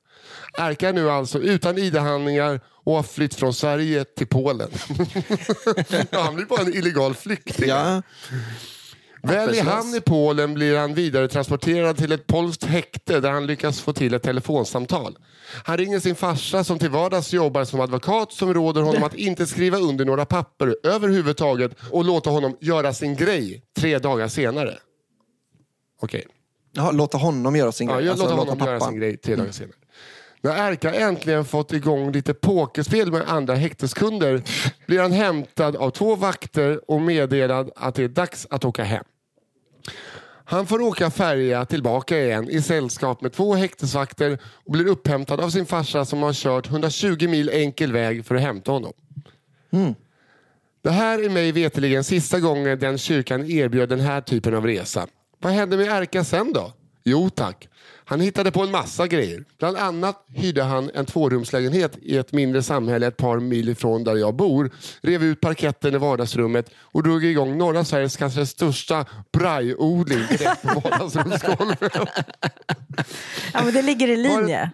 Erka 0.57 0.89
är 0.89 0.93
nu 0.93 1.11
alltså 1.11 1.39
utan 1.39 1.77
ID-handlingar 1.77 2.59
och 2.83 2.95
har 2.95 3.03
flytt 3.03 3.35
från 3.35 3.53
Sverige 3.53 4.03
till 4.03 4.27
Polen. 4.27 4.69
ja, 6.09 6.21
han 6.21 6.35
blir 6.35 6.45
bara 6.45 6.61
en 6.61 6.73
illegal 6.73 7.15
flykting. 7.15 7.69
Ja. 7.69 8.01
Väl 9.23 9.55
i 9.55 9.59
hamn 9.59 9.95
i 9.95 10.01
Polen 10.01 10.53
blir 10.53 10.77
han 10.77 10.93
vidare 10.93 11.27
transporterad 11.27 11.97
till 11.97 12.11
ett 12.11 12.27
polskt 12.27 12.63
häkte 12.63 13.19
där 13.19 13.31
han 13.31 13.45
lyckas 13.47 13.81
få 13.81 13.93
till 13.93 14.13
ett 14.13 14.23
telefonsamtal. 14.23 15.17
Han 15.65 15.77
ringer 15.77 15.99
sin 15.99 16.15
farsa 16.15 16.63
som 16.63 16.79
till 16.79 16.89
vardags 16.89 17.33
jobbar 17.33 17.63
som 17.63 17.79
advokat 17.79 18.31
som 18.31 18.53
råder 18.53 18.81
honom 18.81 19.03
att 19.03 19.15
inte 19.15 19.47
skriva 19.47 19.77
under 19.77 20.05
några 20.05 20.25
papper 20.25 20.75
överhuvudtaget 20.83 21.71
och 21.91 22.05
låta 22.05 22.29
honom 22.29 22.57
göra 22.61 22.93
sin 22.93 23.15
grej 23.15 23.63
tre 23.79 23.99
dagar 23.99 24.27
senare. 24.27 24.77
Okej. 26.01 26.25
Jaha, 26.73 26.91
låta 26.91 27.17
honom 27.17 27.55
göra 27.55 27.71
sin 27.71 27.87
Ja, 27.89 27.95
grej. 27.95 28.05
jag 28.05 28.11
Alltså, 28.11 28.25
låter 28.25 28.37
honom 28.37 28.57
låta 28.57 28.69
göra 28.69 28.79
pappan. 28.79 28.91
sin 28.91 28.99
grej 28.99 29.17
tre 29.17 29.35
dagar 29.35 29.51
senare. 29.51 29.75
När 30.43 30.71
Erka 30.71 30.93
äntligen 30.93 31.45
fått 31.45 31.73
igång 31.73 32.11
lite 32.11 32.33
pokerspel 32.33 33.11
med 33.11 33.29
andra 33.29 33.55
häkteskunder 33.55 34.41
blir 34.87 35.01
han 35.01 35.11
hämtad 35.11 35.75
av 35.75 35.89
två 35.89 36.15
vakter 36.15 36.91
och 36.91 37.01
meddelad 37.01 37.71
att 37.75 37.95
det 37.95 38.03
är 38.03 38.07
dags 38.07 38.47
att 38.49 38.65
åka 38.65 38.83
hem. 38.83 39.03
Han 40.45 40.67
får 40.67 40.81
åka 40.81 41.09
färja 41.11 41.65
tillbaka 41.65 42.19
igen 42.19 42.49
i 42.49 42.61
sällskap 42.61 43.21
med 43.21 43.33
två 43.33 43.55
häktesvakter 43.55 44.39
och 44.65 44.71
blir 44.71 44.87
upphämtad 44.87 45.39
av 45.39 45.49
sin 45.49 45.65
farsa 45.65 46.05
som 46.05 46.23
har 46.23 46.33
kört 46.33 46.67
120 46.67 47.27
mil 47.27 47.49
enkel 47.49 47.91
väg 47.91 48.25
för 48.25 48.35
att 48.35 48.41
hämta 48.41 48.71
honom. 48.71 48.93
Det 50.83 50.89
här 50.89 51.23
är 51.23 51.29
mig 51.29 51.51
veterligen 51.51 52.03
sista 52.03 52.39
gången 52.39 52.79
den 52.79 52.97
kyrkan 52.97 53.45
erbjöd 53.49 53.89
den 53.89 53.99
här 53.99 54.21
typen 54.21 54.55
av 54.55 54.65
resa. 54.65 55.07
Vad 55.39 55.53
hände 55.53 55.77
med 55.77 55.87
Erka 55.87 56.23
sen 56.23 56.53
då? 56.53 56.73
Jo 57.03 57.29
tack. 57.29 57.67
Han 58.11 58.19
hittade 58.21 58.51
på 58.51 58.61
en 58.63 58.71
massa 58.71 59.07
grejer. 59.07 59.43
Bland 59.59 59.77
annat 59.77 60.25
hyrde 60.33 60.63
han 60.63 60.91
en 60.93 61.05
tvårumslägenhet 61.05 61.97
i 62.01 62.17
ett 62.17 62.31
mindre 62.31 62.63
samhälle 62.63 63.07
ett 63.07 63.17
par 63.17 63.39
mil 63.39 63.69
ifrån 63.69 64.03
där 64.03 64.15
jag 64.15 64.35
bor, 64.35 64.71
rev 65.01 65.23
ut 65.23 65.41
parketten 65.41 65.95
i 65.95 65.97
vardagsrummet 65.97 66.69
och 66.81 67.03
drog 67.03 67.25
igång 67.25 67.57
norra 67.57 67.85
Sveriges 67.85 68.17
kanske 68.17 68.45
största 68.45 69.05
brajodling 69.33 70.19
direkt 70.29 70.61
på 70.61 70.79
vardagsrumsgolvet. 70.89 71.93
Ja, 73.53 73.63
men 73.63 73.73
det 73.73 73.81
ligger 73.81 74.07
i 74.07 74.15
det- 74.15 74.21
linje. 74.37 74.71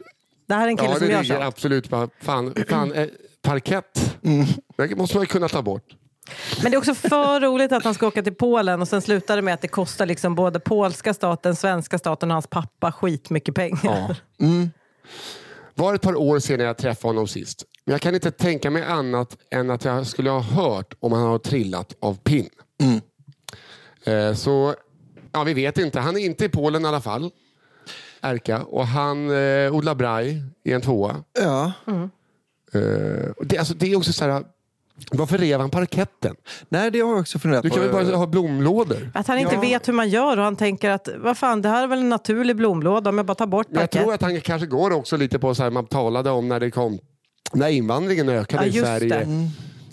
Det 0.47 0.53
här 0.53 0.63
är 0.65 0.67
en 0.67 0.77
kille 0.77 0.89
Ja, 0.89 0.97
som 0.97 1.07
det 1.07 1.13
gör 1.13 1.21
ligger 1.23 1.35
så. 1.35 1.41
absolut 1.41 1.89
bara, 1.89 2.09
fan, 2.21 2.53
fan 2.69 2.93
eh, 2.93 3.07
parkett. 3.41 4.17
Det 4.77 4.95
måste 4.95 5.17
man 5.17 5.25
kunna 5.25 5.47
ta 5.47 5.61
bort. 5.61 5.83
Men 6.61 6.71
det 6.71 6.75
är 6.75 6.78
också 6.78 6.95
för 6.95 7.39
roligt 7.39 7.71
att 7.71 7.84
han 7.84 7.93
ska 7.93 8.07
åka 8.07 8.23
till 8.23 8.36
Polen 8.36 8.82
och 8.82 8.88
sen 8.88 9.01
slutar 9.01 9.36
det 9.36 9.41
med 9.41 9.53
att 9.53 9.61
det 9.61 9.67
kostar 9.67 10.05
liksom 10.05 10.36
både 10.36 10.59
polska 10.59 11.13
staten, 11.13 11.55
svenska 11.55 11.97
staten 11.97 12.32
och 12.32 12.36
hans 12.36 12.47
pappa 12.47 12.91
skitmycket 12.91 13.55
pengar. 13.55 14.15
Ja. 14.38 14.45
var 15.75 15.93
ett 15.93 16.01
par 16.01 16.15
år 16.15 16.39
sedan 16.39 16.65
jag 16.65 16.78
träffade 16.78 17.09
honom 17.09 17.28
sist. 17.28 17.63
Men 17.86 17.91
jag 17.91 18.01
kan 18.01 18.15
inte 18.15 18.32
tänka 18.32 18.69
mig 18.69 18.84
annat 18.84 19.38
än 19.51 19.69
att 19.69 19.86
jag 19.86 20.07
skulle 20.07 20.30
ha 20.30 20.39
hört 20.39 20.93
om 20.99 21.11
han 21.11 21.23
har 21.23 21.39
trillat 21.39 21.95
av 21.99 22.17
pinn. 22.17 22.49
Eh, 24.07 24.34
så 24.34 24.75
ja, 25.32 25.43
vi 25.43 25.53
vet 25.53 25.78
inte. 25.78 25.99
Han 25.99 26.17
är 26.17 26.25
inte 26.25 26.45
i 26.45 26.49
Polen 26.49 26.86
i 26.86 26.88
alla 26.88 27.01
fall. 27.01 27.32
Erka. 28.21 28.63
Och 28.63 28.88
han 28.88 29.30
eh, 29.30 29.75
odlar 29.75 29.95
braj 29.95 30.43
i 30.63 30.73
en 30.73 30.82
tvåa. 30.82 31.23
Ja. 31.39 31.71
Eh, 32.73 33.30
och 33.38 33.45
det, 33.45 33.57
alltså, 33.57 33.73
det 33.73 33.91
är 33.91 33.97
också 33.97 34.13
så 34.13 34.25
här. 34.25 34.43
Varför 35.11 35.37
rev 35.37 35.59
han 35.59 35.69
parketten? 35.69 36.35
Nej, 36.69 36.91
det 36.91 36.99
har 36.99 37.09
jag 37.11 37.19
också 37.19 37.39
funderat 37.39 37.63
Du 37.63 37.69
kan 37.69 37.79
väl 37.81 37.91
bara 37.91 38.15
ha 38.17 38.27
blomlådor? 38.27 39.11
Att 39.13 39.27
han 39.27 39.37
inte 39.39 39.55
Ja. 39.55 39.61
vet 39.61 39.87
hur 39.87 39.93
man 39.93 40.09
gör 40.09 40.37
och 40.37 40.43
han 40.43 40.55
tänker 40.55 40.89
att 40.89 41.09
vad 41.17 41.37
fan, 41.37 41.61
det 41.61 41.69
här 41.69 41.83
är 41.83 41.87
väl 41.87 41.99
en 41.99 42.09
naturlig 42.09 42.55
blomlåda 42.55 43.09
om 43.09 43.17
jag 43.17 43.25
bara 43.25 43.35
tar 43.35 43.47
bort 43.47 43.67
Men 43.69 43.81
jag 43.81 43.91
tror 43.91 44.13
att 44.13 44.21
han 44.21 44.41
kanske 44.41 44.67
går 44.67 44.91
också 44.91 45.17
lite 45.17 45.39
på 45.39 45.55
så 45.55 45.63
här 45.63 45.69
man 45.69 45.85
talade 45.85 46.29
om 46.29 46.47
när 46.47 46.59
det 46.59 46.71
kom 46.71 46.99
när 47.53 47.67
invandringen 47.69 48.29
ökade 48.29 48.63
Ja, 48.65 48.69
i 48.69 48.79
Sverige. 48.79 49.09
det. 49.09 49.49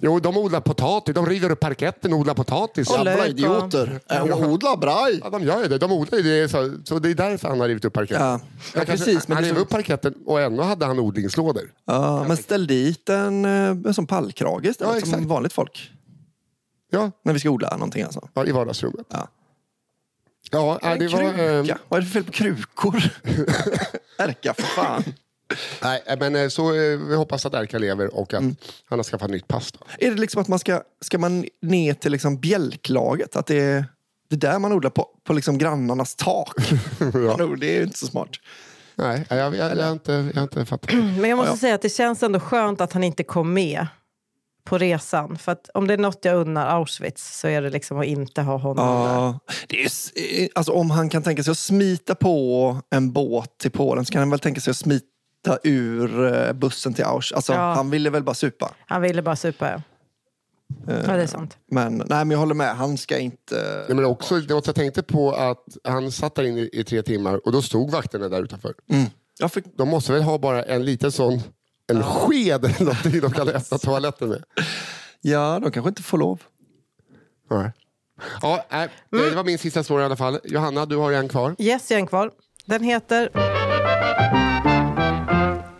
Jo, 0.06 0.20
de 0.20 0.36
odlar 0.36 0.60
potatis. 0.60 1.14
De 1.14 1.26
river 1.26 1.50
upp 1.50 1.60
parketten 1.60 2.12
och 2.12 2.18
odlar 2.18 2.34
potatis. 2.34 2.90
Och 2.90 2.96
Ja, 2.96 3.02
lök. 3.02 3.14
Jävla 3.18 3.26
idioter. 3.30 4.00
Äh, 4.10 4.48
odla 4.52 4.76
braj. 4.76 5.20
ja, 5.24 5.30
de 5.30 5.42
gör 5.44 5.62
ju 5.62 5.68
det. 5.68 5.78
De 5.78 5.92
odlar 5.92 6.18
ju 6.18 6.22
det. 6.42 6.48
Så, 6.48 6.76
så 6.84 6.98
det 6.98 7.10
är 7.10 7.14
därför 7.14 7.48
han 7.48 7.60
har 7.60 7.68
rivit 7.68 7.84
upp 7.84 7.92
parketten. 7.92 8.22
Ja, 8.26 8.30
Han 8.30 8.40
ja 8.74 8.84
kanske- 8.84 8.92
precis. 9.04 9.28
Men 9.28 9.36
han 9.36 9.44
rev 9.44 9.56
upp 9.58 9.68
parketten 9.68 10.14
och 10.26 10.40
ändå 10.40 10.62
hade 10.62 10.86
han 10.86 10.98
odlingslådor. 10.98 11.72
ja, 11.84 12.24
men 12.28 12.36
ställ 12.36 12.66
dit 12.66 13.08
en, 13.08 13.44
eh, 13.44 13.50
en 13.68 13.94
sån 13.94 14.06
pallkrage 14.06 14.64
istället, 14.64 15.06
Ja, 15.06 15.06
som 15.16 15.28
vanligt 15.28 15.52
folk. 15.52 15.90
Ja, 16.90 17.10
När 17.22 17.32
vi 17.32 17.38
ska 17.40 17.50
odla 17.50 17.70
någonting 17.76 18.02
alltså. 18.02 18.28
ja 18.34 18.46
i 18.46 18.52
vardagsrummet. 18.52 19.06
Ja. 19.10 19.28
Ja, 20.50 20.78
ja, 20.82 20.96
det 20.96 21.08
var... 21.08 21.22
Eh, 21.22 21.76
Vad 21.88 21.98
är 21.98 22.04
det 22.04 22.06
för 22.06 22.12
fel 22.12 22.24
på 22.24 22.32
krukor? 22.32 23.02
Erka, 24.18 24.54
för 24.54 24.62
fan. 24.62 25.04
Nej, 25.82 26.02
men 26.20 26.36
eh, 26.36 26.48
så 26.48 26.74
eh, 26.74 26.98
vi 26.98 27.14
hoppas 27.14 27.46
att 27.46 27.54
Erka 27.54 27.78
lever 27.78 28.14
och 28.14 28.34
att 28.34 28.40
Mm. 28.40 28.56
han 28.84 28.98
har 28.98 29.04
skaffat 29.04 29.30
nytt 29.30 29.48
pass. 29.48 29.72
Då. 29.72 29.78
Är 29.98 30.10
det 30.10 30.20
liksom 30.20 30.42
att 30.42 30.48
man 30.48 30.58
ska, 30.58 30.82
ska 31.00 31.18
man 31.18 31.44
ner 31.62 31.94
till 31.94 32.12
liksom 32.12 32.40
bjälklaget? 32.40 33.36
Att 33.36 33.46
det 33.46 33.60
är, 33.60 33.84
det 34.30 34.36
är 34.36 34.52
där 34.52 34.58
man 34.58 34.72
odlar 34.72 34.90
på, 34.90 35.06
på 35.24 35.32
liksom 35.32 35.58
grannarnas 35.58 36.14
tak? 36.14 36.54
ja. 37.14 37.46
Det 37.60 37.66
är 37.74 37.76
ju 37.78 37.82
inte 37.82 37.98
så 37.98 38.06
smart. 38.06 38.28
Nej, 38.96 39.26
jag, 39.28 39.38
jag, 39.38 39.54
jag, 39.56 39.76
jag, 39.78 39.84
har 39.84 39.92
inte, 39.92 40.12
jag 40.12 40.34
har 40.34 40.42
inte 40.42 40.64
fattat. 40.64 40.92
Men 40.92 41.24
jag 41.30 41.36
måste 41.36 41.52
Ja, 41.52 41.56
säga 41.56 41.74
att 41.74 41.82
det 41.82 41.88
känns 41.88 42.22
ändå 42.22 42.40
skönt 42.40 42.80
att 42.80 42.92
han 42.92 43.04
inte 43.04 43.22
kom 43.22 43.52
med 43.54 43.86
på 44.64 44.78
resan. 44.78 45.38
För 45.38 45.52
att 45.52 45.70
om 45.74 45.86
det 45.86 45.94
är 45.94 45.98
något 45.98 46.18
jag 46.24 46.36
unnar 46.36 46.66
Auschwitz 46.66 47.38
så 47.40 47.48
är 47.48 47.62
det 47.62 47.70
liksom 47.70 47.98
att 47.98 48.06
inte 48.06 48.42
ha 48.42 48.56
honom 48.56 48.86
där. 48.86 49.14
Ja, 49.14 49.38
det 49.68 49.82
är, 49.82 49.88
eh, 50.42 50.48
alltså 50.54 50.72
om 50.72 50.90
han 50.90 51.08
kan 51.10 51.22
tänka 51.22 51.42
sig 51.42 51.50
att 51.50 51.58
smita 51.58 52.14
på 52.14 52.76
en 52.90 53.12
båt 53.12 53.58
till 53.58 53.70
Polen 53.70 54.04
så 54.06 54.12
kan 54.12 54.20
han 54.20 54.30
väl 54.30 54.38
tänka 54.38 54.60
sig 54.60 54.70
att 54.70 54.76
smita 54.76 55.06
ur 55.62 56.34
eh, 56.34 56.52
bussen 56.52 56.94
till 56.94 57.04
Auschwitz. 57.04 57.32
Alltså, 57.32 57.52
Ja. 57.52 57.74
Han 57.74 57.90
ville 57.90 58.10
väl 58.10 58.22
bara 58.22 58.34
supa. 58.34 58.74
Han 58.86 59.02
ville 59.02 59.22
bara 59.22 59.36
supa. 59.36 59.70
Ja. 59.70 59.80
ja, 60.86 61.16
det 61.16 61.22
är 61.22 61.26
sant. 61.26 61.56
Men, 61.70 61.96
nej, 61.96 62.06
men 62.08 62.30
jag 62.30 62.38
håller 62.38 62.54
med, 62.54 62.76
han 62.76 62.98
ska 62.98 63.18
inte... 63.18 63.84
Nej, 63.88 63.96
men 63.96 64.04
också, 64.04 64.40
det 64.40 64.54
jag 64.54 64.74
tänkte 64.74 65.02
på 65.02 65.32
att 65.32 65.64
han 65.84 66.12
satt 66.12 66.34
där 66.34 66.42
inne 66.42 66.60
i, 66.60 66.70
i 66.72 66.84
tre 66.84 67.02
timmar 67.02 67.46
och 67.46 67.52
då 67.52 67.62
stod 67.62 67.90
vakterna 67.90 68.28
där 68.28 68.42
utanför. 68.42 68.74
Mm. 68.90 69.04
Ja, 69.38 69.48
för, 69.48 69.62
De 69.76 69.88
måste 69.88 70.12
väl 70.12 70.22
ha 70.22 70.38
bara 70.38 70.62
en 70.62 70.84
liten 70.84 71.12
sån 71.12 71.40
en 71.86 72.02
sked 72.02 72.64
eller 72.64 72.80
någonting 72.84 73.20
de 73.20 73.30
kan 73.32 73.48
öppna 73.48 73.78
toaletten 73.78 74.28
med. 74.28 74.44
ja, 75.20 75.58
de 75.62 75.70
kanske 75.70 75.88
inte 75.88 76.02
får 76.02 76.18
lov. 76.18 76.42
Nej. 77.50 77.72
Ja, 78.42 78.66
nej, 78.70 78.88
Mm. 79.12 79.30
Det 79.30 79.36
var 79.36 79.44
min 79.44 79.58
sista 79.58 79.84
story 79.84 80.02
i 80.02 80.04
alla 80.04 80.16
fall. 80.16 80.38
Johanna, 80.44 80.86
du 80.86 80.96
har 80.96 81.12
en 81.12 81.28
kvar. 81.28 81.56
Yes, 81.58 81.90
jag 81.90 81.96
har 81.96 82.00
en 82.00 82.06
kvar. 82.06 82.30
Den 82.66 82.82
heter 82.84 83.30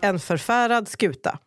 En 0.05 0.19
förfärad 0.21 0.89
skuta. 0.89 1.39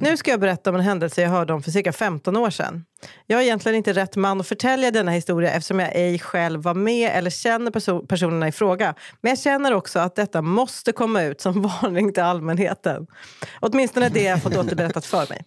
Nu 0.00 0.16
ska 0.16 0.30
jag 0.30 0.40
berätta 0.40 0.70
om 0.70 0.76
en 0.76 0.82
händelse 0.82 1.22
jag 1.22 1.30
hörde 1.30 1.52
om 1.52 1.62
för 1.62 1.70
cirka 1.70 1.92
15 1.92 2.36
år 2.36 2.50
sedan. 2.50 2.84
Jag 3.26 3.40
är 3.40 3.44
egentligen 3.44 3.76
inte 3.76 3.92
rätt 3.92 4.16
man 4.16 4.40
att 4.40 4.46
förtälja 4.48 4.90
denna 4.90 5.10
historia 5.10 5.50
eftersom 5.50 5.78
jag 5.78 5.90
ej 5.94 6.18
själv 6.18 6.62
var 6.62 6.74
med 6.74 7.10
eller 7.14 7.30
känner 7.30 7.70
perso- 7.70 8.06
personerna 8.06 8.48
i 8.48 8.52
fråga. 8.52 8.94
Men 9.20 9.30
jag 9.30 9.38
känner 9.38 9.72
också 9.72 9.98
att 9.98 10.16
detta 10.16 10.42
måste 10.42 10.92
komma 10.92 11.22
ut 11.22 11.40
som 11.40 11.62
varning 11.82 12.12
till 12.12 12.22
allmänheten. 12.22 13.06
Åtminstone 13.60 14.08
det 14.08 14.22
jag 14.22 14.42
fått 14.42 14.56
återberättat 14.56 15.06
för 15.06 15.26
mig. 15.28 15.44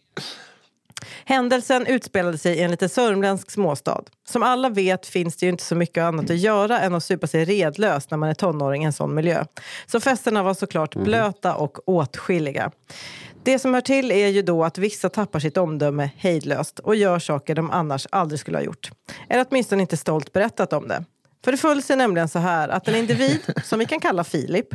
Händelsen 1.26 1.86
utspelade 1.88 2.38
sig 2.38 2.56
i 2.58 2.62
en 2.62 2.72
liten 2.72 2.90
sörmländsk 2.90 3.52
småstad. 3.52 4.04
Som 4.28 4.44
alla 4.44 4.70
vet 4.70 5.06
finns 5.06 5.38
det 5.38 5.46
ju 5.46 5.50
inte 5.50 5.64
så 5.64 5.76
mycket 5.76 6.02
annat 6.02 6.30
att 6.30 6.38
göra 6.38 6.80
än 6.80 6.96
att 6.96 7.04
supa 7.04 7.28
sig 7.28 7.46
redlös 7.46 8.12
när 8.12 8.18
man 8.18 8.30
är 8.30 8.34
tonåring 8.34 8.84
i 8.84 8.86
en 8.86 8.94
sån 8.94 9.16
miljö. 9.16 9.46
Så 9.86 10.00
festerna 10.00 10.44
var 10.44 10.54
såklart 10.54 10.96
blöta 10.96 11.56
och 11.56 11.90
åtskilliga. 11.90 12.72
Det 13.44 13.60
som 13.60 13.74
hör 13.74 13.82
till 13.82 14.12
är 14.12 14.28
ju 14.28 14.42
då 14.42 14.64
att 14.64 14.78
vissa 14.78 15.10
tappar 15.10 15.40
sitt 15.40 15.58
omdöme 15.58 16.10
hejdlöst 16.18 16.80
och 16.80 16.96
gör 16.96 17.20
saker 17.20 17.56
de 17.56 17.72
annars 17.72 18.08
aldrig 18.10 18.40
skulle 18.40 18.58
ha 18.58 18.64
gjort. 18.64 18.92
Eller 19.30 19.46
åtminstone 19.50 19.82
inte 19.82 19.98
stolt 19.98 20.34
berättat 20.34 20.74
om 20.74 20.88
det. 20.88 21.06
För 21.44 21.52
det 21.52 21.58
föll 21.58 21.84
sig 21.84 21.96
nämligen 21.96 22.30
så 22.30 22.40
här 22.40 22.70
att 22.70 22.88
en 22.88 22.96
individ, 22.96 23.40
som 23.64 23.80
vi 23.80 23.86
kan 23.86 24.00
kalla 24.00 24.24
Filip, 24.24 24.68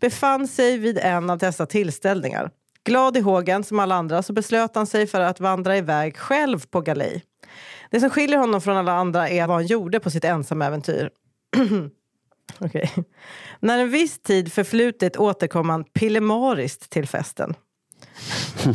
befann 0.00 0.48
sig 0.48 0.78
vid 0.78 0.98
en 0.98 1.30
av 1.30 1.38
dessa 1.38 1.66
tillställningar. 1.66 2.50
Glad 2.84 3.16
i 3.16 3.20
hågen 3.20 3.64
som 3.64 3.78
alla 3.78 3.94
andra 3.94 4.22
så 4.22 4.32
beslöt 4.32 4.74
han 4.74 4.86
sig 4.86 5.06
för 5.06 5.20
att 5.20 5.40
vandra 5.40 5.76
iväg 5.76 6.16
själv 6.16 6.66
på 6.66 6.80
galej. 6.80 7.24
Det 7.90 8.00
som 8.00 8.10
skiljer 8.10 8.38
honom 8.38 8.60
från 8.60 8.76
alla 8.76 8.92
andra 8.92 9.28
är 9.28 9.46
vad 9.46 9.56
han 9.56 9.66
gjorde 9.66 10.00
på 10.00 10.10
sitt 10.10 10.24
ensamäventyr. 10.24 11.10
Okej. 12.58 12.92
När 13.60 13.78
en 13.78 13.90
viss 13.90 14.18
tid 14.18 14.52
förflutit 14.52 15.16
återkom 15.16 15.68
han 15.68 15.84
pillemariskt 15.84 16.90
till 16.90 17.08
festen. 17.08 17.54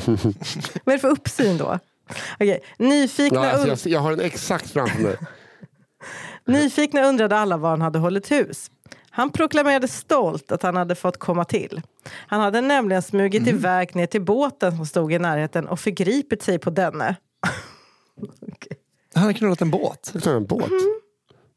vad 0.84 0.88
är 0.88 0.92
det 0.92 1.00
för 1.00 1.10
uppsyn 1.10 1.58
då? 1.58 1.80
Okej. 2.36 2.64
Nyfikna, 2.78 3.46
Ja, 3.46 3.52
alltså, 3.52 3.90
jag, 3.90 3.96
jag 3.96 4.04
har 4.04 4.12
den 4.12 4.26
exakt 4.26 4.72
framför 4.72 5.02
mig. 5.02 5.18
Nyfikna 6.46 7.04
undrade 7.04 7.38
alla 7.38 7.58
var 7.58 7.70
han 7.70 7.82
hade 7.82 8.00
hållit 8.00 8.32
hus. 8.32 8.72
Han 9.16 9.32
proklamerade 9.32 9.88
stolt 9.88 10.52
att 10.52 10.64
han 10.64 10.76
hade 10.76 10.96
fått 10.96 11.18
komma 11.18 11.46
till. 11.46 11.82
Han 12.28 12.42
hade 12.42 12.62
nämligen 12.62 13.02
smugit 13.02 13.48
iväg 13.48 13.96
ner 13.96 14.06
till 14.06 14.22
båten 14.22 14.76
som 14.76 14.86
stod 14.86 15.14
i 15.14 15.20
närheten 15.20 15.68
och 15.68 15.80
förgripit 15.80 16.44
sig 16.44 16.60
på 16.60 16.70
denne. 16.70 17.16
Okej. 18.42 18.78
Han 19.14 19.24
har 19.24 19.34
knullat 19.34 19.62
en 19.62 19.72
båt. 19.72 20.26
En 20.26 20.46
båt. 20.46 20.72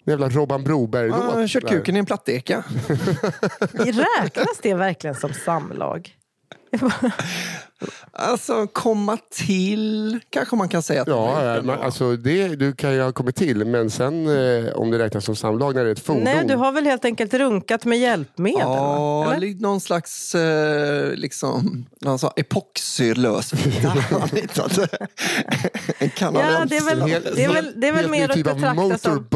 En 0.04 0.10
jävla 0.10 0.28
Robban 0.28 0.64
Broberg-låt. 0.64 1.22
Han 1.22 1.40
har 1.40 1.46
kört 1.46 1.68
kuken 1.68 1.96
i 1.96 1.98
en 1.98 2.06
platteka. 2.06 2.64
Räknas 3.72 4.58
det 4.62 4.74
verkligen 4.74 5.16
som 5.16 5.32
samlag? 5.32 6.15
Alltså, 8.18 8.66
komma 8.66 9.18
till 9.30 10.20
kanske 10.30 10.56
man 10.56 10.68
kan 10.68 10.82
säga 10.82 11.02
att 11.02 11.08
Ja, 11.08 11.34
men 11.40 11.58
ändå. 11.58 11.72
alltså 11.72 12.16
det, 12.16 12.48
du 12.48 12.72
kan 12.72 12.94
ju 12.94 13.02
ha 13.02 13.12
kommit 13.12 13.36
till, 13.36 13.64
men 13.64 13.90
sen 13.90 14.26
eh, 14.28 14.72
om 14.74 14.90
det 14.90 14.98
räknas 14.98 15.24
som 15.24 15.36
samlag 15.36 15.74
när 15.74 15.84
det 15.84 15.90
är 15.90 15.92
ett 15.92 16.00
fordon. 16.06 16.22
Nej, 16.24 16.44
du 16.48 16.54
har 16.56 16.72
väl 16.72 16.84
helt 16.86 17.04
enkelt 17.04 17.34
runkat 17.34 17.84
med 17.84 17.98
hjälpmedel? 17.98 18.60
Ja? 18.60 19.32
Eller? 19.34 19.60
någon 19.60 19.80
slags 19.80 20.34
eh, 20.34 21.10
liksom, 21.14 21.86
någon 22.00 22.18
sa 22.18 22.32
epoxylös 22.36 23.52
en 25.98 26.10
kanadensisk. 26.10 26.36
Ja, 26.50 26.64
det 26.68 26.76
är 26.76 26.84
väl- 26.96 27.34
det 27.36 27.44
är 27.44 27.52
väl- 27.52 27.72
det 27.80 27.88
är 27.88 27.92
väl 27.92 28.10
mer 28.10 28.28
att 28.28 28.34
typ 28.34 28.44
betrakta 28.44 28.98
som-. 28.98 29.26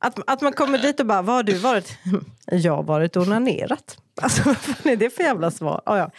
Att, 0.00 0.18
att 0.26 0.40
man 0.40 0.52
kommer 0.52 0.78
dit 0.78 1.00
och 1.00 1.06
bara, 1.06 1.22
vad 1.22 1.36
har 1.36 1.42
du 1.42 1.54
varit? 1.54 1.92
Jag 2.46 2.76
har 2.76 2.82
varit 2.82 3.16
onanerat. 3.16 3.96
Alltså 4.22 4.42
vad 4.44 4.56
fan 4.56 4.92
är 4.92 4.96
det 4.96 5.10
för 5.10 5.22
jävla 5.22 5.50
svar? 5.50 5.82
Ah, 5.86 5.98
ja. 5.98 6.10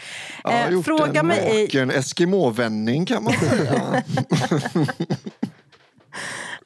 Ja, 0.43 0.51
eh, 0.51 0.69
gjort 0.69 0.85
fråga 0.85 1.19
en 1.19 1.27
mig 1.27 1.39
ej, 1.39 1.63
naken 1.63 1.91
Eskimo-vändning 1.91 3.05
kan 3.05 3.23
man 3.23 3.33
säga. 3.33 4.03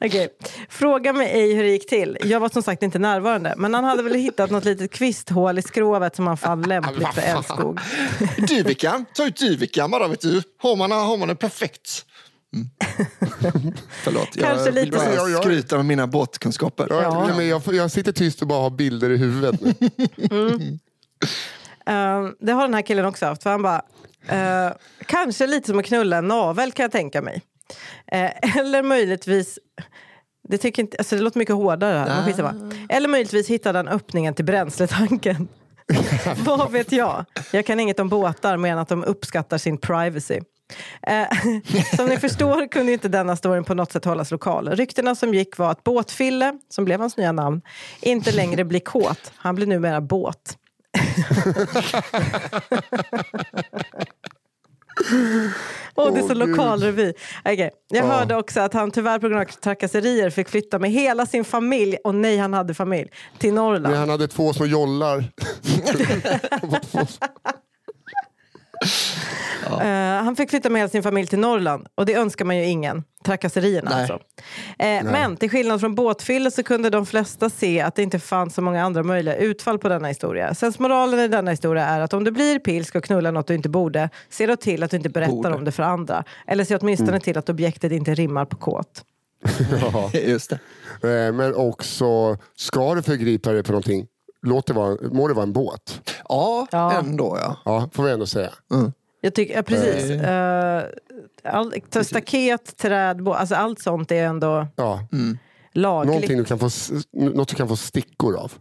Okej. 0.00 0.28
Fråga 0.68 1.12
mig 1.12 1.30
ej 1.32 1.54
hur 1.54 1.62
det 1.62 1.70
gick 1.70 1.88
till. 1.88 2.18
Jag 2.24 2.40
var 2.40 2.48
som 2.48 2.62
sagt 2.62 2.82
inte 2.82 2.98
närvarande. 2.98 3.54
Men 3.56 3.74
han 3.74 3.84
hade 3.84 4.02
väl 4.02 4.14
hittat 4.14 4.50
något 4.50 4.64
litet 4.64 4.90
kvisthål 4.90 5.58
i 5.58 5.62
skrovet 5.62 6.16
som 6.16 6.26
han 6.26 6.36
fann 6.36 6.62
lämpligt 6.62 7.14
för 7.14 7.22
älskog. 7.22 7.80
Dyvikan, 8.48 9.04
ta 9.14 9.26
ut 9.26 9.36
dyvikan 9.36 9.90
bara 9.90 10.08
vet 10.08 10.20
du. 10.20 10.42
Har 10.58 10.76
man, 10.76 10.90
har 10.90 11.16
man 11.16 11.36
perfekt. 11.36 12.04
Mm. 12.54 12.68
Förlåt, 14.02 14.28
jag 14.34 14.48
Kanske 14.48 14.70
vill 14.70 14.84
lite 14.84 14.96
bara 14.98 15.42
skryta 15.42 15.76
med 15.76 15.84
mina 15.84 16.06
båtkunskaper. 16.06 16.86
Ja, 16.90 17.02
Ja. 17.02 17.26
nej, 17.26 17.36
men 17.36 17.48
jag, 17.48 17.62
jag 17.66 17.90
sitter 17.90 18.12
tyst 18.12 18.42
och 18.42 18.48
bara 18.48 18.60
har 18.62 18.70
bilder 18.70 19.10
i 19.10 19.16
huvudet 19.16 19.60
nu. 19.60 19.74
Eh, 21.86 22.28
det 22.40 22.52
har 22.52 22.62
den 22.62 22.74
här 22.74 22.82
killen 22.82 23.04
också 23.04 23.26
haft. 23.26 23.42
För 23.42 23.50
han 23.50 23.62
bara, 23.62 23.82
eh, 24.28 24.72
kanske 25.06 25.46
lite 25.46 25.66
som 25.66 25.78
att 25.78 25.84
knulla 25.84 26.16
en 26.16 26.28
navel 26.28 26.72
kan 26.72 26.82
jag 26.82 26.92
tänka 26.92 27.22
mig. 27.22 27.42
Eh, 28.06 28.58
eller 28.58 28.82
möjligtvis, 28.82 29.58
det, 30.48 30.58
tycker 30.58 30.82
inte, 30.82 30.96
alltså 30.96 31.16
det 31.16 31.22
låter 31.22 31.38
mycket 31.38 31.54
hårdare 31.54 31.98
här. 31.98 32.24
skitsamma. 32.24 32.72
Eller 32.88 33.08
möjligtvis 33.08 33.48
hittade 33.48 33.78
han 33.78 33.88
öppningen 33.88 34.34
till 34.34 34.44
bränsletanken. 34.44 35.48
Vad 36.44 36.72
vet 36.72 36.92
jag? 36.92 37.24
Jag 37.52 37.66
kan 37.66 37.80
inget 37.80 38.00
om 38.00 38.08
båtar 38.08 38.56
mer 38.56 38.72
än 38.72 38.78
att 38.78 38.88
de 38.88 39.04
uppskattar 39.04 39.58
sin 39.58 39.78
privacy. 39.78 40.40
Eh, 41.02 41.26
som 41.96 42.06
ni 42.06 42.16
förstår 42.16 42.68
kunde 42.68 42.92
inte 42.92 43.08
denna 43.08 43.36
storyn 43.36 43.64
på 43.64 43.74
något 43.74 43.92
sätt 43.92 44.04
hållas 44.04 44.30
lokal. 44.30 44.68
Ryktena 44.68 45.14
som 45.14 45.34
gick 45.34 45.58
var 45.58 45.70
att 45.70 45.84
Båtfille, 45.84 46.58
som 46.68 46.84
blev 46.84 47.00
hans 47.00 47.16
nya 47.16 47.32
namn, 47.32 47.62
inte 48.00 48.32
längre 48.32 48.64
blir 48.64 48.80
kåt. 48.80 49.32
Han 49.36 49.54
blir 49.54 49.66
numera 49.66 50.00
båt. 50.00 50.58
Åh, 55.94 56.12
det 56.14 56.18
är 56.18 56.22
så 56.22 56.28
Gud. 56.28 56.36
lokalrevy. 56.48 57.12
Okej. 57.44 57.70
Jag 57.88 58.04
Ja. 58.04 58.08
hörde 58.12 58.36
också 58.36 58.60
att 58.60 58.74
han 58.74 58.90
tyvärr 58.90 59.18
på 59.18 59.28
grund 59.28 59.40
av 59.40 59.44
trakasserier 59.44 60.30
fick 60.30 60.48
flytta 60.48 60.78
med 60.78 60.90
hela 60.90 61.26
sin 61.26 61.44
familj, 61.44 61.96
och 62.04 62.14
nej 62.14 62.38
han 62.38 62.52
hade 62.54 62.74
familj, 62.74 63.08
till 63.38 63.54
Norrland. 63.54 63.88
Men 63.88 63.96
han 63.98 64.08
hade 64.08 64.28
två 64.28 64.52
små 64.52 64.66
jollar. 64.66 65.24
Eh, 69.66 70.24
han 70.24 70.36
fick 70.36 70.50
flytta 70.50 70.70
med 70.70 70.80
hela 70.80 70.88
sin 70.88 71.02
familj 71.02 71.26
till 71.26 71.38
Norrland 71.38 71.86
och 71.94 72.06
det 72.06 72.14
önskar 72.14 72.44
man 72.44 72.56
ju 72.56 72.64
ingen. 72.64 73.04
Trakasserierna 73.24 73.90
Nej. 73.90 74.00
alltså. 74.00 74.18
Eh, 74.78 75.04
men 75.04 75.36
till 75.36 75.50
skillnad 75.50 75.80
från 75.80 75.94
båtfylle 75.94 76.50
så 76.50 76.62
kunde 76.62 76.90
de 76.90 77.06
flesta 77.06 77.50
se 77.50 77.80
att 77.80 77.94
det 77.94 78.02
inte 78.02 78.18
fanns 78.18 78.54
så 78.54 78.62
många 78.62 78.84
andra 78.84 79.02
möjliga 79.02 79.36
utfall 79.36 79.78
på 79.78 79.88
denna 79.88 80.08
historia. 80.08 80.54
Sensmoralen 80.54 81.20
i 81.20 81.28
denna 81.28 81.50
historia 81.50 81.84
är 81.86 82.00
att 82.00 82.12
om 82.14 82.24
du 82.24 82.30
blir 82.30 82.58
pilsk 82.58 82.94
och 82.94 83.04
knullar 83.04 83.32
något 83.32 83.46
du 83.46 83.54
inte 83.54 83.68
borde, 83.68 84.10
se 84.30 84.46
då 84.46 84.56
till 84.56 84.82
att 84.82 84.90
du 84.90 84.96
inte 84.96 85.08
berättar 85.08 85.32
Borde. 85.32 85.54
om 85.54 85.64
det 85.64 85.72
för 85.72 85.82
andra. 85.82 86.24
Eller 86.46 86.64
se 86.64 86.76
åtminstone 86.76 87.20
till 87.20 87.38
att 87.38 87.48
objektet 87.48 87.92
inte 87.92 88.14
rimmar 88.14 88.44
på 88.44 88.56
kåt. 88.56 89.04
Ja. 89.80 90.10
Just 90.12 90.50
det. 91.02 91.26
Eh, 91.26 91.32
Men 91.32 91.54
också, 91.54 92.38
ska 92.56 92.94
du 92.94 93.02
förgripa 93.02 93.52
dig 93.52 93.62
på 93.62 93.72
någonting, 93.72 94.06
låt 94.44 94.66
det 94.66 94.72
vara, 94.72 94.96
må 95.12 95.28
det 95.28 95.34
vara 95.34 95.42
en 95.42 95.52
båt. 95.52 96.10
Ja, 96.28 96.66
Ja. 96.72 96.92
ändå 96.92 97.38
ja. 97.40 97.56
Ja, 97.64 97.88
får 97.92 98.02
vi 98.04 98.10
ändå 98.10 98.26
säga. 98.26 98.50
Jag 99.20 99.34
tycker, 99.34 99.54
ja, 99.54 99.62
precis. 99.62 100.10
Eh, 100.10 100.82
all, 101.44 101.72
staket, 102.02 102.76
träd, 102.76 103.20
bå- 103.20 103.34
alltså 103.34 103.54
allt 103.54 103.82
sånt 103.82 104.10
är 104.12 104.24
ändå 104.24 104.66
Ja. 104.76 105.00
lagligt. 105.72 106.14
Någonting 106.14 106.38
du 106.38 106.44
kan 106.44 106.58
få, 106.58 106.66
s- 106.66 106.90
något 107.12 107.48
du 107.48 107.54
kan 107.56 107.68
få 107.68 107.76
stickor 107.76 108.36
av. 108.36 108.52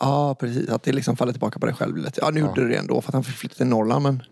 Ja, 0.00 0.34
precis. 0.40 0.68
Att 0.68 0.82
det 0.82 0.92
liksom 0.92 1.16
faller 1.16 1.32
tillbaka 1.32 1.58
på 1.58 1.66
dig 1.66 1.74
själv 1.74 1.96
lite. 1.96 2.20
Ja, 2.22 2.30
nu 2.30 2.40
gjorde 2.40 2.60
du 2.62 2.68
det 2.68 2.76
ändå 2.76 3.00
för 3.00 3.10
att 3.10 3.14
han 3.14 3.24
fick 3.24 3.34
flytta 3.36 3.54
till 3.54 3.66
Norrland. 3.66 4.02
Men... 4.02 4.22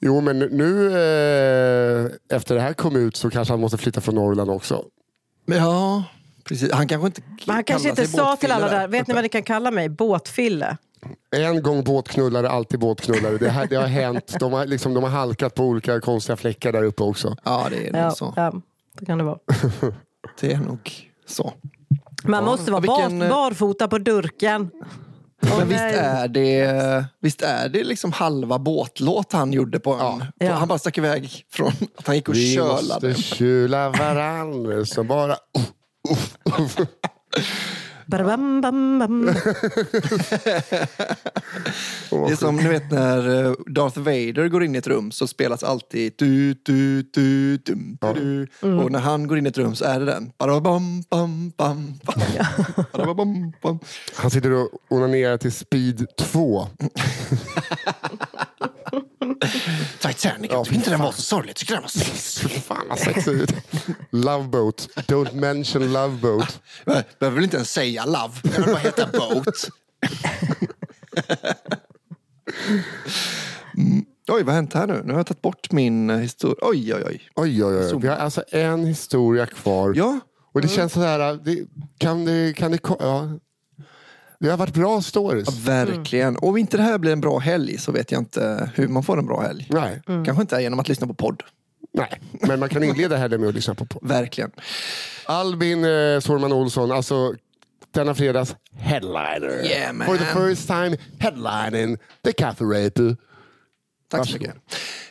Jo, 0.00 0.20
men 0.20 0.38
nu 0.38 0.86
eh, 0.86 2.36
efter 2.36 2.54
det 2.54 2.60
här 2.60 2.72
kom 2.72 2.96
ut 2.96 3.16
så 3.16 3.30
kanske 3.30 3.52
han 3.52 3.60
måste 3.60 3.78
flytta 3.78 4.00
från 4.00 4.14
Norrland 4.14 4.50
också. 4.50 4.84
men 5.46 5.58
ja, 5.58 6.04
precis. 6.50 6.72
Han 6.72 6.88
kanske 6.88 7.06
inte 7.06 7.22
Men 7.46 7.54
han 7.54 7.64
kanske 7.64 7.88
inte 7.88 8.06
sa 8.06 8.36
till 8.36 8.52
alla 8.52 8.68
där, 8.68 8.88
vet 8.88 9.06
ni 9.06 9.14
vad 9.14 9.22
ni 9.22 9.28
kan 9.28 9.42
kalla 9.42 9.70
mig? 9.70 9.88
Båtfille. 9.88 10.76
En 11.36 11.62
gång 11.62 11.84
båtknullare, 11.84 12.48
alltid 12.50 12.80
båtknullare. 12.80 13.38
Det, 13.38 13.50
här, 13.50 13.66
det 13.66 13.76
har 13.76 13.86
hänt. 13.86 14.36
De 14.40 14.52
har, 14.52 14.66
liksom, 14.66 14.94
de 14.94 15.02
har 15.02 15.10
halkat 15.10 15.54
på 15.54 15.64
olika 15.64 16.00
konstiga 16.00 16.36
fläckar 16.36 16.72
där 16.72 16.82
uppe 16.82 17.02
också. 17.02 17.36
Ja, 17.44 17.66
det 17.70 17.88
är 17.88 17.92
nog 17.92 18.02
Ja, 18.02 18.10
så. 18.10 18.32
ja, 18.36 18.52
det 18.98 19.06
kan 19.06 19.18
det 19.18 19.24
vara. 19.24 19.38
Det 20.40 20.52
är 20.52 20.58
nog 20.58 20.90
så. 21.26 21.52
Man 22.24 22.44
Ja, 22.44 22.50
måste 22.50 22.70
vara 22.72 22.80
vilken, 22.80 23.22
eh, 23.22 23.28
barfota 23.28 23.88
på 23.88 23.98
durken. 23.98 24.70
Men 25.58 25.68
visst 25.68 25.80
är 25.80 26.28
det, 26.28 27.04
visst 27.20 27.42
är 27.42 27.68
det 27.68 27.84
liksom 27.84 28.12
halva 28.12 28.58
båtlåt 28.58 29.32
han 29.32 29.52
gjorde 29.52 29.80
på 29.80 29.92
en... 29.94 30.24
Ja. 30.38 30.52
Han 30.52 30.68
bara 30.68 30.78
stack 30.78 30.98
iväg 30.98 31.44
från 31.52 31.72
att 31.98 32.06
han 32.06 32.16
gick 32.16 32.28
och 32.28 32.34
Vi 32.34 32.54
kölade. 32.54 33.08
måste 33.08 33.22
kyla 33.22 33.90
varandra 33.90 34.84
så 34.84 35.04
bara... 35.04 35.36
Barabam, 38.10 38.60
bam, 38.60 38.98
bam. 38.98 39.26
Det 42.10 42.32
är 42.32 42.36
som 42.36 42.56
ni 42.56 42.68
vet 42.68 42.90
när 42.90 43.44
eh, 43.44 43.52
Darth 43.66 43.98
Vader 43.98 44.48
går 44.48 44.64
in 44.64 44.74
i 44.74 44.78
ett 44.78 44.86
rum 44.86 45.10
så 45.10 45.26
spelas 45.26 45.62
alltid 45.62 46.12
du, 46.16 46.54
du, 46.54 47.02
du, 47.02 47.56
dum, 47.56 47.98
du, 48.00 48.12
du. 48.14 48.46
Mm. 48.68 48.78
Och 48.78 48.92
när 48.92 48.98
han 48.98 49.26
går 49.26 49.38
in 49.38 49.46
i 49.46 49.48
ett 49.48 49.58
rum 49.58 49.74
så 49.74 49.84
är 49.84 50.00
det 50.00 50.06
den. 50.06 50.32
Bam, 50.38 50.62
bam, 50.62 51.52
bam. 51.56 51.98
Bam. 53.62 53.78
Han 54.16 54.30
sitter 54.30 54.52
och 54.52 54.68
onanerar 54.88 55.36
till 55.36 55.52
speed 55.52 56.06
2. 56.18 56.66
Titanic, 60.00 60.50
Ja, 60.50 60.56
jag 60.56 60.64
tycker 60.64 60.76
inte 60.76 60.90
den 60.90 61.00
var 61.00 61.12
så 61.12 61.22
sorglig. 61.22 61.50
Jag 61.50 61.56
tycker 61.56 61.72
den 61.74 61.82
var 61.82 61.88
så... 61.88 62.48
Fan 62.48 62.86
vad 62.88 62.98
sexigt. 62.98 63.54
Loveboat. 64.10 64.88
Don't 64.94 65.34
mention 65.34 65.92
Loveboat. 65.92 66.60
Jag 66.84 67.02
behöver 67.18 67.34
väl 67.34 67.44
inte 67.44 67.56
ens 67.56 67.72
säga 67.72 68.04
love. 68.04 68.34
Den 68.42 68.52
vill 68.52 68.64
bara 68.74 68.78
heta 68.78 69.06
boat. 69.06 69.68
Mm. 73.76 74.04
Oj, 74.28 74.42
vad 74.42 74.46
har 74.46 74.52
hänt 74.52 74.74
här 74.74 74.86
nu? 74.86 75.02
Nu 75.04 75.12
har 75.12 75.18
jag 75.18 75.26
tagit 75.26 75.42
bort 75.42 75.72
min 75.72 76.10
eh, 76.10 76.18
historia. 76.18 76.56
Oj, 76.62 76.94
oj, 76.94 77.02
oj. 77.06 77.22
Oj, 77.34 77.64
oj, 77.64 77.76
oj. 77.76 77.98
Vi 78.00 78.08
har 78.08 78.16
alltså 78.16 78.42
en 78.48 78.86
historia 78.86 79.46
kvar. 79.46 79.92
Ja, 79.96 80.20
Och 80.52 80.60
det 80.60 80.68
känns 80.68 80.92
så 80.92 81.00
här, 81.00 81.34
det, 81.44 81.58
kan 81.98 82.24
det, 82.24 82.56
kan 82.56 82.70
det, 82.70 82.78
ja. 82.82 83.28
Det 84.40 84.50
har 84.50 84.56
varit 84.56 84.74
bra 84.74 85.02
stories. 85.02 85.58
verkligen. 85.58 86.36
Och 86.36 86.48
om 86.48 86.56
inte 86.56 86.76
det 86.76 86.82
här 86.82 86.98
blir 86.98 87.12
en 87.12 87.20
bra 87.20 87.38
helg 87.38 87.78
så 87.78 87.92
vet 87.92 88.12
jag 88.12 88.20
inte 88.20 88.70
hur 88.74 88.88
man 88.88 89.02
får 89.02 89.18
en 89.18 89.26
bra 89.26 89.40
helg. 89.40 89.66
Nej, 89.70 90.02
Kanske 90.06 90.40
inte 90.40 90.62
genom 90.62 90.80
att 90.80 90.88
lyssna 90.88 91.06
på 91.06 91.14
podd. 91.14 91.42
nej, 91.92 92.20
men 92.32 92.60
man 92.60 92.68
kan 92.68 92.82
inleda 92.82 93.16
helgen 93.16 93.40
med 93.40 93.48
att 93.48 93.54
lyssna 93.54 93.74
på. 93.74 93.86
på. 93.86 93.98
Verkligen. 94.02 94.50
Albin 95.26 95.84
eh, 95.84 96.20
Sorman 96.20 96.52
Olsson, 96.52 96.92
alltså 96.92 97.34
denna 97.90 98.14
fredags 98.14 98.56
headliner. 98.76 99.64
Yeah, 99.64 99.92
man. 99.92 100.06
For 100.06 100.16
the 100.16 100.24
first 100.24 100.66
time 100.66 100.96
headlining 101.18 101.96
the 102.22 102.64
Rape. 102.64 103.16
Tack 104.10 104.26
så 104.28 104.32
mycket. 104.32 104.54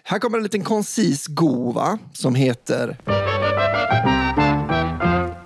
Här 0.04 0.20
kommer 0.20 0.38
en 0.38 0.44
liten 0.44 0.64
koncis 0.64 1.28
gova 1.28 1.98
som 2.14 2.36
heter 2.36 2.98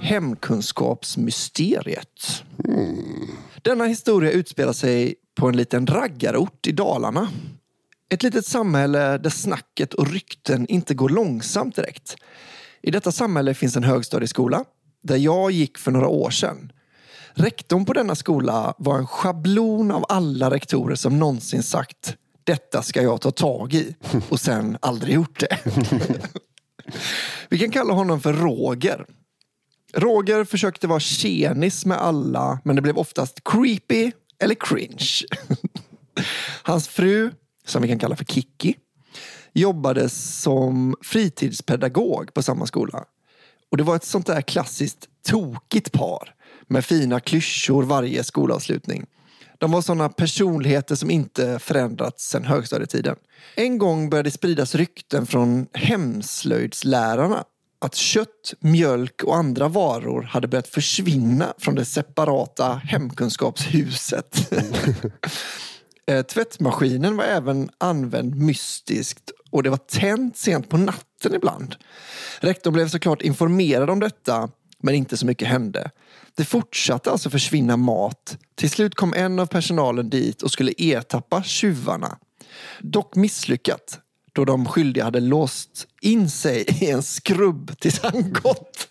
Hemkunskapsmysteriet. 0.03 2.43
Denna 3.61 3.85
historia 3.85 4.31
utspelar 4.31 4.73
sig 4.73 5.15
på 5.35 5.47
en 5.47 5.57
liten 5.57 5.88
raggarort 5.88 6.67
i 6.67 6.71
Dalarna. 6.71 7.30
Ett 8.09 8.23
litet 8.23 8.45
samhälle 8.45 9.17
där 9.17 9.30
snacket 9.30 9.93
och 9.93 10.07
rykten 10.07 10.67
inte 10.67 10.93
går 10.93 11.09
långsamt 11.09 11.75
direkt. 11.75 12.15
I 12.81 12.91
detta 12.91 13.11
samhälle 13.11 13.53
finns 13.53 13.75
en 13.75 13.84
högstadieskola 13.84 14.65
där 15.03 15.17
jag 15.17 15.51
gick 15.51 15.77
för 15.77 15.91
några 15.91 16.07
år 16.07 16.30
sedan. 16.30 16.71
Rektorn 17.34 17.85
på 17.85 17.93
denna 17.93 18.15
skola 18.15 18.73
var 18.77 18.97
en 18.97 19.07
schablon 19.07 19.91
av 19.91 20.05
alla 20.09 20.51
rektorer 20.51 20.95
som 20.95 21.19
någonsin 21.19 21.63
sagt 21.63 22.15
detta 22.43 22.81
ska 22.81 23.01
jag 23.01 23.21
ta 23.21 23.31
tag 23.31 23.73
i 23.73 23.95
och 24.30 24.39
sen 24.39 24.77
aldrig 24.81 25.15
gjort 25.15 25.39
det. 25.39 25.57
Vi 27.49 27.59
kan 27.59 27.71
kalla 27.71 27.93
honom 27.93 28.21
för 28.21 28.34
Roger. 28.34 29.05
Roger 29.94 30.44
försökte 30.44 30.88
vara 30.88 30.99
tjenis 30.99 31.86
med 31.86 31.98
alla 31.98 32.60
men 32.64 32.76
det 32.76 32.82
blev 32.82 32.98
oftast 32.98 33.44
creepy 33.44 34.11
eller 34.40 34.56
cringe. 34.56 35.26
Hans 36.64 36.88
fru, 36.88 37.32
som 37.65 37.82
vi 37.82 37.88
kan 37.88 37.99
kalla 37.99 38.15
för 38.15 38.26
Kiki, 38.26 38.76
jobbade 39.53 40.10
som 40.10 40.95
fritidspedagog 41.02 42.34
på 42.34 42.44
samma 42.44 42.65
skola. 42.65 43.03
Och 43.72 43.78
det 43.78 43.84
var 43.84 43.95
ett 43.95 44.06
sånt 44.06 44.28
där 44.28 44.41
klassiskt 44.41 45.07
tokigt 45.28 45.91
par 45.91 46.36
med 46.68 46.86
fina 46.86 47.20
klyschor 47.20 47.84
varje 47.84 48.24
skolavslutning. 48.24 49.06
De 49.57 49.72
var 49.72 49.82
sådana 49.82 50.10
personligheter 50.10 50.95
som 50.95 51.11
inte 51.11 51.60
förändrats 51.60 52.30
sedan 52.30 52.45
högstadietiden. 52.45 53.15
En 53.56 53.78
gång 53.78 54.10
började 54.10 54.28
det 54.28 54.34
spridas 54.34 54.76
rykten 54.76 55.26
från 55.26 55.68
hemslöjdslärarna 55.74 57.44
att 57.84 57.95
kött, 57.95 58.53
mjölk 58.60 59.23
och 59.23 59.35
andra 59.35 59.68
varor 59.68 60.22
hade 60.22 60.47
börjat 60.47 60.68
försvinna 60.68 61.53
från 61.57 61.76
det 61.76 61.85
separata 61.85 62.73
hemkunskapshuset. 62.73 64.51
Eh, 66.05 66.22
Tvättmaskinen 66.22 67.18
var 67.18 67.23
även 67.23 67.69
använd 67.77 68.35
mystiskt 68.35 69.31
och 69.51 69.64
det 69.64 69.69
var 69.69 69.77
tänt 69.77 70.38
sent 70.38 70.69
på 70.69 70.77
natten 70.77 71.35
ibland. 71.35 71.76
Rektorn 72.39 72.73
blev 72.73 72.88
såklart 72.88 73.22
informerad 73.22 73.89
om 73.89 73.99
detta 73.99 74.49
men 74.80 74.95
inte 74.95 75.18
så 75.18 75.26
mycket 75.26 75.47
hände. 75.47 75.91
Det 76.35 76.45
fortsatte 76.45 77.11
alltså 77.11 77.30
försvinna 77.30 77.77
mat. 77.77 78.38
Till 78.55 78.69
slut 78.69 78.95
kom 78.95 79.14
en 79.14 79.39
av 79.39 79.45
personalen 79.45 80.10
dit 80.10 80.41
och 80.41 80.51
skulle 80.51 80.73
ertappa 80.77 81.43
tjuvarna. 81.43 82.18
Dock 82.80 83.15
misslyckat 83.15 83.99
då 84.34 84.45
de 84.45 84.65
skyldiga 84.65 85.03
hade 85.03 85.19
låst 85.19 85.88
in 86.01 86.30
sig 86.30 86.65
i 86.68 86.89
en 86.89 87.03
skrubb 87.03 87.80
tills 87.80 87.99
han 88.03 88.34
gått. 88.34 88.88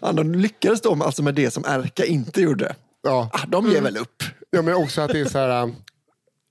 De 0.00 0.34
lyckades 0.34 0.80
då 0.80 1.04
alltså 1.04 1.22
med 1.22 1.34
det 1.34 1.50
som 1.50 1.64
Erka 1.64 2.04
inte 2.04 2.40
gjorde. 2.40 2.74
Ja. 3.02 3.30
Ah, 3.32 3.46
de 3.46 3.70
ger 3.70 3.80
väl 3.80 3.96
upp. 3.96 4.22
Ja, 4.50 4.62
men 4.62 4.74
också 4.74 5.00
att 5.00 5.10
det 5.10 5.20
är 5.20 5.24
så 5.24 5.38
här... 5.38 5.62
um, 5.62 5.76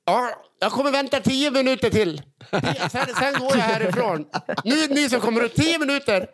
Ja, 0.06 0.30
jag 0.60 0.72
kommer 0.72 0.92
vänta 0.92 1.20
tio 1.20 1.52
minuter 1.52 1.90
till. 1.90 2.22
Sen, 2.92 3.08
sen 3.20 3.34
går 3.40 3.58
jag 3.58 3.64
härifrån. 3.64 4.26
Nu 4.64 4.80
är 4.80 4.88
det 4.88 4.94
ni 4.94 5.10
som 5.10 5.22
kommer 5.22 5.42
ut. 5.42 5.56
Tio 5.56 5.80
minuter. 5.80 6.28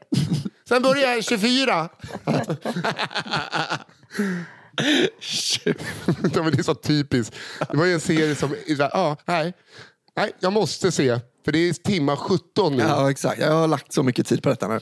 Sen 0.67 0.81
börjar 0.81 1.11
jag 1.11 1.23
24. 1.23 1.89
ja, 6.33 6.43
men 6.43 6.51
det 6.51 6.59
är 6.59 6.63
så 6.63 6.75
typiskt. 6.75 7.35
Det 7.71 7.77
var 7.77 7.85
ju 7.85 7.93
en 7.93 7.99
serie 7.99 8.35
som... 8.35 8.55
Ja, 8.77 9.17
nej. 9.25 9.53
nej, 10.15 10.31
jag 10.39 10.53
måste 10.53 10.91
se. 10.91 11.19
För 11.49 11.53
det 11.53 11.69
är 11.69 11.73
timma 11.73 12.15
17 12.17 12.75
nu. 12.77 12.83
Ja, 12.83 13.11
exakt. 13.11 13.41
Jag 13.41 13.51
har 13.51 13.67
lagt 13.67 13.93
så 13.93 14.03
mycket 14.03 14.27
tid 14.27 14.43
på 14.43 14.49
detta 14.49 14.67
nu. 14.67 14.79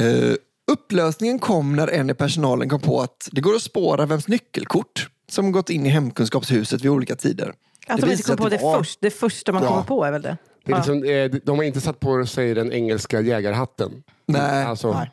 Uh, 0.00 0.34
upplösningen 0.72 1.38
kom 1.38 1.76
när 1.76 1.88
en 1.88 2.10
i 2.10 2.14
personalen 2.14 2.68
kom 2.68 2.80
på 2.80 3.00
att 3.00 3.28
det 3.32 3.40
går 3.40 3.54
att 3.54 3.62
spåra 3.62 4.06
vems 4.06 4.28
nyckelkort 4.28 5.08
som 5.30 5.52
gått 5.52 5.70
in 5.70 5.86
i 5.86 5.88
hemkunskapshuset 5.88 6.80
vid 6.84 6.90
olika 6.90 7.16
tider. 7.16 7.54
Att 7.86 8.00
de 8.00 8.10
inte 8.10 8.22
kom 8.22 8.36
på 8.36 8.48
det 8.48 8.62
vara- 8.62 8.78
först. 8.78 8.98
Det 9.00 9.10
första 9.10 9.52
man 9.52 9.62
Ja. 9.62 9.68
kommer 9.68 9.82
på 9.82 10.04
är 10.04 10.12
väl 10.12 10.22
det? 10.22 10.36
Det 10.64 10.72
är 10.72 10.76
liksom, 10.76 11.04
eh, 11.04 11.30
de 11.44 11.56
har 11.58 11.64
inte 11.64 11.80
satt 11.80 12.00
på 12.00 12.26
sig 12.26 12.54
den 12.54 12.72
engelska 12.72 13.20
jägarhatten. 13.20 14.02
Nej, 14.26 14.64
Alltså, 14.64 14.92
nej. 14.92 15.10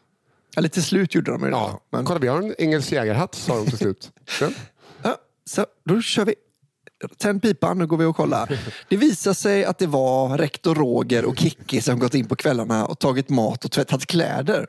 Eller 0.58 0.70
till 0.70 0.84
slut 0.84 1.16
gjorde 1.16 1.32
de 1.32 1.42
det. 1.42 1.50
Ja, 1.50 1.80
Men, 1.92 2.06
kolla 2.06 2.20
vi 2.20 2.28
har 2.28 2.38
en 2.42 2.56
engelsk 2.58 2.92
jägarhatt 2.92 3.36
sa 3.36 3.56
de 3.56 3.66
till 3.66 3.78
slut. 3.78 4.12
Ja, 5.04 5.18
så, 5.46 5.66
då 5.86 6.02
kör 6.02 6.26
vi. 6.26 6.36
Tänd 7.08 7.42
pipan, 7.42 7.78
nu 7.78 7.88
går 7.88 7.98
vi 7.98 8.06
och 8.06 8.16
kollar. 8.16 8.60
Det 8.90 8.98
visar 8.98 9.34
sig 9.34 9.66
att 9.66 9.78
det 9.80 9.88
var 9.88 10.38
rektor 10.38 10.76
Roger 10.76 11.26
och 11.26 11.38
Kikki 11.38 11.82
som 11.82 12.00
gått 12.00 12.14
in 12.14 12.26
på 12.28 12.36
kvällarna 12.36 12.86
och 12.86 13.00
tagit 13.00 13.30
mat 13.30 13.66
och 13.66 13.72
tvättat 13.72 14.06
kläder. 14.06 14.68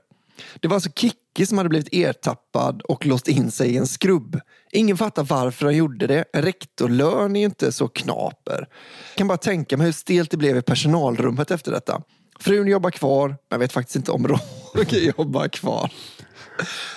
Det 0.60 0.68
var 0.68 0.74
alltså 0.74 0.90
Kikki 0.90 1.46
som 1.46 1.58
hade 1.58 1.68
blivit 1.70 1.88
ertappad 1.92 2.82
och 2.82 3.06
låst 3.06 3.28
in 3.28 3.50
sig 3.50 3.70
i 3.70 3.76
en 3.76 3.86
skrubb. 3.86 4.40
Ingen 4.72 4.96
fattar 4.96 5.22
varför 5.24 5.64
han 5.66 5.76
gjorde 5.76 6.06
det. 6.06 6.24
En 6.32 6.42
rektorlön 6.42 7.36
är 7.36 7.40
ju 7.40 7.46
inte 7.46 7.72
så 7.72 7.88
knaper. 7.88 8.68
Jag 9.10 9.16
kan 9.18 9.28
bara 9.28 9.38
tänka 9.38 9.76
mig 9.76 9.84
hur 9.84 9.92
stelt 9.92 10.30
det 10.30 10.36
blev 10.36 10.56
i 10.56 10.62
personalrummet 10.62 11.50
efter 11.50 11.72
detta. 11.72 12.02
Frun 12.40 12.68
jobbar 12.68 12.90
kvar, 12.90 13.28
men 13.28 13.36
jag 13.50 13.58
vet 13.58 13.72
faktiskt 13.72 13.96
inte 13.96 14.12
om 14.12 14.28
Roger 14.28 15.12
jobbar 15.18 15.48
kvar. 15.48 15.92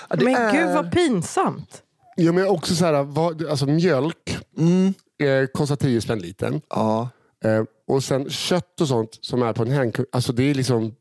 Det 0.09 0.23
Men 0.25 0.35
är- 0.35 0.51
gud 0.51 0.75
vad 0.75 0.91
pinsamt. 0.91 1.81
Ja, 2.15 2.31
men 2.31 2.47
också 2.47 2.75
så 2.75 2.85
här, 2.85 3.03
vad, 3.03 3.45
alltså 3.47 3.65
mjölk 3.65 4.37
eh, 5.23 5.45
kostar 5.53 5.75
10 5.75 6.01
spänn 6.01 6.19
litern. 6.19 6.61
Ja. 6.69 7.09
Eh, 7.43 7.63
och 7.87 8.03
sen 8.03 8.29
kött 8.29 8.81
och 8.81 8.87
sånt 8.87 9.17
som 9.21 9.41
är 9.43 9.53
på 9.53 9.63
en 9.63 9.71
hemkung, 9.71 10.05
alltså 10.11 10.33
det 10.33 10.43
är 10.43 10.53
liksom 10.53 10.95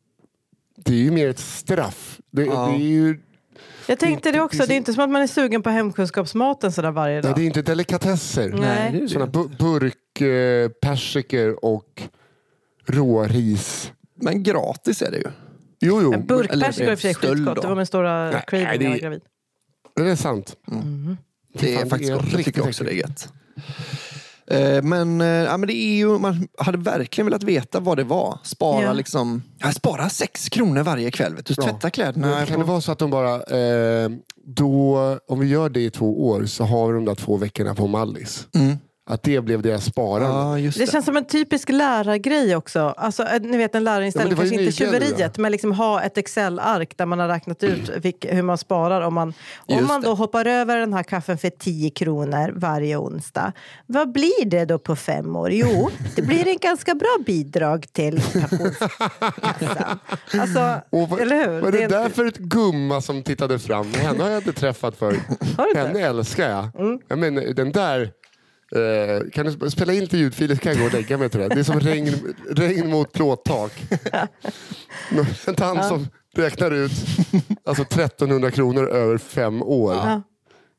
det 0.76 0.92
är 0.92 0.98
ju 0.98 1.10
mer 1.10 1.28
ett 1.28 1.38
straff. 1.38 2.20
Det, 2.30 2.44
Ja. 2.44 2.66
det 2.66 2.74
är 2.84 2.88
ju 2.88 3.20
Jag 3.86 3.98
tänkte 3.98 4.32
det 4.32 4.40
också. 4.40 4.66
Det 4.66 4.74
är 4.74 4.76
inte 4.76 4.92
som 4.92 5.04
att 5.04 5.10
man 5.10 5.22
är 5.22 5.26
sugen 5.26 5.62
på 5.62 5.70
hemkunskapsmaten 5.70 6.72
sådär 6.72 6.90
varje 6.90 7.14
nej, 7.14 7.22
dag. 7.22 7.34
det 7.36 7.42
är 7.42 7.46
inte 7.46 7.62
delikatesser. 7.62 8.48
Nej. 8.48 8.92
det 8.92 8.98
är 8.98 9.02
det. 9.02 9.08
Såna 9.08 9.26
bu- 9.26 9.56
burk, 9.58 10.20
eh, 10.20 10.68
persiker 10.68 11.64
och 11.64 12.02
råris. 12.86 13.92
Men 14.14 14.42
gratis 14.42 15.02
är 15.02 15.10
det 15.10 15.16
ju. 15.16 15.30
Jo, 15.80 16.00
jo, 16.02 16.12
En 16.12 16.26
burkpersikor 16.26 16.86
är 16.88 16.92
i 16.92 16.94
och 16.94 16.98
för 16.98 17.02
sig 17.02 17.14
skitgott. 17.14 17.56
då. 17.56 17.62
Det 17.62 17.68
var 17.68 17.76
min 17.76 17.86
stora 17.86 18.30
Nej, 18.30 18.44
craving 18.46 18.66
när 18.66 18.72
jag 18.82 18.88
var 18.88 18.94
det- 18.94 19.00
gravid. 19.00 19.20
det 19.96 20.10
är 20.10 20.16
sant. 20.16 20.56
Det 21.58 21.74
är 21.74 21.86
faktiskt 21.86 21.90
det 22.10 22.12
är 22.12 22.16
gott. 22.16 22.24
Jag 22.32 22.38
riktigt 22.38 22.44
tycker 22.54 22.68
också 22.68 22.84
det 22.84 22.90
är 22.90 22.94
gött. 22.94 23.32
Eh, 24.50 24.82
Men, 24.82 25.20
eh, 25.20 25.26
ja, 25.26 25.56
men 25.56 25.66
det 25.66 25.74
är 25.74 25.96
ju, 25.96 26.18
man 26.18 26.48
hade 26.58 26.78
verkligen 26.78 27.26
velat 27.26 27.42
veta 27.42 27.80
vad 27.80 27.96
det 27.96 28.04
var. 28.04 28.38
Spara 28.44 28.82
Ja. 28.82 28.92
liksom, 28.92 29.42
ja, 29.58 29.72
spara 29.72 30.08
sex 30.08 30.48
kronor 30.48 30.82
varje 30.82 31.10
kväll. 31.10 31.34
Vet 31.34 31.46
du, 31.46 31.54
tvätta 31.54 31.90
kläderna. 31.90 32.26
Men 32.26 32.46
kan 32.46 32.58
det 32.58 32.64
vara 32.66 32.80
så 32.80 32.92
att 32.92 32.98
de 32.98 33.10
bara, 33.10 33.34
eh, 33.34 34.08
då, 34.46 34.98
om 35.28 35.38
vi 35.40 35.46
gör 35.46 35.68
det 35.68 35.80
i 35.80 35.90
två 35.90 36.26
år 36.28 36.44
så 36.46 36.64
har 36.64 36.86
vi 36.86 36.92
de 36.94 37.04
där 37.04 37.14
två 37.14 37.36
veckorna 37.36 37.74
på 37.74 37.86
Mallis. 37.86 38.48
Mm. 38.54 38.76
Att 39.08 39.22
det 39.22 39.40
blev 39.40 39.62
deras 39.62 39.84
sparande. 39.84 40.26
Ja, 40.28 40.58
just 40.58 40.78
Det 40.78 40.84
det. 40.84 40.90
känns 40.92 41.04
som 41.04 41.16
en 41.16 41.24
typisk 41.24 41.68
lärargrej 41.68 42.56
också. 42.56 42.80
Alltså, 42.96 43.22
eh, 43.22 43.40
ni 43.40 43.56
vet 43.56 43.74
en 43.74 43.84
lärarinställning, 43.84 44.30
Ja, 44.30 44.36
det 44.36 44.42
var 44.42 44.50
kanske 44.50 44.62
inte 44.64 44.76
tjuveriet, 44.76 45.38
men 45.38 45.52
liksom 45.52 45.72
ha 45.72 46.02
ett 46.02 46.18
Excel-ark 46.18 46.96
där 46.96 47.06
man 47.06 47.18
har 47.18 47.28
räknat 47.28 47.62
ut 47.62 47.88
vilk, 47.96 48.26
hur 48.28 48.42
man 48.42 48.58
sparar. 48.58 49.00
Om 49.00 49.14
man, 49.14 49.34
om 49.66 49.86
man 49.86 50.00
då 50.02 50.08
det. 50.10 50.16
hoppar 50.16 50.44
över 50.46 50.76
den 50.78 50.92
här 50.92 51.02
kaffen 51.02 51.38
för 51.38 51.50
10 51.50 51.90
kronor 51.90 52.52
varje 52.56 52.96
onsdag, 52.96 53.52
vad 53.86 54.12
blir 54.12 54.44
det 54.44 54.64
då 54.64 54.78
på 54.78 54.96
fem 54.96 55.36
år? 55.36 55.50
Jo, 55.52 55.90
det 56.16 56.22
blir 56.22 56.48
en 56.48 56.58
ganska 56.58 56.94
bra 56.94 57.16
bidrag 57.26 57.86
till 57.92 58.20
pensionskassan. 58.32 59.98
Alltså, 60.40 60.80
Och 60.90 61.20
eller 61.20 61.36
hur? 61.36 61.60
Vad 61.60 61.74
är 61.74 61.78
det 61.78 61.84
är 61.84 61.88
där 61.88 62.08
för 62.08 62.24
ett 62.24 62.38
gumma 62.38 63.00
som 63.00 63.22
tittade 63.22 63.58
fram? 63.58 63.94
Henne 63.94 64.22
har 64.22 64.30
jag 64.30 64.40
inte 64.40 64.52
träffat 64.52 64.96
förut. 64.96 65.20
Mm. 65.58 65.86
Henne 65.86 66.00
älskar 66.00 66.50
jag. 66.50 66.68
jag 67.08 67.18
men, 67.18 67.34
den 67.54 67.72
där, 67.72 68.10
eh, 68.74 69.30
kan 69.32 69.46
du 69.46 69.52
sp- 69.52 69.70
spela 69.70 69.92
in 69.92 70.06
till 70.06 70.18
ljudfiler 70.18 70.54
så 70.54 70.60
kan 70.60 70.72
jag 70.72 70.80
gå 70.80 70.86
och 70.86 70.92
lägga 70.92 71.18
mig 71.18 71.28
till 71.30 71.40
det. 71.40 71.48
Det 71.48 71.60
är 71.60 71.64
som 71.64 71.80
regn, 71.80 72.34
regn 72.50 72.90
mot 72.90 73.12
plåttak. 73.12 73.72
En 75.46 75.54
tant 75.54 75.84
som 75.84 76.08
räknar 76.36 76.70
ut 76.70 76.92
alltså 77.64 77.82
1300 77.82 78.50
kronor 78.50 78.88
över 78.88 79.18
fem 79.18 79.62
år. 79.62 79.94
Ja. 79.94 80.22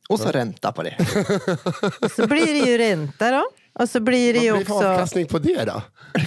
Och 0.09 0.19
så 0.19 0.29
ränta 0.31 0.71
på 0.71 0.83
det. 0.83 0.95
Så 2.15 2.27
blir 2.27 2.45
det 2.63 2.71
ju 2.71 2.77
ränta 2.77 3.31
då. 3.31 3.43
Och 3.79 3.89
så 3.89 3.99
blir 3.99 4.33
det 4.33 4.39
Vad 4.39 4.45
ju 4.45 4.51
blir 4.51 4.61
också... 4.75 4.87
avkastning 4.87 5.25
på 5.25 5.39
det 5.39 5.65
då? 5.65 5.81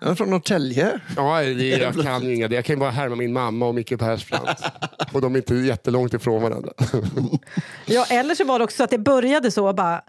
Jag 0.00 0.10
är 0.10 0.14
från 0.14 0.30
Norrtälje. 0.30 1.00
Ja, 1.16 1.40
det, 1.40 1.68
jag 1.68 1.94
kan 2.02 2.22
ju 2.22 2.34
inga. 2.34 2.48
Jag 2.48 2.64
kan 2.64 2.74
ju 2.76 2.80
bara 2.80 2.90
härma 2.90 3.16
min 3.16 3.32
mamma 3.32 3.66
och 3.66 3.74
Micke 3.74 3.98
Persbrandt. 3.98 4.62
Och 5.12 5.20
de 5.20 5.34
är 5.34 5.36
inte 5.38 5.54
jättelångt 5.54 6.14
ifrån 6.14 6.42
varandra. 6.42 6.72
Ja, 7.86 8.04
eller 8.10 8.34
så 8.34 8.44
var 8.44 8.58
det 8.58 8.64
också 8.64 8.76
så 8.76 8.84
att 8.84 8.90
det 8.90 8.98
började 8.98 9.50
så 9.50 9.72
bara. 9.72 10.00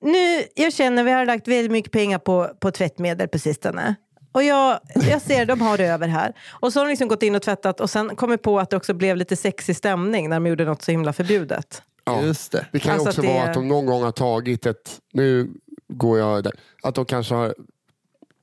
Nu, 0.00 0.42
jag 0.54 0.72
känner 0.72 1.04
vi 1.04 1.10
har 1.10 1.26
lagt 1.26 1.48
väldigt 1.48 1.72
mycket 1.72 1.92
pengar 1.92 2.18
på, 2.18 2.50
på 2.60 2.70
tvättmedel 2.70 3.28
på 3.28 3.38
sistone. 3.38 3.94
Och 4.32 4.42
jag, 4.42 4.78
jag 4.94 5.22
ser 5.22 5.46
de 5.46 5.60
har 5.60 5.78
det 5.78 5.86
över 5.86 6.08
här. 6.08 6.32
Och 6.60 6.72
så 6.72 6.80
har 6.80 6.84
de 6.86 6.90
liksom 6.90 7.08
gått 7.08 7.22
in 7.22 7.34
och 7.34 7.42
tvättat 7.42 7.80
och 7.80 7.90
sen 7.90 8.16
kommit 8.16 8.42
på 8.42 8.58
att 8.60 8.70
det 8.70 8.76
också 8.76 8.94
blev 8.94 9.16
lite 9.16 9.36
sexig 9.36 9.76
stämning 9.76 10.28
när 10.28 10.36
de 10.36 10.46
gjorde 10.46 10.64
något 10.64 10.82
så 10.82 10.90
himla 10.90 11.12
förbjudet. 11.12 11.82
Ja. 12.04 12.22
Just 12.22 12.52
det. 12.52 12.66
Det 12.72 12.78
kan 12.78 12.92
Alltså 12.92 13.08
också 13.08 13.20
att 13.20 13.26
det- 13.26 13.32
vara 13.32 13.42
att 13.48 13.54
de 13.54 13.68
någon 13.68 13.86
gång 13.86 14.02
har 14.02 14.12
tagit 14.12 14.66
ett, 14.66 14.98
nu 15.12 15.50
går 15.88 16.18
jag 16.18 16.44
där, 16.44 16.52
att 16.82 16.94
de 16.94 17.04
kanske 17.04 17.34
har 17.34 17.54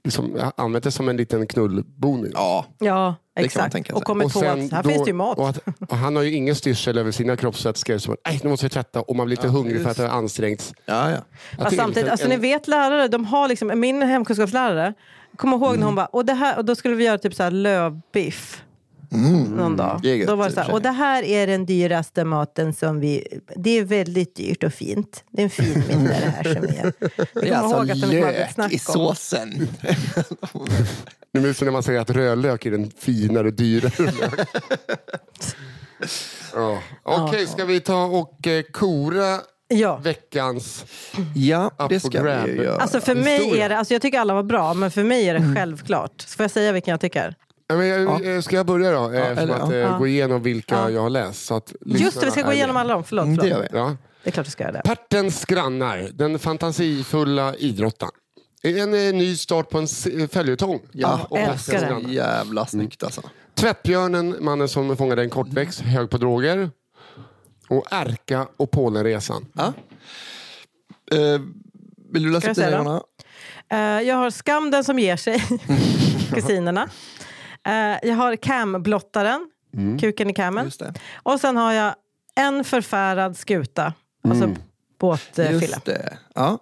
liksom, 0.04 0.52
använt 0.58 0.84
det 0.84 0.92
som 0.92 1.10
en 1.10 1.18
liten 1.18 1.48
knullboning. 1.48 2.32
Ja, 2.34 2.66
Ja, 2.80 3.16
man 3.36 3.46
exakt. 3.46 3.92
Och 3.94 4.04
kommit 4.04 4.34
på 4.34 4.40
att 4.40 4.46
här 4.46 4.84
då- 4.84 4.90
finns 4.90 5.04
det 5.04 5.10
ju 5.10 5.14
mat. 5.14 5.38
Och, 5.38 5.50
att, 5.50 5.60
och 5.90 5.98
han 5.98 6.16
har 6.16 6.24
ju 6.24 6.32
ingen 6.34 6.56
styrsel 6.56 6.98
över 6.98 7.12
sina 7.12 7.38
kroppsvätskor. 7.38 7.98
Så 7.98 8.12
att, 8.12 8.20
"Nej, 8.28 8.40
nu 8.44 8.50
måste 8.50 8.66
vi 8.66 8.70
tvätta 8.70 9.02
och 9.02 9.16
man 9.16 9.26
blir 9.26 9.38
lite 9.38 9.48
hungrig 9.48 9.84
för 9.84 9.90
att 9.90 9.98
det 9.98 10.04
har 10.08 10.18
ansträngts. 10.18 10.74
ja, 10.86 11.10
ja. 11.12 11.18
Att 11.18 11.24
Fast 11.64 11.76
samtidigt, 11.76 11.96
lite 11.96 12.12
alltså, 12.12 12.26
en- 12.26 12.30
ni 12.30 12.38
vet 12.38 12.68
lärare, 12.68 13.08
de 13.08 13.26
har 13.26 13.48
liksom, 13.48 13.72
min 13.80 14.02
hemkunskapslärare, 14.02 14.94
kommer 15.36 15.58
ihåg 15.58 15.78
när 15.78 15.86
hon 15.86 15.96
bara, 15.96 16.06
och, 16.06 16.26
det 16.26 16.34
här, 16.34 16.58
och 16.58 16.66
då 16.66 16.76
skulle 16.76 16.96
vi 16.96 17.04
göra 17.04 17.18
typ 17.18 17.34
så 17.36 17.44
här 17.44 17.52
lövbiff. 17.52 18.64
Någon 19.12 19.78
dag. 19.78 20.00
det 20.04 20.10
är 20.12 20.16
gött 20.16 20.28
Då 20.28 20.36
var 20.36 20.50
det 20.50 20.56
så 20.56 20.62
här, 20.62 20.74
och 20.74 20.82
det 20.82 20.90
här 20.92 21.24
är 21.24 21.48
den 21.48 21.66
dyraste 21.66 22.26
maten 22.26 22.74
som 22.74 23.00
vi... 23.00 23.40
Det 23.56 23.78
är 23.78 23.84
väldigt 23.84 24.36
dyrt 24.36 24.64
och 24.64 24.74
fint. 24.74 25.24
Det 25.32 25.42
är 25.42 25.44
en 25.44 25.50
fin 25.50 25.84
middag 25.88 26.04
det 26.20 26.34
här 26.36 26.44
som 26.44 26.64
gör. 26.76 26.94
Det 27.42 27.50
är 27.50 27.56
alltså 27.56 28.06
lök 28.06 28.72
i 28.74 28.80
såsen. 28.80 29.68
Är 31.34 31.54
som 31.54 31.66
när 31.66 31.72
man 31.72 31.84
säger 31.84 32.00
att 32.00 32.10
rödlök 32.10 32.66
är 32.66 32.72
den 32.72 32.92
finare, 33.00 33.52
dyrare 33.52 34.12
lök. 34.12 34.48
ja. 36.54 36.80
Okej, 37.04 37.48
ska 37.48 37.66
vi 37.66 37.80
ta 37.80 38.06
och 38.06 38.48
eh, 38.48 38.62
kora 38.62 39.40
Ja. 39.68 39.98
veckans... 39.98 40.86
Ja, 41.36 41.72
det 41.90 42.00
ska 42.00 42.10
grab. 42.24 42.46
vi 42.46 42.56
göra. 42.56 42.82
Alltså 42.82 43.02
för 43.02 43.16
mig 43.16 43.38
Historia. 43.38 43.66
är 43.66 43.70
det, 43.70 43.78
alltså 43.78 43.94
jag 43.94 44.02
tycker 44.02 44.20
alla 44.20 44.34
var 44.34 44.44
bra, 44.44 44.74
men 44.74 44.92
för 44.92 45.04
mig 45.04 45.30
är 45.30 45.34
det 45.34 45.40
Mm. 45.40 45.56
självklart. 45.56 46.22
Får 46.28 46.44
jag 46.44 46.52
säga 46.52 46.72
vilken 46.72 46.92
jag 46.92 47.02
tycker? 47.02 47.36
Ja, 47.72 47.78
men, 47.78 47.88
jag- 47.88 48.36
eh, 48.36 48.42
Ska 48.42 48.56
jag 48.56 48.66
börja 48.66 48.92
då? 48.92 49.12
Eh, 49.12 49.38
eller- 49.38 49.54
att 49.54 49.72
eh, 49.72 49.78
ja. 49.78 49.98
gå 49.98 50.08
igenom 50.08 50.44
vilka 50.44 50.76
Ja. 50.76 50.90
jag 50.90 51.02
har 51.02 51.10
läst. 51.10 51.46
Så 51.46 51.56
att 51.56 51.74
Just 51.86 52.20
det, 52.20 52.26
vi 52.26 52.32
ska 52.32 52.42
gå 52.42 52.54
igenom 52.54 52.78
alla 52.78 52.94
dem. 52.94 53.04
Förlåt. 53.04 53.24
Mm, 53.26 53.36
det 53.38 53.42
förlåt. 53.42 53.58
gör 53.60 53.68
vi. 53.72 53.78
Ja. 53.78 53.98
Det 54.24 54.30
är 54.30 54.32
klart 54.32 54.48
vi 54.48 54.52
ska 54.52 54.64
göra 54.64 54.74
det. 54.74 54.82
Pertens 54.86 55.46
grannar, 55.46 56.10
den 56.14 56.40
fantasifulla 56.40 57.56
idrottaren. 57.56 58.12
En 58.64 58.92
ny 58.92 59.38
start 59.38 59.70
på 59.70 59.78
en 59.78 59.88
följetong. 60.28 60.80
Ja, 60.92 61.28
Och 61.30 61.38
älskar 61.38 61.82
det. 61.82 61.88
grannar. 61.88 62.10
Jävla 62.10 62.66
snyggt 62.66 63.04
alltså. 63.04 63.22
Tvättbjörnen, 63.56 64.36
mannen 64.40 64.68
som 64.70 64.98
fångade 64.98 65.22
en 65.22 65.30
kortväxt, 65.30 65.82
hög 65.82 66.10
på 66.10 66.18
droger. 66.18 66.70
Och 67.70 67.86
Erka 67.92 68.48
och 68.58 68.72
Polenresan. 68.72 69.46
Ja. 69.54 69.74
Eh, 71.12 71.42
vill 72.14 72.24
du 72.24 72.32
läsa 72.32 72.48
jag 72.48 72.52
upp 72.52 72.56
det, 72.58 72.66
det? 72.70 72.72
Johanna? 72.72 73.04
Eh, 73.72 74.08
jag 74.08 74.16
har 74.16 74.30
Skam 74.30 74.72
den 74.72 74.84
som 74.84 75.00
ger 75.00 75.16
sig, 75.18 75.44
kusinerna. 76.34 76.90
Eh, 77.68 78.10
jag 78.10 78.16
har 78.16 78.36
Cam-blottaren, 78.36 79.50
kuken 80.00 80.30
i 80.30 80.34
camen. 80.34 80.66
Just 80.66 80.80
det. 80.80 80.94
Och 81.24 81.40
sen 81.40 81.58
har 81.58 81.74
jag 81.74 81.96
En 82.36 82.64
förfärad 82.64 83.38
skuta, 83.38 83.94
alltså 84.24 84.56
båtfylla. 85.00 85.52
Just 85.52 85.86
det. 85.86 86.18
Ja. 86.36 86.58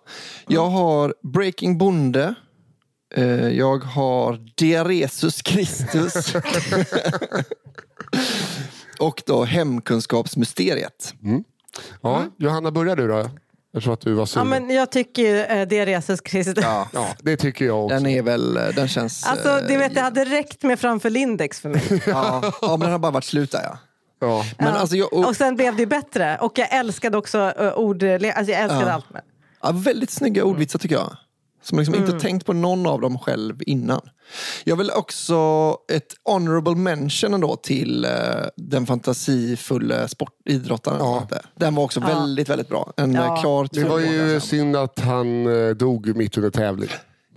Jag 0.48 0.70
har 0.70 1.14
Breaking 1.24 1.78
Bonde. 1.78 2.34
Eh, 3.16 3.48
Jag 3.50 3.78
har 3.84 4.40
Diaresus 4.56 5.42
Kristus. 5.42 6.36
Och 9.00 9.22
då 9.26 9.44
Hemkunskapsmysteriet. 9.44 11.14
Ja, 12.02 12.24
Johanna, 12.38 12.72
börjar 12.72 12.96
du 12.96 13.08
då? 13.08 13.30
Jag 13.72 13.84
tror 13.84 13.94
att 13.94 14.02
du 14.02 14.14
var 14.14 14.22
Ja, 14.22 14.26
sugen. 14.26 14.50
men 14.50 14.70
jag 14.70 14.91
tycker 14.91 15.22
ju 15.22 15.40
eh, 15.41 15.68
det 15.68 15.80
är 15.80 15.88
Jesus 15.88 16.22
Kristus. 16.22 16.64
Ja. 16.64 16.88
Ja, 16.94 17.08
det 17.20 17.38
tycker 17.38 17.66
jag 17.66 17.86
också. 17.86 17.96
Den 17.96 18.06
är 18.06 18.22
väl, 18.22 18.54
den 18.54 18.88
känns... 18.88 19.26
Alltså, 19.26 19.50
eh, 19.50 19.68
det, 19.68 19.78
vet, 19.78 19.96
det 19.96 20.02
hade 20.02 20.26
räckt 20.26 20.64
med 20.64 20.80
framför 20.80 21.10
Lindex 21.10 21.60
för 21.60 21.70
mig. 21.70 21.84
Ja, 22.08 22.41
ja, 22.62 22.68
men 22.70 22.80
den 22.80 22.91
har 22.91 23.00
bara 23.00 23.12
varit 23.12 23.24
slut 23.24 23.52
där 23.52 23.62
ja. 23.64 23.78
Ja. 24.22 24.46
Men 24.58 24.68
Ja. 24.68 24.74
alltså 24.80 24.96
jag, 24.96 25.14
och, 25.14 25.26
Och 25.28 25.36
sen 25.36 25.56
blev 25.56 25.76
det 25.76 25.80
ju 25.82 25.86
bättre. 25.86 26.38
Och 26.41 26.58
jag 26.58 26.74
älskade 26.74 27.18
också 27.18 27.54
uh, 27.62 27.74
ord... 27.74 28.04
Alltså 28.04 28.52
jag 28.52 28.62
älskade 28.62 28.86
Ja. 28.86 28.91
allt 28.91 29.10
med 29.10 29.22
ja, 29.64 29.72
väldigt 29.72 30.10
snygga 30.12 30.44
ordvitsar 30.44 30.80
tycker 30.80 30.96
jag. 30.96 31.18
Som 31.70 31.80
liksom 31.80 31.94
Mm. 31.96 32.06
inte 32.10 32.20
tänkt 32.20 32.46
på 32.46 32.54
någon 32.54 32.88
av 32.88 33.02
dem 33.02 33.20
själv 33.20 33.56
innan. 33.66 34.02
Jag 34.64 34.76
vill 34.76 34.91
också 34.91 35.36
ett 35.91 36.14
honorable 36.24 36.76
mention 36.76 37.34
ändå 37.34 37.56
till 37.56 38.06
eh, 38.06 38.12
den 38.56 38.86
fantasifulla 38.86 40.08
sportidrottaren. 40.08 40.98
Ja. 41.00 41.28
Den 41.56 41.76
var 41.76 41.84
också 41.84 42.00
väldigt, 42.00 42.50
väldigt 42.50 42.70
bra. 42.70 42.94
En 42.98 43.14
Ja. 43.14 43.26
ja. 43.26 43.41
klar 43.41 43.68
Det 43.72 43.84
var 43.84 44.00
ju 44.00 44.40
synd 44.40 44.76
att 44.76 45.00
han 45.00 45.48
eh, 45.68 45.70
dog 45.76 46.16
mitt 46.16 46.38
under 46.38 46.50
tävling. 46.50 46.90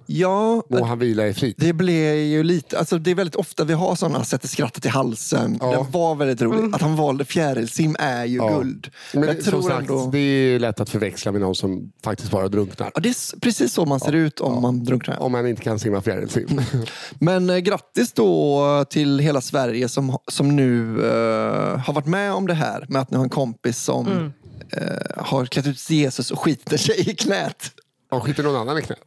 Ja, 0.07 0.63
Må 0.71 0.85
han 0.85 0.99
vila 0.99 1.27
i 1.29 1.35
frid. 1.35 1.55
det 1.59 1.73
blev 1.73 2.15
ju 2.17 2.43
lite, 2.43 2.79
alltså 2.79 2.99
det 2.99 3.11
är 3.11 3.15
väldigt 3.15 3.35
ofta 3.37 3.65
vi 3.65 3.73
har 3.75 3.95
sådana 3.95 4.25
sätter 4.25 4.49
skrattet 4.49 4.85
i 4.87 4.89
halsen. 4.89 5.59
Ja. 5.61 5.71
Det 5.71 5.87
var 5.99 6.15
väldigt 6.15 6.43
roligt. 6.43 6.75
Att 6.75 6.81
han 6.83 6.97
valde 6.97 7.25
fjärilsim 7.25 7.97
är 7.99 8.25
ju 8.25 8.37
Ja. 8.37 8.59
guld. 8.59 8.91
Men 9.15 9.23
jag 9.23 9.37
det, 9.37 9.43
tror 9.43 9.61
som 9.61 9.71
sagt, 9.71 9.81
ändå... 9.91 10.11
det 10.13 10.19
är 10.19 10.59
lätt 10.59 10.81
att 10.81 10.91
förväxla 10.91 11.33
med 11.33 11.41
någon 11.41 11.55
som 11.55 11.93
faktiskt 12.05 12.31
bara 12.31 12.49
drunknar. 12.49 12.91
Ja, 12.95 13.01
det 13.01 13.09
är 13.09 13.41
precis 13.41 13.73
så 13.73 13.85
man 13.87 14.01
ser 14.01 14.13
ut 14.13 14.41
om 14.41 14.63
man 14.63 14.85
drunknar. 14.85 15.23
Om 15.23 15.33
man 15.33 15.47
inte 15.47 15.63
kan 15.63 15.79
simma 15.79 16.01
fjärilsim. 16.01 16.61
Men 17.19 17.51
eh, 17.51 17.57
grattis 17.59 18.13
då 18.13 18.85
till 18.91 19.19
hela 19.19 19.41
Sverige 19.41 19.89
som, 19.89 20.19
som 20.31 20.57
nu 20.57 21.05
eh, 21.07 21.79
har 21.79 21.93
varit 21.93 22.07
med 22.07 22.33
om 22.33 22.47
det 22.47 22.55
här. 22.55 22.87
Med 22.89 23.03
att 23.03 23.11
ni 23.11 23.17
har 23.17 23.25
en 23.25 23.31
kompis 23.31 23.79
som 23.79 24.07
Mm. 24.07 24.33
eh, 24.71 25.25
har 25.25 25.47
klätt 25.47 25.67
ut 25.67 25.91
Jesus 25.91 26.31
och 26.31 26.39
skiter 26.39 26.77
sig 26.77 27.11
i 27.11 27.15
knät. 27.15 27.71
Ja, 28.13 28.21
skiter 28.21 28.43
någon 28.43 28.57
annan 28.57 28.79
i 28.79 28.83
knät? 28.83 28.99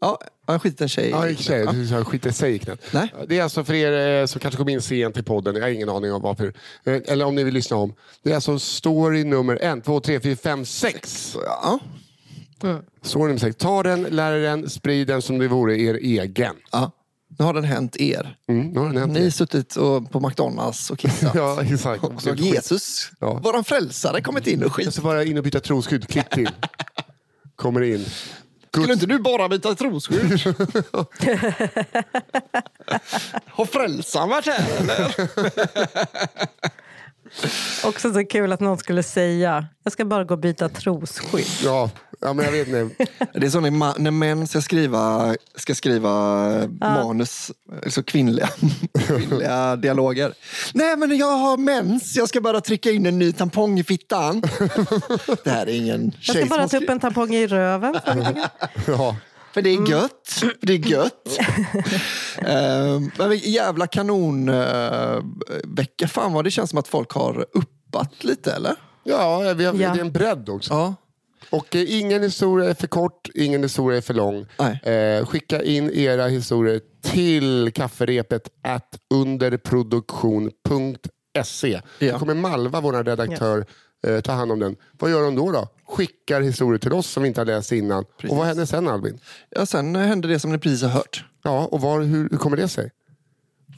Ja, 0.00 0.18
han 0.46 0.60
skiter 0.60 0.88
sig 0.88 1.10
Ja, 1.10 1.28
i 1.28 1.36
sig. 1.36 1.66
Du 1.72 1.86
sa 1.86 2.04
skiter 2.04 2.30
sig 2.30 2.54
i 2.54 2.58
knät. 2.58 2.80
Nej. 2.92 3.14
Det 3.28 3.38
är 3.38 3.42
alltså 3.42 3.64
för 3.64 3.74
er 3.74 4.20
eh, 4.20 4.26
som 4.26 4.40
kanske 4.40 4.58
kom 4.58 4.68
in 4.68 4.82
sent 4.82 5.16
i 5.16 5.22
podden, 5.22 5.54
jag 5.56 5.62
har 5.62 5.68
ingen 5.68 5.88
aning 5.88 6.12
om 6.12 6.22
varför. 6.22 6.52
Eh, 6.84 7.00
Eller 7.06 7.24
om 7.24 7.34
ni 7.34 7.44
vill 7.44 7.54
lyssna 7.54 7.76
om. 7.76 7.94
Det 8.22 8.30
är 8.30 8.34
alltså 8.34 8.58
story 8.58 9.24
nummer 9.24 9.58
en, 9.62 9.80
två, 9.80 10.00
tre, 10.00 10.20
fyra, 10.20 10.36
fem, 10.36 10.64
sex. 10.64 11.36
Ja, 11.44 11.78
Story 13.02 13.26
nummer 13.26 13.38
sex. 13.40 13.56
Ta 13.56 13.82
den, 13.82 14.02
lär 14.02 14.32
den, 14.38 14.70
sprid 14.70 15.06
den 15.06 15.22
som 15.22 15.38
det 15.38 15.48
vore 15.48 15.78
er 15.80 15.94
egen. 15.94 16.54
ja. 16.72 16.90
Nu 17.38 17.44
har 17.44 17.54
den 17.54 17.64
hänt 17.64 17.96
er. 18.00 18.36
Mm, 18.48 18.66
nu 18.68 18.78
har 18.80 18.86
den 18.86 18.96
hänt. 18.96 19.12
Ni 19.12 19.22
har 19.22 19.30
suttit 19.30 19.76
och, 19.76 20.10
på 20.10 20.20
McDonalds 20.20 20.90
och 20.90 20.98
kissat. 20.98 21.34
Ja, 21.34 21.62
exakt. 21.62 22.04
Och 22.04 22.22
så 22.22 22.34
Jesus, 22.34 23.10
Ja. 23.20 23.34
våran 23.44 23.64
frälsare, 23.64 24.20
kommit 24.22 24.46
in 24.46 24.58
och 24.58 24.64
Jag 24.64 24.72
skit. 24.72 24.92
ska 24.94 25.02
bara 25.02 25.24
in 25.24 25.38
och 25.38 25.44
byta 25.44 25.60
trosskydd. 25.60 26.08
Klick 26.08 26.30
till. 26.30 26.48
Kommer 27.56 27.80
in. 27.82 28.04
Skulle 28.74 28.92
inte 28.92 29.06
du 29.06 29.18
bara 29.18 29.48
byta 29.48 29.74
trosskydd? 29.74 30.40
har 33.46 33.64
frälsaren 33.64 34.28
varit 34.28 34.46
här 34.46 34.80
eller? 34.80 35.28
Också 37.84 38.12
så 38.12 38.26
kul 38.26 38.52
att 38.52 38.60
någon 38.60 38.78
skulle 38.78 39.02
säga 39.02 39.66
jag 39.82 39.92
ska 39.92 40.04
bara 40.04 40.24
gå 40.24 40.34
och 40.34 40.40
byta 40.40 40.68
trosskydd. 40.68 41.46
Ja, 41.64 41.90
ja 42.20 42.32
men 42.32 42.44
jag 42.44 42.52
vet 42.52 42.68
inte. 42.68 43.06
Det 43.34 43.46
är 43.46 43.50
så 43.50 43.60
när, 43.60 43.98
när 43.98 44.10
män 44.10 44.46
ska 44.46 44.60
skriva, 44.62 45.34
ska 45.54 45.74
skriva 45.74 46.46
eh, 46.62 46.68
manus, 46.80 47.50
så 47.86 48.02
kvinnliga, 48.02 48.48
kvinnliga 49.06 49.76
dialoger. 49.76 50.34
Nej 50.74 50.96
men 50.96 51.16
jag 51.16 51.36
har 51.36 51.56
mens, 51.56 52.16
jag 52.16 52.28
ska 52.28 52.40
bara 52.40 52.60
trycka 52.60 52.90
in 52.90 53.06
en 53.06 53.18
ny 53.18 53.32
tampong 53.32 53.78
i 53.78 53.84
fittan. 53.84 54.40
Det 55.44 55.50
här 55.50 55.66
är 55.66 55.76
ingen 55.76 56.12
Jag 56.20 56.36
ska 56.36 56.46
bara 56.46 56.68
ta 56.68 56.76
upp 56.76 56.88
en 56.88 57.00
tampong 57.00 57.34
i 57.34 57.46
röven. 57.46 57.94
Ja. 58.86 59.16
För 59.54 59.62
det 59.62 59.70
är 59.70 59.90
gött. 59.90 60.42
Det 60.60 60.72
är 60.72 60.78
gött. 60.78 61.38
Ehm, 62.36 63.10
vilken 63.30 63.52
jävla 63.52 63.86
kanonvecka. 63.86 66.08
Fan 66.08 66.32
vad 66.32 66.44
det 66.44 66.50
känns 66.50 66.70
som 66.70 66.78
att 66.78 66.88
folk 66.88 67.12
har 67.12 67.46
uppat 67.54 68.24
lite 68.24 68.52
eller? 68.52 68.74
Ja, 69.04 69.38
vi 69.56 69.64
har, 69.64 69.74
Ja. 69.74 69.92
det 69.92 69.98
är 70.00 70.04
en 70.04 70.12
bredd 70.12 70.48
också. 70.48 70.72
Ja. 70.74 70.94
Och 71.50 71.76
eh, 71.76 72.00
ingen 72.00 72.22
historia 72.22 72.70
är 72.70 72.74
för 72.74 72.86
kort, 72.86 73.28
ingen 73.34 73.62
historia 73.62 73.96
är 73.96 74.00
för 74.02 74.14
lång. 74.14 74.46
Eh, 74.82 75.26
skicka 75.26 75.62
in 75.62 75.90
era 75.90 76.26
historier 76.26 76.80
till 77.02 77.72
kafferepet 77.74 78.48
at 78.62 78.98
underproduktion.se. 79.14 81.80
Ja. 81.98 82.12
Då 82.12 82.18
kommer 82.18 82.34
Malva, 82.34 82.80
vår 82.80 83.04
redaktör, 83.04 83.66
eh, 84.06 84.20
ta 84.20 84.32
hand 84.32 84.52
om 84.52 84.58
den. 84.58 84.76
Vad 84.92 85.10
gör 85.10 85.22
de 85.22 85.36
då? 85.36 85.52
då? 85.52 85.68
Skickar 85.88 86.40
historier 86.40 86.78
till 86.78 86.92
oss 86.92 87.06
som 87.06 87.22
vi 87.22 87.28
inte 87.28 87.40
har 87.40 87.46
läst 87.46 87.72
innan. 87.72 88.04
Och 88.28 88.36
vad 88.36 88.46
händer 88.46 88.64
sen 88.64 88.88
Albin? 88.88 89.18
ja, 89.50 89.66
sen 89.66 89.96
händer 89.96 90.28
det 90.28 90.38
som 90.38 90.52
ni 90.52 90.58
precis 90.58 90.82
har 90.82 90.88
hört. 90.90 91.24
Ja, 91.42 91.66
och 91.66 91.80
var, 91.80 92.00
hur, 92.00 92.28
hur 92.30 92.38
kommer 92.38 92.56
det 92.56 92.68
sig? 92.68 92.90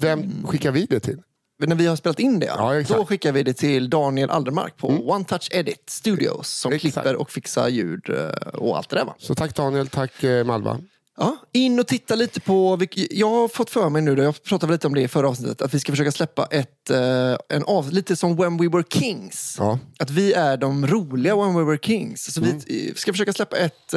Vem 0.00 0.46
skickar 0.46 0.72
vi 0.72 0.86
det 0.90 1.00
till? 1.00 1.22
När 1.66 1.76
vi 1.76 1.86
har 1.86 1.96
spelat 1.96 2.20
in 2.20 2.38
det, 2.38 2.46
Ja, 2.46 2.82
då 2.88 3.06
skickar 3.06 3.32
vi 3.32 3.42
det 3.42 3.54
till 3.54 3.90
Daniel 3.90 4.30
Aldermark 4.30 4.76
på 4.76 4.88
One 4.88 5.24
Touch 5.24 5.48
Edit 5.52 5.90
Studios 5.90 6.48
som 6.48 6.72
Exakt. 6.72 6.94
klipper 6.94 7.16
och 7.16 7.30
fixar 7.30 7.68
ljud 7.68 8.10
eh, 8.10 8.48
och 8.54 8.76
allt 8.76 8.88
det 8.88 8.96
där. 8.96 9.04
Va? 9.04 9.14
Så 9.18 9.34
tack 9.34 9.56
Daniel, 9.56 9.88
tack 9.88 10.22
eh, 10.22 10.44
Malva. 10.44 10.78
Ja, 11.16 11.36
in 11.52 11.80
och 11.80 11.86
titta 11.86 12.14
lite 12.14 12.40
på, 12.40 12.78
jag 13.10 13.30
har 13.30 13.48
fått 13.48 13.70
för 13.70 13.88
mig 13.88 14.02
nu, 14.02 14.22
jag 14.22 14.42
pratade 14.42 14.72
lite 14.72 14.86
om 14.86 14.94
det 14.94 15.00
i 15.00 15.08
förra 15.08 15.28
avsnittet, 15.28 15.62
att 15.62 15.74
vi 15.74 15.80
ska 15.80 15.92
försöka 15.92 16.12
släppa 16.12 16.46
ett, 16.50 16.90
eh, 16.90 17.36
en 17.48 17.64
av, 17.66 17.92
lite 17.92 18.16
som 18.16 18.36
When 18.36 18.56
We 18.56 18.68
Were 18.68 18.84
Kings. 18.88 19.56
Ja. 19.58 19.78
Att 19.98 20.10
vi 20.10 20.32
är 20.32 20.56
de 20.56 20.86
roliga 20.86 21.36
When 21.36 21.54
We 21.54 21.64
Were 21.64 21.78
Kings. 21.82 22.34
Så 22.34 22.40
vi 22.40 22.88
eh, 22.88 22.94
ska 22.94 23.12
försöka 23.12 23.32
släppa 23.32 23.56
ett, 23.56 23.94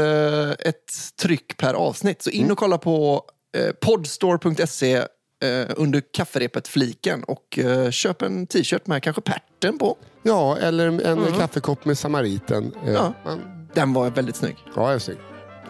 ett 0.59 1.17
tryck 1.21 1.57
per 1.57 1.73
avsnitt. 1.73 2.21
Så 2.21 2.29
in 2.29 2.51
och 2.51 2.57
kolla 2.57 2.77
på 2.77 3.23
podstore.se 3.81 5.05
eh, 5.43 5.73
under 5.77 6.01
kafferepet-fliken 6.13 7.23
och 7.23 7.59
eh, 7.59 7.89
köp 7.91 8.21
en 8.21 8.47
t-shirt 8.47 8.87
med 8.87 9.03
kanske 9.03 9.21
pärten 9.21 9.77
på. 9.77 9.97
Ja, 10.23 10.57
eller 10.57 10.87
en 11.07 11.33
kaffekopp 11.39 11.85
med 11.85 11.97
samariten. 11.97 12.71
Eh, 12.85 12.93
Ja. 12.93 13.13
man- 13.25 13.67
Den 13.73 13.93
var 13.93 14.09
väldigt 14.09 14.35
snygg. 14.35 14.55
ja, 14.75 14.91
jag 14.91 15.01
ser. 15.01 15.15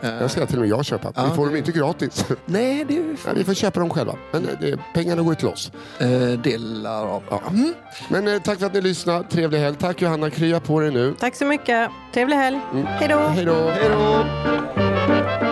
Eh, 0.02 0.10
Jag 0.22 0.32
ska 0.32 0.46
till 0.46 0.56
och 0.56 0.62
med 0.62 0.70
jag 0.70 0.86
köpa. 0.86 1.12
Ja. 1.16 1.26
Vi 1.30 1.36
får 1.36 1.46
dem 1.46 1.56
inte 1.56 1.72
gratis. 1.72 2.26
nej, 2.46 2.86
det 2.88 2.94
är 2.94 2.98
ju 2.98 3.16
Ja, 3.26 3.32
vi 3.36 3.44
får 3.44 3.54
köpa 3.54 3.80
dem 3.80 3.90
själva. 3.90 4.16
Men 4.32 4.44
eh, 4.50 4.56
det, 4.62 4.80
pengarna 4.94 5.22
går 5.22 5.34
till 5.34 5.48
oss. 5.48 5.72
eh, 6.00 6.10
delar 6.30 7.06
av. 7.08 7.24
Ja. 7.30 7.42
Mm. 7.50 7.74
Men 8.10 8.28
eh, 8.28 8.42
tack 8.42 8.60
för 8.60 8.66
att 8.66 8.74
ni 8.74 8.82
lyssnade. 8.82 9.28
Trevlig 9.30 9.60
helg. 9.60 9.78
Tack 9.80 10.02
Johanna. 10.02 10.30
Krya 10.30 10.60
på 10.60 10.80
dig 10.80 10.92
nu. 10.92 11.14
Tack 11.20 11.36
så 11.36 11.46
mycket. 11.46 11.90
Trevlig 12.14 12.36
helg. 12.36 12.60
Hej 12.86 13.08
då. 13.10 13.18
Hej 13.20 13.46
då. 13.46 13.54
Hej 13.70 13.90
då! 13.90 15.45